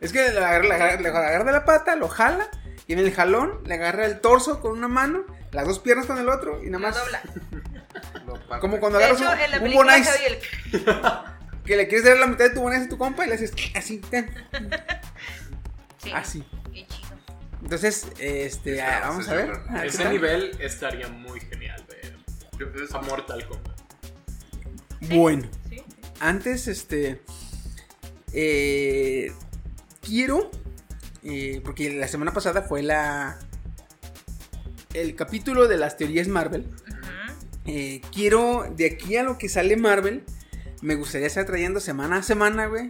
[0.00, 2.48] Es que le agarra, le agarra- le agarra de la pata, lo jala,
[2.86, 6.18] y en el jalón le agarra el torso con una mano, las dos piernas con
[6.18, 6.96] el otro, y nada más.
[6.96, 7.20] dobla.
[8.26, 8.60] Lo parte.
[8.60, 11.62] Como cuando De agarras hecho, un, en la un película bonais, se oye el...
[11.64, 13.52] que le quieres dar la mitad de tu bonais a tu compa y le haces
[13.74, 14.30] así, ten,
[16.02, 16.12] Sí.
[16.14, 16.44] así.
[16.72, 17.08] Qué chido.
[17.62, 19.48] Entonces, este, ah, vamos a ver.
[19.48, 19.64] lugar.
[19.68, 20.12] a ver qué Ese tal.
[20.12, 22.16] nivel estaría muy genial ver
[22.94, 23.78] a Mortal Kombat.
[25.00, 25.48] Bueno.
[25.68, 25.82] Sí.
[26.20, 27.20] Antes, este.
[28.32, 29.32] eh,
[30.08, 30.50] quiero.
[31.22, 33.38] eh, porque la semana pasada fue la.
[34.94, 36.66] El capítulo de las teorías Marvel.
[37.66, 40.24] Eh, quiero, de aquí a lo que sale Marvel,
[40.80, 42.88] me gustaría estar trayendo semana a semana, güey.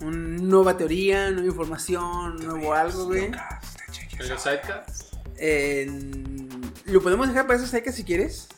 [0.00, 3.24] Una nueva teoría, nueva información, nuevo algo, güey.
[3.24, 5.06] En los sidecasts.
[5.38, 8.48] En- Lo podemos dejar para esos secas si quieres.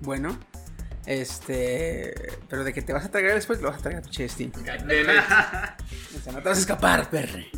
[0.00, 0.38] Bueno.
[1.06, 2.14] Este.
[2.48, 4.52] Pero de que te vas a tragar después, lo vas a tragar, pinche Steam.
[4.54, 4.76] O sea,
[6.32, 7.48] no te vas a escapar, perre.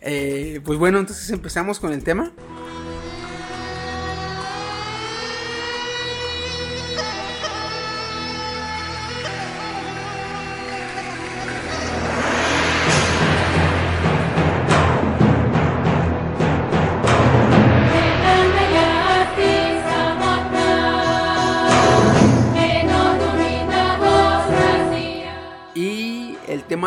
[0.00, 2.32] Eh, pues bueno, entonces empezamos con el tema.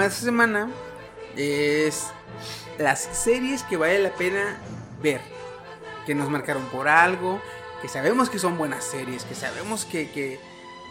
[0.07, 0.69] Esta semana
[1.35, 2.07] es
[2.77, 4.57] las series que vale la pena
[5.01, 5.21] ver.
[6.05, 7.41] Que nos marcaron por algo.
[7.81, 9.23] Que sabemos que son buenas series.
[9.25, 10.39] Que sabemos que, que,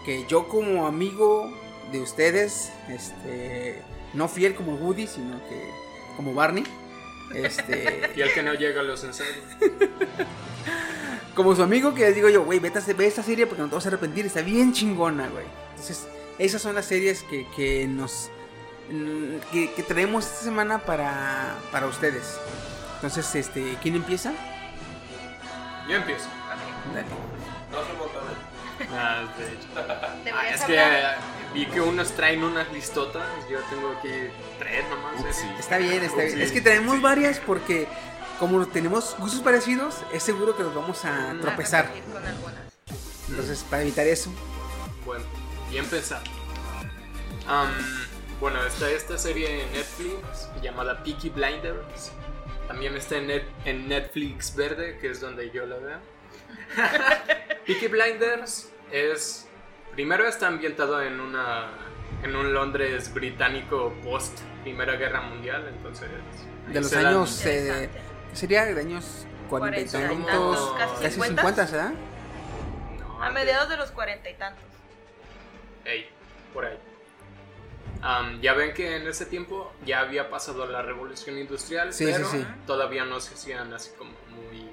[0.04, 1.52] que yo como amigo
[1.92, 3.82] de ustedes, este,
[4.12, 5.70] no fiel como Woody, sino que
[6.16, 6.64] como Barney.
[7.34, 9.44] Este, Y el que no llega a los ensayos.
[11.34, 13.68] como su amigo que les digo yo, güey, vete a ve esta serie porque no
[13.68, 15.44] te vas a arrepentir, está bien chingona, güey.
[15.70, 16.06] Entonces,
[16.38, 18.30] esas son las series que, que nos
[19.52, 22.38] que, que traemos esta semana para, para ustedes.
[22.96, 24.32] Entonces, este, ¿quién empieza?
[25.88, 26.26] Yo empiezo.
[26.26, 26.94] Ok.
[26.94, 27.06] Dale.
[27.70, 28.36] No botones.
[28.92, 30.54] Ah, de hecho.
[30.54, 30.92] Es que
[31.54, 33.26] vi que unos traen unas listotas.
[33.50, 34.10] Yo tengo aquí
[34.58, 35.20] tres nomás.
[35.42, 35.54] ¿eh?
[35.58, 36.34] Está bien, está bien.
[36.36, 36.42] Sí.
[36.42, 37.86] Es que traemos varias porque
[38.38, 41.40] como tenemos gustos parecidos, es seguro que nos vamos a Mm.
[41.40, 41.84] tropezar.
[41.86, 42.54] A repetir con algunas.
[43.28, 44.30] Entonces, para evitar eso,
[45.04, 45.24] Bueno,
[45.72, 46.22] y empezar.
[47.48, 47.68] Am,
[48.40, 52.12] bueno, está esta serie en Netflix llamada Peaky Blinders.
[52.68, 55.98] También está en, Net- en Netflix Verde, que es donde yo la veo.
[57.66, 59.48] Peaky Blinders es.
[59.92, 61.68] Primero está ambientado en una.
[62.22, 66.08] en un Londres británico post Primera Guerra Mundial, entonces.
[66.68, 68.00] de los dan- años, eh, Interesante.
[68.30, 68.64] ¿qué sería?
[68.66, 71.92] De años 40 y Cuarenta y tantos, casi casi 50, 50, ¿verdad?
[72.98, 74.64] No, A mediados de los cuarenta y tantos.
[75.84, 76.08] Ey,
[76.52, 76.76] por ahí.
[78.02, 82.28] Am, ya ven que en ese tiempo ya había pasado la revolución industrial, Sí, pero
[82.28, 82.46] sí, sí.
[82.66, 84.70] todavía no se hacían así como muy...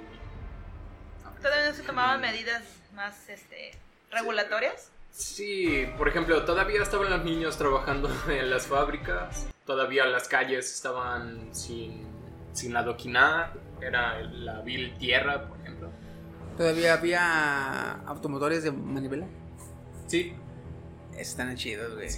[1.42, 2.64] Todavía no se tomaban medidas
[2.94, 3.72] más este,
[4.12, 4.90] regulatorias.
[5.12, 11.54] Sí, por ejemplo, todavía estaban los niños trabajando en las fábricas, todavía las calles estaban
[11.54, 12.08] sin,
[12.54, 15.90] sin adoquinar, era la vil tierra, por ejemplo.
[16.58, 19.28] Todavía había automotores de manivela.
[20.08, 20.36] Sí.
[21.18, 22.10] Están chidos, güey.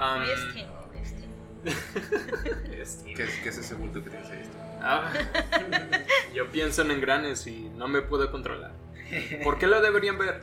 [0.00, 0.68] Um, Steam.
[2.72, 4.42] este, ¿Qué, es- qué es ese bulto que tienes ahí?
[4.82, 5.12] ah,
[6.34, 8.72] yo pienso en engranes y no me puedo controlar.
[9.44, 10.42] ¿Por qué lo deberían ver?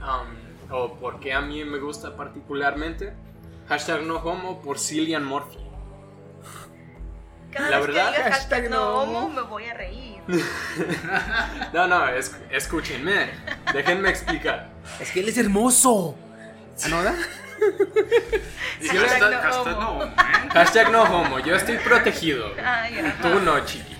[0.00, 3.14] Um, o por qué a mí me gusta particularmente.
[3.68, 5.58] Hashtag no homo por Cillian Murphy.
[7.50, 9.28] Cada La vez verdad, que hashtag no homo.
[9.30, 10.18] me voy a reír.
[11.72, 13.30] No, no, es- escúchenme.
[13.72, 14.68] Déjenme explicar.
[15.00, 16.14] Es que él es hermoso.
[16.92, 17.14] ¿Ah,
[17.60, 17.94] no?
[18.80, 19.98] Si Hashtag lo está- no homo.
[19.98, 20.14] no, ¿eh?
[20.52, 22.52] Hashtag no homo, yo estoy protegido.
[22.64, 23.14] Ay.
[23.22, 23.96] Tú no, chiqui.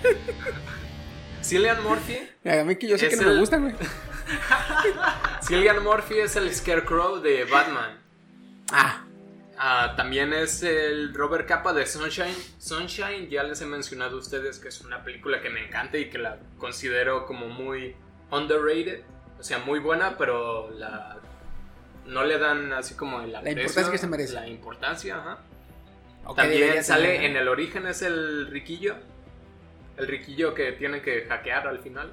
[1.43, 2.17] Cillian Murphy.
[2.45, 3.75] A mí que yo sé que no el- me gustan, güey.
[5.43, 7.97] Cillian Murphy es el Scarecrow de Batman.
[8.71, 9.03] Ah,
[9.61, 12.33] Ah, también es el Robert Capa de Sunshine.
[12.59, 16.09] Sunshine, ya les he mencionado a ustedes que es una película que me encanta y
[16.09, 17.93] que la considero como muy
[18.31, 19.01] underrated.
[19.37, 21.18] O sea, muy buena, pero la
[22.09, 24.33] no le dan así como el aprecio, importancia que se merece.
[24.33, 25.39] La importancia, ajá.
[26.35, 27.31] También sale tener.
[27.31, 28.95] en el origen es el riquillo.
[29.97, 32.11] El riquillo que tiene que hackear al final.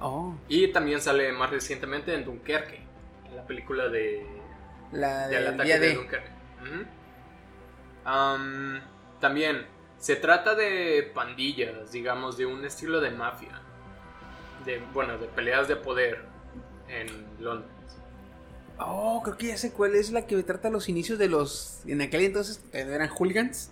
[0.00, 2.80] Oh, Y también sale más recientemente en Dunkerque,
[3.28, 4.26] en la película de,
[4.92, 5.94] la del ataque día de de.
[5.94, 6.30] Dunkerque.
[9.20, 9.66] También
[9.98, 13.60] se trata de pandillas, digamos, de un estilo de mafia.
[14.64, 16.24] De, bueno, de peleas de poder
[16.88, 17.06] en
[17.42, 17.75] Londres.
[18.78, 21.80] Oh, creo que ya sé cuál es la que trata los inicios de los.
[21.86, 23.70] En aquel entonces eh, eran hooligans.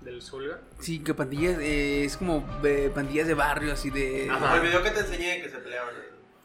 [0.00, 0.58] Del Zulga.
[0.78, 1.58] Sí, que pandillas.
[1.60, 4.28] eh, es como eh, pandillas de barrio, así de.
[4.30, 4.56] Ajá.
[4.56, 5.94] El video que te enseñé que se peleaban.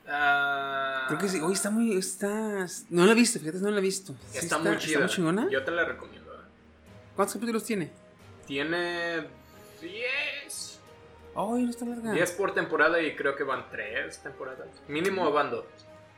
[0.08, 1.40] Ah, Creo que sí.
[1.40, 1.96] Oye, está muy.
[1.98, 2.66] Está...
[2.90, 4.14] No la he visto, fíjate, no la he visto.
[4.32, 4.90] Sí está, muy chida.
[4.92, 5.48] Está muy chingona.
[5.50, 6.32] Yo te la recomiendo.
[6.34, 6.44] eh.
[7.16, 7.92] ¿Cuántos capítulos tiene?
[8.46, 9.22] Tiene
[9.82, 10.80] 10.
[11.38, 12.12] Ay, no está larga.
[12.12, 14.68] 10 por temporada y creo que van 3 temporadas.
[14.90, 15.66] Mínimo van 2.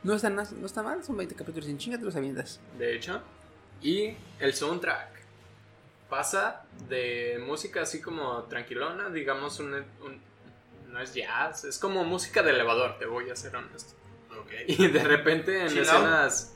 [0.04, 1.68] No está, no está mal, son 20 capítulos.
[1.70, 2.60] En chinga te los avientas.
[2.78, 3.22] de hecho.
[3.82, 5.10] Y el soundtrack
[6.10, 10.22] pasa de música así como tranquilona, digamos, un, un-
[10.88, 13.94] no es jazz, es como música de elevador, te voy a ser honesto.
[14.40, 14.52] Ok.
[14.68, 16.54] Y de repente en escenas...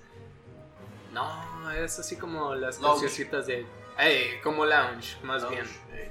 [1.13, 3.01] No, es así como las Lounge.
[3.01, 3.65] cancioncitas de...
[3.99, 5.65] Ey, como lounge, más bien.
[5.93, 6.09] Eh,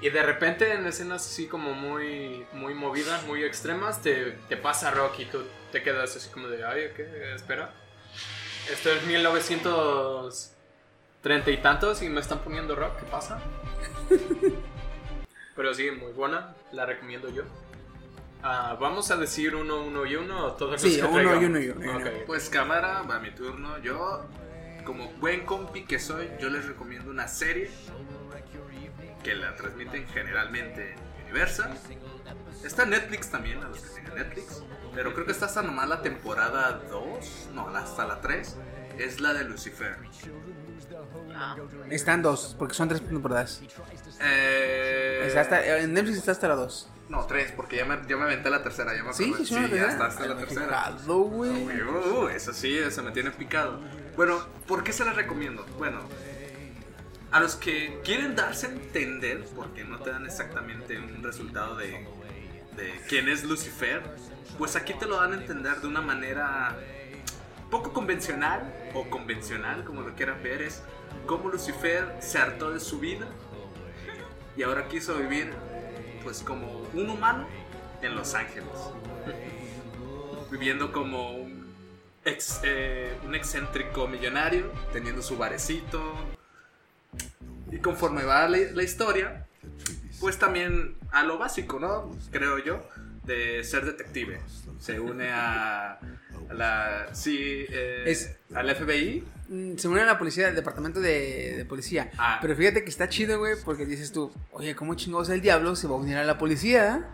[0.00, 4.90] Y de repente en escenas así como muy, muy movidas, muy extremas, te, te pasa
[4.90, 7.34] rock y tú te quedas así como de, ay, ¿qué?
[7.34, 7.74] Espera.
[8.72, 13.38] Esto es 1930 y tantos y me están poniendo rock, ¿qué pasa?
[15.56, 17.42] Pero sí, muy buena, la recomiendo yo.
[18.42, 21.42] Ah, Vamos a decir uno, uno y uno o todos los Sí, que uno traigamos?
[21.42, 22.00] y uno y uno.
[22.26, 23.76] Pues cámara, va mi turno.
[23.80, 24.24] Yo,
[24.86, 27.70] como buen compi que soy, yo les recomiendo una serie
[29.22, 31.76] que la transmiten generalmente en Universal.
[32.64, 34.62] Está Netflix también, a los que tengan Netflix.
[34.94, 38.56] Pero creo que está hasta nomás la temporada 2, no, hasta la 3.
[38.98, 39.96] Es la de Lucifer.
[41.34, 41.56] Ah,
[41.88, 43.62] Están dos, porque son tres temporadas.
[44.20, 46.88] Eh, Está hasta- en Netflix está hasta la dos.
[47.08, 48.94] No, 3, porque ya me, ya me aventé la tercera.
[48.94, 50.92] Ya me Sí, sí, la ya está hasta la tercera.
[51.06, 51.50] güey.
[51.50, 53.80] Uy, uh, eso sí, eso me tiene picado.
[54.16, 55.64] Bueno, ¿por qué se las recomiendo?
[55.78, 56.00] Bueno,
[57.30, 62.06] a los que quieren darse a entender, porque no te dan exactamente un resultado de,
[63.08, 64.02] quién es Lucifer,
[64.58, 66.76] pues aquí te lo dan a entender de una manera
[67.70, 70.82] poco convencional o convencional, como lo quieran ver, es
[71.26, 73.26] cómo Lucifer se hartó de su vida
[74.56, 75.52] y ahora quiso vivir
[76.24, 77.46] pues como un humano
[78.02, 78.66] en Los Ángeles
[80.50, 81.72] viviendo como un,
[82.24, 86.00] ex, eh, un excéntrico millonario, teniendo su barecito.
[87.80, 89.46] Y conforme va la, la historia,
[90.20, 92.14] pues también a lo básico, ¿no?
[92.30, 92.86] Creo yo,
[93.24, 94.38] de ser detective.
[94.78, 97.08] Se une a, a la...
[97.14, 97.38] Sí,
[97.68, 99.24] eh, Es- al FBI.
[99.48, 102.10] Mm, Se une a la policía, al departamento de, de policía.
[102.18, 102.38] Ah.
[102.42, 105.86] Pero fíjate que está chido, güey, porque dices tú, oye, ¿cómo chingados el diablo se
[105.86, 107.06] va a unir a la policía?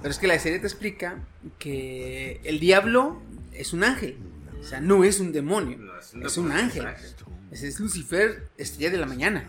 [0.00, 1.18] Pero es que la serie te explica
[1.58, 3.22] que el diablo
[3.52, 4.16] es un ángel.
[4.60, 5.76] O sea, no es un demonio.
[5.78, 6.86] No, es, es un, ángel.
[7.50, 9.44] es Lucifer, estrella de la mañana.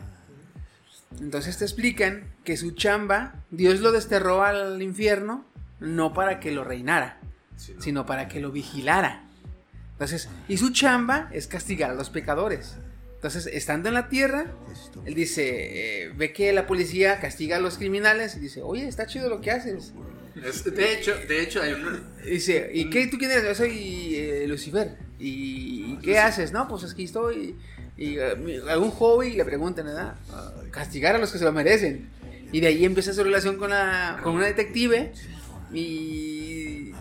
[1.19, 5.45] Entonces te explican que su chamba, Dios lo desterró al infierno,
[5.79, 7.19] no para que lo reinara,
[7.55, 7.81] Sí, ¿no?
[7.81, 9.23] sino para que lo vigilara.
[9.93, 12.75] Entonces, y su chamba es castigar a los pecadores.
[13.15, 14.45] Entonces, estando en la tierra,
[15.05, 19.07] él dice, eh, ve que la policía castiga a los criminales y dice, oye, está
[19.07, 19.93] chido lo que haces.
[20.43, 21.99] Es- de hecho, de hecho hay un...
[22.23, 23.43] Dice, ¿y qué tú quién eres?
[23.43, 24.97] Yo soy eh, Lucifer.
[25.17, 26.51] ¿Y, y qué haces?
[26.51, 27.55] No, pues aquí estoy.
[27.97, 30.15] Y mi- algún hobby le preguntan, ¿verdad?
[30.31, 32.09] Ah, castigar a los que se lo merecen.
[32.51, 35.11] Y de ahí empieza su relación con, la, con una detective.
[35.73, 36.91] Y.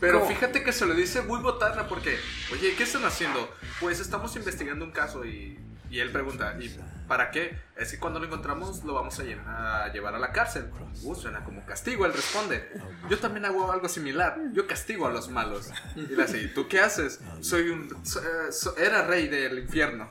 [0.00, 0.30] Pero ¿Cómo?
[0.30, 2.16] fíjate que se lo dice muy botana porque,
[2.52, 3.50] oye, ¿qué están haciendo?
[3.80, 5.58] Pues estamos investigando un caso y,
[5.90, 7.56] y él pregunta, ¿y para qué?
[7.76, 10.70] Es que cuando lo encontramos lo vamos a, lle- a llevar a la cárcel.
[11.02, 12.68] Uh, suena como castigo, él responde.
[13.08, 15.70] Yo también hago algo similar, yo castigo a los malos.
[15.96, 17.20] Y le hace, ¿y tú qué haces?
[17.40, 18.04] Soy un...
[18.04, 20.10] so- eh, so- era rey del infierno.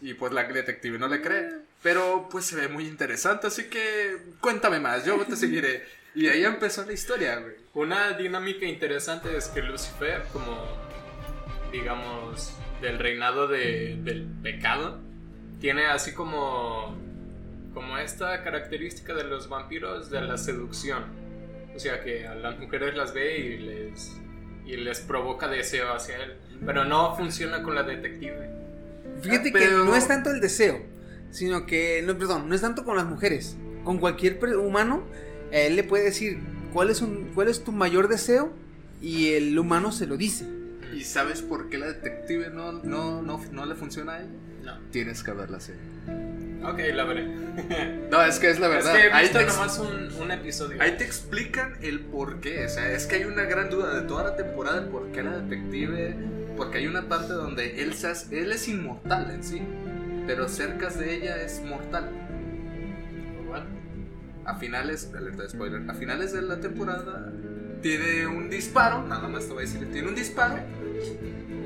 [0.00, 1.50] Y pues la detective no le cree.
[1.82, 5.86] Pero pues se ve muy interesante, así que cuéntame más, yo te seguiré.
[6.14, 7.54] Y ahí empezó la historia, güey.
[7.72, 10.66] Una dinámica interesante es que Lucifer, como
[11.72, 14.98] digamos, del reinado de- del pecado,
[15.60, 16.96] tiene así como,
[17.74, 21.04] como esta característica de los vampiros de la seducción.
[21.74, 24.16] O sea que a las mujeres las ve y les,
[24.66, 26.34] y les provoca deseo hacia él.
[26.64, 28.50] Pero no funciona con la detective.
[29.22, 30.80] Fíjate Ah, pero- que no es tanto el deseo,
[31.30, 33.56] sino que, no, perdón, no es tanto con las mujeres.
[33.84, 35.04] Con cualquier humano,
[35.52, 36.38] a él le puede decir
[36.72, 38.52] cuál es, un, cuál es tu mayor deseo
[39.00, 40.44] y el humano se lo dice.
[40.92, 44.30] ¿Y sabes por qué la detective no, no, no, no le funciona a ella?
[44.64, 44.78] No.
[44.90, 45.80] Tienes que ver la serie.
[46.62, 47.26] Ok, la veré.
[48.10, 48.92] No, es que es la Es verdad.
[48.94, 50.80] que he ahí, visto ex- nomás un, un episodio.
[50.82, 52.66] ahí te explican el por qué.
[52.66, 55.22] O sea, es que hay una gran duda de toda la temporada de por qué
[55.22, 56.14] la detective.
[56.56, 59.62] Porque hay una parte donde él, se hace- él es inmortal en sí.
[60.26, 62.10] Pero cerca de ella es mortal.
[64.44, 67.30] A finales, alerta de spoiler, a finales de la temporada
[67.82, 70.56] tiene un disparo, nada más te voy a decir, tiene un disparo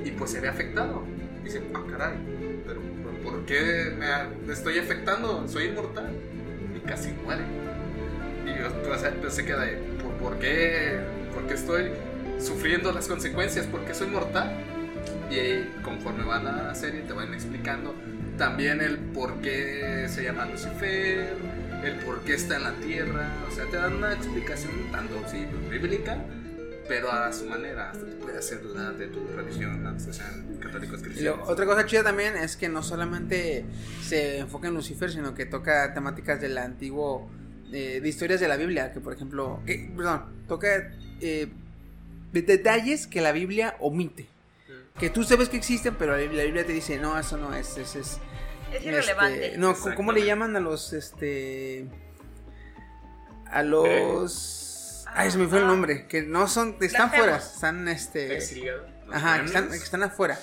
[0.04, 1.04] y pues se ve afectado.
[1.42, 2.14] Dice, ah, caray,
[2.66, 3.92] pero ¿por- ¿por qué
[4.46, 5.46] me estoy afectando?
[5.48, 6.10] Soy inmortal.
[6.76, 7.42] Y casi muere.
[8.46, 10.98] Y yo, pues, pues, se queda ahí, ¿por, por qué,
[11.34, 11.90] ¿por qué estoy
[12.40, 13.66] sufriendo las consecuencias?
[13.66, 14.52] ¿Por qué soy mortal?
[15.30, 17.94] Y ahí, conforme va la serie te van explicando
[18.38, 21.34] también el por qué se llama Lucifer,
[21.86, 25.46] el por qué está en la tierra, o sea, te dan una explicación tanto sí,
[25.70, 26.18] bíblica,
[26.88, 31.00] pero a su manera, hasta te puede hacer la de tu religión, aunque sean católicos
[31.02, 31.48] cristianos.
[31.48, 33.64] otra cosa chida también es que no solamente
[34.02, 37.28] se enfoca en Lucifer, sino que toca temáticas del antiguo,
[37.72, 41.48] eh, de historias de la Biblia, que por ejemplo, que, perdón, toca eh,
[42.32, 44.26] de- detalles que la Biblia omite.
[44.98, 47.52] Que tú sabes que existen, pero la Biblia, la Biblia te dice, no, eso no
[47.54, 48.18] es, es, es
[48.76, 49.46] Es irrelevante.
[49.46, 51.86] este, no, ¿cómo- ¿cómo le llaman a los, este,
[53.50, 58.38] a los, ay, se me fue el nombre, que no son, están fuera, están, este,
[59.12, 60.38] Ajá, que están, que están afuera.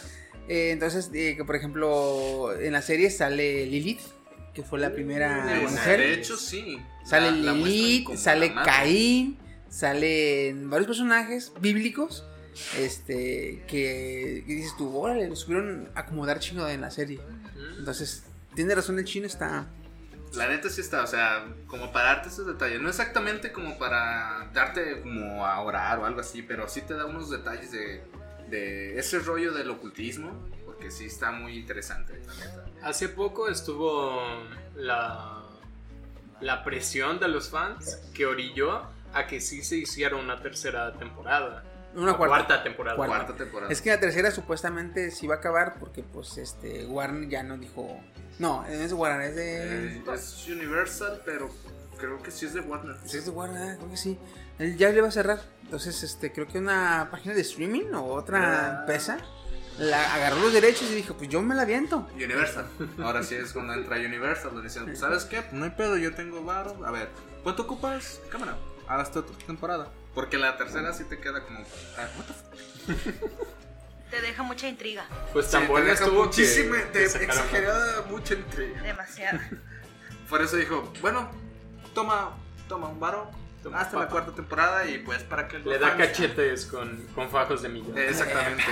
[0.47, 4.01] Eh, entonces, eh, que por ejemplo, en la serie sale Lilith,
[4.53, 5.99] que fue la primera De- mujer.
[5.99, 6.77] De hecho, sí.
[7.05, 8.53] sale La- Lilith, sale.
[8.53, 9.37] Caín,
[9.69, 12.25] salen varios personajes bíblicos.
[12.77, 17.19] Este, que, que dices tú, órale, lo supieron acomodar chino en la serie.
[17.81, 19.65] Entonces, tiene razón el chino, está.
[20.35, 22.79] La neta sí está, o sea, como para darte esos detalles.
[22.79, 27.05] No exactamente como para darte como a orar o algo así, pero sí te da
[27.07, 28.03] unos detalles de,
[28.49, 30.31] de ese rollo del ocultismo,
[30.63, 32.65] porque sí está muy interesante, la neta.
[32.83, 34.21] Hace poco estuvo
[34.75, 35.41] la,
[36.39, 38.83] la presión de los fans que orilló
[39.13, 41.63] a que sí se hiciera una tercera temporada.
[41.95, 42.63] Una cuarta.
[42.63, 42.95] temporada.
[42.95, 43.15] Cuarta.
[43.18, 43.72] Cuarta temporada.
[43.72, 47.57] Es que la tercera supuestamente sí va a acabar porque, pues, este, Warner ya no
[47.57, 47.99] dijo.
[48.39, 49.95] No, no es Warner, es de.
[49.97, 51.49] Eh, es Universal, pero
[51.97, 52.95] creo que sí es de Warner.
[53.05, 54.18] Sí, es de Warner, creo que sí.
[54.59, 55.39] Él ya le va a cerrar.
[55.63, 58.80] Entonces, este, creo que una página de streaming o otra Ah.
[58.81, 59.18] empresa
[59.80, 62.07] la agarró los derechos y dijo, pues yo me la viento.
[62.15, 62.65] Universal.
[63.01, 65.43] Ahora sí es cuando entra Universal, donde dicen, ¿sabes qué?
[65.51, 66.85] No hay pedo, yo tengo varo.
[66.85, 67.09] A ver,
[67.43, 68.19] ¿cuánto ocupas?
[68.30, 68.57] Cámara,
[68.88, 69.89] hasta otra temporada.
[70.13, 71.59] Porque la tercera sí te queda como...
[71.97, 73.31] ah, what the fuck?
[74.11, 75.05] Te deja mucha intriga.
[75.31, 78.81] Pues tan Sí, te buena deja estuvo muchísima, que, de que sacaron- exagerada, mucha intriga.
[78.81, 79.49] Demasiada.
[80.29, 81.31] Por eso dijo, bueno,
[81.93, 82.31] toma,
[82.67, 83.31] toma un varo
[83.63, 85.59] Toma, hasta la cuarta temporada y pues para que...
[85.59, 87.97] Le da cachetes con, con fajos de millón.
[87.97, 88.63] Eh, Exactamente.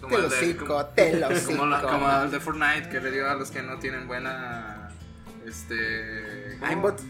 [0.00, 0.86] Como Te el de- como-
[1.46, 4.88] como, la- como el de Fortnite que le dio a los que no tienen buena...
[5.46, 6.56] Este...
[6.60, 6.66] ¿cómo?
[6.70, 7.00] Aimbot.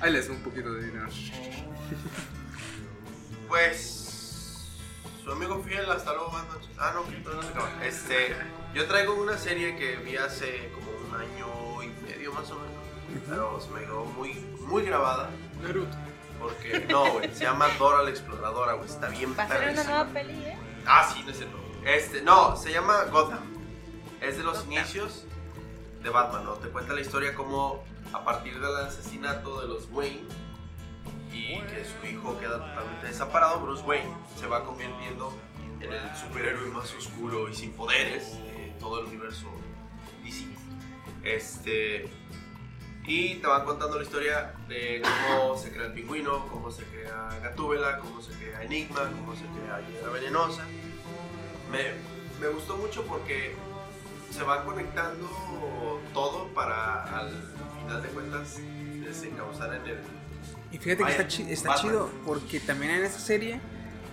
[0.00, 1.06] Ahí les un poquito de dinero.
[3.48, 4.00] Pues.
[5.22, 6.70] Su amigo fiel, hasta luego, buenas noches.
[6.78, 7.84] Ah, no, que no se acaba.
[7.84, 8.36] Este.
[8.74, 12.74] Yo traigo una serie que vi hace como un año y medio más o menos.
[13.28, 14.34] Pero se me quedó muy,
[14.66, 15.30] muy grabada.
[15.62, 15.96] Naruto.
[16.40, 18.88] Porque, no, güey, se llama Dora la Exploradora, güey.
[18.88, 20.58] Está bien Va a ser una nueva peli, ¿eh?
[20.84, 21.56] Ah, sí, no es cierto.
[21.84, 23.38] Este, no, se llama Gotham.
[24.20, 24.72] Es de los Gotham.
[24.72, 25.24] inicios
[26.02, 26.54] de Batman, ¿no?
[26.54, 30.22] Te cuenta la historia como a partir del asesinato de los Wayne
[31.34, 35.32] y que su hijo queda totalmente desamparado, Bruce Wayne se va convirtiendo
[35.80, 39.48] en el superhéroe más oscuro y sin poderes de todo el universo
[40.22, 40.46] DC.
[41.24, 42.08] Este.
[43.06, 47.28] Y te van contando la historia de cómo se crea el pingüino, cómo se crea
[47.42, 50.64] Gatúbela, cómo se crea Enigma, cómo se crea Hiedra Venenosa.
[51.70, 51.92] Me,
[52.40, 53.54] me gustó mucho porque
[54.30, 55.28] se va conectando
[56.14, 57.30] todo para al
[57.82, 58.58] final de cuentas
[59.04, 60.23] desencauzar en el...
[60.74, 61.90] Y fíjate que está, chi- está Batman.
[61.92, 63.60] chido porque también en esta serie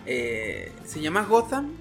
[0.06, 1.72] eh, se llama Gotham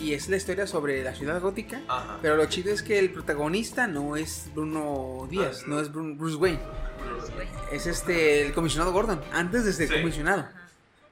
[0.00, 1.80] y es la historia sobre la ciudad gótica.
[1.88, 2.18] Ajá.
[2.22, 6.16] Pero lo chido es que el protagonista no es Bruno Díaz, Ah, no es Bru-
[6.16, 6.58] Bruce Wayne.
[7.34, 7.48] Güey.
[7.72, 9.94] Es este el comisionado Gordon, antes de ser Sí.
[10.00, 10.48] comisionado.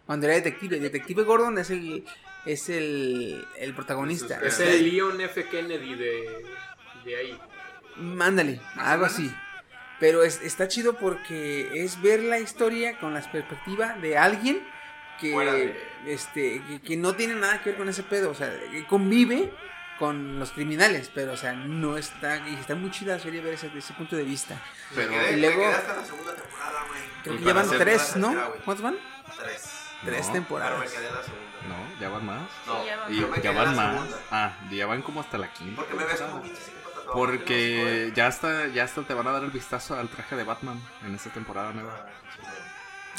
[0.07, 0.77] Cuando era detective.
[0.77, 2.05] El detective Gordon es el
[2.47, 4.41] es el, el protagonista.
[4.43, 5.45] Es el Leon F.
[5.51, 6.45] Kennedy de,
[7.05, 7.39] de ahí.
[7.97, 9.31] Mm, Ándale, algo así.
[10.01, 14.61] Pero es- está chido porque es ver la historia con la perspectiva de alguien
[15.20, 18.31] que, de- este, que, que no tiene nada que ver con ese pedo.
[18.31, 19.53] O sea, que convive
[19.99, 22.49] con los criminales, pero o sea, no está.
[22.49, 24.57] Y está muy chida la serie ver ese, ese punto de vista.
[24.95, 27.01] Pero- y luego- hasta la segunda temporada, güey.
[27.25, 28.29] Creo que ya van tres, ¿no?
[28.65, 28.97] ¿Cuántos van?
[29.37, 29.75] Tres.
[30.05, 30.93] Tres No, Pero me temporadas.
[30.93, 31.45] quedé en la segunda.
[31.69, 32.43] No, ya van más.
[32.69, 33.95] No, Sí, ya van Y ya más.
[33.97, 34.19] segunda.
[34.31, 35.75] Ah, ya van como hasta la quinta.
[35.83, 36.78] Porque me ves como pinche psicópata.
[37.12, 40.80] Porque ya hasta, ya hasta te van a dar el vistazo al traje de Batman
[41.06, 42.06] en esta temporada nueva.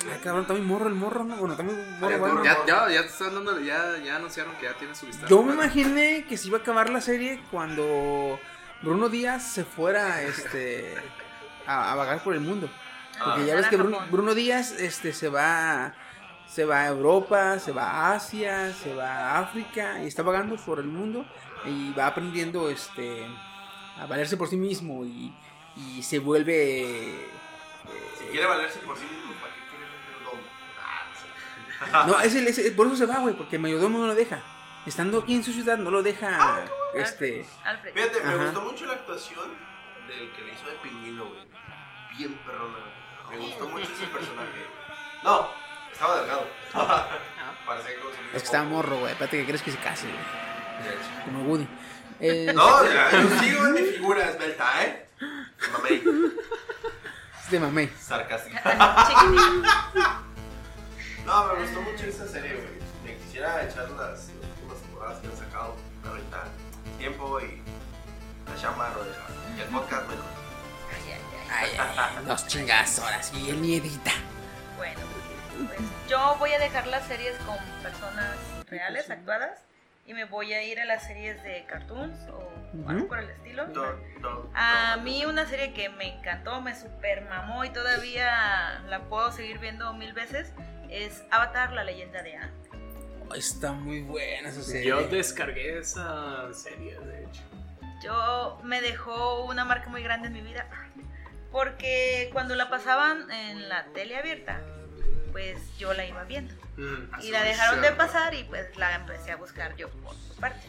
[0.06, 1.36] Ah, cabrón, también morro el morro, ¿no?
[1.36, 2.44] Bueno, también morro, Ya, bueno.
[2.44, 5.28] Ya, ya, ya te están dando, ya, ya anunciaron que ya tiene su vistazo.
[5.28, 8.40] Yo me imaginé que se iba a acabar la serie cuando
[8.82, 10.96] Bruno Díaz se fuera este
[11.68, 12.70] a, a vagar por el mundo.
[13.22, 13.46] Porque Ah.
[13.46, 14.00] ya ves que Bruno.
[14.10, 15.94] Bruno Díaz este se va
[16.48, 20.56] se va a Europa, se va a Asia, se va a África y está vagando
[20.56, 21.26] por el mundo
[21.66, 23.28] y va aprendiendo este
[24.00, 25.34] a valerse por sí mismo y,
[25.76, 27.28] y se vuelve
[28.18, 30.42] Si quiere valerse por sí mismo, ¿para qué quiere vender domo?
[31.94, 34.08] Ah, No, es el, es el- por eso se va, güey, porque el mayordomo no
[34.08, 34.42] lo deja.
[34.86, 37.94] Estando aquí en su ciudad no lo deja este Alfred.
[37.94, 38.44] Fíjate, me Ajá.
[38.46, 39.50] gustó mucho la actuación
[40.08, 41.42] del que le hizo de pingüino, güey.
[42.18, 42.78] Bien perrona.
[43.30, 44.66] Me gustó mucho ese personaje.
[45.24, 45.50] No,
[45.92, 46.48] estaba delgado.
[47.66, 48.70] Parecía que consumía Es que está poco.
[48.76, 49.12] morro, güey.
[49.12, 51.26] Espérate que crees que se case, güey.
[51.26, 51.68] Como Woody.
[52.20, 55.06] Eh, No, yo sigo en mi figura esbelta, ¿eh?
[57.50, 57.90] De mamey.
[58.00, 58.62] sarcástica.
[59.08, 59.64] Chiquitín.
[61.26, 62.68] No, me gustó mucho esa serie, güey.
[63.04, 65.76] Me quisiera echar las, últimas temporadas que han sacado
[66.08, 66.44] ahorita.
[66.98, 67.62] Tiempo y
[68.48, 69.22] la chamba no deja.
[69.58, 70.22] Y el podcast, bueno.
[70.92, 71.48] Ay, ay, ay.
[71.52, 74.12] Ay, ay, ay, dos chingas horas y el miedita.
[74.78, 78.36] Bueno, pues yo voy a dejar las series con personas
[78.68, 79.60] reales, actuadas,
[80.10, 83.68] y me voy a ir a las series de cartoons o algo por el estilo.
[84.56, 89.60] A mí una serie que me encantó, me super mamó y todavía la puedo seguir
[89.60, 90.52] viendo mil veces
[90.90, 92.52] es Avatar, la leyenda de Aang.
[93.36, 94.88] Está muy buena esa serie.
[94.88, 97.44] Yo descargué esa serie, de hecho.
[98.02, 100.66] Yo me dejó una marca muy grande en mi vida
[101.52, 104.60] porque cuando la pasaban en la tele abierta,
[105.32, 106.54] pues yo la iba viendo.
[106.78, 107.22] Mm.
[107.22, 110.68] Y la dejaron de pasar y pues la empecé a buscar yo por su parte.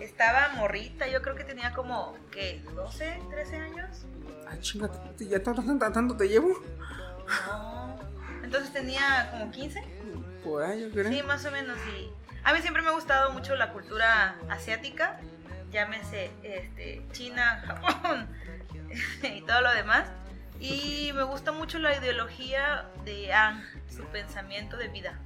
[0.00, 2.62] Estaba morrita, yo creo que tenía como, ¿qué?
[2.74, 4.04] ¿12, 13 años?
[4.46, 6.62] Ah, chinga, ¿ya tanto, tanto, tanto te llevo?
[7.46, 7.98] No.
[8.42, 9.82] Entonces tenía como 15.
[10.44, 11.10] Por ahí, yo creo.
[11.10, 11.78] Sí, más o menos.
[11.96, 12.10] Y
[12.42, 15.18] a mí siempre me ha gustado mucho la cultura asiática,
[15.72, 18.28] llámese este, China, Japón
[19.22, 20.08] y todo lo demás.
[20.60, 23.62] Y me gusta mucho la ideología de Aang,
[23.94, 25.18] su pensamiento de vida.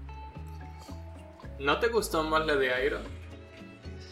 [1.60, 3.02] ¿No te gustó más la de Iron?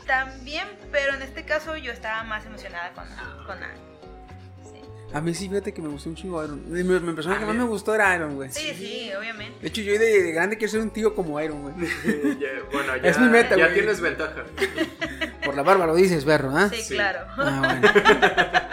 [0.06, 3.06] También, pero en este caso yo estaba más emocionada con,
[3.46, 3.76] con Aang.
[4.62, 4.80] Sí.
[5.12, 6.62] A mí sí, fíjate que me gustó un chingo Iron.
[6.70, 8.50] Mi, mi persona que más me gustó era Iron, güey.
[8.52, 9.58] sí, sí, obviamente.
[9.60, 11.74] De hecho, yo de, de grande quiero ser un tío como Iron, güey.
[12.38, 13.74] Ya, bueno, ya, Es mi meta, ya güey.
[13.74, 14.44] tienes ventaja.
[15.44, 16.68] Por la barba lo dices, berro, ¿ah?
[16.68, 16.94] Sí, Sí.
[16.94, 17.26] claro.
[17.36, 18.60] Ah, bueno.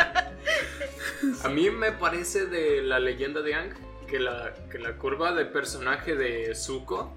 [1.44, 3.70] A mí me parece de la leyenda de Ang
[4.07, 7.14] que la, que la curva de personaje de Zuko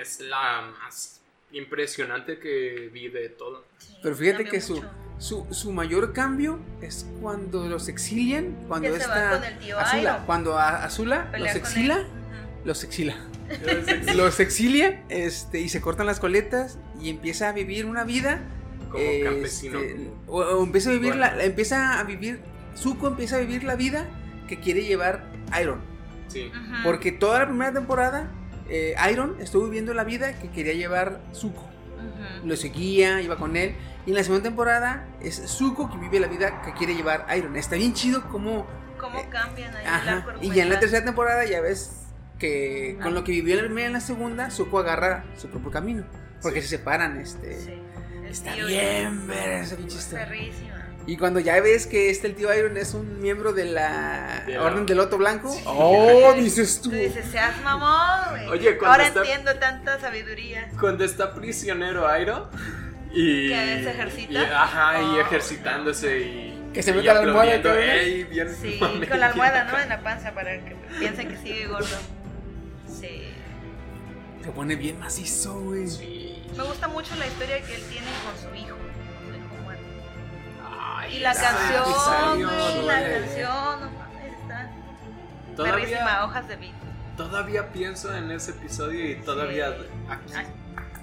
[0.00, 1.20] es la más
[1.52, 3.64] impresionante que vi de todo.
[3.78, 4.90] Sí, Pero fíjate que su, mucho.
[5.18, 9.58] su, su mayor cambio es cuando los exilian, cuando Que se va está con el
[9.58, 12.04] tío Azula, cuando a Azula los exila,
[12.64, 13.16] los exila,
[14.16, 18.40] los exilia, este, y se cortan las coletas y empieza a vivir una vida
[18.90, 19.78] Como este, campesino.
[20.26, 21.36] o, o empieza a vivir Bueno.
[21.36, 22.40] la- empieza a vivir
[22.76, 24.06] Zuko empieza a vivir la vida
[24.48, 25.24] que quiere llevar
[25.60, 25.80] Iron,
[26.28, 26.50] Sí.
[26.84, 28.28] Porque toda la primera temporada
[28.68, 31.64] eh, Iron estuvo viviendo la vida que quería llevar Zuko.
[32.44, 33.74] Lo seguía, iba con él.
[34.06, 37.56] Y en la segunda temporada es Zuko que vive la vida que quiere llevar Iron.
[37.56, 38.66] Está bien chido como...
[38.98, 40.26] ¿Cómo Eh, cambian ahí Ajá.
[40.40, 42.02] Y ya en la tercera temporada ya ves
[42.38, 45.48] que con lo que vivió en la primera y en la segunda, Zuko agarra su
[45.48, 46.04] propio camino.
[46.42, 46.68] Porque Sí.
[46.68, 47.60] se separan, este...
[47.60, 47.72] Sí,
[48.28, 50.26] Está bien ver esa pinche historia.
[51.08, 54.54] Y cuando ya ves que este el tío Iron es un miembro de la De
[54.54, 56.90] la- Orden del Loto Blanco, oh, dices tú.
[56.90, 58.48] Dices, seas mamón, güey.
[58.48, 60.68] Oye, cuando Ahora está- entiendo tanta sabiduría.
[60.80, 62.50] Cuando está prisionero Airo
[63.12, 63.48] y.
[63.50, 64.32] Que se ejercita.
[64.32, 65.20] y- ajá, y Oh.
[65.20, 66.70] ejercitándose y.
[66.74, 67.88] Que se y mete a la almohada, aplaudiendo, cabrón.
[67.88, 69.08] "Ey, bien Sí, mame".
[69.08, 69.78] con la almohada, ¿no?
[69.82, 71.86] En la panza para que piensen que sigue gordo.
[73.00, 73.28] Sí.
[74.44, 75.88] Se pone bien macizo, güey.
[75.88, 76.42] Sí.
[76.56, 78.75] Me gusta mucho la historia que él tiene con su hijo.
[81.06, 84.70] Ay, Y la esa canción, güey, la canción, no mames, está
[85.56, 86.74] Todavía, perrísima, hojas de beat.
[87.16, 89.68] todavía pienso en ese episodio y todavía.
[90.08, 90.48] aquí,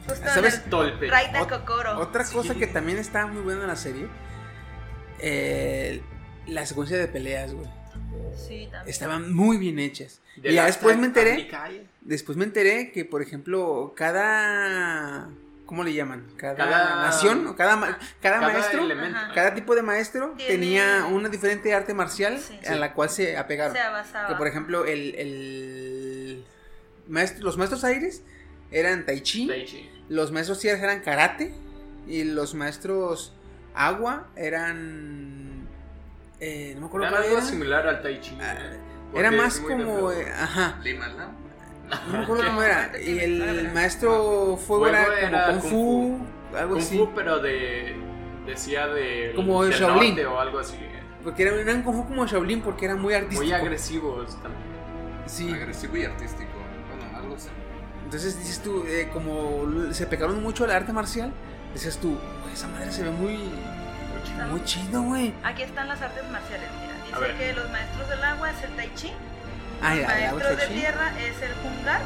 [0.07, 0.63] Justo ¿Sabes?
[0.69, 1.09] Tolpe.
[1.09, 1.97] Raita Ot- Kokoro.
[1.99, 2.33] Otra Sí.
[2.35, 4.07] cosa que también está muy buena en la serie,
[5.19, 6.01] eh,
[6.47, 7.67] la secuencia de peleas, güey.
[8.35, 8.89] Sí, también.
[8.89, 10.19] Estaban muy bien hechas.
[10.35, 11.87] De y ya después me enteré, Nikai.
[12.01, 15.29] después me enteré que, por ejemplo, cada,
[15.65, 16.25] ¿cómo le llaman?
[16.37, 19.19] Cada, Cada- nación, o cada, ma- cada, Cada maestro, elemento.
[19.33, 22.59] Cada tipo de maestro Tiene- tenía una diferente arte marcial Sí.
[22.67, 23.75] a la cual se apegaron.
[23.75, 24.27] se basaba.
[24.27, 26.45] Que por ejemplo, el, el
[27.07, 28.23] maestro, los maestros aires
[28.71, 29.49] eran tai chi,
[30.09, 31.53] los maestros tierras eran karate
[32.07, 33.33] y los maestros
[33.75, 35.67] agua eran
[36.39, 37.45] eh, no me acuerdo Era cuál algo era.
[37.47, 38.37] similar al Tai Chi.
[38.41, 38.55] Ah,
[39.11, 41.42] porque Era más como eh, ajá, Lima, ¿no?
[42.07, 42.91] No me acuerdo cómo era.
[43.03, 46.19] Y el maestro fuego, Fuego era, era como kung fu,
[46.51, 46.97] Kung algo Kung así.
[46.97, 47.95] Fu, pero de.
[48.45, 49.33] Decía de.
[49.35, 50.09] Como del Shaolin.
[50.15, 50.77] norte o algo así.
[51.23, 53.43] Porque era, eran kung fu como Shaolin porque era muy artístico.
[53.43, 54.63] Muy agresivos también.
[55.25, 55.49] Sí.
[55.51, 56.51] Agresivo y artístico.
[56.89, 57.49] Bueno, algo así.
[58.03, 61.33] Entonces dices tú, eh, como se pegaron mucho al arte marcial,
[61.73, 63.39] dices tú, "Güey, esa madre se ve muy,
[64.51, 65.33] muy chido, güey.
[65.43, 66.93] Aquí están las artes marciales, mira.
[67.27, 69.11] Dice que los maestros del agua es el Tai Chi,
[69.83, 72.01] Ay, los ay, ay, maestros de tierra es el Hungar,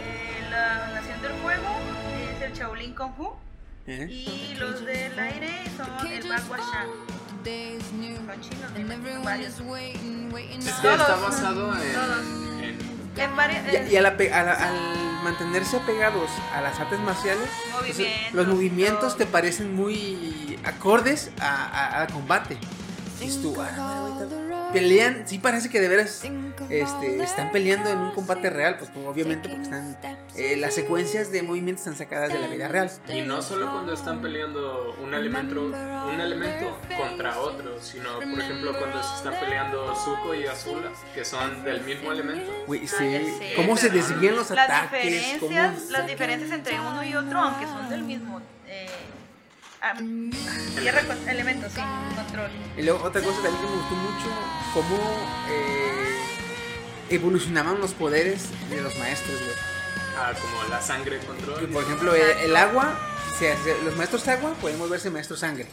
[0.00, 1.68] eh, la nación del fuego
[2.36, 3.32] es el Shaolin Kung Fu
[3.86, 4.06] ¿Eh?
[4.10, 6.88] y los del aire son el Bagua Shan.
[7.44, 9.54] Son chinos, imagino, varios.
[9.54, 11.92] Es que Todos, está basado en.
[11.94, 12.18] todos.
[12.62, 17.00] en- En varios, Y, y al, ape- a la- al mantenerse apegados a las artes
[17.00, 17.48] marciales,
[17.80, 19.16] entonces, los movimientos todo.
[19.16, 22.58] te parecen muy acordes a, a- al combate.
[23.42, 24.08] Tú, "Ah,
[24.72, 26.22] pelean, sí parece que de veras
[26.70, 29.96] este, están peleando en un combate real, pues, pues, obviamente porque están
[30.36, 32.90] eh, las secuencias de movimientos están sacadas de la vida real.
[33.08, 38.72] Y no solo cuando están peleando un elemento, un elemento contra otro, sino por ejemplo
[38.78, 42.50] cuando se están peleando Zuko y Azula, que son del mismo elemento.
[42.68, 45.90] Sí, sé, cómo se desvían los las ataques, diferencias, cómo...
[45.90, 48.86] las diferencias entre uno y otro, aunque son del mismo eh,
[49.82, 49.94] ah,
[50.78, 51.80] tierra con elementos, sí,
[52.16, 52.50] control.
[52.76, 54.26] Y luego otra cosa también que me gustó mucho,
[54.74, 54.96] cómo
[55.50, 56.18] eh,
[57.10, 59.52] evolucionaban los poderes de los maestros, güey.
[60.16, 61.68] Ah, como la sangre control.
[61.68, 62.98] Por ejemplo, el, el agua,
[63.38, 65.66] se hace- los maestros agua pueden volverse maestros sangre.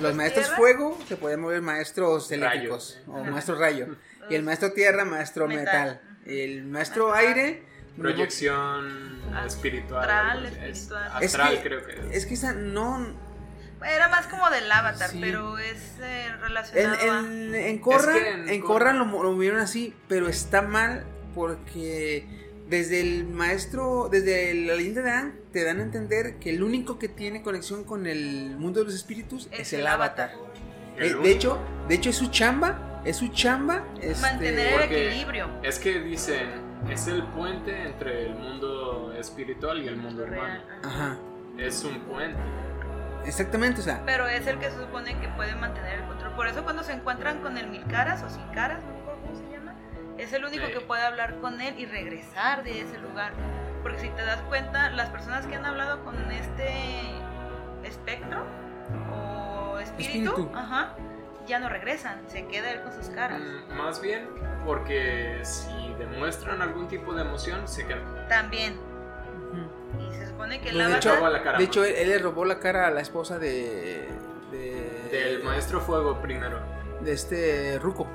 [0.00, 3.86] Los maestros tierra, fuego se pueden mover maestros eléctricos o maestro rayo.
[4.28, 5.64] Y el maestro tierra, maestro metal.
[5.64, 6.00] Metal.
[6.26, 7.62] El maestro aire.
[7.96, 10.02] Proyección espiritual.
[10.10, 10.46] Astral.
[10.46, 10.78] Es-.
[10.78, 12.16] Es Astral que- creo que es.
[12.16, 13.25] Es que esa no.
[13.84, 15.18] Era más como del avatar, Sí.
[15.20, 17.18] pero es eh, En, relacionado a...
[17.20, 18.60] en, en Korra, Es que en en
[18.98, 21.04] lo, lo movieron así, pero está mal
[21.34, 22.26] porque
[22.68, 26.98] desde el maestro, desde la leyenda de Aang, te dan a entender que el único
[26.98, 30.32] que tiene conexión con el mundo de los espíritus es, el avatar.
[30.96, 31.58] El Eh, de hecho,
[31.88, 35.48] de hecho es su chamba, es su chamba, este, Mantener el equilibrio.
[35.62, 36.48] Es que dicen,
[36.90, 40.62] es el puente entre el mundo espiritual y el mundo humano.
[40.82, 41.18] Ajá,
[41.58, 42.38] Es un puente.
[43.26, 46.32] Exactamente, o sea, Pero es el que se supone que puede mantener el control.
[46.34, 49.20] Por eso cuando se encuentran con el mil caras o sin caras, no me acuerdo
[49.22, 49.74] cómo se llama,
[50.18, 50.72] es el único Sí.
[50.72, 53.32] que puede hablar con él y regresar de ese lugar.
[53.82, 56.70] Porque si te das cuenta, las personas que han hablado con este
[57.84, 58.44] espectro
[59.12, 60.50] o espíritu, Espíritu.
[60.56, 60.94] Ajá,
[61.46, 63.40] ya no regresan, se queda él con sus caras.
[63.40, 64.28] Mm, Más bien
[64.64, 68.26] porque si demuestran algún tipo de emoción, se quedan.
[68.28, 68.76] También.
[70.36, 71.14] Supone que el Pues de avatar...
[71.16, 71.58] hecho, la cara.
[71.58, 74.06] de hecho él, él le robó la cara a la esposa de,
[74.52, 76.58] de Del maestro fuego primero.
[77.00, 78.06] de este Ruko,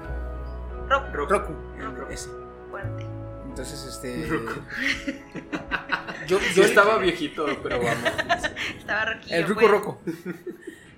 [0.88, 1.12] Roku.
[1.14, 2.12] Roku, Roku.
[2.12, 2.30] ese.
[2.70, 3.06] fuerte.
[3.46, 4.28] Entonces, este.
[4.28, 4.54] Ruko.
[6.28, 7.98] Yo, Yo estaba viejito, pero vamos.
[8.78, 9.36] Estaba roquillo.
[9.36, 9.72] El Ruco pues.
[9.72, 10.02] Roco.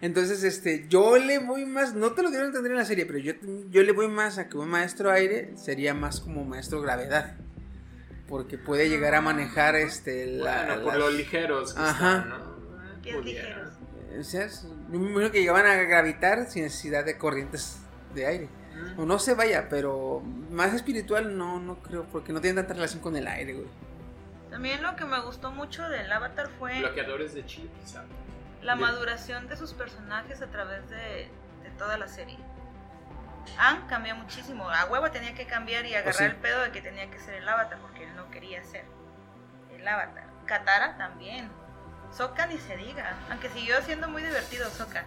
[0.01, 3.05] Entonces, este, yo le voy más, no te lo dieron a entender en la serie,
[3.05, 3.33] pero yo,
[3.69, 7.37] yo le voy más a que un maestro aire sería más como maestro gravedad.
[8.33, 12.17] Porque puede llegar a manejar este la, Bueno, por las- lo ligeros que Ajá.
[12.17, 13.01] están, ¿no?
[13.03, 13.47] ¿Qué es Pudiera.
[13.49, 13.73] ligeros?
[14.19, 14.47] o sea,
[14.91, 17.77] yo me imagino que llegaban a gravitar sin necesidad de corrientes
[18.15, 18.49] de aire.
[18.95, 18.99] Mm.
[19.01, 23.01] O no se vaya, pero más espiritual no, no creo, porque no tiene tanta relación
[23.01, 23.67] con el aire, güey.
[24.49, 28.09] También lo que me gustó mucho del avatar fue Bloqueadores de chi, ¿sabes?
[28.63, 31.27] la De- maduración de sus personajes a través de,
[31.61, 32.39] de toda la serie.
[33.59, 34.67] Anne cambia muchísimo.
[34.69, 36.23] A huevo tenía que cambiar y agarrar sí.
[36.23, 37.77] el pedo de que tenía que ser el avatar
[38.33, 38.83] quería ser
[39.77, 40.25] el avatar.
[40.45, 41.49] Katara también.
[42.11, 43.17] Sokka ni se diga.
[43.29, 45.05] Aunque siguió siendo muy divertido Sokka.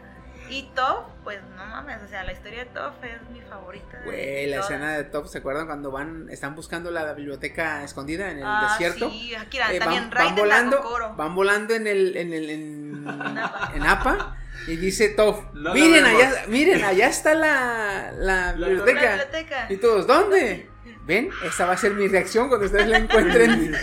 [0.49, 3.99] Y Toph, pues no mames, o sea, la historia de Toph es mi favorita.
[4.05, 4.71] Güey, la todas.
[4.71, 8.69] escena de Top, ¿se acuerdan cuando van, están buscando la biblioteca escondida en el Ah,
[8.71, 9.11] desierto?
[9.11, 13.09] Sí, Akira, Eh, también van, Raiden van volando, van volando en el, en el, en,
[13.09, 13.73] Apa.
[13.75, 14.37] en APA
[14.69, 19.01] y dice Top, No la miren allá, miren, allá está la, la La La biblioteca.
[19.09, 19.67] biblioteca.
[19.69, 20.71] Y todos, ¿dónde?
[21.07, 21.31] ¿Ven?
[21.45, 23.75] Esa va a ser mi reacción cuando ustedes la encuentren.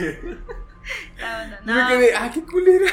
[1.24, 1.88] Ah, no, Yo me no.
[1.88, 2.91] quedé, ah, qué culera.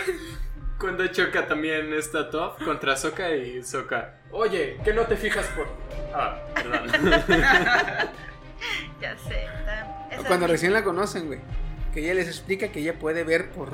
[0.79, 4.21] Cuando choca también esta Toph contra Sokka y Sokka.
[4.31, 5.67] Oye, que no te fijas por.
[6.15, 6.89] Ah, perdón.
[9.01, 9.47] Ya sé.
[10.11, 11.41] esa Cuando es recién la conocen, güey.
[11.95, 13.71] Que ella les explica que ella puede ver por...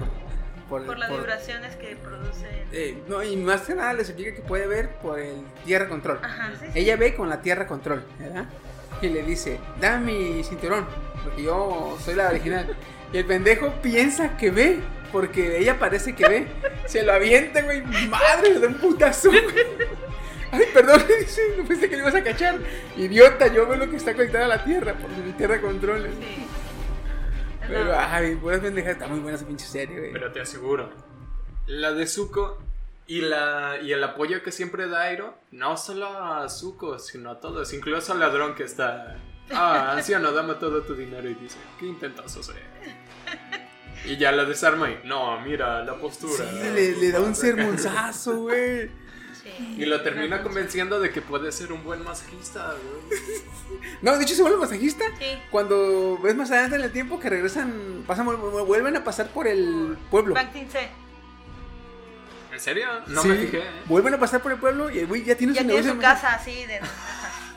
[0.69, 2.47] Por, Por las por- vibraciones que produce.
[2.73, 6.19] eh, no, y más que nada les explica que puede ver por el tierra control.
[6.23, 6.78] Ajá, sí, sí.
[6.78, 8.47] Ella ve con la tierra control, ¿verdad?
[9.02, 10.86] Y le dice, dame mi cinturón,
[11.23, 12.77] porque yo soy la original.
[13.12, 14.81] Y el pendejo piensa que ve,
[15.12, 16.47] porque ella parece que ve.
[16.86, 19.44] Se lo avienta, güey, madre, le da un putazo, güey.
[20.52, 22.56] Ay, perdón, le dice, no pensé que le ibas a cachar.
[22.97, 26.09] Idiota, yo veo lo que está conectado a la tierra, por mi tierra control.
[26.20, 26.47] Sí.
[27.68, 27.93] Pero, No.
[27.98, 30.12] ay, puras pendejas, está muy buena esa pinche serie, güey.
[30.12, 30.89] Pero te aseguro,
[31.66, 32.59] la de Zuko
[33.07, 37.41] y, la, y el apoyo que siempre da Airo, no solo a Zuko, sino a
[37.41, 39.16] todos, incluso al ladrón que está.
[39.53, 42.57] Ah, anciano, dame todo tu dinero y dice, ¿qué intentas hacer?
[44.05, 46.45] Y ya la desarma y, no, mira la postura.
[46.51, 48.89] Sí, le, le da un sermonzazo, güey.
[49.43, 49.77] Sí.
[49.78, 53.41] Y lo termina convenciendo de que puede ser un buen masajista, güey.
[54.03, 55.05] No, de hecho se vuelve masajista.
[55.19, 55.39] Sí.
[55.51, 59.97] Cuando ves más adelante en el tiempo que regresan, pasan, vuelven a pasar por el
[60.11, 60.35] pueblo.
[60.35, 60.89] Bank C.
[62.57, 62.89] ¿En serio?
[63.07, 63.70] No Sí, me fijé, ¿eh?
[63.85, 65.99] Vuelven a pasar por el pueblo y el güey ya tiene Ya su tiene su
[65.99, 66.81] casa así de.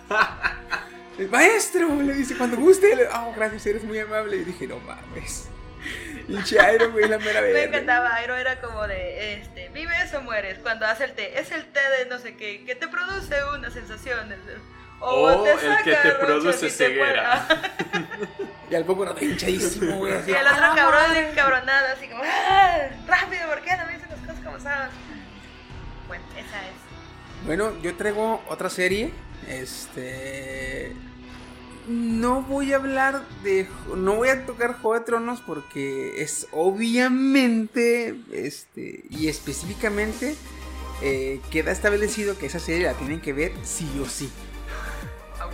[1.18, 4.38] El maestro le dice, cuando guste, le- oh, gracias, eres muy amable.
[4.38, 5.50] Y dije, no mames.
[6.28, 10.60] Pinche Iron, güey, la mera Me encantaba, Airo era como de, este, vives o mueres
[10.60, 13.72] cuando hace el té, es el té de no sé qué, que te produce una
[13.72, 14.30] sensación,
[15.02, 17.48] O te el que te produce te ceguera.
[18.70, 20.14] Y al poco rato hinchadísimo, güey.
[20.14, 22.78] Y Así, el otro cabrón encabronado, así como, ¡ah!
[23.08, 24.90] Rápido, ¿por qué no me dicen las cosas como son?
[26.08, 27.46] Bueno, esa es.
[27.46, 29.12] Bueno, yo traigo otra serie.
[29.48, 30.94] Este.
[31.88, 33.68] No voy a hablar de.
[33.96, 38.16] No voy a tocar Juego de Tronos porque es obviamente.
[38.32, 39.04] Este.
[39.10, 40.36] Y específicamente.
[41.02, 44.30] eh, queda establecido que esa serie la tienen que ver sí o sí.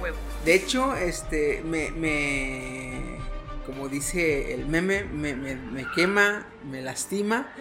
[0.09, 0.17] A huevo.
[0.45, 1.61] De hecho, este.
[1.65, 1.91] Me.
[1.91, 3.15] me
[3.65, 7.51] como dice el meme, me, me- me quema, me lastima.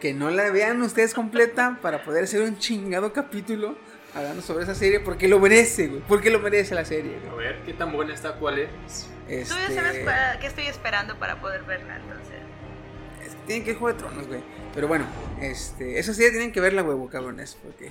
[0.00, 3.76] Que no la vean ustedes completa para poder hacer un chingado capítulo
[4.14, 6.00] hablando sobre esa serie porque lo merece, güey.
[6.06, 7.46] Porque lo merece la serie, A güey.
[7.48, 8.34] ver, ¿qué tan buena está?
[8.36, 8.68] ¿Cuál es?
[9.28, 12.36] Este, Tú ya sabes para- qué estoy esperando para poder verla, entonces.
[13.26, 14.40] es que tienen que Juego de Tronos, güey.
[14.74, 15.06] Pero bueno,
[15.40, 17.90] este, esa serie tienen que verla, huevo, cabrones, porque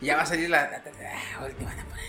[0.00, 2.08] ya va a salir la, la- la- la última temporada.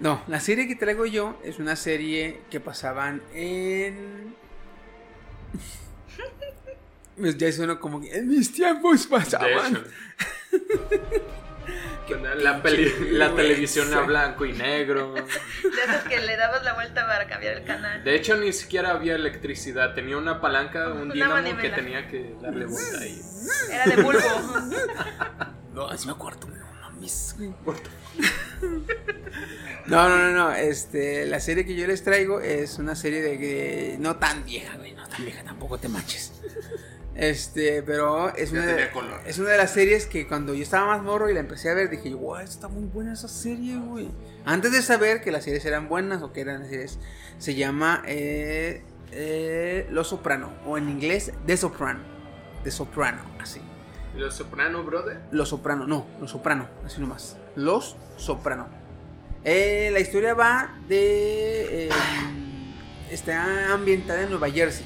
[0.00, 4.34] No, la serie que traigo yo es una serie que pasaban en.
[7.16, 9.84] Pues ya suena como que en mis tiempos pasaban.
[12.38, 15.14] la, peli- la televisión a blanco y negro.
[15.14, 15.20] De
[15.84, 18.04] esas que le dabas la vuelta para cambiar el canal.
[18.04, 19.94] De hecho, ni siquiera había electricidad.
[19.94, 23.20] Tenía una palanca, un Una dinamo que tenía que darle vuelta ahí.
[23.72, 24.20] Era de bulbo.
[25.74, 26.46] No, es me acuerdo,
[26.98, 27.36] mames.
[29.86, 30.52] No, no, no, no.
[30.54, 34.76] Este, la serie que yo les traigo es una serie de, de- no tan vieja,
[34.76, 36.32] güey, no tan vieja, tampoco te manches.
[37.14, 39.20] Este, pero es una, de, color.
[39.26, 41.74] es una de las series que cuando yo estaba más morro y la empecé a
[41.74, 44.08] ver, dije, wow, está muy buena esa serie, güey.
[44.44, 46.98] Antes de saber que las series eran buenas o que eran series,
[47.38, 52.00] se llama eh, eh, Los Soprano, o en inglés, The Soprano.
[52.62, 53.60] The Soprano, así.
[54.18, 55.20] Los Soprano, brother.
[55.30, 57.36] Los Soprano, no, Los Soprano, así nomás.
[57.54, 58.66] Los Soprano.
[59.44, 61.86] Eh, la historia va de.
[61.86, 61.90] eh,
[63.12, 64.84] está ambientada en Nueva Jersey.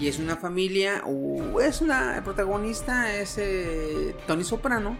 [0.00, 2.16] Y es una familia, o es una.
[2.16, 4.96] El protagonista es eh, Tony Soprano,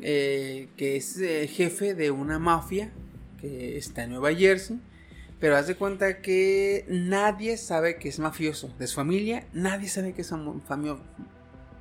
[0.00, 1.18] eh, que es
[1.50, 2.90] jefe de una mafia
[3.38, 4.80] que está en Nueva Jersey.
[5.40, 8.72] Pero haz de cuenta que nadie sabe que es mafioso.
[8.78, 10.32] De su familia, nadie sabe que es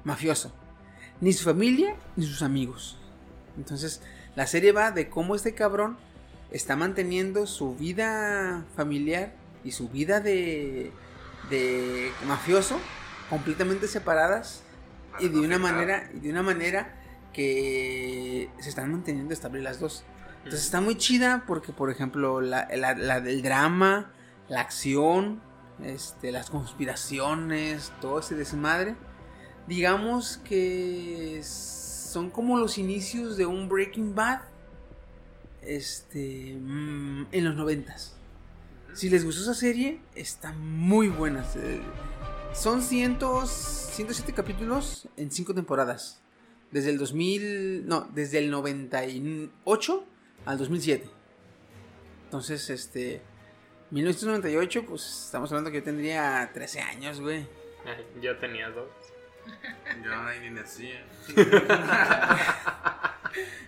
[0.03, 0.51] mafioso
[1.22, 2.98] ni su familia ni sus amigos.
[3.57, 4.02] Entonces,
[4.35, 5.98] la serie va de cómo este cabrón
[6.52, 9.34] está manteniendo su vida familiar
[9.64, 10.91] y su vida de,
[11.49, 12.77] de mafioso
[13.30, 14.64] completamente separadas
[15.11, 16.98] para y de una manera, y de una manera
[17.34, 20.03] que se están manteniendo estables las dos.
[20.39, 24.11] Entonces está muy chida porque, por ejemplo, la, la- la del drama,
[24.49, 25.41] la acción,
[25.84, 28.95] este, las conspiraciones, todo ese desmadre,
[29.72, 34.41] digamos que son como los inicios de un Breaking Bad,
[35.61, 38.18] este, mm, en los noventas.
[38.93, 41.45] Si les gustó esa serie, está muy buena.
[42.53, 46.22] Son cientos, 107 capítulos en 5 temporadas.
[46.72, 50.06] Desde el 2000, no, desde el 98
[50.43, 51.10] al 2007.
[52.26, 53.22] Entonces, este,
[53.91, 57.48] 1998, pues estamos hablando que yo tendría 13 años, güey.
[58.22, 58.89] Yo tenía dos.
[60.03, 61.05] Yo ahí ni nacía.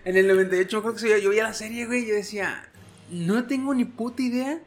[0.04, 2.68] En el 98 creo que yo veía la serie, güey, yo decía,
[3.10, 4.60] no tengo ni puta idea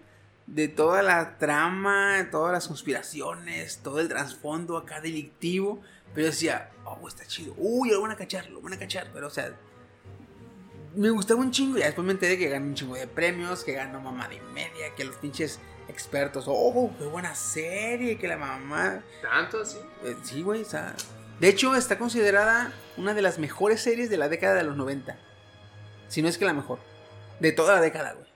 [0.48, 5.82] de toda la trama, todas las conspiraciones, todo el trasfondo acá delictivo,
[6.14, 9.10] pero yo decía, oh, está chido, uy, lo van a cachar, lo van a cachar,
[9.14, 9.54] pero o sea,
[10.96, 13.74] me gustaba un chingo y después me enteré que ganó un chingo de premios, que
[13.74, 19.02] ganó mamá de media, que los pinches expertos, oh, qué buena serie, que la mamá...
[19.22, 19.78] ¿Tanto así?
[20.04, 20.96] Eh, sí, güey, o sea,
[21.40, 25.18] de hecho está considerada una de las mejores series de la década de los 90.
[26.08, 26.80] Si no es que la mejor.
[27.40, 28.28] De toda la década, güey.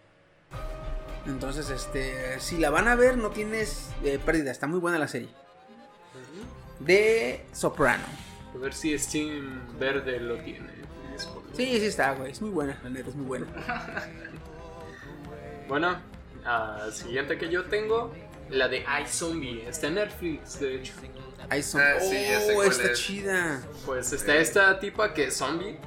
[1.25, 4.51] Entonces, este, si la van a ver, no tienes eh, pérdida.
[4.51, 5.29] Está muy buena la serie.
[6.79, 8.03] De Soprano.
[8.53, 10.69] A ver si Steam Verde lo tiene.
[11.53, 12.31] Sí, sí está, güey.
[12.31, 13.47] Es muy buena, la neta, es muy buena.
[15.67, 15.95] Bueno,
[16.45, 18.13] ah, siguiente que yo tengo,
[18.49, 19.67] la de iZombie.
[19.67, 20.93] Está en Netflix, de hecho.
[21.61, 21.81] Son.
[21.81, 22.17] Ah, sí,
[22.55, 22.99] oh, está es.
[22.99, 23.61] chida.
[23.85, 25.77] Pues está esta tipa que es zombie,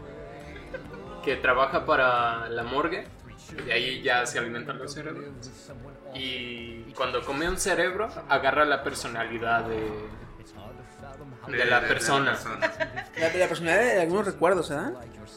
[1.24, 3.06] que trabaja para la morgue,
[3.66, 5.24] y ahí ya se alimentan los cerebros.
[6.14, 9.90] Y cuando come un cerebro, agarra la personalidad de,
[11.48, 12.38] de la persona.
[13.18, 14.92] La, la personalidad de algunos recuerdos, ¿verdad?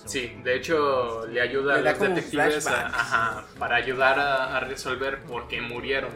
[0.06, 2.94] Sí, de hecho le ayuda a Le los detectives a- flashbacks.
[2.94, 6.12] ajá, para ayudar a, a resolver por qué murieron.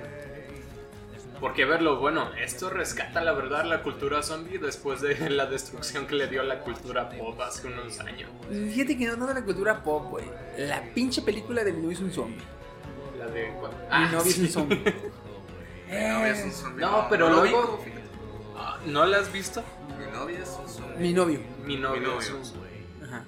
[1.40, 6.16] Porque verlo, bueno, esto rescata la verdad la cultura zombie después de la destrucción que
[6.16, 8.30] le dio la cultura pop hace unos años.
[8.50, 10.26] Fíjate que no no de la cultura pop, güey.
[10.58, 12.38] La pinche película de Mi novio es un zombie.
[13.18, 13.52] La de...
[13.60, 13.72] ¿cuál?
[13.72, 14.52] Mi Ah, novio es un sí.
[14.52, 14.78] zombie.
[15.88, 16.82] Mi novia es un zombie.
[16.86, 17.80] No, pero lo luego-.
[17.84, 18.01] Ah,
[18.86, 19.64] ¿No la has visto?
[20.00, 20.98] Mi novia es un zombie.
[20.98, 21.40] Mi novio.
[21.66, 22.02] Mi novio.
[22.02, 22.20] Mi novio.
[22.20, 23.24] es un- Ajá.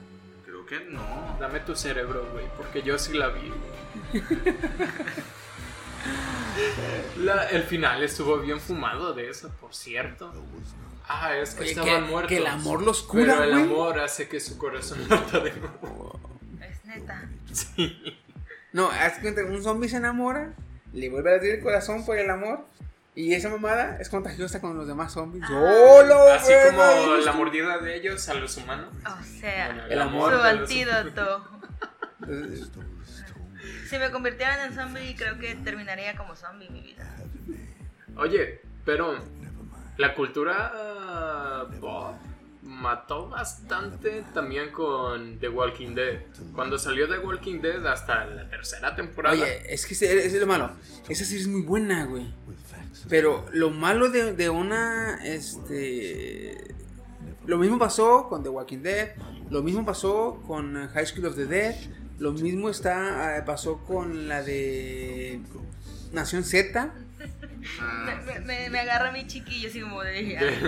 [0.45, 1.38] Creo que no.
[1.39, 3.51] Dame tu cerebro, güey, porque yo sí la vi.
[7.18, 10.31] La- el final estuvo bien fumado de eso, por cierto.
[11.07, 12.30] Ah, es que Oye, estaban que- muertos.
[12.30, 13.64] que el amor los cura, Pero el güey.
[13.64, 16.19] amor hace que su corazón lata de nuevo.
[16.61, 17.30] Es neta.
[18.72, 20.53] No, haz cuenta, un zombie se enamora,
[20.93, 22.65] le vuelve a latir el corazón por el amor,
[23.15, 25.45] y esa mamada es contagiosa con los demás zombies.
[25.48, 27.18] ¡Solo, Así como ¿no?
[27.18, 28.88] la mordida de ellos a los humanos.
[29.06, 31.48] O sea, Bueno, El amor su de los- antídoto.
[33.90, 37.15] Si me convirtieran en zombie, creo que terminaría como zombie mi vida.
[38.18, 39.19] Oye, pero
[39.98, 42.15] la cultura pop
[42.64, 46.22] mató bastante también con The Walking Dead.
[46.56, 49.35] Cuando salió The Walking Dead hasta la tercera temporada.
[49.35, 50.72] Oye, es que ese- ese es lo malo.
[51.07, 52.34] Esa serie es muy buena, güey.
[53.10, 56.74] Pero lo malo de, de una, este...
[57.45, 59.10] Lo mismo pasó con The Walking Dead,
[59.49, 61.76] lo mismo pasó con eh, High School of the Dead,
[62.20, 65.41] lo mismo está, eh, pasó con la de
[66.14, 66.94] Nación Z.
[67.82, 70.11] Ah, Me, me, me agarra mi chiquillo así como de...
[70.11, 70.61] De- "Ay, de-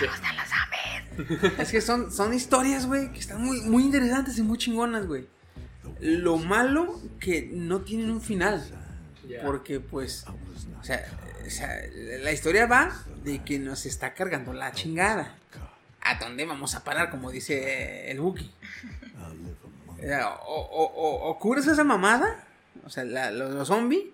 [0.00, 1.58] Me gustan los zombies.
[1.58, 5.26] Es que son, son historias, güey, que están muy, muy interesantes y muy chingonas, güey.
[6.00, 8.64] Lo malo que no tienen un final.
[9.44, 10.24] Porque, pues,
[10.80, 11.04] o sea,
[11.46, 11.80] o sea,
[12.20, 12.92] la historia va
[13.24, 15.36] de que nos está cargando la chingada.
[16.02, 17.10] ¿A dónde vamos a parar?
[17.10, 18.50] Como dice el Buki.
[20.02, 22.44] Eh, O, o, o, o esa mamada,
[22.84, 24.04] o sea, la- los, los zombies,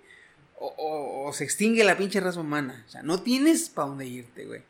[0.59, 2.85] o se extingue la pinche raza humana.
[2.87, 4.63] O sea, no tienes para dónde irte, güey.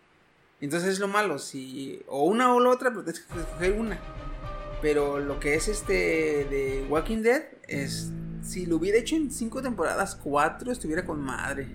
[0.61, 3.99] Entonces es lo malo, si o una o la otra, pero tienes que escoger una.
[4.83, 8.11] Pero lo que es este de Walking Dead es
[8.43, 11.67] si lo hubiera hecho en cinco temporadas, cuatro estuviera con madre.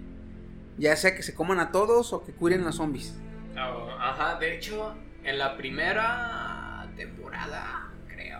[0.81, 3.13] Ya sea que se coman a todos o que curen a los zombies.
[3.55, 8.39] Oh, ajá, de hecho, en la primera temporada, creo,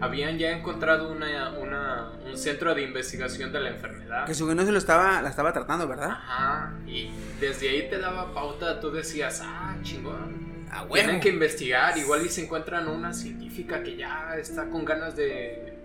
[0.00, 4.24] habían ya encontrado una, una- un centro de investigación de la enfermedad.
[4.24, 6.10] Que su no se lo estaba, la estaba tratando, ¿verdad?
[6.12, 10.46] Ajá, y desde ahí te daba pauta, tú decías, ah, chingón.
[10.70, 10.94] A huevo.
[10.94, 15.75] Tienen que investigar, igual y se encuentran una científica que ya está con ganas de,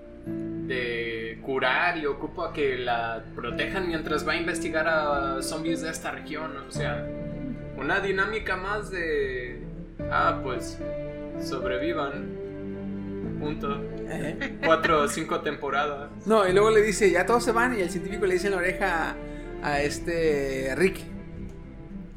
[0.72, 6.12] de curar y ocupa que la protejan mientras va a investigar a zombies de esta
[6.12, 7.06] región, o sea,
[7.78, 9.60] una dinámica más de.
[10.10, 10.80] Ah, pues.
[11.42, 12.40] Sobrevivan.
[13.40, 13.82] Punto.
[14.08, 14.58] Eh.
[14.64, 16.10] Cuatro o cinco temporadas.
[16.26, 18.54] No, y luego le dice, ya todos se van y el científico le dice en
[18.54, 19.16] la oreja
[19.62, 21.00] a, a este Rick.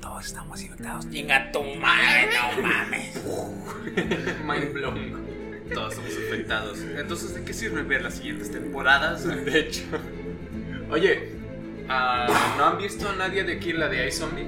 [0.01, 1.10] Todos estamos infectados.
[1.10, 3.24] Chinga tu madre, no mames.
[4.44, 5.23] Mind blown.
[5.73, 6.78] Todos somos infectados.
[6.97, 9.24] Entonces, ¿de qué sirve ver las siguientes temporadas?
[9.45, 9.82] De hecho.
[10.91, 11.31] Oye,
[11.89, 12.27] ah,
[12.59, 14.45] ¿no han visto a nadie de aquí la de iZombie?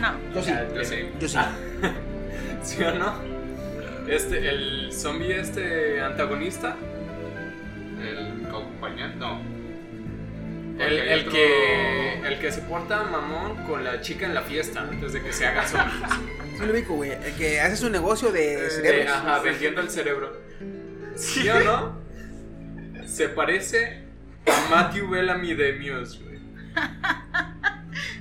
[0.00, 0.34] No.
[0.34, 0.50] Yo sí.
[0.52, 0.96] Ah, Yo sí.
[1.20, 1.36] Yo sí.
[1.38, 1.52] Ah,
[2.62, 3.14] ¿Sí o no?
[4.08, 6.76] Este, el zombie este antagonista.
[8.02, 9.40] El acompañante, no.
[10.78, 14.80] El, el otro- que, el que se porta mamón con la chica en la fiesta
[14.82, 15.92] antes de que se haga zombie.
[16.58, 17.12] Sí lo ubico, güey.
[17.12, 19.12] El que hace su negocio de Eh, cerebros.
[19.14, 20.36] ajá, vendiendo el cerebro.
[21.14, 21.98] ¿Sí o no?
[23.06, 24.02] Se parece
[24.46, 26.38] a Matthew Bellamy de Muse, güey.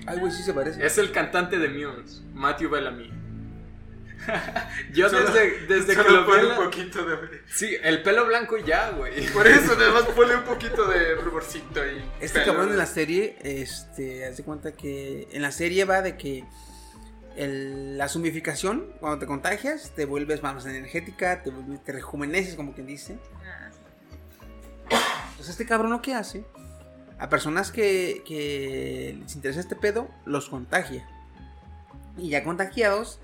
[0.05, 0.85] Ay, güey, sí se parece.
[0.85, 3.11] Es el cantante de Muse, Matthew Bellamy.
[4.93, 6.31] Yo Solo- desde, desde que Solo lo vi.
[6.31, 7.17] pone un poquito de.
[7.47, 9.25] Sí, el pelo blanco y ya, güey.
[9.27, 12.03] Por eso, además ponle un poquito de ruborcito ahí.
[12.19, 12.53] Este Pelo.
[12.53, 16.43] cabrón en la serie, este, hace cuenta que en la serie va de que
[17.37, 22.73] el- la zombificación, cuando te contagias, te vuelves más energética, te, vuelves- te rejuveneces, como
[22.73, 23.17] quien dice.
[25.31, 26.43] Entonces este cabrón lo que hace,
[27.19, 31.07] a personas que, que les interesa este pedo, los contagia.
[32.17, 33.19] Y ya contagiados,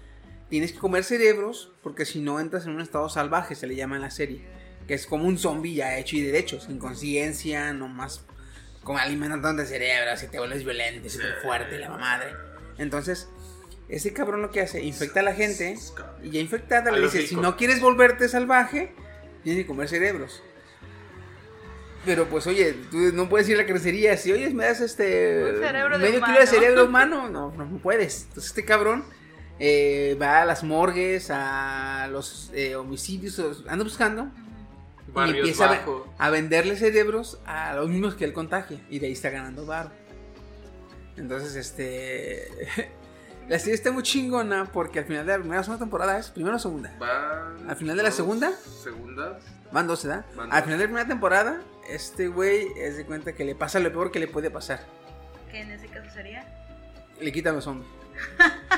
[0.50, 3.96] tienes que comer cerebros, porque si no entras en un estado salvaje, se le llama
[3.96, 4.46] en la serie.
[4.88, 8.24] Que es como un zombie ya hecho y derecho, sin conciencia, nomás
[8.84, 12.34] con alimentando de cerebros, y te vuelves violento, súper fuerte, la madre.
[12.78, 13.30] Entonces,
[13.90, 15.78] ese cabrón lo que hace, infecta a la gente,
[16.24, 18.94] y ya infectada A le dice, si no quieres volverte salvaje,
[19.44, 20.42] tienes que comer cerebros.
[22.06, 25.54] Pero pues oye, tú no puedes ir a la crecería, si oyes me das este
[25.54, 26.34] Un cerebro de medio humano.
[26.34, 28.24] kilo de cerebro humano, no, no, no puedes.
[28.24, 29.06] Entonces este cabrón
[29.60, 34.30] eh, va a las morgues, a los eh, homicidios, os- anda buscando
[35.08, 36.14] y Barrios empieza a, ve- Bajo.
[36.18, 39.92] a venderle cerebros a los mismos que él contagia y de ahí está ganando varo.
[41.16, 42.50] Entonces este
[43.50, 46.30] la serie está muy chingona porque al final de la primera o segunda temporada es
[46.30, 46.94] primera o segunda.
[47.00, 48.52] Van Al final de la dos segunda.
[48.84, 49.40] Segunda.
[49.72, 50.26] Van dos, ¿verdad?
[50.36, 50.64] Van Al dos.
[50.66, 54.12] final de la primera temporada, este güey es de cuenta que le pasa lo peor
[54.12, 54.82] que le puede pasar.
[55.52, 56.46] ¿Qué en ese caso sería?
[57.20, 57.90] Le quitan los hombres.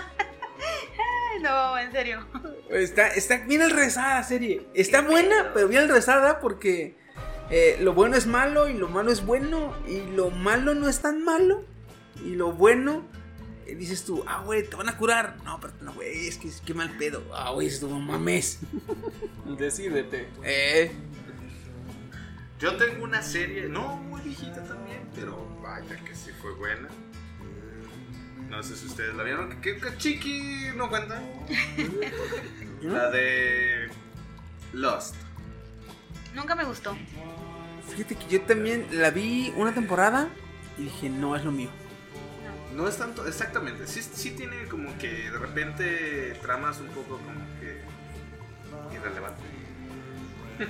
[1.42, 2.26] No, en serio.
[2.70, 4.66] Está, está bien enrezada la serie.
[4.74, 6.96] Está buena, pero bien enrezada porque
[7.50, 9.76] eh, lo bueno es malo y lo malo es bueno.
[9.88, 11.64] Y lo malo no es tan malo.
[12.24, 13.04] Y lo bueno,
[13.74, 15.38] dices tú, ah, güey, te van a curar.
[15.44, 17.24] No, pero no, güey, es que qué mal pedo.
[17.34, 18.60] Ah, güey, es tu mames.
[19.58, 20.28] Decídete.
[20.44, 20.92] Eh,
[22.60, 26.90] Yo tengo una serie, no muy viejita también, pero vaya que sí fue buena.
[28.50, 29.60] No sé si ustedes la vieron.
[29.62, 31.22] ¿Qué, qué chiqui no cuenta?
[32.82, 33.90] La de
[34.74, 35.16] Lost.
[36.36, 36.96] Nunca me gustó.
[37.90, 40.30] fíjate que yo también la vi una temporada
[40.78, 41.70] y dije, no es lo mío.
[42.76, 43.88] No es tanto, exactamente.
[43.88, 47.82] Sí, sí tiene como que de repente tramas un poco como que
[48.94, 49.46] irrelevantes.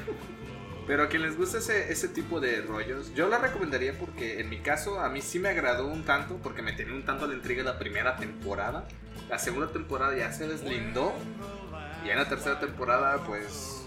[0.87, 4.49] Pero a quien les gusta ese, ese tipo de rollos, yo la recomendaría porque en
[4.49, 7.33] mi caso a mí sí me agradó un tanto porque me tenía un tanto la
[7.33, 8.87] intriga la primera temporada.
[9.27, 11.11] La segunda temporada ya se deslindó
[12.05, 13.81] y en la tercera temporada pues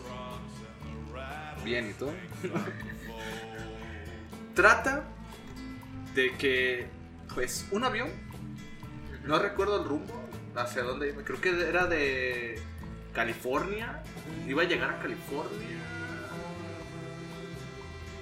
[1.65, 2.13] bien y todo.
[4.57, 5.05] Trata
[6.17, 6.98] de que
[7.39, 8.09] pues un avión,
[9.25, 12.61] no recuerdo el rumbo, hacia dónde iba, creo que era de
[13.15, 14.03] California,
[14.49, 15.79] iba a llegar a California.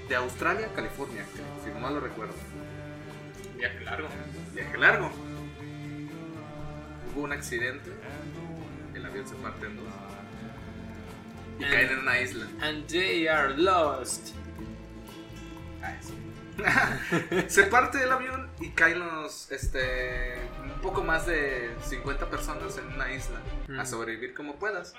[0.07, 2.35] De Australia a California, creo, si no mal lo recuerdo.
[3.57, 4.09] Viaje largo.
[4.53, 5.11] Viaje largo.
[7.15, 7.91] Hubo un accidente,
[8.93, 9.87] el avión se parte en dos.
[11.59, 12.47] Y And- caen en una isla.
[12.61, 14.35] And they are lost.
[15.83, 16.99] Ah,
[17.49, 22.87] se parte el avión y caen los, este, un poco más de 50 personas en
[22.87, 23.41] una isla
[23.79, 24.95] a sobrevivir como puedas.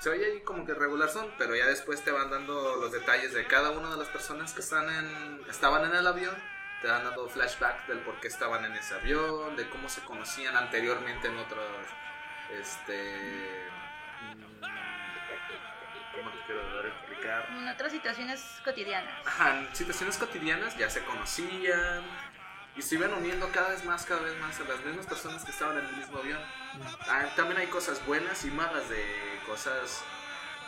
[0.00, 3.32] Se oye ahí como que regular son, pero ya después te van dando los detalles
[3.32, 6.34] de cada una de las personas que están en, estaban en el avión.
[6.80, 10.56] Te van dando flashback del por qué estaban en ese avión, de cómo se conocían
[10.56, 11.64] anteriormente en otros,
[12.60, 13.68] este,
[14.34, 14.91] mm,
[16.12, 17.48] ¿cómo te quiero dar a explicar?
[17.50, 19.26] En otras situaciones cotidianas.
[19.26, 22.02] Ajá, en situaciones cotidianas ya se conocían
[22.76, 25.50] y se iban uniendo cada vez más, cada vez más a las mismas personas que
[25.50, 26.40] estaban en el mismo avión.
[27.08, 29.04] Ah, también hay cosas buenas y malas de
[29.46, 30.02] cosas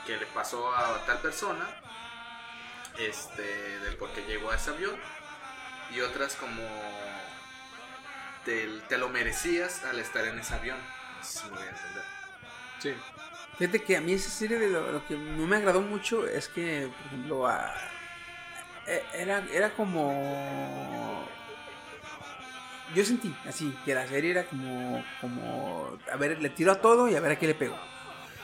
[0.07, 1.67] que le pasó a tal persona,
[2.99, 4.97] este, del por qué llegó a ese avión
[5.91, 6.63] y otras como
[8.45, 10.79] te, te lo merecías al estar en ese avión.
[11.17, 12.05] No sé si me voy a entender.
[12.81, 12.95] Sí.
[13.59, 16.49] Fíjate que a mí esa serie de lo, lo que no me agradó mucho es
[16.49, 17.73] que, por ejemplo, a-
[18.87, 21.25] e- era, era como...
[22.95, 27.09] Yo sentí así, que la serie era como, como, a ver, le tiro a todo
[27.09, 27.77] y a ver a qué le pego.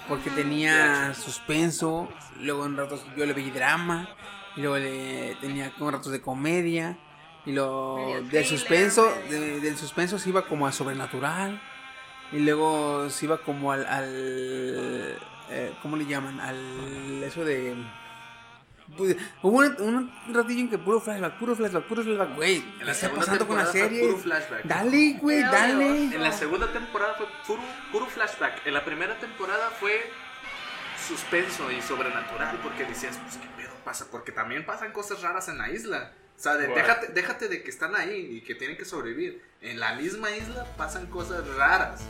[0.09, 2.09] Porque tenía suspenso,
[2.41, 4.09] luego en ratos yo le vi drama,
[4.57, 6.99] y luego le tenía como ratos de comedia,
[7.47, 7.53] y
[7.97, 11.61] Medio del suspenso, de- del suspenso se iba como a sobrenatural,
[12.33, 14.09] y luego se iba como al, al
[15.51, 16.39] eh, ¿cómo le llaman?
[16.41, 17.75] Al eso de
[18.97, 22.57] pues, hubo un, un ratillo en que puro flashback, puro flashback, puro flashback, güey.
[22.57, 24.01] En ¿Qué la está segunda pasando con la serie?
[24.07, 24.65] puro flashback.
[24.65, 26.05] Dale, güey, dale.
[26.15, 27.63] En la segunda temporada fue puro,
[27.93, 28.67] puro flashback.
[28.67, 30.01] En la primera temporada fue
[31.09, 35.59] suspenso y sobrenatural porque decías, pues qué pedo pasa, porque también pasan cosas raras en
[35.59, 36.13] la isla.
[36.37, 39.43] O sea, de- déjate, déjate de que están ahí y que tienen que sobrevivir.
[39.63, 42.01] En la misma isla pasan cosas raras.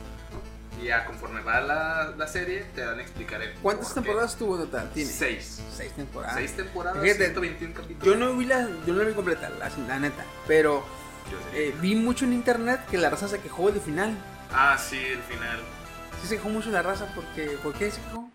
[0.81, 4.57] Y ya conforme va la, la serie, te dan a explicar el ¿Cuántas temporadas tuvo
[4.57, 4.89] total?
[4.93, 5.11] Tiene.
[5.11, 5.61] Seis.
[5.75, 6.35] Seis temporadas.
[6.35, 8.05] Seis temporadas, Fíjate, 121 capítulos.
[8.05, 10.23] Yo no vi la, yo no la vi completa, la, la neta.
[10.47, 10.85] Pero
[11.53, 14.17] eh, vi mucho en internet que la raza se quejó del final.
[14.53, 15.59] Ah, sí, el final.
[16.21, 17.57] Sí se quejó mucho la raza porque.
[17.61, 18.29] ¿Por qué se quejó?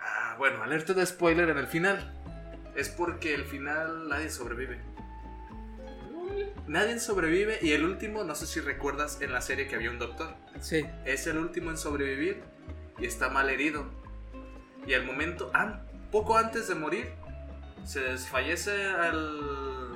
[0.00, 2.12] Ah, bueno, alerta de spoiler en el final.
[2.76, 4.80] Es porque el final nadie sobrevive.
[6.66, 9.98] Nadie sobrevive y el último, no sé si recuerdas en la serie que había un
[9.98, 10.34] doctor.
[10.60, 10.86] Sí.
[11.04, 12.42] Es el último en sobrevivir
[12.98, 13.84] y está mal herido.
[14.86, 17.10] Y al momento, an- poco antes de morir,
[17.84, 19.92] se desfallece al,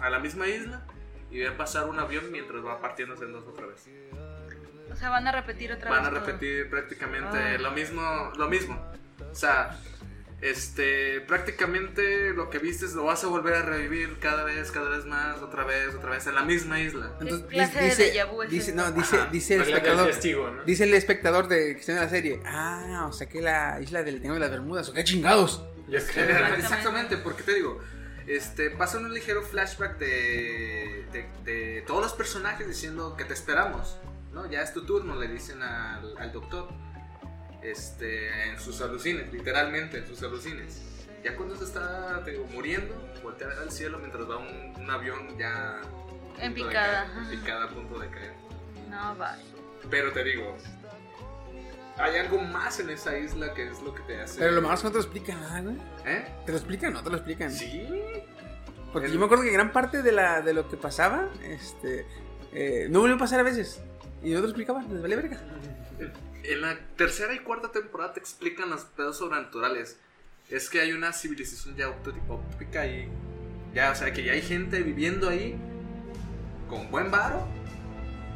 [0.00, 0.82] a la misma isla
[1.30, 3.88] y ve pasar un avión mientras va partiéndose en dos otra vez.
[4.92, 6.18] O sea, van a repetir otra Van a vez.
[6.18, 6.26] todo.
[6.26, 7.58] repetir prácticamente Ah.
[7.58, 8.80] lo mismo, lo mismo.
[9.30, 9.78] O sea,
[10.42, 15.04] este, prácticamente lo que viste lo vas a volver a revivir cada vez, cada vez
[15.04, 17.12] más, otra vez, otra vez en la misma isla.
[17.20, 18.80] Entonces, ¿Qué clase de dice, déjà vu es dice, eso?
[18.80, 19.28] no, dice, Ajá.
[19.30, 20.06] dice el espectador.
[20.06, 20.64] testigo, ¿no?
[20.64, 22.40] Dice el espectador de que está en la serie.
[22.46, 24.88] Ah, o sea que la isla del Triángulo de las Bermudas.
[24.88, 25.62] ¿O qué chingados?
[25.92, 27.80] Exactamente, porque te digo,
[28.26, 33.98] este, pasa un ligero flashback de, de, de todos los personajes diciendo que te esperamos,
[34.32, 34.50] ¿no?
[34.50, 36.68] Ya es tu turno, le dicen al, al doctor.
[37.62, 40.80] Este, en sus alucines, literalmente en sus alucines.
[41.22, 44.74] Ya cuando se está te digo, muriendo, voltea a ver al cielo mientras va un,
[44.80, 45.80] un avión ya
[46.38, 48.32] En picada, caer, en picada a punto de caer.
[48.88, 49.36] No, va.
[49.90, 50.56] Pero te digo,
[51.98, 54.38] hay algo más en esa isla que es lo que te hace.
[54.38, 55.76] Pero lo más no te lo explican nada, güey.
[56.06, 56.24] ¿Eh?
[56.46, 56.92] ¿Te lo explican?
[56.94, 57.50] No te lo explican.
[57.50, 57.86] Sí.
[58.92, 62.06] Porque El- yo me acuerdo que gran parte de, la, de lo que pasaba, este,
[62.52, 63.82] eh, no volvió a pasar a veces.
[64.22, 65.38] Y no te lo explicaban, les vale verga.
[66.44, 69.98] En la tercera y cuarta temporada te explican los pedos sobrenaturales.
[70.48, 73.08] Es que hay una civilización ya utópica ahí.
[73.74, 75.56] Ya, o sea, que ya hay gente viviendo ahí
[76.68, 77.46] con buen varo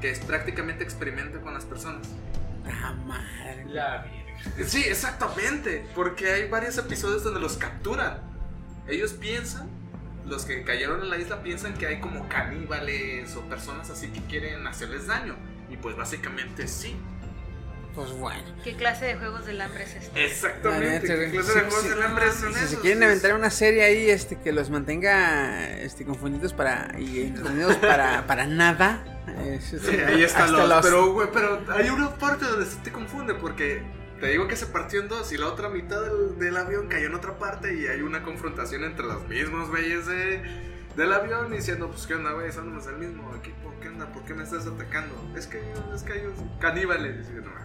[0.04, 2.06] que es prácticamente experimenta con las personas.
[2.66, 3.64] Ah, madre.
[3.68, 4.06] La.
[4.66, 5.86] Sí, exactamente.
[5.94, 8.18] Porque hay varios episodios donde los capturan.
[8.86, 9.66] Ellos piensan,
[10.26, 14.20] los que cayeron en la isla piensan que hay como caníbales o personas así que
[14.24, 15.36] quieren hacerles daño.
[15.70, 16.94] Y pues básicamente sí.
[17.94, 18.42] Pues bueno.
[18.64, 20.24] ¿Qué clase de juegos del hambre es este?
[20.26, 21.06] Exactamente.
[21.06, 21.30] ¿Qué güey.
[21.30, 21.88] clase Sí, de juegos sí.
[21.90, 22.80] del hambre son Si se esos?
[22.80, 28.26] quieren inventar una serie ahí este, que los mantenga este, confundidos para, y entretenidos para,
[28.26, 29.04] para nada.
[29.46, 32.90] es- Sí, ahí está hasta los, Pero, güey, pero hay una parte donde se te
[32.90, 33.82] confunde porque
[34.20, 37.06] te digo que se partió en dos y la otra mitad del, del avión cayó
[37.06, 40.42] en otra parte y hay una confrontación entre los mismos güeyes de,
[40.96, 42.50] del avión diciendo, pues, ¿qué onda, güey?
[42.50, 44.06] Somos el mismo equipo, ¿qué onda?
[44.12, 45.14] ¿Por qué me estás atacando?
[45.36, 45.60] Es que,
[45.94, 47.26] es que ellos caníbales.
[47.28, 47.63] Y no.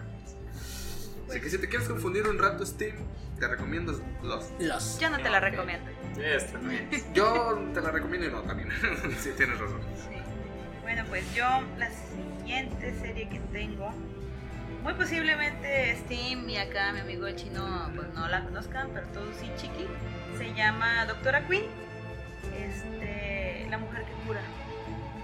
[1.30, 2.94] Así que si te quieres confundir un rato, Steve,
[3.38, 3.92] te recomiendo
[4.22, 4.50] los.
[4.58, 4.98] Los.
[4.98, 5.88] Yo no te la recomiendo.
[6.20, 7.12] Esta no es.
[7.14, 8.68] Yo te la recomiendo y no también.
[9.20, 9.80] sí, tienes razón.
[9.96, 10.16] Sí.
[10.82, 11.46] Bueno, pues yo
[11.78, 13.92] la siguiente serie que tengo,
[14.82, 19.36] muy posiblemente Steam y acá mi amigo el chino pues no la conozcan, pero todos
[19.40, 19.86] sí chiqui,
[20.36, 21.66] se llama Doctora Queen,
[22.58, 24.40] este, la mujer que cura.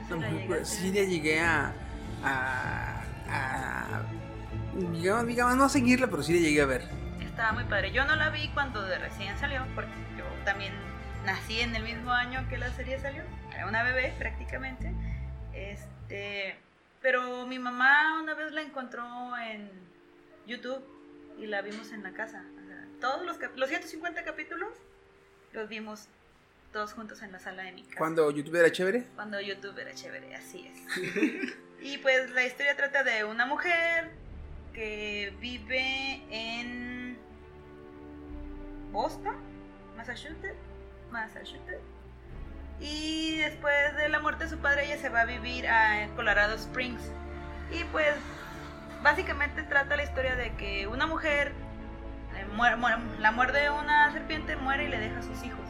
[0.09, 1.73] No, ¿Sí la pues, sí, ya llegué a.
[2.23, 3.03] a.
[3.29, 4.03] a
[4.77, 6.83] digamos, digamos, no a seguirla, pero sí la llegué a ver.
[7.21, 7.93] Estaba muy padre.
[7.93, 10.73] Yo no la vi cuando de recién salió, porque yo también
[11.25, 13.23] nací en el mismo año que la serie salió.
[13.55, 14.93] Era una bebé prácticamente.
[15.53, 16.57] Este,
[17.01, 19.05] pero mi mamá una vez la encontró
[19.39, 19.71] en
[20.47, 20.83] YouTube
[21.39, 22.45] y la vimos en la casa.
[22.63, 24.71] O sea, todos los, los 150 capítulos
[25.53, 26.09] los vimos
[26.73, 27.97] todos juntos en la sala de mi casa.
[27.97, 29.05] Cuando YouTube era chévere.
[29.15, 31.57] Cuando YouTube era chévere, así es.
[31.81, 34.11] y pues la historia trata de una mujer
[34.77, 37.17] que vive en
[38.93, 39.35] Boston,
[39.97, 40.55] Massachusetts,
[41.11, 41.81] Massachusetts.
[42.79, 46.55] Y después de la muerte de su padre, ella se va a vivir a Colorado
[46.57, 47.11] Springs.
[47.73, 48.15] Y pues,
[49.03, 51.53] básicamente trata la historia de que una mujer
[52.37, 55.65] eh, muere- muere- la muerde una serpiente, muere y le deja a sus hijos.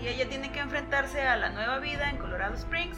[0.00, 2.96] Y ella tiene que enfrentarse a la nueva vida en Colorado Springs,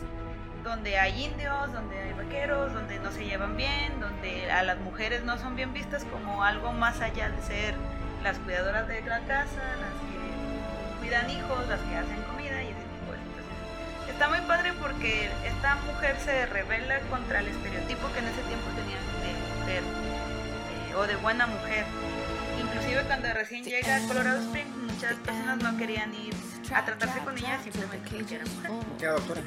[0.65, 5.25] donde hay indios, donde hay vaqueros, donde no se llevan bien, donde a las mujeres
[5.25, 7.75] no son bien vistas como algo más allá de ser
[8.23, 12.83] las cuidadoras de la casa, las que cuidan hijos, las que hacen comida y ese
[12.83, 14.11] tipo de situaciones.
[14.11, 18.67] Está muy padre porque esta mujer se revela contra el estereotipo que en ese tiempo
[18.77, 19.31] tenían de
[19.61, 21.85] mujer eh, o de buena mujer.
[22.61, 26.35] Inclusive cuando recién llega a Colorado Springs, muchas personas no querían ir
[26.75, 28.71] a tratarse con ella simplemente porque era mujer.
[29.01, 29.43] Era doctora.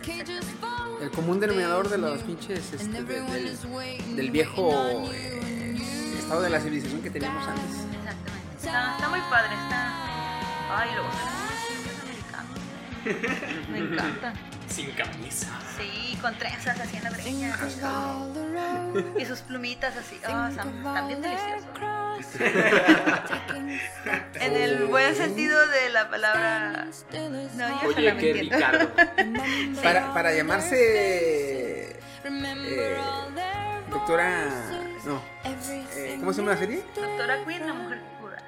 [1.02, 5.78] El común denominador de los pinches este, de- del, del viejo eh,
[6.18, 7.64] estado de la civilización que teníamos antes.
[7.66, 8.56] Exactamente.
[8.58, 10.78] Está, está muy padre, está.
[10.78, 11.98] Ay, luego son unos indios
[13.04, 13.70] americanos.
[13.72, 14.34] Me encanta.
[14.72, 15.48] Sin camisa.
[15.78, 17.58] Sí, con trenzas así en la breña.
[19.20, 20.20] Y sus plumitas así.
[20.28, 21.68] Oh, están bien deliciosos.
[24.40, 26.88] En el buen sentido de la palabra.
[27.56, 28.34] No, yo Oye, qué.
[28.34, 28.92] Ricardo.
[29.84, 32.96] Para, para llamarse eh,
[33.90, 34.48] doctora.
[35.06, 35.22] No.
[35.44, 36.84] eh, ¿Cómo se llama la serie?
[36.96, 38.00] Doctora Queen, la mujer.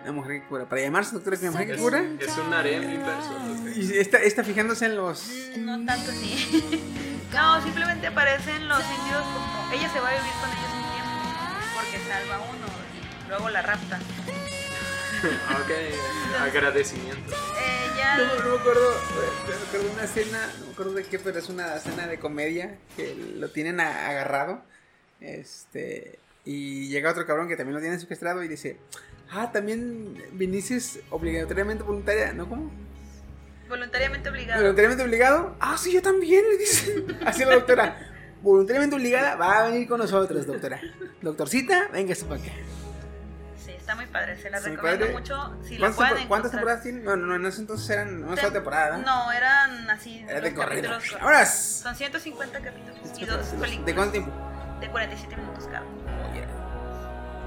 [0.06, 0.66] La mujer que cura.
[0.66, 2.04] Para llamarse doctora la mujer que Es, cura.
[2.20, 3.36] es un harem inverso.
[3.76, 5.28] Y está, está fijándose en los.
[5.58, 6.64] No tanto así.
[7.34, 9.72] No, simplemente aparecen los indios como.
[9.74, 11.74] Ella se va a vivir con ellos un tiempo.
[11.74, 12.68] Porque salva a uno
[13.26, 14.00] y luego la rapta.
[15.24, 17.32] Ok, agradecimiento.
[17.34, 18.18] Eh, ya.
[18.18, 21.18] No, no me acuerdo, eh, me acuerdo de una escena, no me acuerdo de qué,
[21.18, 24.62] pero es una escena de comedia que lo tienen a- agarrado.
[25.22, 28.78] Este, y llega otro cabrón que también lo tiene secuestrado y dice,
[29.36, 32.48] ah, también viniste obligatoriamente voluntaria, ¿no?
[32.48, 32.72] ¿Cómo?
[33.70, 34.62] Voluntariamente obligado.
[34.62, 35.56] ¿Voluntariamente obligado?
[35.60, 37.06] Ah, sí, yo también, le dice.
[37.26, 37.98] Así la doctora.
[38.42, 40.80] Voluntariamente obligada, va a venir con nosotros, doctora.
[41.22, 42.52] Doctorcita, véngase para acá.
[43.58, 44.38] Sí, está muy padre.
[44.38, 45.14] Se la recomiendo padre.
[45.14, 45.58] mucho.
[45.64, 47.00] Si la ¿Cuántas, pueden temporadas tiene?
[47.02, 48.98] No, no, no, en ese entonces eran una sola Tem- temporada.
[48.98, 50.26] No, eran así.
[50.28, 50.92] Era de corrido.
[51.22, 53.86] Ahora Son 150 capítulos y dos películas.
[53.86, 54.32] ¿De cuánto tiempo?
[54.82, 55.86] De 47 minutos cada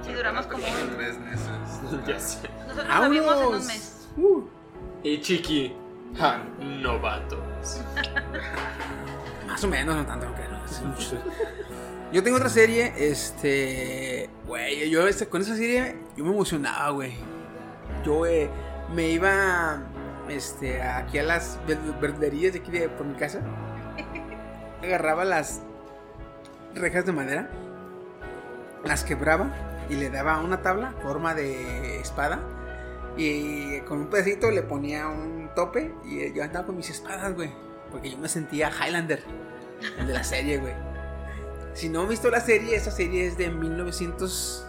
[0.06, 0.96] Sí, duramos como un...
[0.96, 1.40] tres meses.
[2.06, 2.48] Ya sé.
[2.68, 4.08] Nosotros en un mes.
[4.16, 4.42] Uh.
[5.02, 5.74] Y Chiqui,
[6.16, 7.80] Ja, novatos.
[9.46, 10.56] más o menos, no tanto, aunque no.
[12.12, 14.30] Yo tengo otra serie, este.
[14.46, 17.14] Güey, yo este- con esa serie yo me emocionaba, güey.
[18.04, 18.48] Yo eh,
[18.94, 19.82] me iba
[20.28, 23.40] este, aquí a las ver- verdulerías de aquí de, por mi casa.
[24.82, 25.60] Agarraba las
[26.74, 27.50] rejas de madera,
[28.84, 29.50] las quebraba
[29.88, 32.40] y le daba una tabla, forma de espada.
[33.16, 37.50] Y con un pedacito le ponía un tope y yo andaba con mis espadas, güey.
[37.90, 39.22] Porque yo me sentía Highlander,
[40.06, 40.74] de la serie, güey.
[41.72, 44.66] Si no han visto la serie, esa serie es de 1900...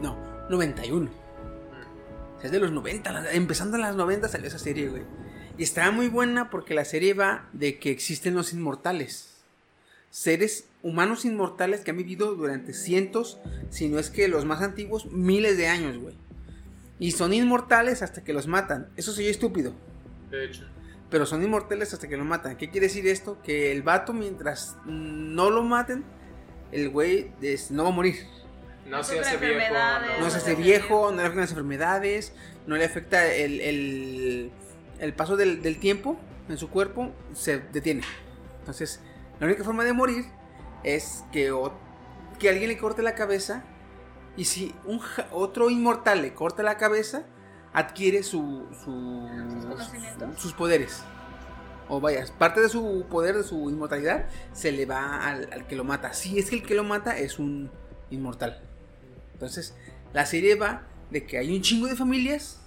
[0.00, 0.16] No,
[0.50, 1.10] 91.
[1.10, 5.02] O sea, es de los 90, la- empezando en las 90 salió esa serie, güey.
[5.58, 9.29] Y estaba muy buena porque la serie va de que existen los inmortales.
[10.10, 13.38] Seres humanos inmortales que han vivido durante cientos,
[13.70, 16.14] si no es que los más antiguos, miles de años, güey.
[16.98, 18.88] Y son inmortales hasta que los matan.
[18.96, 19.72] Eso soy estúpido.
[20.30, 20.64] De hecho.
[21.10, 22.56] Pero son inmortales hasta que lo matan.
[22.56, 23.38] ¿Qué quiere decir esto?
[23.42, 26.04] Que el vato, mientras no lo maten,
[26.72, 28.16] el güey es- no va a morir.
[28.86, 29.54] No No se hace viejo.
[29.54, 30.20] enfermedades.
[30.20, 32.32] No se hace viejo, no le afectan las enfermedades,
[32.66, 34.50] no le afecta el, el-
[34.98, 36.18] el paso del, del tiempo
[36.48, 38.02] en su cuerpo, se detiene.
[38.60, 39.00] Entonces,
[39.40, 40.26] la única forma de morir
[40.84, 41.72] es que, o-
[42.38, 43.64] que alguien le corte la cabeza.
[44.36, 45.00] Y si un
[45.32, 47.24] otro inmortal le corta la cabeza,
[47.72, 50.40] adquiere su, su- ¿Sus conocimientos?
[50.40, 51.02] sus poderes.
[51.88, 55.74] O vaya, parte de su poder, de su inmortalidad, se le va al, al que
[55.74, 56.12] lo mata.
[56.14, 57.70] Si es que el que lo mata es un
[58.10, 58.62] inmortal.
[59.32, 59.74] Entonces,
[60.12, 62.60] la serie va de que hay un chingo de familias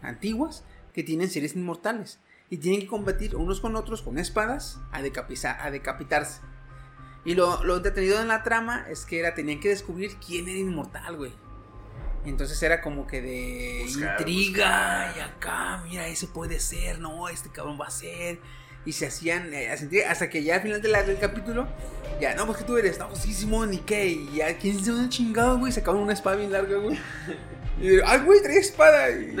[0.00, 2.18] antiguas que tienen seres inmortales.
[2.52, 6.40] Y tienen que combatir unos con otros con espadas a, a decapitarse.
[7.24, 10.58] Y lo, lo entretenido en la trama es que era, tenían que descubrir quién era
[10.58, 11.32] inmortal, güey.
[12.26, 17.48] Entonces era como que de Buscar, intriga y acá, mira, ese puede ser, no, este
[17.48, 18.38] cabrón va a ser.
[18.84, 19.70] Y se hacían eh,
[20.06, 21.66] hasta que ya al final de la- del capítulo,
[22.20, 24.08] ya, no, pues que tú eres, no, pues sí, Simón, ¿y qué?
[24.08, 25.72] Y ya, ¿quién se un chingado, güey?
[25.72, 26.98] Sacaban una espada bien larga, güey.
[27.82, 29.10] Y ay, güey, trae espada.
[29.10, 29.36] Y,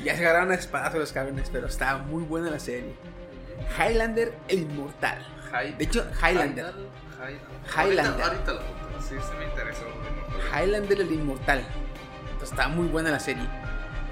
[0.00, 2.94] y ya se agarraron a espadas a los cabrones, pero estaba muy buena la serie.
[3.78, 5.26] Highlander, el inmortal.
[5.78, 6.66] De hecho, Highlander.
[7.16, 7.40] Highlander.
[7.74, 8.06] Highlander.
[8.06, 8.60] Ahorita, ahorita lo.
[9.00, 9.84] Sí, sí me interesó.
[10.52, 11.64] Highlander el Inmortal.
[12.42, 13.44] Está muy buena la serie.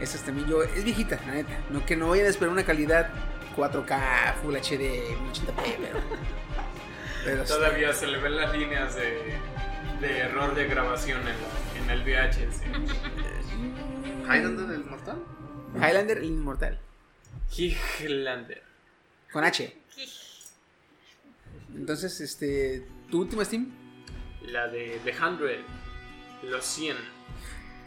[0.00, 0.62] Esa es también yo.
[0.62, 1.58] Es viejita, la neta.
[1.70, 3.10] No que no vayan a esperar una calidad
[3.56, 5.76] 4K, Full HD, 1080p,
[7.24, 7.44] pero.
[7.44, 9.34] Todavía se le ven las líneas de,
[10.00, 12.62] de error de grabación en, en el VHS.
[14.24, 15.18] ¿Highlander el mortal?
[15.76, 16.78] Highlander, el inmortal.
[17.56, 18.62] Highlander.
[19.32, 19.76] Con H.
[21.74, 22.86] Entonces, este.
[23.10, 23.70] ¿Tu última Steam?
[24.42, 25.60] La de The Hundred.
[26.44, 26.96] Los 100.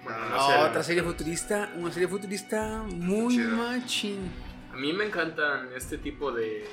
[0.03, 0.69] Bueno, no Ah, sé.
[0.69, 1.71] otra serie futurista.
[1.75, 4.31] Una serie futurista muy machín.
[4.71, 6.65] A mí me encantan este tipo de.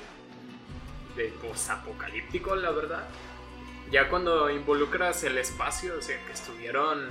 [1.15, 3.07] de posapocalíptico, la verdad.
[3.91, 7.09] Ya cuando involucras el espacio, o sea, que estuvieron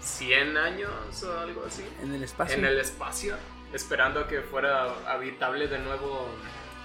[0.00, 1.84] 100 años o algo así.
[2.02, 2.56] En el espacio.
[2.58, 3.36] en el espacio,
[3.72, 6.28] esperando a que fuera habitable de nuevo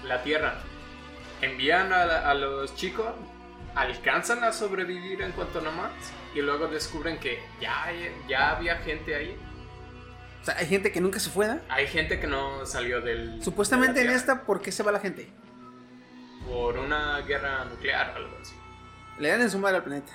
[0.04, 0.60] la Tierra.
[1.42, 3.06] Envían a, a los chicos,
[3.74, 5.92] alcanzan a sobrevivir en cuanto nomás,
[6.34, 9.36] y luego descubren que ya, hay- ya había gente ahí.
[10.42, 11.60] O sea, hay gente que nunca se fue, ¿da?
[11.68, 13.42] Hay gente que no salió del.
[13.42, 15.28] Supuestamente de en esta, ¿por qué se va la gente?
[16.46, 18.54] Por una guerra nuclear o algo así.
[19.18, 20.12] Le dan en su madre al planeta.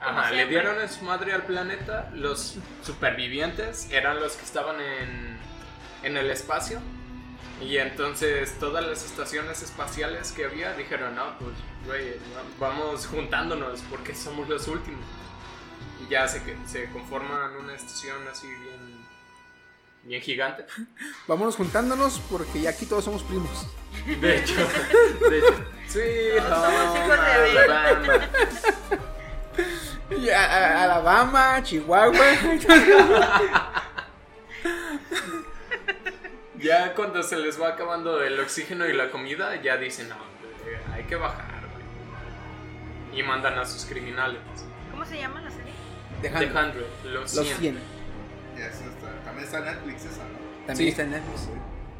[0.00, 2.10] Ajá, le dieron en su madre al planeta.
[2.14, 5.38] Los supervivientes eran los que estaban en,
[6.04, 6.80] en el espacio.
[7.60, 11.50] Y entonces todas las estaciones espaciales que había dijeron, no, pues,
[11.86, 15.04] güey, va- vamos juntándonos porque somos los últimos.
[16.06, 19.04] Y ya se, que- se conforman una estación así bien,
[20.04, 20.64] bien gigante.
[21.26, 23.66] Vámonos juntándonos porque ya aquí todos somos primos.
[24.20, 24.54] De hecho,
[25.30, 25.54] de hecho.
[25.88, 27.18] Sweet Todos somos home hijos
[27.52, 28.28] de Alabama.
[30.18, 32.24] Y a- a- Alabama, Chihuahua.
[36.58, 40.16] Ya cuando se les va acabando el oxígeno y la comida, ya dicen, no,
[40.92, 41.60] hay que bajar.
[41.72, 43.20] güey".
[43.20, 44.40] Y mandan a sus criminales.
[44.90, 45.72] ¿Cómo se llama la serie?
[46.22, 46.74] The 100,
[47.12, 47.78] los los 100.
[49.34, 49.36] 100.
[49.36, 50.38] Ya, eso está- También está en Netflix esa, ¿no?
[50.66, 50.88] También Sí.
[50.88, 51.40] está en Netflix.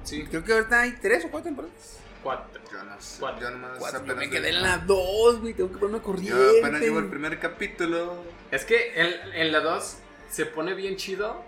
[0.05, 1.99] Sí, Creo que ahorita hay tres o cuatro temporadas.
[2.23, 2.61] cuatro.
[2.73, 3.17] Yo no sé.
[3.21, 3.41] Cuatro.
[3.43, 3.99] Yo nomás Cuatro.
[3.99, 5.55] Yo apenas me quedé en la 2, güey.
[5.55, 6.31] Tengo que ponerme corriente.
[6.39, 8.23] Yo apenas llevo el primer capítulo.
[8.51, 9.99] Es que en, en la 2
[10.31, 11.43] se pone bien chido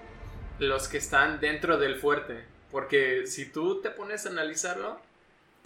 [0.58, 2.44] los que están dentro del fuerte.
[2.70, 4.98] Porque si tú te pones a analizarlo,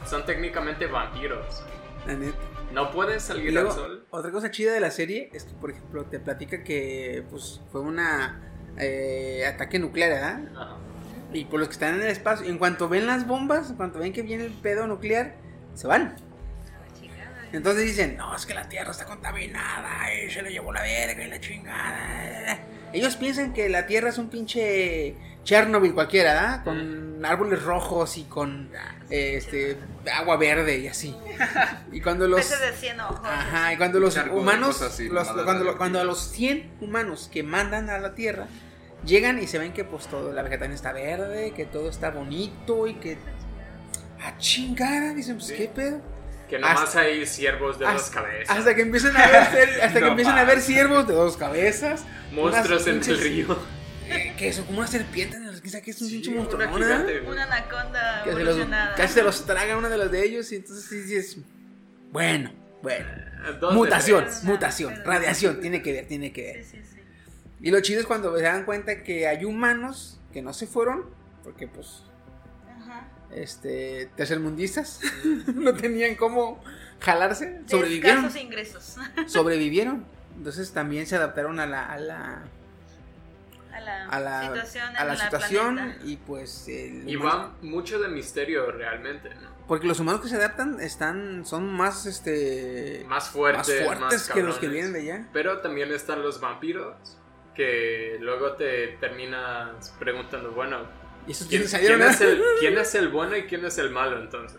[0.07, 1.63] son técnicamente vampiros.
[2.07, 2.39] La neta.
[2.73, 4.07] No pueden Y salir luego, al sol.
[4.11, 7.81] otra cosa chida de la serie es que, por ejemplo, te platica que pues fue
[7.83, 8.41] una
[8.79, 10.41] eh, ataque nuclear, ¿verdad?
[10.57, 10.77] Ajá.
[11.35, 13.99] Y por los que están en el espacio, en cuanto ven las bombas, en cuanto
[13.99, 15.35] ven que viene el pedo nuclear,
[15.75, 16.15] se van.
[17.53, 21.25] Entonces dicen, no, es que la Tierra está contaminada, y se lo llevó la verga
[21.25, 22.59] y la chingada.
[22.93, 26.65] Ellos piensan que la Tierra es un pinche Chernobyl cualquiera, ¿verdad?
[26.65, 28.71] Con árboles rojos y con
[29.11, 29.79] eh, este
[30.13, 31.15] agua verde y así.
[31.93, 32.49] Y cuando los...
[32.51, 33.21] De 100 ojos.
[33.23, 37.43] Ajá, y cuando los humanos, así, los- cuando, de cuando a los 100 humanos que
[37.43, 38.47] mandan a la Tierra
[39.05, 42.87] llegan y se ven que pues todo, la vegetación está verde, que todo está bonito
[42.87, 43.19] y que...
[44.23, 45.55] Ah, chingada, dicen, pues Sí.
[45.57, 46.01] qué pedo.
[46.49, 48.57] Que nomás Hasta- hay ciervos de dos cabezas.
[48.57, 49.37] hasta que empiecen a ver,
[49.83, 52.05] hasta que No empiecen a ver ciervos de dos cabezas.
[52.33, 53.59] Monstruos en el río.
[54.09, 56.77] Eh, que son como una serpiente quizá que es un Sí, pinche una monstruo.
[56.77, 57.21] gigante.
[57.23, 58.95] Una anaconda Que se los, evolucionada.
[58.95, 61.39] casi se los traga una de las de ellos y entonces sí dices,
[62.13, 62.53] bueno,
[62.83, 63.07] bueno.
[63.61, 66.65] Dos de Mutación, mutación, radiación, tiene que ver, tiene que ver.
[66.65, 66.99] Sí, sí, sí.
[67.61, 71.05] Y lo chido es cuando se dan cuenta que hay humanos que no se fueron,
[71.43, 72.03] porque pues,
[72.81, 73.07] Ajá.
[73.35, 75.01] este, tercermundistas,
[75.55, 76.63] no tenían cómo
[77.01, 78.97] jalarse, sobrevivieron, ingresos.
[79.27, 80.05] sobrevivieron.
[80.37, 82.43] Entonces también se adaptaron a la, a la, A
[83.85, 84.97] la, a la, situación.
[84.97, 89.55] a la situación y pues el Y humano- va mucho de misterio realmente, ¿no?
[89.67, 94.59] porque los humanos que se adaptan están son más este Más más fuertes, que los
[94.59, 95.29] que vienen de allá.
[95.33, 96.95] Pero también están los vampiros
[97.55, 100.81] que luego te terminas preguntando, bueno,
[101.27, 103.91] Y ¿quién, quiénes salieron, quién es el, quién es el bueno y quién es el
[103.91, 104.59] malo entonces?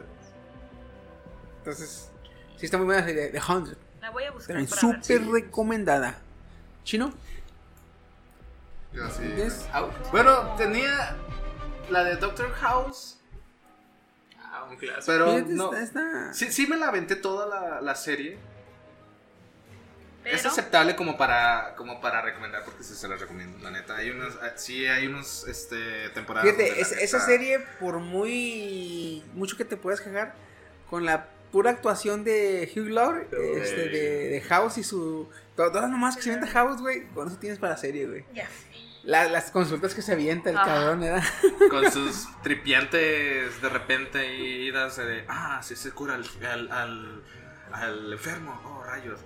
[1.59, 2.09] Entonces,
[2.57, 3.77] sí está muy buena la serie The Hundred.
[4.01, 4.67] La voy a buscar.
[4.67, 6.19] Súper recomendada.
[6.83, 7.13] ¿Chino?
[10.11, 11.15] Bueno, tenía
[11.89, 13.19] la de Doctor House,
[14.39, 15.03] Ah, un clásico.
[15.05, 15.73] pero Fíjate, no.
[15.73, 18.37] está- está- Sí, sí me la aventé toda la, la serie.
[20.23, 23.95] Pero, Es aceptable como para como para recomendar porque sí se la recomiendo, la neta.
[23.97, 27.99] Hay unos ah, sí hay unos este temporadas Fíjate, la es- neta- esa serie, por
[27.99, 30.33] muy mucho que te puedas quejar,
[30.89, 33.27] con la pura actuación de Hugh Laurie,
[33.61, 35.29] este, de, de House y su...
[35.55, 38.25] to- Todas nomás que se avienta House, güey, con eso tienes para la serie, güey.
[38.33, 38.64] ya sé.
[39.05, 40.63] La- las consultas que se avienta el Ah.
[40.65, 41.23] cabrón, ¿verdad?
[41.69, 47.23] con sus tripiantes de repente idas de ah, sí se cura al, al, al,
[47.71, 48.59] al enfermo.
[48.65, 49.19] Oh, rayos.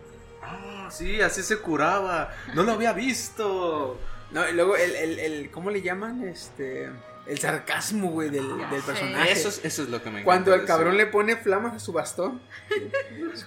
[0.43, 2.34] Ah, sí, así se curaba.
[2.53, 3.99] No lo había visto.
[4.31, 6.27] No, y luego el, el, el, ¿cómo le llaman?
[6.27, 6.89] Este,
[7.30, 9.31] el sarcasmo, güey, del, del personaje.
[9.31, 10.26] Eso es, eso es lo que me encanta.
[10.26, 12.41] Cuando el cabrón le pone flamas a su bastón.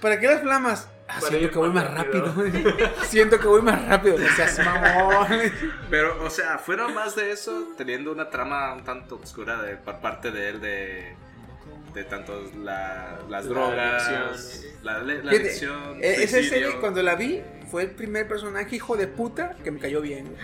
[0.00, 0.88] ¿Para qué las flamas?
[1.08, 2.26] Ah, siento que voy más rápido.
[2.34, 2.72] rápido.
[3.08, 4.16] siento que voy más rápido.
[4.18, 5.26] No seas mamón.
[5.90, 10.00] Pero, o sea, fuera más de eso, teniendo una trama un tanto oscura de, por
[10.00, 11.14] parte de él de,
[11.92, 14.72] de tanto la- las La drogas, adicción.
[14.84, 18.96] la, la Fíjate, adicción, eh, esa serie, cuando la vi, fue el primer personaje hijo
[18.96, 20.34] de puta que me cayó bien.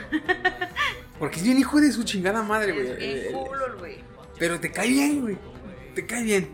[1.19, 3.27] Porque es bien hijo de su chingada madre, güey.
[3.27, 3.99] Es culo, güey.
[4.39, 5.39] Pero te cae bien, güey.
[5.95, 6.51] Te cae bien.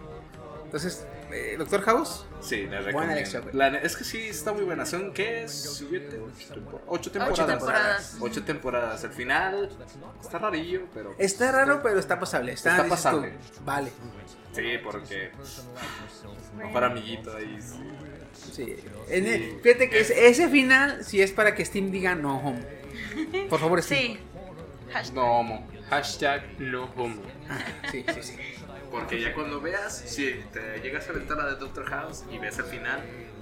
[0.64, 3.12] Entonces, eh, Doctor House, Sí, Buena recomiendo.
[3.16, 3.54] elección, güey.
[3.56, 4.84] La- es que sí, está muy buena.
[4.84, 5.44] Son, ¿qué?
[5.48, 6.20] ¿Siete?
[6.20, 7.30] Tempor- Ocho temporadas.
[7.38, 8.16] Ocho temporadas.
[8.20, 9.04] Ocho temporadas.
[9.04, 9.70] El final
[10.20, 11.14] está rarillo, pero...
[11.18, 12.52] está raro, pero está pasable.
[12.52, 13.32] Está, Está tú, pasable.
[13.64, 13.90] Vale.
[14.52, 15.30] Sí, porque...
[16.58, 17.58] Mejor amiguito ahí.
[17.62, 18.52] sí.
[18.52, 18.76] Sí.
[19.08, 22.62] En el- fíjate que ese, ese final, si es para que Steam diga no home.
[23.48, 24.14] Por favor, Steam.
[24.14, 24.18] Sí.
[24.94, 25.14] Hashtag.
[25.14, 25.68] No, homo.
[25.90, 27.20] Hashtag no homo.
[27.90, 28.36] Sí, sí, sí.
[28.90, 32.58] Porque ya cuando veas, si te llegas a aventar la de Doctor House y ves
[32.58, 33.00] el final,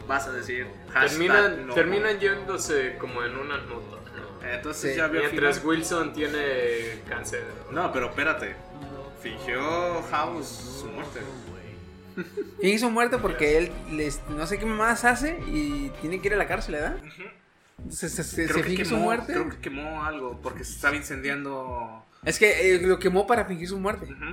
[0.08, 3.96] vas a decir hashtag Terminan, no terminan yéndose como en una nota.
[4.40, 4.48] ¿no?
[4.48, 4.96] Entonces Sí.
[4.98, 5.68] ya Mientras final.
[5.76, 7.44] Wilson tiene cáncer.
[7.70, 8.56] No, pero espérate.
[9.22, 11.20] Fingió House su muerte.
[12.60, 16.34] Finge su muerte porque él les, no sé qué mamadas hace y tiene que ir
[16.34, 16.96] a la cárcel, ¿verdad?
[17.90, 19.32] Se, se, se- Creo se que, finge su quemó, muerte.
[19.32, 22.04] creo que quemó algo porque se estaba incendiando.
[22.24, 24.06] Es que eh, lo quemó para fingir su muerte.
[24.06, 24.24] Ujú.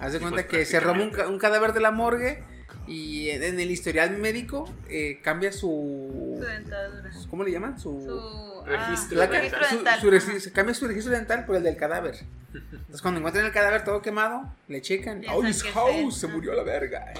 [0.00, 2.42] Haz de cuenta pues que se roba un, un cadáver de la morgue
[2.86, 6.36] y en, en el historial médico eh, cambia su...
[6.38, 7.10] Su dentadura.
[7.28, 7.78] ¿Cómo le llaman?
[7.78, 8.00] Su...
[8.00, 9.40] Su Registro ah, placa.
[9.42, 10.00] registro Su- dental.
[10.00, 12.14] su regi- se cambia su registro dental por el del cadáver.
[12.54, 15.22] Entonces cuando encuentran el cadáver todo quemado, le checan.
[15.30, 16.18] ¡Oh, es House!
[16.18, 17.12] Se murió a la verga.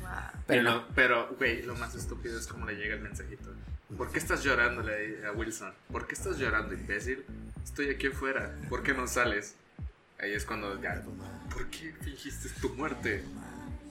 [0.00, 0.08] Wow.
[0.46, 0.84] Pero no.
[0.94, 3.50] pero, güey, lo más estúpido es cómo le llega el mensajito.
[3.96, 5.72] ¿Por qué estás llorándole a Wilson?
[5.90, 7.24] ¿Por qué estás llorando, imbécil?
[7.62, 8.54] Estoy aquí afuera.
[8.68, 9.56] ¿Por qué no sales?
[10.20, 11.02] Ahí es cuando ya,
[11.52, 13.24] ¿por qué fingiste tu muerte?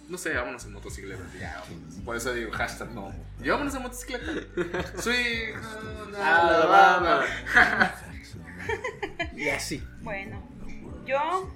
[0.07, 1.23] No sé, vámonos en motocicleta.
[1.39, 1.63] Ya,
[2.03, 3.13] por eso digo hashtag no.
[3.41, 4.31] Y vámonos en motocicleta.
[5.01, 5.53] Soy
[6.17, 7.23] Alabama.
[9.35, 9.83] Y así.
[10.01, 10.41] Bueno,
[11.05, 11.49] yo,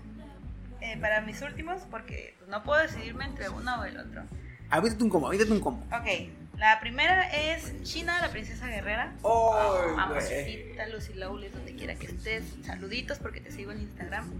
[0.81, 4.23] eh, para mis últimos, porque no puedo decidirme entre uno o el otro.
[4.69, 5.85] Avítate un combo, avítate un combo.
[5.95, 9.13] Ok, la primera es China, la princesa guerrera.
[9.21, 9.99] ¡Oh, güey!
[9.99, 12.43] Amorcita, Lucy Lowley, donde quiera que estés.
[12.65, 14.31] Saluditos porque te sigo en Instagram.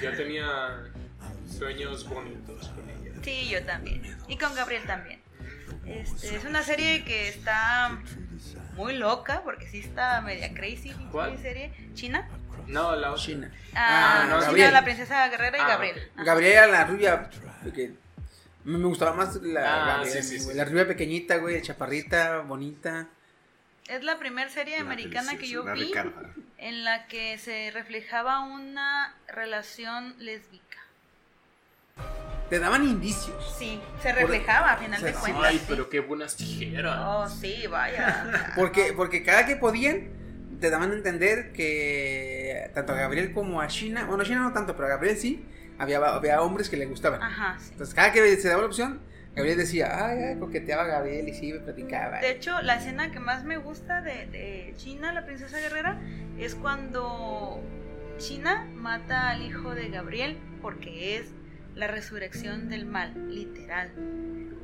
[0.00, 0.84] Ya tenía
[1.48, 3.12] sueños bonitos con ella.
[3.22, 4.02] Sí, yo también.
[4.28, 5.20] Y con Gabriel también.
[5.86, 7.98] Este, es una serie que está
[8.76, 10.92] muy loca, porque sí está media crazy.
[11.10, 11.38] ¿Cuál?
[11.38, 11.72] serie.
[11.94, 12.28] China.
[12.66, 13.14] No, la.
[13.14, 13.50] China.
[13.74, 14.72] Ah, Ah, China, Gabriel.
[14.72, 16.10] la princesa guerrera y Ah, Gabriel.
[16.16, 17.30] Gabriela, la rubia.
[17.74, 17.92] Que
[18.64, 20.44] me me gustaba más la, Ah, Gabriela, sí, sí, sí.
[20.44, 23.08] güey, la rubia pequeñita, güey, chaparrita, bonita.
[23.88, 25.92] Es la primera serie americana que yo La vi
[26.58, 30.78] en la que se reflejaba una relación lésbica.
[32.48, 33.56] Te daban indicios.
[33.58, 35.44] Sí, se reflejaba a final de cuentas.
[35.44, 36.98] Ay, pero qué buenas tijeras.
[37.00, 38.52] Oh, sí, vaya.
[38.56, 40.10] Porque, porque cada que podían,
[40.60, 44.52] te daban a entender que tanto a Gabriel como a China, bueno, a China no
[44.52, 45.44] tanto, pero a Gabriel sí,
[45.78, 47.22] había, había hombres que le gustaban.
[47.22, 47.70] Ajá, sí.
[47.72, 49.00] Entonces, cada que se daba la opción,
[49.34, 52.20] Gabriel decía, ay, ay, coqueteaba a Gabriel y sí, me platicaba.
[52.20, 55.98] De hecho, la escena que más me gusta de, de China, la princesa guerrera,
[56.38, 57.60] es cuando
[58.18, 61.32] China mata al hijo de Gabriel porque es
[61.74, 63.90] la resurrección del mal, literal.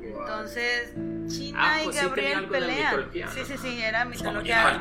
[0.01, 0.93] Entonces,
[1.27, 3.09] China Ah, y pues Gabriel pelean.
[3.11, 4.77] Sí, sí, sí, era mitología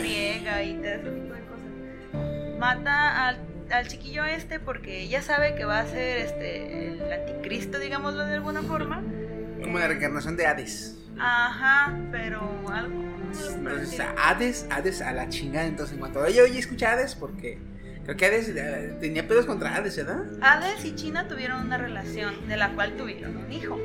[0.00, 2.58] griega y todo ese tipo de cosas.
[2.58, 3.38] Mata al,
[3.70, 8.34] al chiquillo este porque ella sabe que va a ser este el anticristo, digámoslo de
[8.34, 9.02] alguna forma.
[9.62, 10.96] Como la reencarnación de Hades.
[11.18, 12.40] Ajá, pero
[12.72, 13.04] algo.
[13.54, 15.66] Entonces, Hades, Hades a la chingada.
[15.66, 17.58] Entonces, en cuanto oye, oye, escucha Hades, porque
[18.04, 20.24] creo que Hades eh, tenía pedos contra Hades, ¿verdad?
[20.40, 23.78] Hades y China tuvieron una relación de la cual tuvieron un hijo.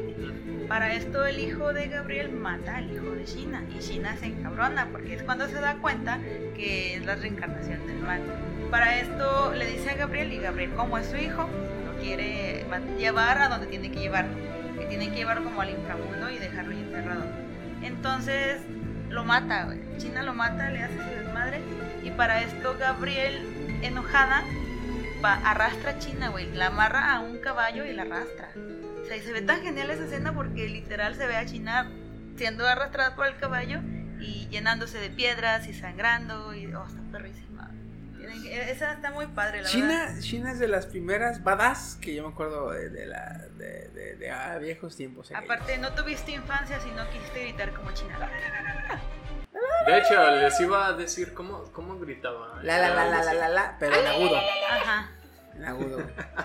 [0.68, 4.88] Para esto el hijo de Gabriel mata al hijo de China y China se encabrona
[4.92, 6.20] porque es cuando se da cuenta
[6.56, 8.22] que es la reencarnación del mal.
[8.74, 11.48] Para esto le dice a Gabriel y Gabriel como es su hijo
[11.86, 12.66] lo quiere
[12.98, 14.34] llevar a donde tiene que llevarlo,
[14.80, 17.24] que tiene que llevarlo como al inframundo y dejarlo ahí encerrado.
[17.84, 18.62] Entonces
[19.12, 19.68] lo mata.
[20.00, 21.62] China lo mata, le hace su desmadre
[22.04, 24.44] y para esto Gabriel enojada
[25.24, 26.52] va- arrastra a China, güey.
[26.54, 28.50] La amarra a un caballo y la arrastra.
[28.56, 31.92] O sea, y se ve tan genial esa escena porque literal se ve a China
[32.38, 33.82] siendo arrastrada por el caballo
[34.20, 36.56] y llenándose de piedras y sangrando.
[36.56, 37.43] Y, oh, está perrísima.
[38.42, 39.72] Que- esa está muy padre, la verdad.
[39.72, 43.90] China, China es de las primeras badass que yo me acuerdo de, de la, de,
[43.90, 45.32] de- de, ah, viejos tiempos.
[45.32, 45.44] aquellos.
[45.44, 48.18] Aparte, no tuviste infancia si no quisiste gritar como China.
[49.86, 52.60] De hecho, les iba a decir cómo, cómo gritaba.
[52.64, 54.38] La la la la la la la, pero en agudo.
[54.72, 55.12] Ajá.
[55.56, 55.98] En agudo.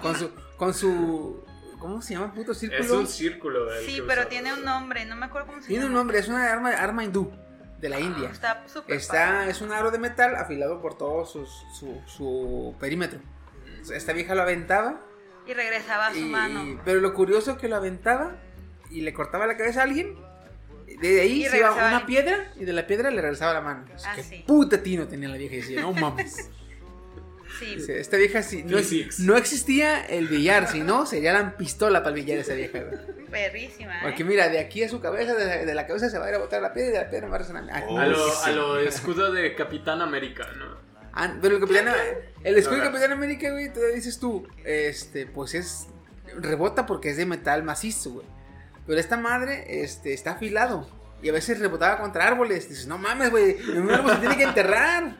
[0.03, 1.45] Con su, con su,
[1.79, 2.99] ¿cómo se llama puto Es círculo?
[2.99, 3.73] un círculo.
[3.73, 6.01] el Sí, pero tiene un nombre, no me acuerdo cómo se Tiene un llama.
[6.01, 7.33] nombre, es una arma, arma hindú
[7.81, 8.31] de la India.
[8.31, 13.21] Está súper Está, es un aro de metal afilado por todo sus- su, su perímetro.
[13.95, 15.01] Esta vieja lo aventaba.
[15.47, 16.81] Y regresaba a su y- mano.
[16.85, 18.37] pero lo curioso que lo aventaba
[18.91, 20.17] y le cortaba la cabeza a alguien.
[21.01, 23.85] De ahí se iba una piedra y de la piedra le regresaba la mano.
[24.07, 24.43] Ah, sí.
[24.47, 25.55] puta tino tenía la vieja.
[25.55, 26.51] Y decía, no mames.
[27.59, 27.77] Sí.
[27.89, 28.63] Esta vieja sí.
[28.65, 28.79] No,
[29.19, 32.79] no existía el billar, si no, sería la pistola para el billar esa vieja.
[32.81, 33.27] güey.
[33.31, 34.01] Perrísima, ¿eh?
[34.03, 36.29] Porque mira, de aquí a su cabeza, de la, de la cabeza se va a
[36.31, 37.65] ir a botar la piedra y de la piedra va a resonar.
[37.71, 38.33] Ah, Oh, A lo, sí.
[38.45, 40.77] a lo escudo de Capitán América, ¿no?
[41.13, 41.89] Ah, pero el Capitán,
[42.45, 42.85] el escudo de.
[42.85, 45.89] Capitán América, güey, te dices tú, este, pues es,
[46.37, 48.27] rebota porque es de metal macizo, güey.
[48.87, 50.89] Pero esta madre, este, está afilado.
[51.21, 52.69] Y a veces rebotaba contra árboles.
[52.69, 55.17] Dices, no mames, güey, en un árbol se tiene que enterrar.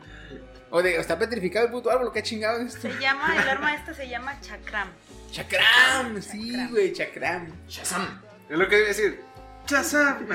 [0.71, 2.91] O de, o está petrificado el puto árbol, qué chingado es esto.
[2.91, 4.89] Se llama, el arma esta se llama chakram.
[5.31, 7.51] Chakram, sí, güey, chakram.
[7.67, 8.21] Shazam.
[8.49, 9.23] Es lo que a decir.
[9.65, 10.27] ¡Chazam!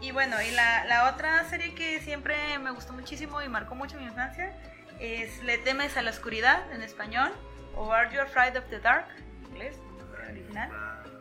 [0.00, 3.98] Y bueno, y la, la otra serie que siempre me gustó muchísimo y marcó mucho
[3.98, 4.54] mi infancia
[4.98, 7.30] es Le temes a la oscuridad en español
[7.74, 9.76] o Are You Afraid of the Dark en inglés,
[10.24, 10.70] en original.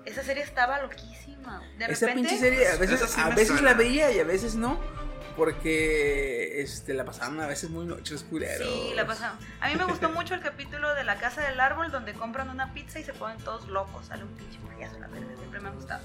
[0.06, 1.62] Esa serie estaba loquísima.
[1.78, 4.24] De Esa repente, pinche serie a veces, Esa sí a veces la veía y a
[4.24, 4.80] veces no.
[5.36, 8.66] Porque este, la pasaban a veces muy noche oscurero.
[8.66, 9.44] Sí, la pasamos.
[9.62, 12.74] A mí me gustó mucho el capítulo de la casa del árbol donde compran una
[12.74, 14.08] pizza y se ponen todos locos.
[14.08, 16.02] Sale un pinche payaso, la verdad, siempre me ha gustado.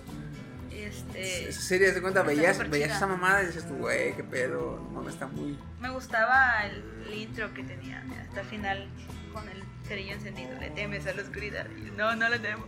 [0.71, 4.81] Este, Esa serie, de cuenta, veías, veías esa mamada y dices tú, güey, qué pedo,
[4.83, 5.57] no mames, está muy...
[5.81, 8.89] me gustaba el, el intro que tenía hasta el final
[9.33, 10.59] con el cerillo encendido.
[10.59, 11.67] Le temes a la oscuridad.
[11.97, 12.65] No, no le temo.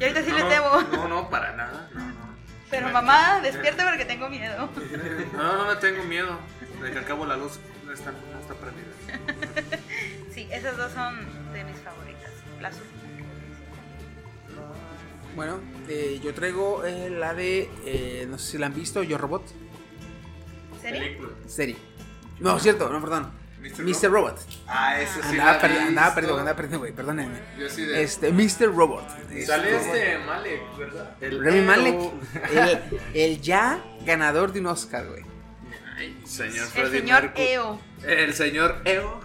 [0.00, 0.82] Y ahorita sí no, le temo.
[0.92, 1.88] No, no, para nada.
[1.94, 2.27] No, no.
[2.70, 4.68] Pero mamá, despierta porque tengo miedo.
[5.32, 6.38] No, no me tengo miedo.
[6.82, 9.80] De que al cabo la luz no está, no está prendida.
[10.32, 11.16] Sí, esas dos son
[11.52, 12.30] de mis favoritas.
[12.60, 12.84] La azul.
[15.34, 19.18] Bueno, eh, yo traigo eh, la de, eh, no sé si la han visto, Yo
[19.18, 19.44] Robot,
[20.80, 21.00] ¿Serie?
[21.00, 21.28] Película.
[21.46, 21.76] serie.
[22.40, 23.30] No, es cierto, no, perdón.
[23.60, 23.82] Mr.
[23.82, 24.10] Mr.
[24.10, 24.38] Robot.
[24.66, 25.28] Ah, ese sí.
[25.38, 25.58] Andaba,
[26.14, 27.38] perdido, andaba perdido, güey, perdónenme.
[27.58, 28.02] Yo sí de.
[28.02, 28.74] Este, Mr.
[28.74, 29.08] Robot.
[29.44, 31.16] Sale Este, este Malek, ¿verdad?
[31.20, 31.60] el Remy.
[31.62, 31.96] Malek,
[32.52, 35.24] el, el ya ganador de un Oscar, güey.
[36.24, 37.32] Señor El señor.
[37.34, 37.80] EO.
[38.06, 39.20] El señor Eo.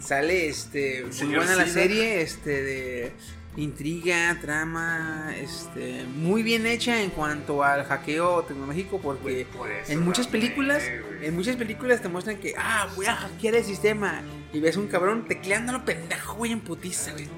[0.00, 3.12] Sale, este, muy buena la serie, este, de
[3.56, 10.04] intriga, trama, este, muy bien hecha en cuanto al hackeo tecnológico, porque Por eso en
[10.04, 10.84] muchas la películas,
[11.22, 14.86] en muchas películas te muestran que, ah, voy a hackear el sistema, y ves un
[14.86, 17.28] cabrón tecleándolo pendejo, güey, en putiza, güey.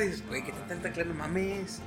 [0.00, 1.80] Dices, güey, te están tecleando, mames.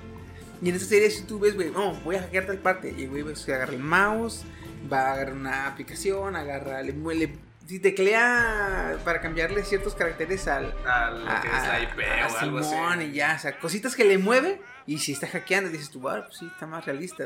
[0.61, 3.06] Y en esta serie, si tú ves, güey, no, voy a hackear tal parte, y
[3.06, 4.43] güey, agarra el mouse,
[4.91, 7.33] va a agarrar una aplicación, agarra, le, le
[7.72, 12.27] si teclea para cambiarle ciertos caracteres al, A lo que es la a- IP a
[12.27, 12.69] o algo así.
[12.69, 16.08] Simón y ya, o sea, cositas que le mueve y si está hackeando dices tú,
[16.09, 17.25] ah, pues sí, está más realista.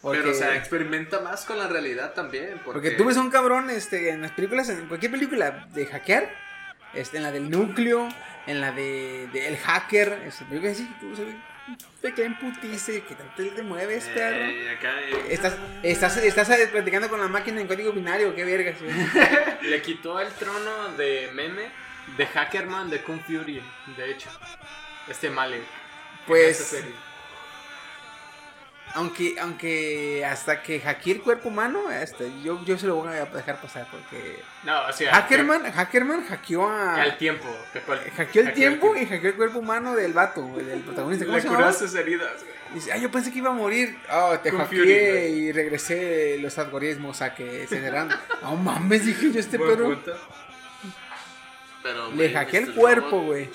[0.00, 2.60] Porque, Pero, o sea, experimenta más con la realidad también.
[2.64, 5.86] Porque, porque tú ves a un cabrón este, en las películas, en cualquier película de
[5.86, 6.28] hackear,
[6.94, 8.08] este, en la del núcleo,
[8.46, 11.36] en la de, de El Hacker, este, películas así, tú sabes,
[12.00, 14.44] teclea en putice, que tanto te mueves, perro.
[14.44, 18.76] Eh, acá, eh, Estás, estás, estás platicando con la máquina en código binario, qué vergas.
[19.62, 21.70] Le quitó el trono de meme
[22.16, 23.62] de Hackerman de Kung Fury,
[23.96, 24.28] de hecho.
[25.08, 25.60] Este Malek.
[25.60, 25.66] en
[26.26, 27.11] Pues- esa serie.
[28.94, 33.24] Aunque, aunque hasta que hackeé el cuerpo humano, hasta yo, yo se lo voy a
[33.24, 35.14] dejar pasar porque No, o sea.
[35.14, 37.46] Hackerman, Hackerman hackeó a Al tiempo.
[37.86, 41.24] cual- hackeó el hackeó tiempo y hackeó el cuerpo humano del vato, güey, del protagonista.
[41.24, 42.52] ¿Cómo Le se curó sus heridas, güey.
[42.74, 43.98] Dice, ah, yo pensé que iba a morir.
[44.08, 48.08] Ah, te Con hackeé Fury, y regresé los algoritmos a que se darán.
[48.42, 49.98] No mames, dije yo este perro.
[51.82, 52.74] pero, Le hackeé el Mr.
[52.74, 53.50] cuerpo, Robot, güey.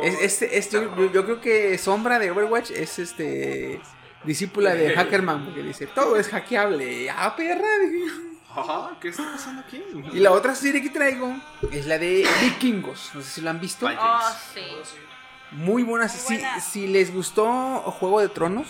[0.00, 3.80] Es, este, este, yo, yo creo que Sombra de Overwatch es este
[4.24, 7.10] discípula de Hackerman, porque dice, todo es hackeable.
[7.10, 7.66] Ah, perra.
[8.54, 9.82] Ajá, ¿qué está pasando aquí?
[10.12, 11.34] Y la otra serie que traigo
[11.70, 13.10] es la de Vikingos.
[13.14, 13.86] No sé si lo han visto.
[13.86, 14.20] Oh,
[14.54, 14.60] sí.
[15.52, 16.06] Muy buena.
[16.06, 16.60] Muy Si, buena.
[16.60, 17.46] si les gustó
[17.98, 18.68] Juego de Tronos,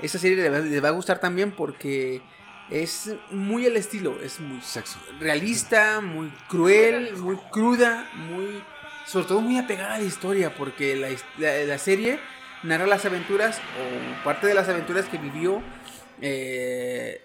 [0.00, 2.22] esa serie les va, les va a gustar también porque
[2.70, 4.18] es muy el estilo.
[4.22, 4.98] Es muy Sexo.
[5.18, 8.62] realista, muy cruel, muy cruda, muy.
[9.10, 11.08] Sobre todo muy apegada a la historia, porque la,
[11.38, 12.20] la- la serie
[12.62, 15.62] narra las aventuras, o parte de las aventuras que vivió.
[16.20, 17.20] Eh,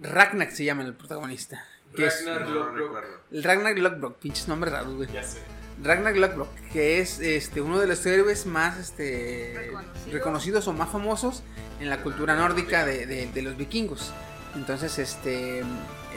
[0.00, 1.64] Ragnar se llama el protagonista.
[1.96, 2.76] que es- Ragnar Lothbrok.
[2.76, 3.20] recuerdo.
[3.32, 5.08] el Ragnar Lothbrok, pinches nombres raros, güey.
[5.10, 5.38] Ya sé.
[5.82, 10.12] Ragnar Lothbrok, que es este uno de los héroes más este, Reconocidos.
[10.12, 11.42] reconocidos o más famosos
[11.80, 14.12] en la cultura nórdica de, de- de los vikingos.
[14.54, 15.62] Entonces, este.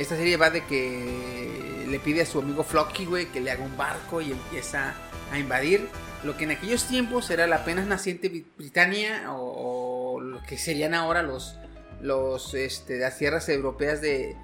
[0.01, 3.63] Esta serie va de que le pide a su amigo Flocky, güey, que le haga
[3.63, 4.93] un barco y empieza
[5.31, 5.87] a invadir
[6.23, 10.57] lo que en aquellos tiempos era la apenas naciente Bri- Britania o, o lo que
[10.57, 11.55] serían ahora los
[12.01, 14.35] los este las tierras europeas de.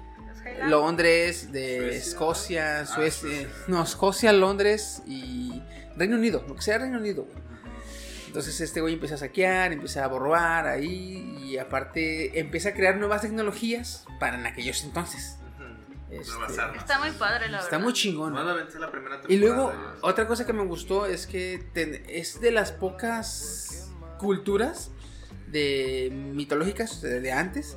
[0.66, 1.98] Londres, de Suecia.
[1.98, 3.48] Escocia, Ah, Suecia, Suecia.
[3.66, 5.62] no, Escocia, Londres y
[5.96, 7.36] Reino Unido, lo que sea Reino Unido, güey.
[8.28, 12.96] Entonces este güey empieza a saquear, empieza a borrar ahí y aparte empieza a crear
[12.96, 15.36] nuevas tecnologías para en aquellos entonces.
[16.10, 16.32] Este.
[16.76, 17.84] Está muy padre, la está verdad.
[17.84, 18.32] muy chingón.
[18.32, 22.50] Nuevamente la primera Y luego, otra cosa que me gustó es que ten- es de
[22.50, 24.90] las pocas culturas
[25.48, 27.76] de mitológicas de, de antes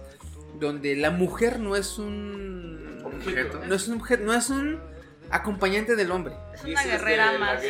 [0.60, 3.62] donde la mujer no es un Objeto.
[3.66, 4.80] no es un objeto, no es un
[5.30, 6.36] acompañante del hombre.
[6.54, 7.62] Es una guerrera más.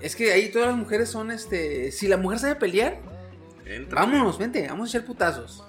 [0.00, 2.98] Es que ahí todas las mujeres son este, si la mujer sabe pelear,
[3.64, 4.00] Entra.
[4.00, 5.64] vámonos, vente, vamos a echar putazos.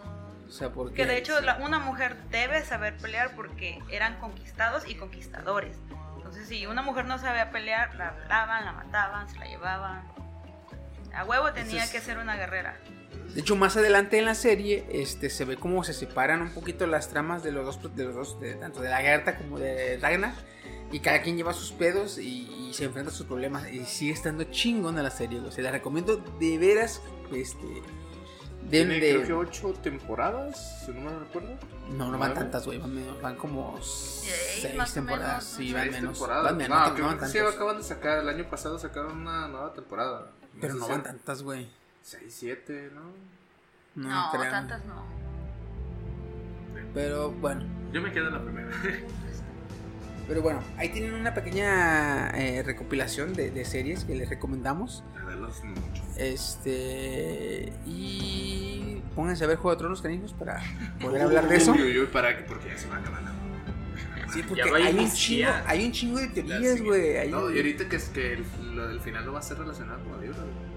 [0.53, 4.87] O sea, porque Que de hecho la- una mujer debe saber pelear porque eran conquistados
[4.87, 5.75] y conquistadores.
[6.17, 10.03] Entonces si una mujer no sabía pelear, la violaban, la mataban, se la llevaban.
[11.15, 12.77] A huevo tenía Entonces- que ser una guerrera.
[13.33, 16.85] De hecho, más adelante en la serie, este, se ve cómo se separan un poquito
[16.85, 19.97] las tramas de los dos, de los dos, de- tanto de la Gerta como de
[19.99, 20.33] Ragnar.
[20.91, 23.71] Y cada quien lleva sus pedos y, y se enfrenta a sus problemas.
[23.71, 25.51] Y sigue estando chingona la serie, güey.
[25.51, 27.01] Se la recomiendo de veras,
[27.33, 27.81] este...
[28.69, 31.49] De, Tiene, de- creo que ocho temporadas, si no me recuerdo.
[31.91, 32.79] no, no van tantas, güey.
[32.79, 35.43] Van, menos- van como seis más temporadas.
[35.43, 36.13] menos, Sí, van Seis menos.
[36.13, 36.43] temporadas.
[36.45, 39.17] Van menos, no, no, creo van que sí acaban de sacar, el año pasado sacaron
[39.21, 40.31] una nueva temporada.
[40.59, 41.67] Pero no si- van tantas, güey.
[42.01, 43.01] Seis, siete, ¿no?
[43.95, 44.49] No, No, creo.
[44.51, 45.03] tantas no.
[46.93, 47.63] Pero bueno.
[47.91, 48.69] Yo me quedo en la primera.
[50.27, 55.03] Pero bueno, ahí tienen una pequeña eh, recopilación de, de series que les recomendamos.
[56.17, 57.71] Este.
[57.85, 59.01] Y.
[59.15, 60.59] Pónganse a ver Juego de Tronos, canijos, para
[60.99, 61.71] poder hablar de eso.
[61.73, 63.31] Uy, uy, uy, para que, porque ya se va a acabar la
[64.33, 67.29] Sí, porque hay un, chingo, hay un chingo de teorías, güey.
[67.29, 69.59] No, un- y ahorita que es que el, lo del final no va a ser
[69.59, 70.41] relacionado con el libro.
[70.41, 70.73] güey.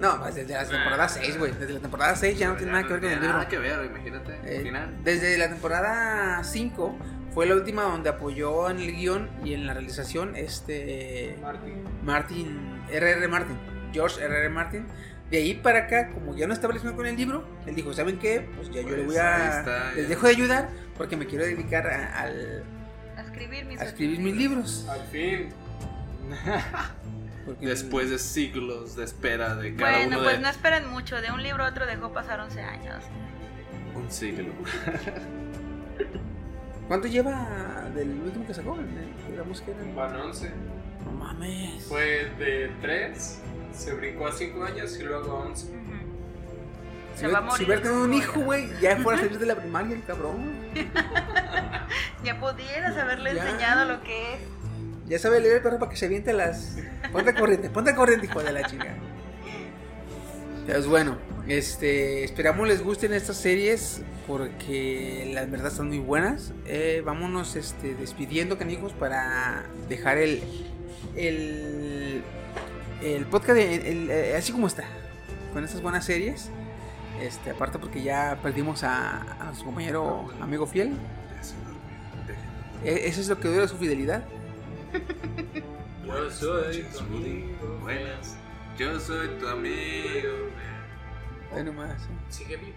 [0.00, 1.52] No, pues desde la temporada 6, güey.
[1.52, 3.32] Desde la temporada 6 ya no tiene nada que ver con el libro.
[3.32, 4.38] Nada que ver, imagínate.
[4.44, 4.96] Eh, final.
[5.02, 6.96] Desde la temporada 5
[7.34, 11.36] fue la última donde apoyó en el guion y en la realización este
[12.04, 13.26] Martin, R.R.
[13.28, 13.56] Martin,
[13.92, 14.48] George R.R.
[14.50, 14.86] Martin.
[15.30, 18.18] De ahí para acá, como ya no estaba relacionado con el libro, él dijo, ¿saben
[18.18, 18.48] qué?
[18.56, 19.58] Pues ya yo le Pues voy ahí a...
[19.58, 20.08] está, les ya.
[20.08, 22.64] dejo de ayudar porque me quiero dedicar a, al-
[23.16, 24.86] A escribir mis, a escribir mis libros.
[24.88, 25.48] Al fin.
[27.60, 31.20] Después de siglos de espera de cada Bueno, uno pues de no esperen mucho.
[31.20, 33.04] De un libro a otro dejó pasar 11 años.
[33.94, 34.52] un siglo.
[36.88, 38.76] ¿Cuánto lleva del último que sacó?
[38.78, 39.82] El- Digamos que era...
[39.94, 40.50] Van 11.
[41.04, 41.84] No mames.
[41.84, 43.40] Fue de 3,
[43.72, 45.66] se brincó a 5 años y luego a 11.
[45.66, 45.74] Ujú.
[47.14, 48.44] Si Se va a morir si hubiera tenido un hijo, ya.
[48.44, 50.52] güey, ya fuera a salir de la primaria el cabrón.
[52.24, 53.46] Ya pudieras haberle Ya.
[53.48, 54.40] enseñado lo que es.
[55.06, 56.76] Ya sabe leer el perro para que se aviente las.
[57.12, 58.94] Ponte corriente, ponte corriente, hijo de la chica.
[60.66, 61.16] Pues bueno,
[61.46, 66.52] este, esperamos les gusten estas series porque las verdad están muy buenas.
[66.66, 70.42] Eh, vámonos este, despidiendo, canijos, para dejar el,
[71.16, 72.22] el,
[73.02, 74.84] el podcast el- el- eh, así como está,
[75.52, 76.50] con estas buenas series.
[77.20, 80.96] Este, aparte porque ya perdimos a, a nuestro compañero amigo fiel.
[82.84, 84.22] E- Eso es lo que dura su fidelidad.
[86.06, 87.78] Yo soy tu amigo.
[87.82, 88.36] Buenas.
[88.78, 90.28] Yo soy tu amigo.
[91.54, 92.06] Ahí nomás, ¿eh?
[92.28, 92.76] Sigue vivo.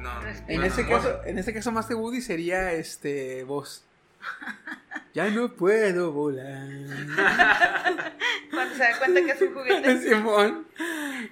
[0.00, 0.10] No.
[0.26, 0.96] En bueno, este bueno.
[0.98, 3.84] caso, en este caso más que Woody sería este vos.
[5.14, 6.68] Ya no puedo volar.
[8.50, 10.00] Cuando se da cuenta que es un juguete.
[10.08, 10.66] Simón.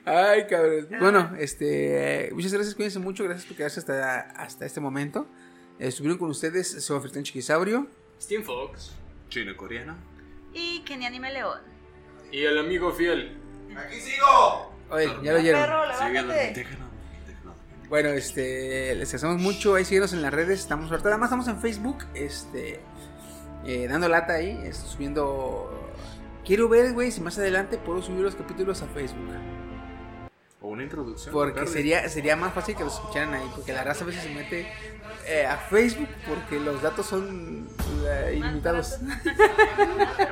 [0.04, 0.88] Ay, cabrón.
[1.00, 5.26] Bueno, este, muchas gracias, cuídense mucho, gracias por quedarse hasta, hasta este momento.
[5.78, 7.86] Estuvieron con ustedes su anfitrión Chiquisaurio.
[8.20, 8.92] Steam Fox.
[9.30, 9.96] Chino coreano.
[10.52, 11.60] Y Kenny Anime León.
[12.30, 13.36] Y el amigo fiel.
[13.76, 14.74] ¡Aquí sigo!
[14.90, 15.70] Oye, ya lo oyeron.
[17.88, 19.74] Bueno, este, les agradecemos mucho.
[19.74, 20.60] Ahí síguenos en las redes.
[20.60, 22.80] Estamos ahorita, además estamos en Facebook, este,
[23.64, 25.90] eh, dando lata ahí, este, subiendo.
[26.44, 29.28] Quiero ver, güey, si más adelante puedo subir los capítulos a Facebook.
[30.62, 31.32] O una introducción.
[31.32, 33.48] Porque sería, sería más fácil que los escucharan ahí.
[33.54, 34.70] Porque la raza a veces se mete
[35.26, 37.68] eh, a Facebook porque los datos son
[38.04, 38.98] eh, ilimitados.